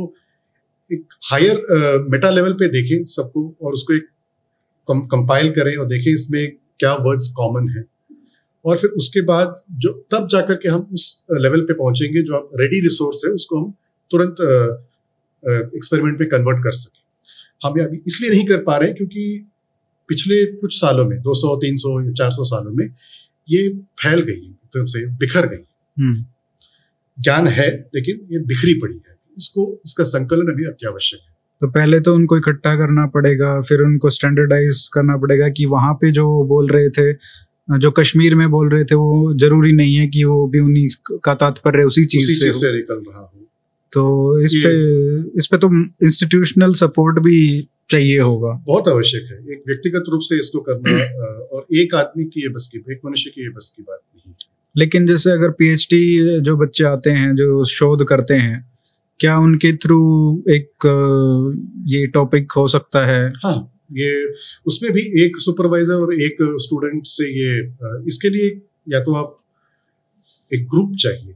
एक 0.91 1.05
हायर 1.25 2.07
मेटा 2.11 2.31
लेवल 2.31 2.53
पे 2.53 2.69
देखें 2.69 3.05
सबको 3.07 3.57
और 3.63 3.73
उसको 3.73 3.95
एक 3.95 4.09
कंपाइल 4.91 5.51
करें 5.51 5.77
और 5.77 5.87
देखें 5.87 6.13
इसमें 6.13 6.53
क्या 6.79 6.95
वर्ड्स 6.95 7.29
कॉमन 7.37 7.69
है। 7.69 7.85
और 8.67 8.77
फिर 8.77 8.91
उसके 8.91 9.21
बाद 9.21 9.57
जो 9.71 9.93
तब 10.11 10.29
जाकर 10.31 10.55
के 10.55 10.69
हम 10.69 10.89
उस 10.93 11.25
लेवल 11.33 11.61
पे 11.61 11.73
पहुँचेंगे 11.73 12.23
जो 12.23 12.35
आप 12.35 12.51
रेडी 12.55 12.81
रिसोर्स 12.81 13.23
है 13.27 13.33
उसको 13.33 13.59
हम 13.59 13.73
तुरंत 14.11 14.37
एक्सपेरिमेंट 15.77 16.19
पे 16.19 16.25
कन्वर्ट 16.25 16.65
कर 16.65 16.73
सकें। 16.73 17.03
हम 17.65 17.81
अभी 17.81 18.01
इसलिए 18.07 18.31
नहीं 18.31 18.47
कर 18.47 18.57
पा 18.63 18.77
रहे 18.77 18.93
क्योंकि 18.93 19.25
पिछले 20.09 20.45
कुछ 20.47 20.81
सालों 20.81 21.05
में 21.09 21.19
200, 21.23 21.57
300 21.61 22.01
या 22.07 22.13
400 22.13 22.45
सालों 22.45 22.73
में 22.73 22.87
ये 23.49 23.69
फैल 24.03 24.21
गई 24.21 24.33
है 24.33 24.51
एकदम 24.51 24.87
से 24.87 25.07
बिखर 25.17 25.47
गई 25.47 25.65
हम्म। 25.97 26.25
ज्ञान 27.19 27.47
है 27.49 27.69
लेकिन 27.95 28.27
ये 28.33 28.39
बिखरी 28.39 28.75
पड़ी 28.75 28.95
है। 28.95 29.17
इसको 29.39 29.81
इसका 29.85 30.05
संकलन 30.05 30.53
अभी 30.53 30.65
अत्यावश्यक 30.65 31.21
है। 31.21 31.35
तो 31.61 31.69
पहले 31.69 32.01
तो 32.01 32.15
उनको 32.15 32.37
इकट्ठा 32.39 32.75
करना 32.77 33.07
पड़ेगा 33.07 33.61
फिर 33.61 33.81
उनको 33.81 34.11
स्टैंडर्डाइज 34.11 34.89
करना 34.95 35.17
पड़ेगा 35.17 35.49
कि 35.49 35.67
वहाँ 35.67 35.95
पे 35.95 36.11
जो 36.11 36.27
बोल 36.45 36.69
रहे 36.69 36.89
थे 36.89 37.13
जो 37.71 37.91
कश्मीर 37.91 38.35
में 38.35 38.51
बोल 38.51 38.69
रहे 38.69 38.85
थे 38.85 38.95
वो 38.95 39.35
ज़रूरी 39.35 39.73
नहीं 39.73 39.95
है 39.95 40.07
कि 40.07 40.25
वो 40.25 40.47
भी 40.49 40.59
उन्हीं 40.59 41.19
का 41.25 41.35
तात्पर्य 41.35 41.85
उसी 41.85 42.05
चीज़ 42.05 42.31
से, 42.31 42.53
से 42.53 42.73
निकल 42.73 42.95
रहा 42.95 43.21
हो। 43.21 43.33
तो 43.93 44.41
इस 44.41 44.55
पे 44.55 45.39
इस 45.39 45.47
पे 45.47 45.57
तो 45.57 45.71
इंस्टीट्यूशनल 46.07 46.75
सपोर्ट 46.75 47.19
भी 47.19 47.69
चाहिए 47.91 48.19
होगा। 48.19 48.65
बहुत 48.67 48.89
आवश्यक 48.89 49.23
है। 49.23 49.39
एक 49.53 49.63
व्यक्तिगत 49.69 50.05
रूप 50.09 50.21
से 50.23 50.39
इसको 50.39 50.59
करना 50.59 50.91
और 51.53 51.67
एक 51.75 51.95
आदमी 51.95 52.25
की 52.25 52.43
ये 52.43 52.49
बस 52.49 52.69
की 52.73 52.93
एक 52.93 53.01
मनुष्य 53.07 53.31
की 53.31 53.43
ये 53.43 53.49
बस 53.49 53.75
की 53.77 53.83
बात 53.83 54.01
नहीं 54.17 54.35
लेकिन 54.77 55.07
जैसे 55.07 55.31
अगर 55.31 55.51
पीएचडी 55.51 56.41
जो 56.41 56.57
बच्चे 56.57 56.85
आते 56.85 57.11
हैं 57.11 57.37
जो 57.37 57.65
शोध 57.65 58.05
करते 58.05 58.35
हैं 58.35 58.73
क्या 59.21 59.39
उनके 59.39 59.73
थ्रू 59.73 59.99
एक 60.51 60.71
ये 61.87 62.07
टॉपिक 62.07 62.53
हो 62.53 62.69
सकता 62.69 63.07
है? 63.07 63.33
हाँ 63.45 63.76
ये 63.91 64.13
उसमें 64.67 64.93
भी 64.93 65.01
एक 65.25 65.39
सुपरवाइजर 65.41 65.95
और 65.97 66.15
एक 66.23 66.37
स्टूडेंट 66.63 67.03
से 67.07 67.29
ये 67.33 67.59
इसके 68.09 68.29
लिए 68.29 68.49
या 68.89 69.01
तो 69.01 69.15
आप 69.15 69.39
एक 70.51 70.67
ग्रुप 70.67 70.97
चाहिए 70.97 71.35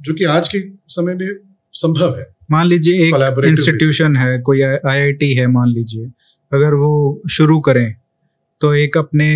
जो 0.00 0.14
कि 0.14 0.24
आज 0.26 0.48
के 0.48 0.60
समय 0.88 1.14
में 1.14 1.28
संभव 1.74 2.18
है। 2.18 2.26
मान 2.50 2.66
लीजिए 2.66 3.06
एक 3.06 3.44
इंस्टीट्यूशन 3.46 4.16
है 4.16 4.38
कोई 4.40 4.60
आईआईटी 4.62 5.32
है 5.34 5.46
मान 5.46 5.68
लीजिए 5.68 6.04
अगर 6.52 6.74
वो 6.74 7.22
शुरू 7.30 7.58
करें 7.60 7.94
तो 8.60 8.74
एक 8.74 8.96
अपने 8.98 9.28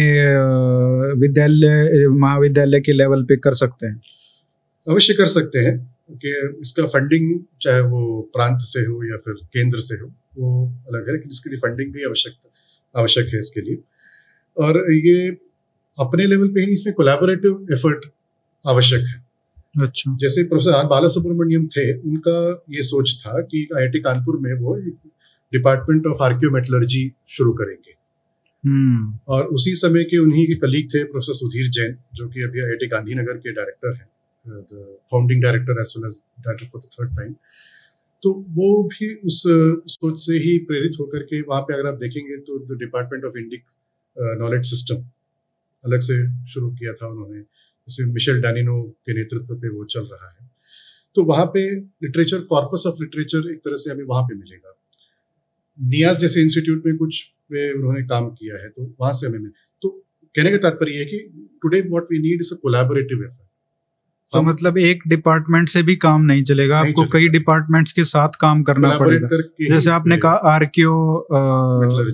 विद्यालय 1.21 2.07
महाविद्यालय 2.11 2.81
के 2.81 2.93
लेवल 2.93 3.23
पे 3.25 3.37
कर 3.37 3.55
सकते 3.55 3.87
हैं। 3.87 4.01
अवश्य 4.87 5.15
कर 5.15 5.27
सकते 5.27 5.59
हैं 5.59 5.79
कि 6.13 6.35
इसका 6.61 6.87
फंडिंग 6.87 7.39
चाहे 7.63 7.81
वो 7.83 8.21
प्रांत 8.35 8.59
से 8.63 8.81
हो 8.81 9.03
या 9.05 9.17
फिर 9.17 9.35
केंद्र 9.55 9.81
से 9.81 9.95
हो। 9.95 10.13
वो 10.39 10.67
अलग 10.89 11.09
है 11.09 11.13
लेकिन 11.13 11.31
इसके 11.31 11.51
लिए 11.51 11.59
फंडिंग 11.59 11.93
भी 11.93 12.05
आवश्यक 12.05 12.35
आवश्यक 12.95 13.35
है 13.35 13.41
इसके 13.41 13.61
लिए। 13.61 13.79
और 14.57 14.83
ये 14.93 15.29
अपने 15.99 16.27
लेवल 16.27 16.49
पे 16.49 16.61
ही 16.61 16.73
इसमें 16.73 16.95
कोलैबोरेटिव 16.95 17.67
एफर्ट 17.73 18.05
आवश्यक 18.65 19.01
है। 19.01 19.25
अच्छा। 19.83 20.17
जैसे 20.21 20.45
प्रोफेसर 20.45 20.73
आर 20.73 20.87
बाला 20.87 21.09
सुब्रमण्यम 21.09 21.67
थे 21.67 21.93
उनका 21.99 22.65
ये 22.71 22.83
सोच 22.83 23.15
था 23.21 23.41
कि 23.41 23.69
आईआईटी 23.77 24.01
कानपुर 24.01 24.39
में 24.39 24.53
वो 24.55 24.75
डिपार्टमेंट 25.53 26.07
ऑफ़ 26.07 26.23
आर्क्योमेटलर्जी 26.23 27.13
शुरू 27.29 27.53
करेंगे। 27.53 27.93
hmm. 28.65 29.23
और 29.29 29.45
उसी 29.47 29.75
समय 29.75 30.05
के 30.05 30.19
उन्हीं 30.19 30.47
के 30.47 30.55
कलीग 30.55 30.89
थे 30.95 31.03
प्रोफेसर 31.05 31.35
सुधीर 31.35 31.69
जैन 31.71 31.97
जो 32.15 32.29
कि 32.29 32.43
अभी 32.43 32.61
आई 32.61 32.87
गांधीनगर 32.87 33.37
के 33.37 33.53
डायरेक्टर 33.53 33.95
हैं 33.95 34.09
founding 35.13 35.43
director 35.43 35.81
as 35.81 35.95
well 35.97 36.07
as 36.07 36.21
director 36.41 36.67
for 36.67 36.83
the 36.83 36.89
third 36.93 37.17
time 37.17 37.35
तो 38.27 38.33
वो 38.55 38.69
भी 38.93 39.09
उस 39.27 39.43
सोच 39.93 40.21
से 40.21 40.39
ही 40.45 40.57
प्रेरित 40.69 40.97
होकर 41.01 41.23
के 41.25 41.41
वहाँ 41.43 41.61
पे 41.63 41.75
अगर 41.75 41.87
आप 41.87 41.99
देखेंगे 41.99 42.37
तो 42.47 42.77
department 42.77 43.25
of 43.25 43.37
Indic 43.39 43.63
knowledge 44.41 44.65
system 44.71 45.05
अलग 45.85 46.01
से 46.01 46.17
शुरू 46.53 46.71
किया 46.71 46.93
था 46.93 47.09
उन्होंने। 47.09 47.41
जैसे 47.41 48.07
मिशेल 48.07 48.41
डैनिनो 48.43 48.83
के 49.07 49.15
नेतृत्व 49.15 49.55
पे 49.57 49.69
वो 49.69 49.85
चल 49.95 50.09
रहा 50.13 50.31
है। 50.31 50.49
तो 51.17 51.25
वहाँ 51.25 51.47
पे 51.55 51.65
लिटरेचर 52.05 52.41
कॉर्पस 52.53 52.85
ऑफ़ 52.87 52.97
लिटरेचर 53.03 53.51
एक 53.53 53.61
तरह 53.65 53.77
से 53.77 53.91
हमें 53.91 54.05
वहाँ 54.05 54.23
पे 54.23 54.35
मिलेगा। 54.35 54.75
नियाज 55.79 56.19
जैसे 56.21 56.43
इंस्टीट्यूट 56.43 56.87
में 56.87 56.97
कुछ 56.97 57.23
पे 57.53 57.73
उन्होंने 57.73 58.03
काम 58.07 58.29
किया 58.31 58.63
है 58.63 58.69
तो 58.71 58.95
वहाँ 59.01 59.13
से 59.13 59.27
हमें 59.27 59.39
मिले 59.39 59.53
तो 59.83 59.89
कहने 60.35 60.51
का 60.51 60.59
तात्पर्य 60.59 60.99
है 60.99 61.05
कि 61.05 61.19
today 61.63 61.81
what 61.83 62.13
we 62.13 62.19
need 62.19 62.41
is 62.41 62.55
a 62.55 62.57
collaborative 62.63 63.25
effort 63.25 63.46
तो 64.33 64.43
मतलब 64.43 64.79
एक 64.81 65.03
डिपार्टमेंट 65.09 65.69
से 65.69 65.83
भी 65.83 65.95
काम 65.99 66.23
नहीं 66.25 66.43
चलेगा 66.45 66.83
नहीं 66.83 66.91
आपको 66.91 67.05
कई 67.13 67.29
डिपार्टमेंट्स 67.31 67.93
के 67.93 68.05
साथ 68.07 68.37
काम 68.41 68.63
करना 68.63 68.97
पड़ेगा। 68.99 69.29
जैसे 69.69 69.91
आपने 69.91 70.17
कहा 70.19 70.33
आर्कियो 70.51 70.95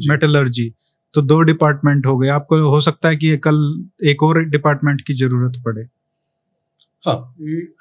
मेटलर्जी 0.09 0.73
तो 1.15 1.21
दो 1.23 1.41
डिपार्टमेंट 1.43 2.07
हो 2.07 2.17
गए। 2.19 2.29
आपको 2.31 2.59
हो 2.71 2.81
सकता 2.81 3.09
है 3.09 3.17
कि 3.17 3.37
कल 3.39 3.57
एक 4.11 4.23
और 4.23 4.43
डिपार्टमेंट 4.47 5.01
की 5.07 5.15
ज़रूरत 5.15 5.63
पड़े। 5.65 5.83
हाँ 7.05 7.17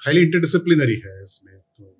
हाईली 0.06 0.22
इंटरडिसिप्लिनरी 0.22 1.00
है 1.04 1.22
इसमें 1.22 1.54
तो 1.54 1.94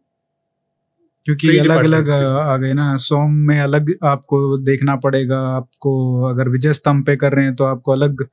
क्योंकि 1.26 1.56
अलग 1.58 1.84
अलग 1.84 2.10
आ 2.10 2.56
गए 2.56 2.72
ना 2.72 2.96
सोम 2.98 3.34
में 3.48 3.58
अलग 3.60 3.94
आपको 4.04 4.56
देखना 4.60 4.96
पड़ेगा। 4.98 5.38
आपको 5.50 5.92
अगर 6.30 6.48
विजय 6.48 6.72
स्तंभ 6.72 7.06
पे 7.06 7.16
कर 7.16 7.34
रहे 7.34 7.44
हैं 7.44 7.54
तो 7.56 7.64
आपको 7.64 7.92
अलग 7.92 8.26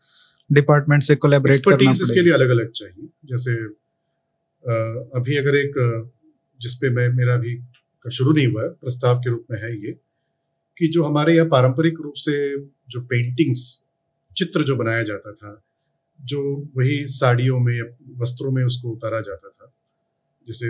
डिपार्टमेंट 0.49 1.03
से 1.03 1.15
कोलेबरेट 1.17 1.55
करना 1.57 1.75
पड़ेगा 1.75 1.91
इसके 1.91 2.21
लिए 2.21 2.33
अलग 2.33 2.49
अलग 2.49 2.71
चाहिए। 2.71 3.07
जैसे 3.25 3.55
अभी 4.67 5.35
अगर 5.35 5.55
एक 5.55 5.73
जिसपे 6.61 6.89
मैं 6.89 7.09
मेरा 7.09 7.33
अभी 7.33 7.61
शुरू 8.11 8.33
नहीं 8.33 8.47
हुआ 8.47 8.63
है 8.63 8.69
प्रस्ताव 8.69 9.19
के 9.19 9.29
रूप 9.29 9.45
में 9.51 9.61
है 9.61 9.85
ये 9.85 9.91
कि 10.77 10.87
जो 10.87 11.03
हमारे 11.03 11.35
यहाँ 11.35 11.47
पारंपरिक 11.47 11.93
रूप 12.01 12.13
से 12.15 12.57
जो 12.89 13.01
पेंटिंग्स 13.01 13.85
चित्र 14.37 14.63
जो 14.63 14.75
बनाया 14.75 15.03
जाता 15.03 15.31
था 15.31 15.63
जो 16.23 16.69
वही 16.77 17.07
साड़ियों 17.07 17.59
में 17.59 17.81
वस्त्रों 18.17 18.51
में 18.51 18.63
उसको 18.63 18.89
उतारा 18.89 19.19
जाता 19.19 19.49
था 19.49 19.71
जैसे 20.47 20.69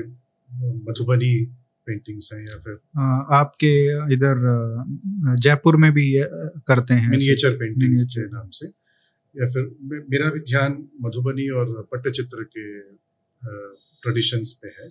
मधुबनी 0.63 1.45
पेंटिंग्स 1.85 2.33
हैं 2.33 2.41
या 2.41 2.57
फिर 2.57 2.79
आपके 3.35 3.73
इधर 4.13 4.35
जयपुर 5.39 5.77
में 5.77 5.91
भी 5.91 6.21
करते 6.67 6.93
हैं 6.93 7.09
मिनिएचर 7.09 7.55
पेंटिंग्स 7.55 8.03
के 8.03 8.21
नाम 8.21 8.49
से। 8.49 8.67
या 9.35 9.47
फिर 9.47 9.75
मेरा 10.09 10.29
भी 10.29 10.39
ध्यान 10.39 10.87
मधुबनी 11.01 11.49
और 11.49 11.87
पट्टचित्र 11.91 12.43
के 12.43 12.79
ट्रेडिशंस 13.43 14.53
पे 14.63 14.67
है। 14.79 14.89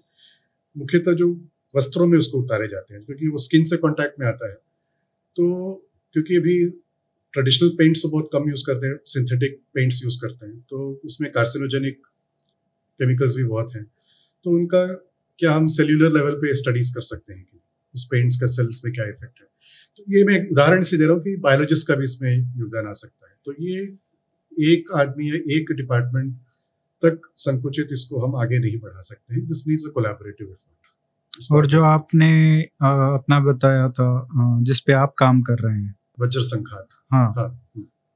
मुख्यतः 0.77 1.13
जो 1.15 1.29
वस्त्रों 1.75 2.07
में 2.07 2.19
उसको 2.19 2.39
उतारे 2.39 2.69
जाते 2.69 2.95
हैं, 2.95 3.05
क्योंकि 3.05 3.29
वो 3.29 3.39
स्किन 3.39 3.65
से 3.65 3.77
कांटेक्ट 3.77 4.21
में 4.21 4.27
आता 4.27 4.51
है। 4.51 4.55
तो 5.37 5.45
क्योंकि 6.15 6.37
अभी 6.37 6.65
ट्रेडिशनल 7.35 7.69
पेंट्स 7.79 8.03
तो 8.03 8.09
बहुत 8.09 8.29
कम 8.33 8.49
यूज़ 8.51 8.65
करते 8.67 8.87
हैं 8.87 8.99
सिंथेटिक 9.07 9.61
पेंट्स 9.75 10.03
यूज़ 10.05 10.19
करते 10.21 10.47
हैं 10.47 10.61
तो 10.61 11.01
उसमें 11.05 11.31
कार्सिनोजेनिक 11.33 12.01
केमिकल्स 13.01 13.37
भी 13.37 13.45
बहुत 13.45 13.75
हैं। 13.75 13.85
तो 14.45 14.51
उनका 14.51 14.85
क्या 15.39 15.53
हम 15.53 15.67
सेल्यूलर 15.69 16.13
लेवल 16.13 16.35
पे 16.37 16.55
स्टडीज़ 16.55 16.95
कर 16.95 17.01
सकते 17.03 17.33
हैं 17.33 17.43
कि 17.43 17.61
उस 17.95 18.05
पेंट्स 18.11 18.41
का 18.41 18.47
सेल्स 18.47 18.81
में 18.85 18.93
क्या 18.95 19.05
इफ़ेक्ट 19.05 19.41
है? 19.41 19.47
तो 19.97 20.05
ये 20.09 20.25
मैं 20.25 20.39
उदाहरण 20.51 20.83
से 20.83 20.97
दे 20.97 21.05
रहा 21.05 21.15
हूँ 21.15 21.23
कि 21.23 21.37
बायोलॉजिस्ट 21.39 21.87
का 21.89 21.95
भी 21.95 22.05
इसमें 22.05 22.33
योगदान 22.33 22.87
आ 22.87 22.93
सकता 22.95 23.29
है। 23.29 23.37
तो 23.45 23.55
ये 23.61 24.73
एक 24.73 24.93
आदमी 24.97 25.31
या 25.31 25.37
एक 25.57 25.73
डिपार्टमेंट 25.73 26.35
तक 27.03 27.21
संकुचित 27.37 27.89
इसको 27.93 28.21
हम 28.21 28.37
आगे 28.37 28.59
नहीं 28.59 28.79
बढ़ा 28.81 29.01
सकते 29.03 29.35
हैं। 29.35 29.47
This 29.47 29.67
means 29.69 29.85
a 29.87 29.91
collaborative 29.95 30.47
effort 30.49 31.53
और 31.53 31.67
जो 31.67 31.83
आपने 31.85 32.31
अपना 32.63 33.39
बताया 33.41 33.89
था 33.91 34.09
जिस 34.63 34.81
पे 34.81 34.93
आप 34.93 35.15
काम 35.19 35.43
कर 35.43 35.59
रहे 35.59 35.75
हैं। 35.75 35.95
वज्र 36.21 36.41
संघात। 36.43 36.89
हाँ, 37.13 37.33
हाँ। 37.37 37.49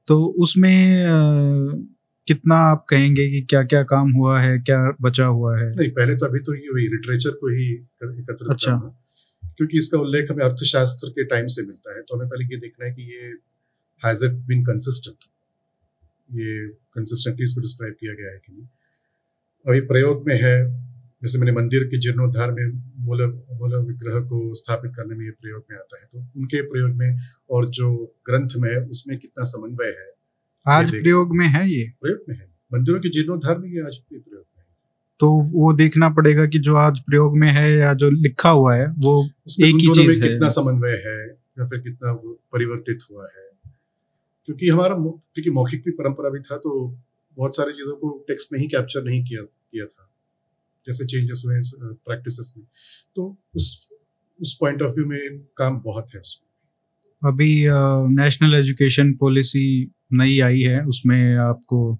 तो 0.07 0.25
उसमें 0.39 0.79
कितना 2.27 2.55
आप 2.71 2.85
कहेंगे 2.89 3.29
कि 3.29 3.41
क्या 3.41 3.63
क्या 3.63 3.83
काम 3.83 4.11
हुआ 4.11 4.39
है 4.39 4.57
क्या 4.59 4.79
बचा 5.01 5.25
हुआ 5.25 5.57
है? 5.59 5.75
नहीं 5.75 5.89
पहले 5.89 6.15
तो 6.15 6.25
अभी 6.25 6.39
तो 6.39 6.55
ये 6.55 6.69
वही 6.73 6.87
लिटरेचर 6.87 7.31
को 7.31 7.47
ही 7.47 7.65
एकत्रित 7.73 8.49
अच्छा। 8.49 8.71
करना। 8.71 8.99
क्योंकि 9.57 9.77
इसका 9.77 9.99
उल्लेख 9.99 10.31
हमें 10.31 10.43
अर्थशास्त्र 10.45 11.09
के 11.09 11.23
टाइम 11.25 11.47
से 11.47 11.61
मिलता 11.61 11.95
है 11.95 12.01
तो 12.01 12.15
हमें 12.15 12.27
पहले 12.29 12.45
ये 12.45 12.59
देखना 12.59 12.85
है 12.85 12.93
कि 12.93 13.03
ये 13.13 13.27
हैज़ 14.03 14.25
इट 14.25 14.31
बीन 14.47 14.63
कंसिस्टेंट 14.65 15.25
ये 16.31 16.67
कंसिस्टेंटली 16.67 17.43
इसको 17.43 17.61
डिस्क्राइब 17.61 17.93
किया 17.99 18.13
गया 18.13 18.31
है 18.31 18.37
कि 18.37 18.51
नहीं। 18.53 18.67
अभी 19.67 19.81
प्रयोग 19.81 20.27
में 20.27 20.35
है 20.43 20.55
जैसे 21.23 21.37
मैंने 21.37 21.51
मंदिर 21.51 21.83
के 21.83 21.97
जीर्णोद्धार 21.99 22.51
में 22.51 22.65
मूल 22.99 23.21
मूल 23.53 23.75
विग्रह 23.75 24.19
को 24.19 24.53
स्थापित 24.53 24.91
करने 24.95 25.15
में 25.15 25.25
ये 25.25 25.31
प्रयोग 25.31 25.63
में 25.71 25.77
आता 25.77 25.99
है 25.99 26.05
तो 26.13 26.19
उनके 26.19 26.61
प्रयोग 26.61 26.91
में 26.91 27.19
और 27.49 27.69
जो 27.69 28.15
ग्रंथ 28.25 28.49
में 28.57 28.69
है 28.71 28.81
उसमें 28.85 29.17
कितना 29.17 29.43
समन्वय 29.43 29.87
है? 29.87 30.11
आज 30.67 30.91
प्रयोग 30.91 31.37
में 31.37 31.47
है 31.47 31.69
ये। 31.71 31.83
प्रयोग 32.01 32.19
में 32.29 32.35
है। 32.37 32.47
मंदिरों 32.73 32.99
के 32.99 33.09
जीर्णोद्धार 33.09 33.57
में 33.57 33.69
ये 33.69 33.79
आज 33.79 33.95
प्रयोग 33.97 34.23
में 34.29 34.63
है। 34.63 34.65
तो 35.19 35.31
वो 35.53 35.73
देखना 35.73 36.09
पड़ेगा 36.09 36.45
कि 36.45 36.59
जो 36.59 36.75
आज 36.75 36.99
प्रयोग 36.99 37.37
में 37.37 37.49
है 37.49 37.71
या 37.71 37.93
जो 37.93 38.09
लिखा 38.09 38.49
हुआ 38.49 38.75
है 38.75 38.87
वो 38.87 39.25
एक 39.25 39.75
ही 39.75 39.93
चीज़ 39.93 40.23
है। 40.23 40.29
कितना 40.29 40.49
समन्वय 40.49 41.01
है 41.05 41.27
या 41.59 41.65
फिर 41.65 41.79
कितना 41.79 42.13
परिवर्तित 42.53 42.99
हुआ 43.11 43.27
है? 43.37 43.52
क्योंकि 44.47 44.69
हमारा 44.69 44.95
क्योंकि 44.95 45.49
मौखिक 45.49 45.83
भी 45.85 45.91
परंपरा 45.91 46.29
भी 46.29 46.39
था 46.41 46.57
तो 46.57 46.71
बहुत 47.37 47.55
सारी 47.55 47.73
चीज़ों 47.73 47.95
को 47.95 48.09
टेक्स्ट 48.27 48.53
में 48.53 48.59
ही 48.59 48.67
कैप्चर 48.67 49.03
नहीं 49.03 49.23
किया 49.23 49.41
किया 49.41 49.85
था। 49.85 50.09
जैसे 50.87 51.05
चेंजेस 51.05 51.43
हुए 51.45 51.59
प्रैक्टिसेस 52.05 52.53
में। 52.57 52.65
तो 53.15 53.25
उस 53.55 53.87
उस 54.39 54.57
पॉइंट 54.61 54.81
ऑफ़ 54.81 54.91
व्यू 54.91 55.05
में 55.05 55.39
काम 55.57 55.79
बहुत 55.79 56.07
है 56.15 56.19
उसमें। 56.19 57.31
अभी 57.31 57.65
नेशनल 58.15 58.53
एजुकेशन 58.55 59.13
पॉलिसी 59.13 59.65
नई 60.13 60.39
आई 60.39 60.61
है, 60.61 60.83
उसमें 60.85 61.35
आपको 61.37 61.99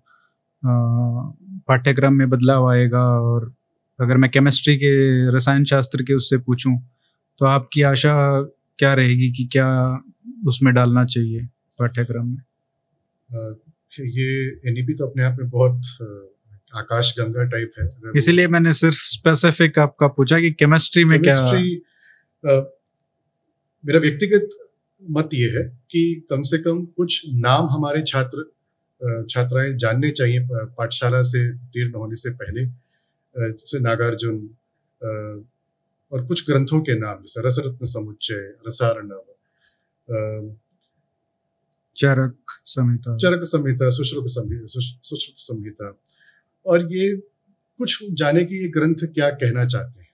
पाठ्यक्रम 0.63 2.13
में 2.13 2.29
बदलाव 2.29 2.69
आएगा 2.69 3.03
और 3.21 3.53
अगर 3.99 4.17
मैं 4.17 4.29
केमिस्ट्री 4.31 4.75
के, 4.77 4.91
रसायन 5.35 5.65
शास्त्र 5.65 6.03
के 6.03 6.13
उससे 6.13 6.37
पूछूँ 6.37 6.77
तो 7.39 7.45
आपकी 7.45 7.81
आशा 7.83 8.15
क्या 8.79 8.93
रहेगी 8.93 9.31
कि 9.31 9.45
क्या 9.51 9.69
उसमें 10.47 10.73
डालना 10.73 11.05
चाहिए? 11.05 11.47
पाठ्यक्रम 11.79 12.27
में। 12.27 12.41
ये 13.99 14.29
एनईपी 14.69 14.93
तो 14.93 15.07
अपने 15.07 15.23
आप 15.23 15.37
में 15.39 15.49
बहुत 15.49 15.81
आकाश 16.75 17.13
गंगा 17.19 17.43
टाइप 17.43 17.71
है। 17.79 17.85
इसीलिए 18.17 18.47
मैंने 18.47 18.73
सिर्फ़ 18.73 18.97
स्पेसिफिक 19.09 19.79
आपका 19.79 20.07
पूछा 20.07 20.39
कि 20.39 20.51
केमिस्ट्री 20.51 21.03
में 21.05 21.21
क्या 21.21 21.37
आ, 21.37 22.61
मेरा 23.83 23.99
व्यक्तिगत 23.99 24.49
मत 25.03 25.29
ये 25.33 25.49
है 25.49 25.63
कि 25.91 26.27
कम 26.29 26.41
से 26.41 26.57
कम 26.57 26.85
कुछ 26.97 27.21
नाम 27.27 27.67
हमारे 27.69 28.01
छात्र 28.07 28.43
छात्राएँ 29.29 29.73
जानने 29.73 30.09
चाहिए 30.11 30.47
पाठशाला 30.51 31.21
से 31.21 31.41
उत्तीर्ण 31.53 31.93
होने 31.93 32.15
से 32.15 32.29
पहले 32.33 32.65
जैसे 33.35 33.79
नागार्जुन 33.79 34.37
और 36.11 36.25
कुछ 36.25 36.45
ग्रंथों 36.49 36.79
के 36.81 36.97
नाम 36.99 37.21
जैसे 37.21 37.47
रसरत्न 37.47 37.85
समुच्चय 37.85 38.41
रसारणव 38.67 39.23
चरक 41.97 42.37
संहिता। 42.65 43.17
चरक 43.17 43.43
संहिता, 43.43 43.91
सुश्रुत 43.91 44.25
संहिता 44.27 44.67
सुश्रुत 44.67 45.19
संहिता। 45.19 45.99
और 46.65 46.93
ये 46.93 47.15
कुछ 47.77 48.11
जाने 48.11 48.45
की 48.45 48.55
ये 48.55 48.67
ग्रंथ 48.67 48.95
क्या 48.95 49.29
कहना 49.29 49.65
चाहते 49.65 50.01
हैं? 50.01 50.07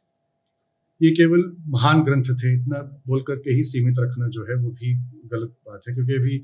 ये 1.02 1.12
केवल 1.12 1.56
महान 1.68 2.04
ग्रंथ 2.04 2.24
थे, 2.24 2.54
इतना 2.54 3.04
बोल 3.08 3.22
करके 3.22 3.52
ही 3.52 3.64
सीमित 3.64 3.96
रखना 4.00 4.28
जो 4.28 4.44
है, 4.44 4.56
वो 4.56 4.70
भी 4.70 4.94
गलत 5.32 5.50
बात 5.50 5.82
है। 5.90 5.96
क्योंकि 5.96 6.14
अभी 6.14 6.36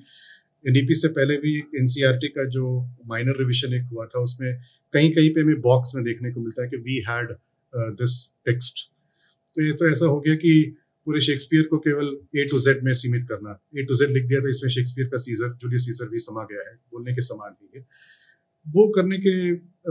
एनईपी 0.67 0.93
से 0.93 1.07
पहले 1.07 1.37
भी 1.37 1.59
एनसीईआरटी 1.59 2.27
का 2.27 2.45
जो 2.45 2.89
माइनर 3.07 3.33
रिविजन 3.39 3.73
एक 3.73 3.83
हुआ 3.83 4.05
था, 4.05 4.19
उसमें 4.19 4.61
कहीं 4.93 5.11
कहीं 5.11 5.33
पे 5.33 5.41
हमें 5.41 5.61
बॉक्स 5.61 5.95
में 5.95 6.03
देखने 6.03 6.31
को 6.31 6.39
मिलता 6.39 6.63
है 6.63 6.69
कि 6.69 6.77
वी 6.77 7.03
हैड 7.09 7.35
दिस 7.75 8.35
टेक्स्ट 8.45 8.89
तो 9.55 9.61
ये 9.61 9.71
तो 9.71 9.89
ऐसा 9.89 10.05
हो 10.05 10.19
गया 10.19 10.35
कि 10.35 10.75
पूरे 11.07 11.21
शेक्सपियर 11.21 11.63
को 11.63 11.77
केवल 11.77 12.07
ए 12.35 12.45
टू 12.51 12.57
जेड 12.59 12.83
में 12.83 12.93
सीमित 12.93 13.23
करना। 13.29 13.59
ए 13.77 13.83
टू 13.83 13.93
जेड 13.93 14.09
लिख 14.09 14.25
दिया 14.25 14.39
तो 14.39 14.49
इसमें 14.49 14.69
शेक्सपियर 14.69 15.07
का 15.07 15.17
सीजर 15.17 15.53
जूलियस 15.61 15.85
सीजर 15.85 16.09
भी 16.09 16.19
समा 16.19 16.43
गया 16.51 16.69
है 16.69 16.75
बोलने 16.91 17.13
के 17.13 17.21
समान 17.21 17.55
ही 17.61 17.79
है। 17.79 17.85
वो 18.65 18.87
करने 18.89 19.17
के 19.17 19.35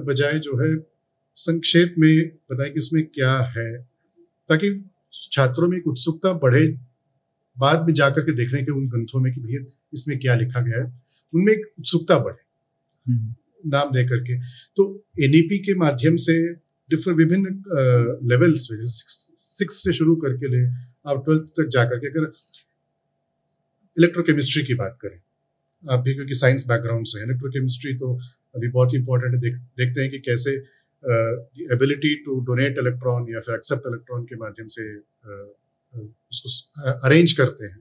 बजाय 0.01 0.39
जो 0.39 0.57
है 0.63 0.75
संक्षेप 1.39 1.95
में 1.99 2.29
बताएँ 2.53 2.71
कि 2.71 2.79
उसमें 2.79 3.05
क्या 3.07 3.37
है 3.57 3.69
ताकि 4.49 4.91
छात्रों 5.33 5.69
में 5.69 5.77
एक 5.79 5.87
उत्सुकता 5.87 6.33
बढ़े 6.33 6.67
बाद 7.57 7.87
में 7.87 7.95
जाकर 7.95 8.21
के 8.21 8.33
देखने 8.33 8.63
के 8.63 8.73
उन 8.73 8.89
ग्रंथों 8.89 9.21
में 9.21 9.33
कि 9.35 9.41
भैया 9.41 9.65
इसमें 9.93 10.19
क्या 10.19 10.35
लिखा 10.37 10.61
गया 10.61 10.83
है 10.83 10.93
उनमें 11.33 11.53
एक 11.53 11.67
उत्सुकता 11.79 12.19
बढ़े। 12.19 12.43
हम्म। 13.07 13.35
नाम 13.71 13.91
दे 13.91 14.05
करके। 14.05 14.39
तो 14.77 14.85
एनईपी 15.21 15.59
के 15.59 15.75
माध्यम 15.75 16.17
से 16.17 16.35
डिफरेंट 16.91 17.19
विभिन्न 17.19 18.27
लेवल्स 18.31 18.69
में 18.73 18.79
सिक्स 18.83 19.83
से 19.85 19.93
शुरू 19.93 20.17
करके 20.17 20.49
ले 20.49 20.65
आप 21.05 21.25
ट्वेल्थ 21.25 21.49
तक 21.57 21.69
जाकर 21.73 21.99
के 21.99 22.09
अगर 22.09 22.31
इलेक्ट्रोकेमिस्ट्री 23.97 24.63
की 24.63 24.75
बात 24.75 24.99
करें 25.03 25.19
आप 25.85 26.01
भी 26.01 26.15
क्योंकि 26.15 26.35
साइंस 26.35 26.67
बैकग्राउंड 26.69 27.07
से 27.07 27.23
इलेक्ट्रोकेमिस्ट्री 27.23 27.95
तो 27.95 28.15
अभी 28.55 28.69
बहुत 28.69 28.93
ही 28.93 28.99
इंपॉर्टेंट 28.99 29.35
है 29.35 29.41
देख, 29.41 29.57
देखते 29.79 30.01
हैं 30.01 30.11
कि 30.11 30.19
कैसे 30.21 30.57
एबिलिटी 31.75 32.15
टू 32.25 32.41
डोनेट 32.45 32.79
इलेक्ट्रॉन 32.79 33.27
या 33.29 33.41
फिर 33.41 33.55
एक्सेप्ट 33.55 33.89
इलेक्ट्रॉन 33.89 34.25
के 34.25 34.37
माध्यम 34.37 34.69
से 34.69 34.87
उसको 36.33 36.93
अरेंज 37.01 37.33
करते 37.33 37.65
हैं 37.65 37.81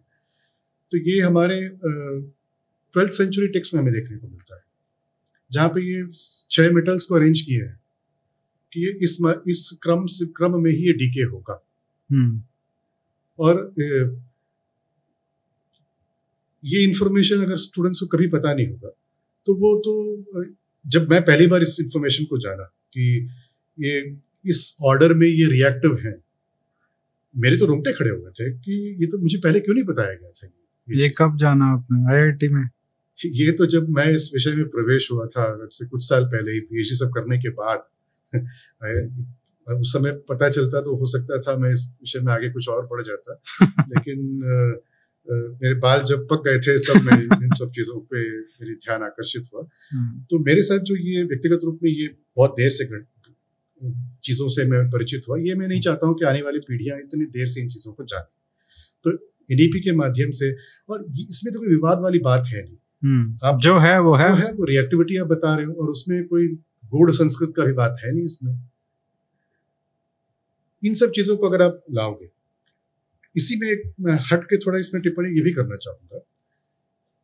तो 0.92 0.98
ये 1.02 1.20
हमारे 1.22 1.60
ट्वेल्थ 1.82 3.14
सेंचुरी 3.14 3.48
टेक्स्ट 3.50 3.74
में 3.74 3.82
हमें 3.82 3.94
देखने 3.94 4.18
को 4.18 4.28
मिलता 4.28 4.56
है 4.56 4.62
जहाँ 5.52 5.70
पे 5.70 5.82
ये 5.84 6.04
छह 6.52 6.72
मेटल्स 6.72 7.06
को 7.06 7.16
अरेंज 7.16 7.42
किए 7.42 7.62
हैं 7.62 7.80
कि 8.74 8.86
ये 8.86 8.92
इस 9.02 9.18
इस 9.48 9.70
क्रम 9.84 10.06
से 10.08 10.26
क्रम 10.38 10.60
में 10.62 10.72
ही 10.72 10.88
ये 10.88 10.94
डीके 10.94 11.24
होगा 11.24 11.62
हम्म। 12.10 12.42
और 13.40 13.74
ये 16.66 16.84
इंफॉर्मेशन 16.84 17.42
अगर 17.42 17.56
स्टूडेंट्स 17.56 18.00
को 18.00 18.08
कभी 18.08 18.28
पता 18.28 18.54
नहीं 18.54 18.68
होगा 18.68 18.90
तो 19.46 19.56
वो 19.56 19.80
तो 19.80 20.44
जब 20.88 21.10
मैं 21.10 21.26
पहली 21.26 21.48
बार 21.48 21.62
इस 21.62 21.78
इंफॉर्मेशन 21.82 22.26
को 22.26 22.38
जाना 22.38 22.64
कि 22.64 23.30
ये 23.80 24.18
इस 24.46 24.78
ऑर्डर 24.84 25.14
में 25.14 25.28
ये 25.28 25.46
रिएक्टिव 25.46 25.98
हैं 25.98 26.24
मेरे 27.38 27.58
तो 27.58 27.66
रोंगटे 27.66 27.94
खड़े 27.94 28.10
हुए 28.10 28.32
थे 28.32 28.58
कि 28.58 28.98
ये 29.00 29.08
तो 29.08 29.18
मुझे 29.18 29.38
पहले 29.38 29.60
क्यों 29.60 29.76
नहीं 29.76 29.86
बताया 29.86 30.14
गया 30.14 30.30
था 30.30 30.48
ये 30.90 31.10
कब 31.10 31.38
जाना 31.38 31.66
आपने? 31.66 32.16
आईआईटी 32.16 32.48
में? 32.48 32.70
ये 33.26 33.52
तो 33.52 33.66
जब 33.66 33.90
मैं 33.90 34.12
इस 34.12 34.32
विषय 34.34 34.56
में 34.56 34.68
प्रवेश 34.68 35.12
हुआ 35.12 35.26
था 35.26 35.68
से 35.72 35.86
कुछ 35.86 36.10
साल 36.10 36.26
पहले 36.26 36.52
ही 36.52 36.60
पीएचडी 36.60 36.96
सब 36.96 37.10
करने 37.10 37.38
के 37.38 37.50
बाद 37.50 37.80
उस 39.72 39.94
समय 39.94 40.12
पता 40.12 40.50
चलता 40.50 40.82
तो 40.82 40.96
हो 40.96 41.06
सकता 41.06 41.42
था 41.42 41.58
मैं 41.58 41.72
इस 41.72 41.96
विषय 42.02 42.20
में 42.20 42.34
आगे 42.34 42.50
कुछ 42.50 42.70
और 42.70 42.86
पढ़ 42.86 43.02
जाता। 43.02 43.42
लेकिन 43.90 44.20
मेरे 45.32 45.76
बाल 45.76 46.04
जब 46.04 46.28
पक 46.32 46.44
गए 46.48 46.60
थे 46.60 46.80
तब 46.80 47.02
मैं 47.02 47.24
इन 47.24 47.50
सब 47.54 47.72
चीज़ों 47.72 48.00
पे 48.00 48.40
मेरी 48.40 48.76
ध्यान 48.76 49.04
आकर्षित 49.04 49.44
हुआ। 49.54 49.68
हम्म। 49.92 50.22
तो 50.30 50.40
मेरे 50.40 50.62
साथ 50.62 50.80
जो 50.80 50.96
ये 50.96 51.24
व्यक्तिगत 51.24 51.60
रूप 51.64 51.80
में 51.84 51.92
ये 51.92 52.16
बहुत 52.38 52.52
देर 52.52 52.70
से 52.70 52.86
चीज़ों 54.24 54.50
से 54.50 54.66
मैं 54.66 54.90
परिचित 54.90 55.24
हुआ। 55.30 55.38
ये 55.38 55.56
मैं 55.56 55.68
नहीं 55.68 55.82
चाहता 55.82 56.08
हूँ 56.08 56.16
कि 56.16 56.26
आने 56.26 56.42
वाली 56.42 56.60
पीढ़ियाँ 56.60 56.98
इतनी 56.98 57.26
देर 57.26 57.46
से 57.46 57.62
इन 57.62 57.68
चीज़ों 57.68 57.94
को 57.94 58.04
जाने। 58.04 58.44
तो 59.04 59.12
एनईपी 59.54 59.80
के 59.80 59.92
माध्यम 59.92 60.32
से 60.32 60.56
और 60.90 61.06
इसमें 61.30 61.54
तो 61.54 61.60
कोई 61.60 61.68
विवाद 61.68 62.00
वाली 62.00 62.20
बात 62.20 62.44
है 62.48 62.64
नहीं। 62.64 62.78
हम्म, 63.04 63.38
आप 63.44 63.60
जो 63.60 63.78
है 63.78 64.02
वो 64.02 64.16
है। 64.16 64.30
वो 64.30 64.36
है 64.36 64.54
वो 64.54 64.64
रिएक्टिविटी 64.64 65.18
आप 65.18 65.28
बता 65.28 65.56
रहे 65.56 65.66
हो 65.66 65.74
और 65.74 65.90
उसमें 65.90 66.28
कोई 66.28 66.48
गूढ़ 66.86 67.12
संस्कृत 67.12 67.54
का 67.58 67.66
भी 67.66 67.74
बात 67.74 67.98
है 68.06 68.12
नहीं 68.12 68.26
इसमें। 68.26 68.73
इन 70.84 70.94
सब 70.94 71.12
चीज़ों 71.12 71.36
को 71.38 71.50
अगर 71.50 71.62
आप 71.62 71.82
लाओगे 71.92 72.30
इसी 73.36 73.56
में 73.60 74.18
हट 74.32 74.44
के 74.44 74.58
थोड़ा 74.58 74.80
इसमें 74.80 75.02
टिप्पणी 75.04 75.36
ये 75.36 75.44
भी 75.44 75.52
करना 75.54 75.76
चाहूँगा। 75.78 76.20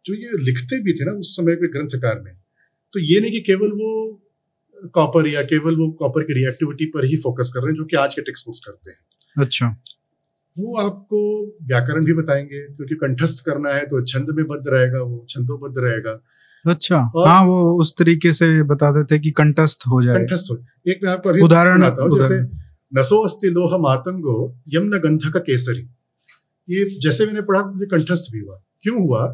जो 0.05 0.13
ये 0.15 0.43
लिखते 0.43 0.81
भी 0.83 0.93
थे 0.93 1.05
ना 1.05 1.11
उस 1.19 1.35
समय 1.35 1.55
के 1.55 1.67
ग्रंथकार 1.67 2.19
में 2.19 2.33
तो 2.95 2.99
ये 3.01 3.19
नहीं 3.19 3.31
कि 3.31 3.39
केवल 3.41 3.71
वो 3.73 3.91
कॉपर 4.93 5.27
या 5.27 5.41
केवल 5.43 5.75
वो 5.75 5.89
कॉपर 5.99 6.23
की 6.23 6.33
रिएक्टिविटी 6.33 6.85
पर 6.85 7.05
ही 7.05 7.17
फोकस 7.17 7.51
कर 7.55 7.61
रहे 7.61 7.69
हैं 7.69 7.77
जो 7.77 7.85
कि 7.85 7.97
आज 7.97 8.15
के 8.15 8.21
टेक्स्ट 8.21 8.45
बुक्स 8.45 8.59
करते 8.59 8.91
हैं। 8.91 8.97
अच्छा। 9.35 9.67
वो 10.55 10.77
आपको 10.79 11.19
व्याकरण 11.67 12.05
भी 12.05 12.13
बताएँगे 12.13 12.61
क्योंकि 12.67 12.95
कंठस्थ 12.95 13.43
करना 13.45 13.73
है 13.73 13.85
तो 13.85 14.01
छंद 14.05 14.29
में 14.29 14.45
बद्ध 14.47 14.63
रहेगा 14.67 15.01
वो 15.01 15.25
छंदोबद्ध 15.29 15.75
रहेगा। 15.77 16.19
अच्छा। 16.65 16.97
हाँ 17.17 17.43
वो 17.45 17.59
उस 17.79 17.93
तरीके 17.97 18.31
से 18.33 18.47
बता 18.63 18.91
देते 18.91 19.19
कि 19.19 19.31
कंठस्थ 19.31 19.83
हो 19.87 20.01
जाए। 20.03 20.15
कंठस्थ 20.15 20.51
हो 20.51 20.57
एक 20.87 20.99
मैं 21.03 21.11
आपको 21.11 21.29
अभी 21.29 21.41
उदाहरण 21.41 21.83
आता 21.83 22.03
हूँ 22.03 22.17
जैसे 22.17 22.41
नसो 22.91 23.21
अस्ति 23.25 23.49
मातंगो 23.79 24.35
यम 24.67 24.85
न 24.85 24.99
गंध 24.99 25.21
केसरी। 25.37 25.87
ये 26.67 26.85
जैसे 26.99 27.25
मैंने 27.25 27.41
पढ़ा 27.41 27.63
मुझे 27.65 27.85
कंठस्थ 27.85 28.31
भी 28.33 28.39
हुआ। 28.39 28.61
क्यों 28.81 29.01
हुआ? 29.01 29.25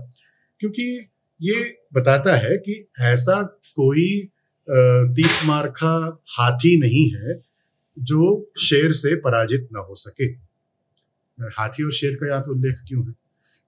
क्योंकि 0.61 0.83
ये 1.41 1.63
बताता 1.93 2.35
है 2.37 2.57
कि 2.57 2.73
ऐसा 3.03 3.41
कोई 3.77 4.07
तीस 5.15 5.39
मार्खा 5.45 5.95
हाथी 6.29 6.77
नहीं 6.79 7.09
है 7.11 7.41
जो 7.97 8.51
शेर 8.59 8.91
से 8.93 9.15
पराजित 9.15 9.67
ना 9.73 9.79
हो 9.79 9.95
सके। 9.95 10.25
हाथी 11.37 11.83
और 11.83 11.91
शेर 11.91 12.15
का 12.15 12.27
यहाँ 12.27 12.41
पे 12.41 12.51
उल्लेख 12.51 12.75
क्यों 12.87 13.05
है? 13.07 13.13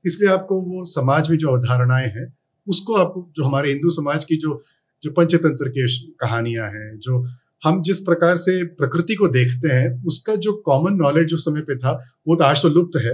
इसलिए 0.06 0.30
आपको 0.30 0.62
वो 0.62 0.84
समाज 0.86 1.30
में 1.30 1.38
जो 1.38 1.48
अवधारणाएँ 1.50 2.08
हैं, 2.08 2.34
उसको 2.68 2.96
आपको 2.96 3.30
जो 3.36 3.44
हमारे 3.44 3.70
हिंदू 3.70 3.90
समाज 3.90 4.24
की 4.24 4.36
जो 4.38 4.62
जो 5.04 5.12
पंचतंत्र 5.12 5.70
की 5.70 5.88
कहानियाँ 6.20 6.68
हैं, 6.68 6.98
जो 7.00 7.26
हम 7.64 7.82
जिस 7.84 8.00
प्रकार 8.00 8.38
से 8.38 8.64
प्रकृति 8.76 9.16
को 9.16 9.28
देखते 9.28 9.74
हैं 9.74 10.04
उसका 10.06 10.36
जो 10.36 10.54
कॉमन 10.66 10.94
नॉलेज 10.94 11.28
जो 11.28 11.38
समय 11.38 11.62
पे 11.62 11.76
था 11.76 11.92
वो 12.28 12.36
तो 12.36 12.44
आज 12.44 12.62
तो 12.62 12.70
लुप्त 12.70 12.98
है। 13.04 13.14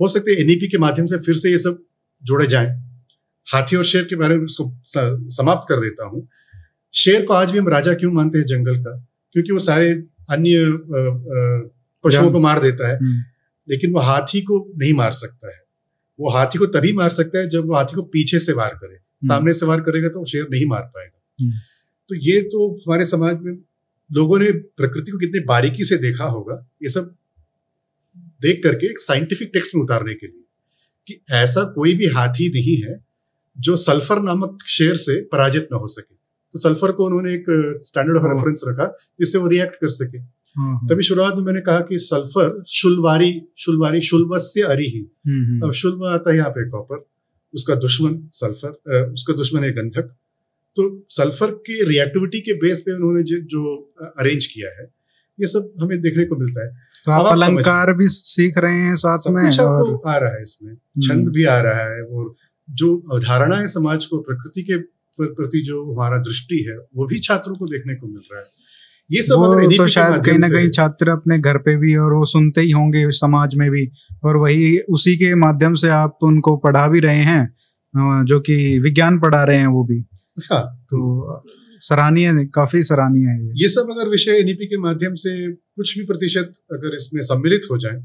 हो 0.00 0.08
सकते 0.08 0.30
है 0.30 0.40
एनईपी 0.40 0.68
के 0.68 0.78
माध्यम 0.78 1.06
से 1.06 1.18
फिर 1.18 1.34
से 1.34 1.50
ये 1.50 1.58
सब 1.58 1.82
जोड़े 2.22 2.46
जाएँ। 2.46 2.68
हाथी 3.46 3.76
और 3.76 3.84
शेर 3.84 4.04
के 4.04 4.16
बारे 4.16 4.36
में 4.36 4.44
उसको 4.44 4.72
समाप्त 5.36 5.68
कर 5.68 5.80
देता 5.80 6.06
हूँ। 6.06 6.26
शेर 6.94 7.24
को 7.26 7.34
आज 7.34 7.50
भी 7.50 7.58
हम 7.58 7.68
राजा 7.68 7.92
क्यों 7.94 8.12
मानते 8.12 8.38
हैं 8.38 8.46
जंगल 8.46 8.78
का? 8.78 8.96
क्योंकि 9.34 9.52
वो 9.52 9.58
सारे 9.58 9.90
अन्य 10.30 10.64
पशुओं 12.04 12.30
को 12.32 12.40
मार 12.40 12.60
देता 12.60 12.88
है। 12.88 12.96
हम्म। 12.96 13.22
लेकिन 13.68 13.92
वो 13.92 14.00
हाथी 14.00 14.40
को 14.40 14.58
नहीं 14.78 14.92
मार 14.94 15.12
सकता 15.12 15.48
है। 15.48 15.60
वो 16.18 16.30
हाथी 16.30 16.58
को 16.58 16.66
तभी 16.66 16.92
मार 16.92 17.10
सकता 17.10 17.38
है 17.38 17.48
जब 17.48 17.66
वो 17.66 17.74
हाथी 17.74 17.96
को 17.96 18.02
पीछे 18.12 18.38
से 18.38 18.52
वार 18.52 18.74
करे। 18.74 18.94
हम्म। 18.94 19.28
सामने 19.28 19.52
से 19.52 19.66
वार 19.66 19.80
करेगा 19.80 20.08
तो 20.08 20.24
शेर 20.24 20.46
नहीं 20.50 20.66
मार 20.66 20.82
पाएगा। 20.94 21.20
हम्म। 21.40 21.52
तो 22.08 22.14
ये 22.14 22.40
तो 22.40 22.74
हमारे 22.74 23.04
समाज 23.04 23.40
में 23.40 23.58
लोगों 24.10 24.38
ने 24.38 24.50
प्रकृति 24.52 25.10
को 25.10 25.18
कितनी 25.18 25.40
बारीकी 25.40 25.84
से 25.84 25.96
देखा 25.96 26.24
होगा 26.24 26.66
ये 26.82 26.88
सब 26.88 27.14
देख 28.42 28.60
करके 28.64 28.86
एक 28.86 28.98
साइंटिफिक 28.98 29.50
टेक्स्ट 29.52 29.74
में 29.74 29.82
उतारने 29.82 30.14
के 30.14 30.26
लिए 30.26 30.42
कि 31.08 31.20
ऐसा 31.30 31.64
कोई 31.64 31.94
भी 31.94 32.06
हाथी 32.06 32.48
नहीं 32.48 32.76
है 32.82 33.04
जो 33.58 33.76
सल्फ़र 33.76 34.22
नामक 34.22 34.58
शेर 34.68 34.96
से 34.96 35.20
पराजित 35.22 35.68
न 35.72 35.76
हो 35.76 35.86
सके। 35.86 36.14
तो 36.52 36.58
सल्फ़र 36.58 36.92
को 36.92 37.04
उन्होंने 37.04 37.34
एक 37.34 37.44
स्टैंडर्ड 37.84 38.16
ऑफ़ 38.16 38.24
रेफरेंस 38.24 38.62
रखा 38.68 38.86
जिससे 39.20 39.38
वो 39.38 39.48
रिएक्ट 39.48 39.76
कर 39.76 39.88
सके। 39.88 40.18
हाँ, 40.18 40.72
हाँ। 40.72 40.88
तभी 40.88 41.02
शुरुआत 41.02 41.34
में 41.34 41.42
मैंने 41.42 41.60
कहा 41.60 41.80
कि 41.80 41.98
सल्फ़र 41.98 42.62
शुलवारी 42.66 43.42
शुलवारी 43.58 44.00
शुल्वस्य 44.00 44.62
अरी 44.62 44.86
ही। 44.86 45.06
हम्म, 45.26 45.44
हम्म। 45.44 45.66
अब 45.66 45.72
शुल्व 45.72 46.06
आता 46.06 46.30
है 46.30 46.36
यहाँ 46.36 46.50
पे 46.50 46.68
कॉपर 46.70 47.06
उसका 47.54 47.74
दुश्मन 47.74 48.28
सल्फ़र 48.32 49.12
उसका 49.12 49.34
दुश्मन 49.34 49.64
है 49.64 49.72
गंधक। 49.72 50.14
तो 50.76 51.06
सल्फ़र 51.10 51.50
की 51.66 51.82
रिएक्टिविटी 51.88 52.40
के 52.40 52.52
बेस 52.58 52.80
पे 52.80 52.94
उन्होंने 52.94 53.22
जो 53.22 53.74
अरेंज 54.18 54.46
किया 54.46 54.70
है 54.80 54.90
ये 55.38 55.46
सब 55.46 55.72
हमें 55.80 56.00
देखने 56.00 56.24
को 56.24 56.36
मिलता 56.36 56.64
है। 56.64 56.70
तो 57.04 57.12
आप 57.12 57.26
अलंकार 57.26 57.92
भी 57.92 58.06
सीख 58.08 58.58
रहे 58.58 58.80
हैं 58.80 58.94
साथ 58.96 59.30
में 59.30 59.42
और 59.42 60.00
आ 60.06 60.16
रहा 60.16 60.30
है 60.30 60.42
इसमें। 60.42 60.74
छंद 60.74 61.10
हम्म। 61.10 61.32
भी 61.32 61.44
आ 61.44 61.60
रहा 61.60 61.82
है 61.84 62.02
और 62.02 62.34
जो 62.68 62.96
अवधारणा 63.12 63.56
है 63.56 63.66
समाज 63.66 64.06
को 64.06 64.18
प्रकृति 64.18 64.62
के 64.62 64.78
प्रति 65.18 65.62
जो 65.62 65.82
हमारा 65.92 66.18
दृष्टि 66.18 66.64
है 66.68 66.76
वो 66.96 67.06
भी 67.06 67.18
छात्रों 67.18 67.54
को 67.54 67.66
देखने 67.66 67.94
को 67.94 68.06
मिल 68.06 68.22
रहा 68.32 68.40
है। 68.40 68.46
ये 69.10 69.22
सब 69.22 69.42
अगर 69.42 69.76
तो 69.76 69.86
शायद 69.88 70.24
कहीं 70.24 70.38
ना 70.38 70.48
कहीं 70.48 70.70
छात्र 70.70 71.10
अपने 71.10 71.38
घर 71.38 71.58
पे 71.58 71.76
भी 71.76 71.94
और 71.96 72.12
वो 72.12 72.24
सुनते 72.24 72.60
ही 72.60 72.70
होंगे 72.70 73.10
समाज 73.10 73.54
में 73.54 73.70
भी 73.70 73.88
और 74.24 74.36
वही 74.36 74.78
उसी 74.78 75.16
के 75.16 75.34
माध्यम 75.34 75.74
से 75.74 75.88
आप 75.88 76.18
उनको 76.22 76.56
पढ़ा 76.56 76.88
भी 76.88 77.00
रहे 77.00 77.22
हैं 77.22 78.24
जो 78.24 78.40
कि 78.40 78.78
विज्ञान 78.78 79.18
पढ़ा 79.20 79.44
रहे 79.44 79.58
हैं 79.58 79.66
वो 79.66 79.84
भी। 79.84 80.04
हाँ। 80.38 80.84
तो 80.84 81.42
सराहनीय 81.80 82.44
काफ़ी 82.44 82.82
सराहनीय 82.82 83.26
है 83.26 83.50
ये। 83.54 83.68
सब 83.68 83.90
अगर 83.90 84.08
विषय 84.08 84.30
एनईपी 84.30 84.66
के 84.66 84.78
माध्यम 84.78 85.14
से 85.14 85.52
कुछ 85.52 85.98
भी 85.98 86.04
प्रतिशत 86.04 86.52
अगर 86.72 86.94
इसमें 86.94 87.22
सम्मिलित 87.22 87.60
हो 87.70 87.78
जाए 87.78 88.00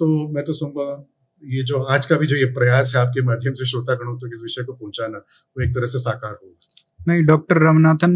तो 0.00 0.28
मैं 0.34 0.44
तो 0.44 0.52
कहूँगा 0.52 1.08
ये 1.42 1.62
जो 1.62 1.82
आज 1.82 2.06
का 2.06 2.16
भी 2.16 2.26
जो 2.26 2.36
ये 2.36 2.44
प्रयास 2.44 2.92
है 2.96 3.00
आपके 3.02 3.22
माध्यम 3.22 3.54
से 3.54 3.66
श्रोतागणों 3.66 4.14
तक 4.14 4.20
तो 4.20 4.32
इस 4.32 4.40
विषय 4.42 4.62
को 4.62 4.72
पहुंचाना 4.72 5.18
वो 5.18 5.64
एक 5.64 5.70
तरह 5.70 5.86
से 5.86 5.98
साकार 5.98 6.30
होगा 6.30 6.56
नहीं 7.08 7.24
डॉक्टर 7.24 7.58
रामनाथन 7.58 8.12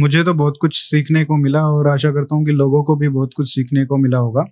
मुझे 0.00 0.22
तो 0.24 0.34
बहुत 0.34 0.58
कुछ 0.60 0.76
सीखने 0.76 1.24
को 1.24 1.36
मिला 1.36 1.62
और 1.68 1.88
आशा 1.88 2.10
करता 2.10 2.34
हूँ 2.34 2.44
कि 2.44 2.52
लोगों 2.52 2.82
को 2.84 2.96
भी 2.96 3.08
बहुत 3.08 3.30
कुछ 3.36 3.54
सीखने 3.54 3.84
को 3.86 3.96
मिला 3.96 4.18
होगा। 4.18 4.44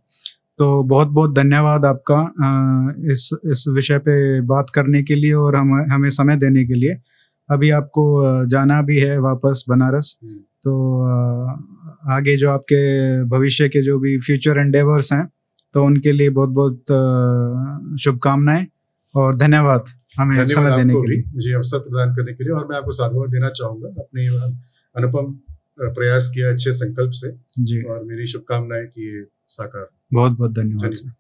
तो 0.58 0.82
बहुत 0.82 1.08
बहुत 1.08 1.34
धन्यवाद 1.34 1.84
आपका 1.84 2.16
आ, 2.16 2.92
इस 3.12 3.30
इस 3.50 3.64
विषय 3.68 3.98
पे 3.98 4.40
बात 4.40 4.70
करने 4.74 5.02
के 5.02 5.14
लिए 5.14 5.32
और 5.32 5.56
हम 5.56 5.86
हमें 5.92 6.10
समय 6.10 6.36
देने 6.36 6.64
के 6.64 6.74
लिए। 6.74 6.94
अभी 7.48 7.70
आपको 7.70 8.04
जाना 8.46 8.80
भी 8.82 8.98
है 8.98 9.18
वापस 9.20 9.64
बनारस। 9.68 10.18
हम्म। 10.24 10.36
तो 10.64 10.72
आगे 12.12 12.36
जो 12.36 12.50
आपके 12.50 12.80
भविष्य 13.24 13.68
के 13.68 13.82
जो 13.82 13.98
भी 13.98 14.18
फ्यूचर 14.18 14.58
एंडेवर्स 14.58 15.12
हैं 15.12 15.26
तो 15.74 15.84
उनके 15.84 16.12
लिए 16.12 16.30
बहुत 16.30 16.50
बहुत 16.50 17.98
शुभकामनाएँ 18.00 18.66
और 19.14 19.34
धन्यवाद 19.34 19.84
हमें 20.18 20.44
समय 20.44 20.76
देने 20.76 20.94
के 20.94 21.08
लिए। 21.08 21.22
मुझे 21.34 21.52
अवसर 21.52 21.78
प्रदान 21.78 22.14
करने 22.14 22.32
के 22.32 22.44
लिए 22.44 22.52
और 22.52 22.66
मैं 22.66 22.76
आपको 22.76 22.92
साधुवाद 22.92 23.30
देना 23.30 23.48
चाहूँगा 23.48 23.88
अपने 23.88 24.26
अनुपम 24.94 25.32
प्रयास 25.80 26.30
किया 26.34 26.50
अच्छे 26.50 26.72
संकल्प 26.72 27.10
से 27.14 27.32
जी। 27.60 27.82
और 27.82 28.04
मेरी 28.04 28.26
शुभकामनाएँ 28.26 28.86
कि 28.86 29.08
ये 29.08 29.24
साकार। 29.48 29.88
बहुत 30.12 30.32
बहुत 30.32 30.52
धन्यवाद। 30.52 31.14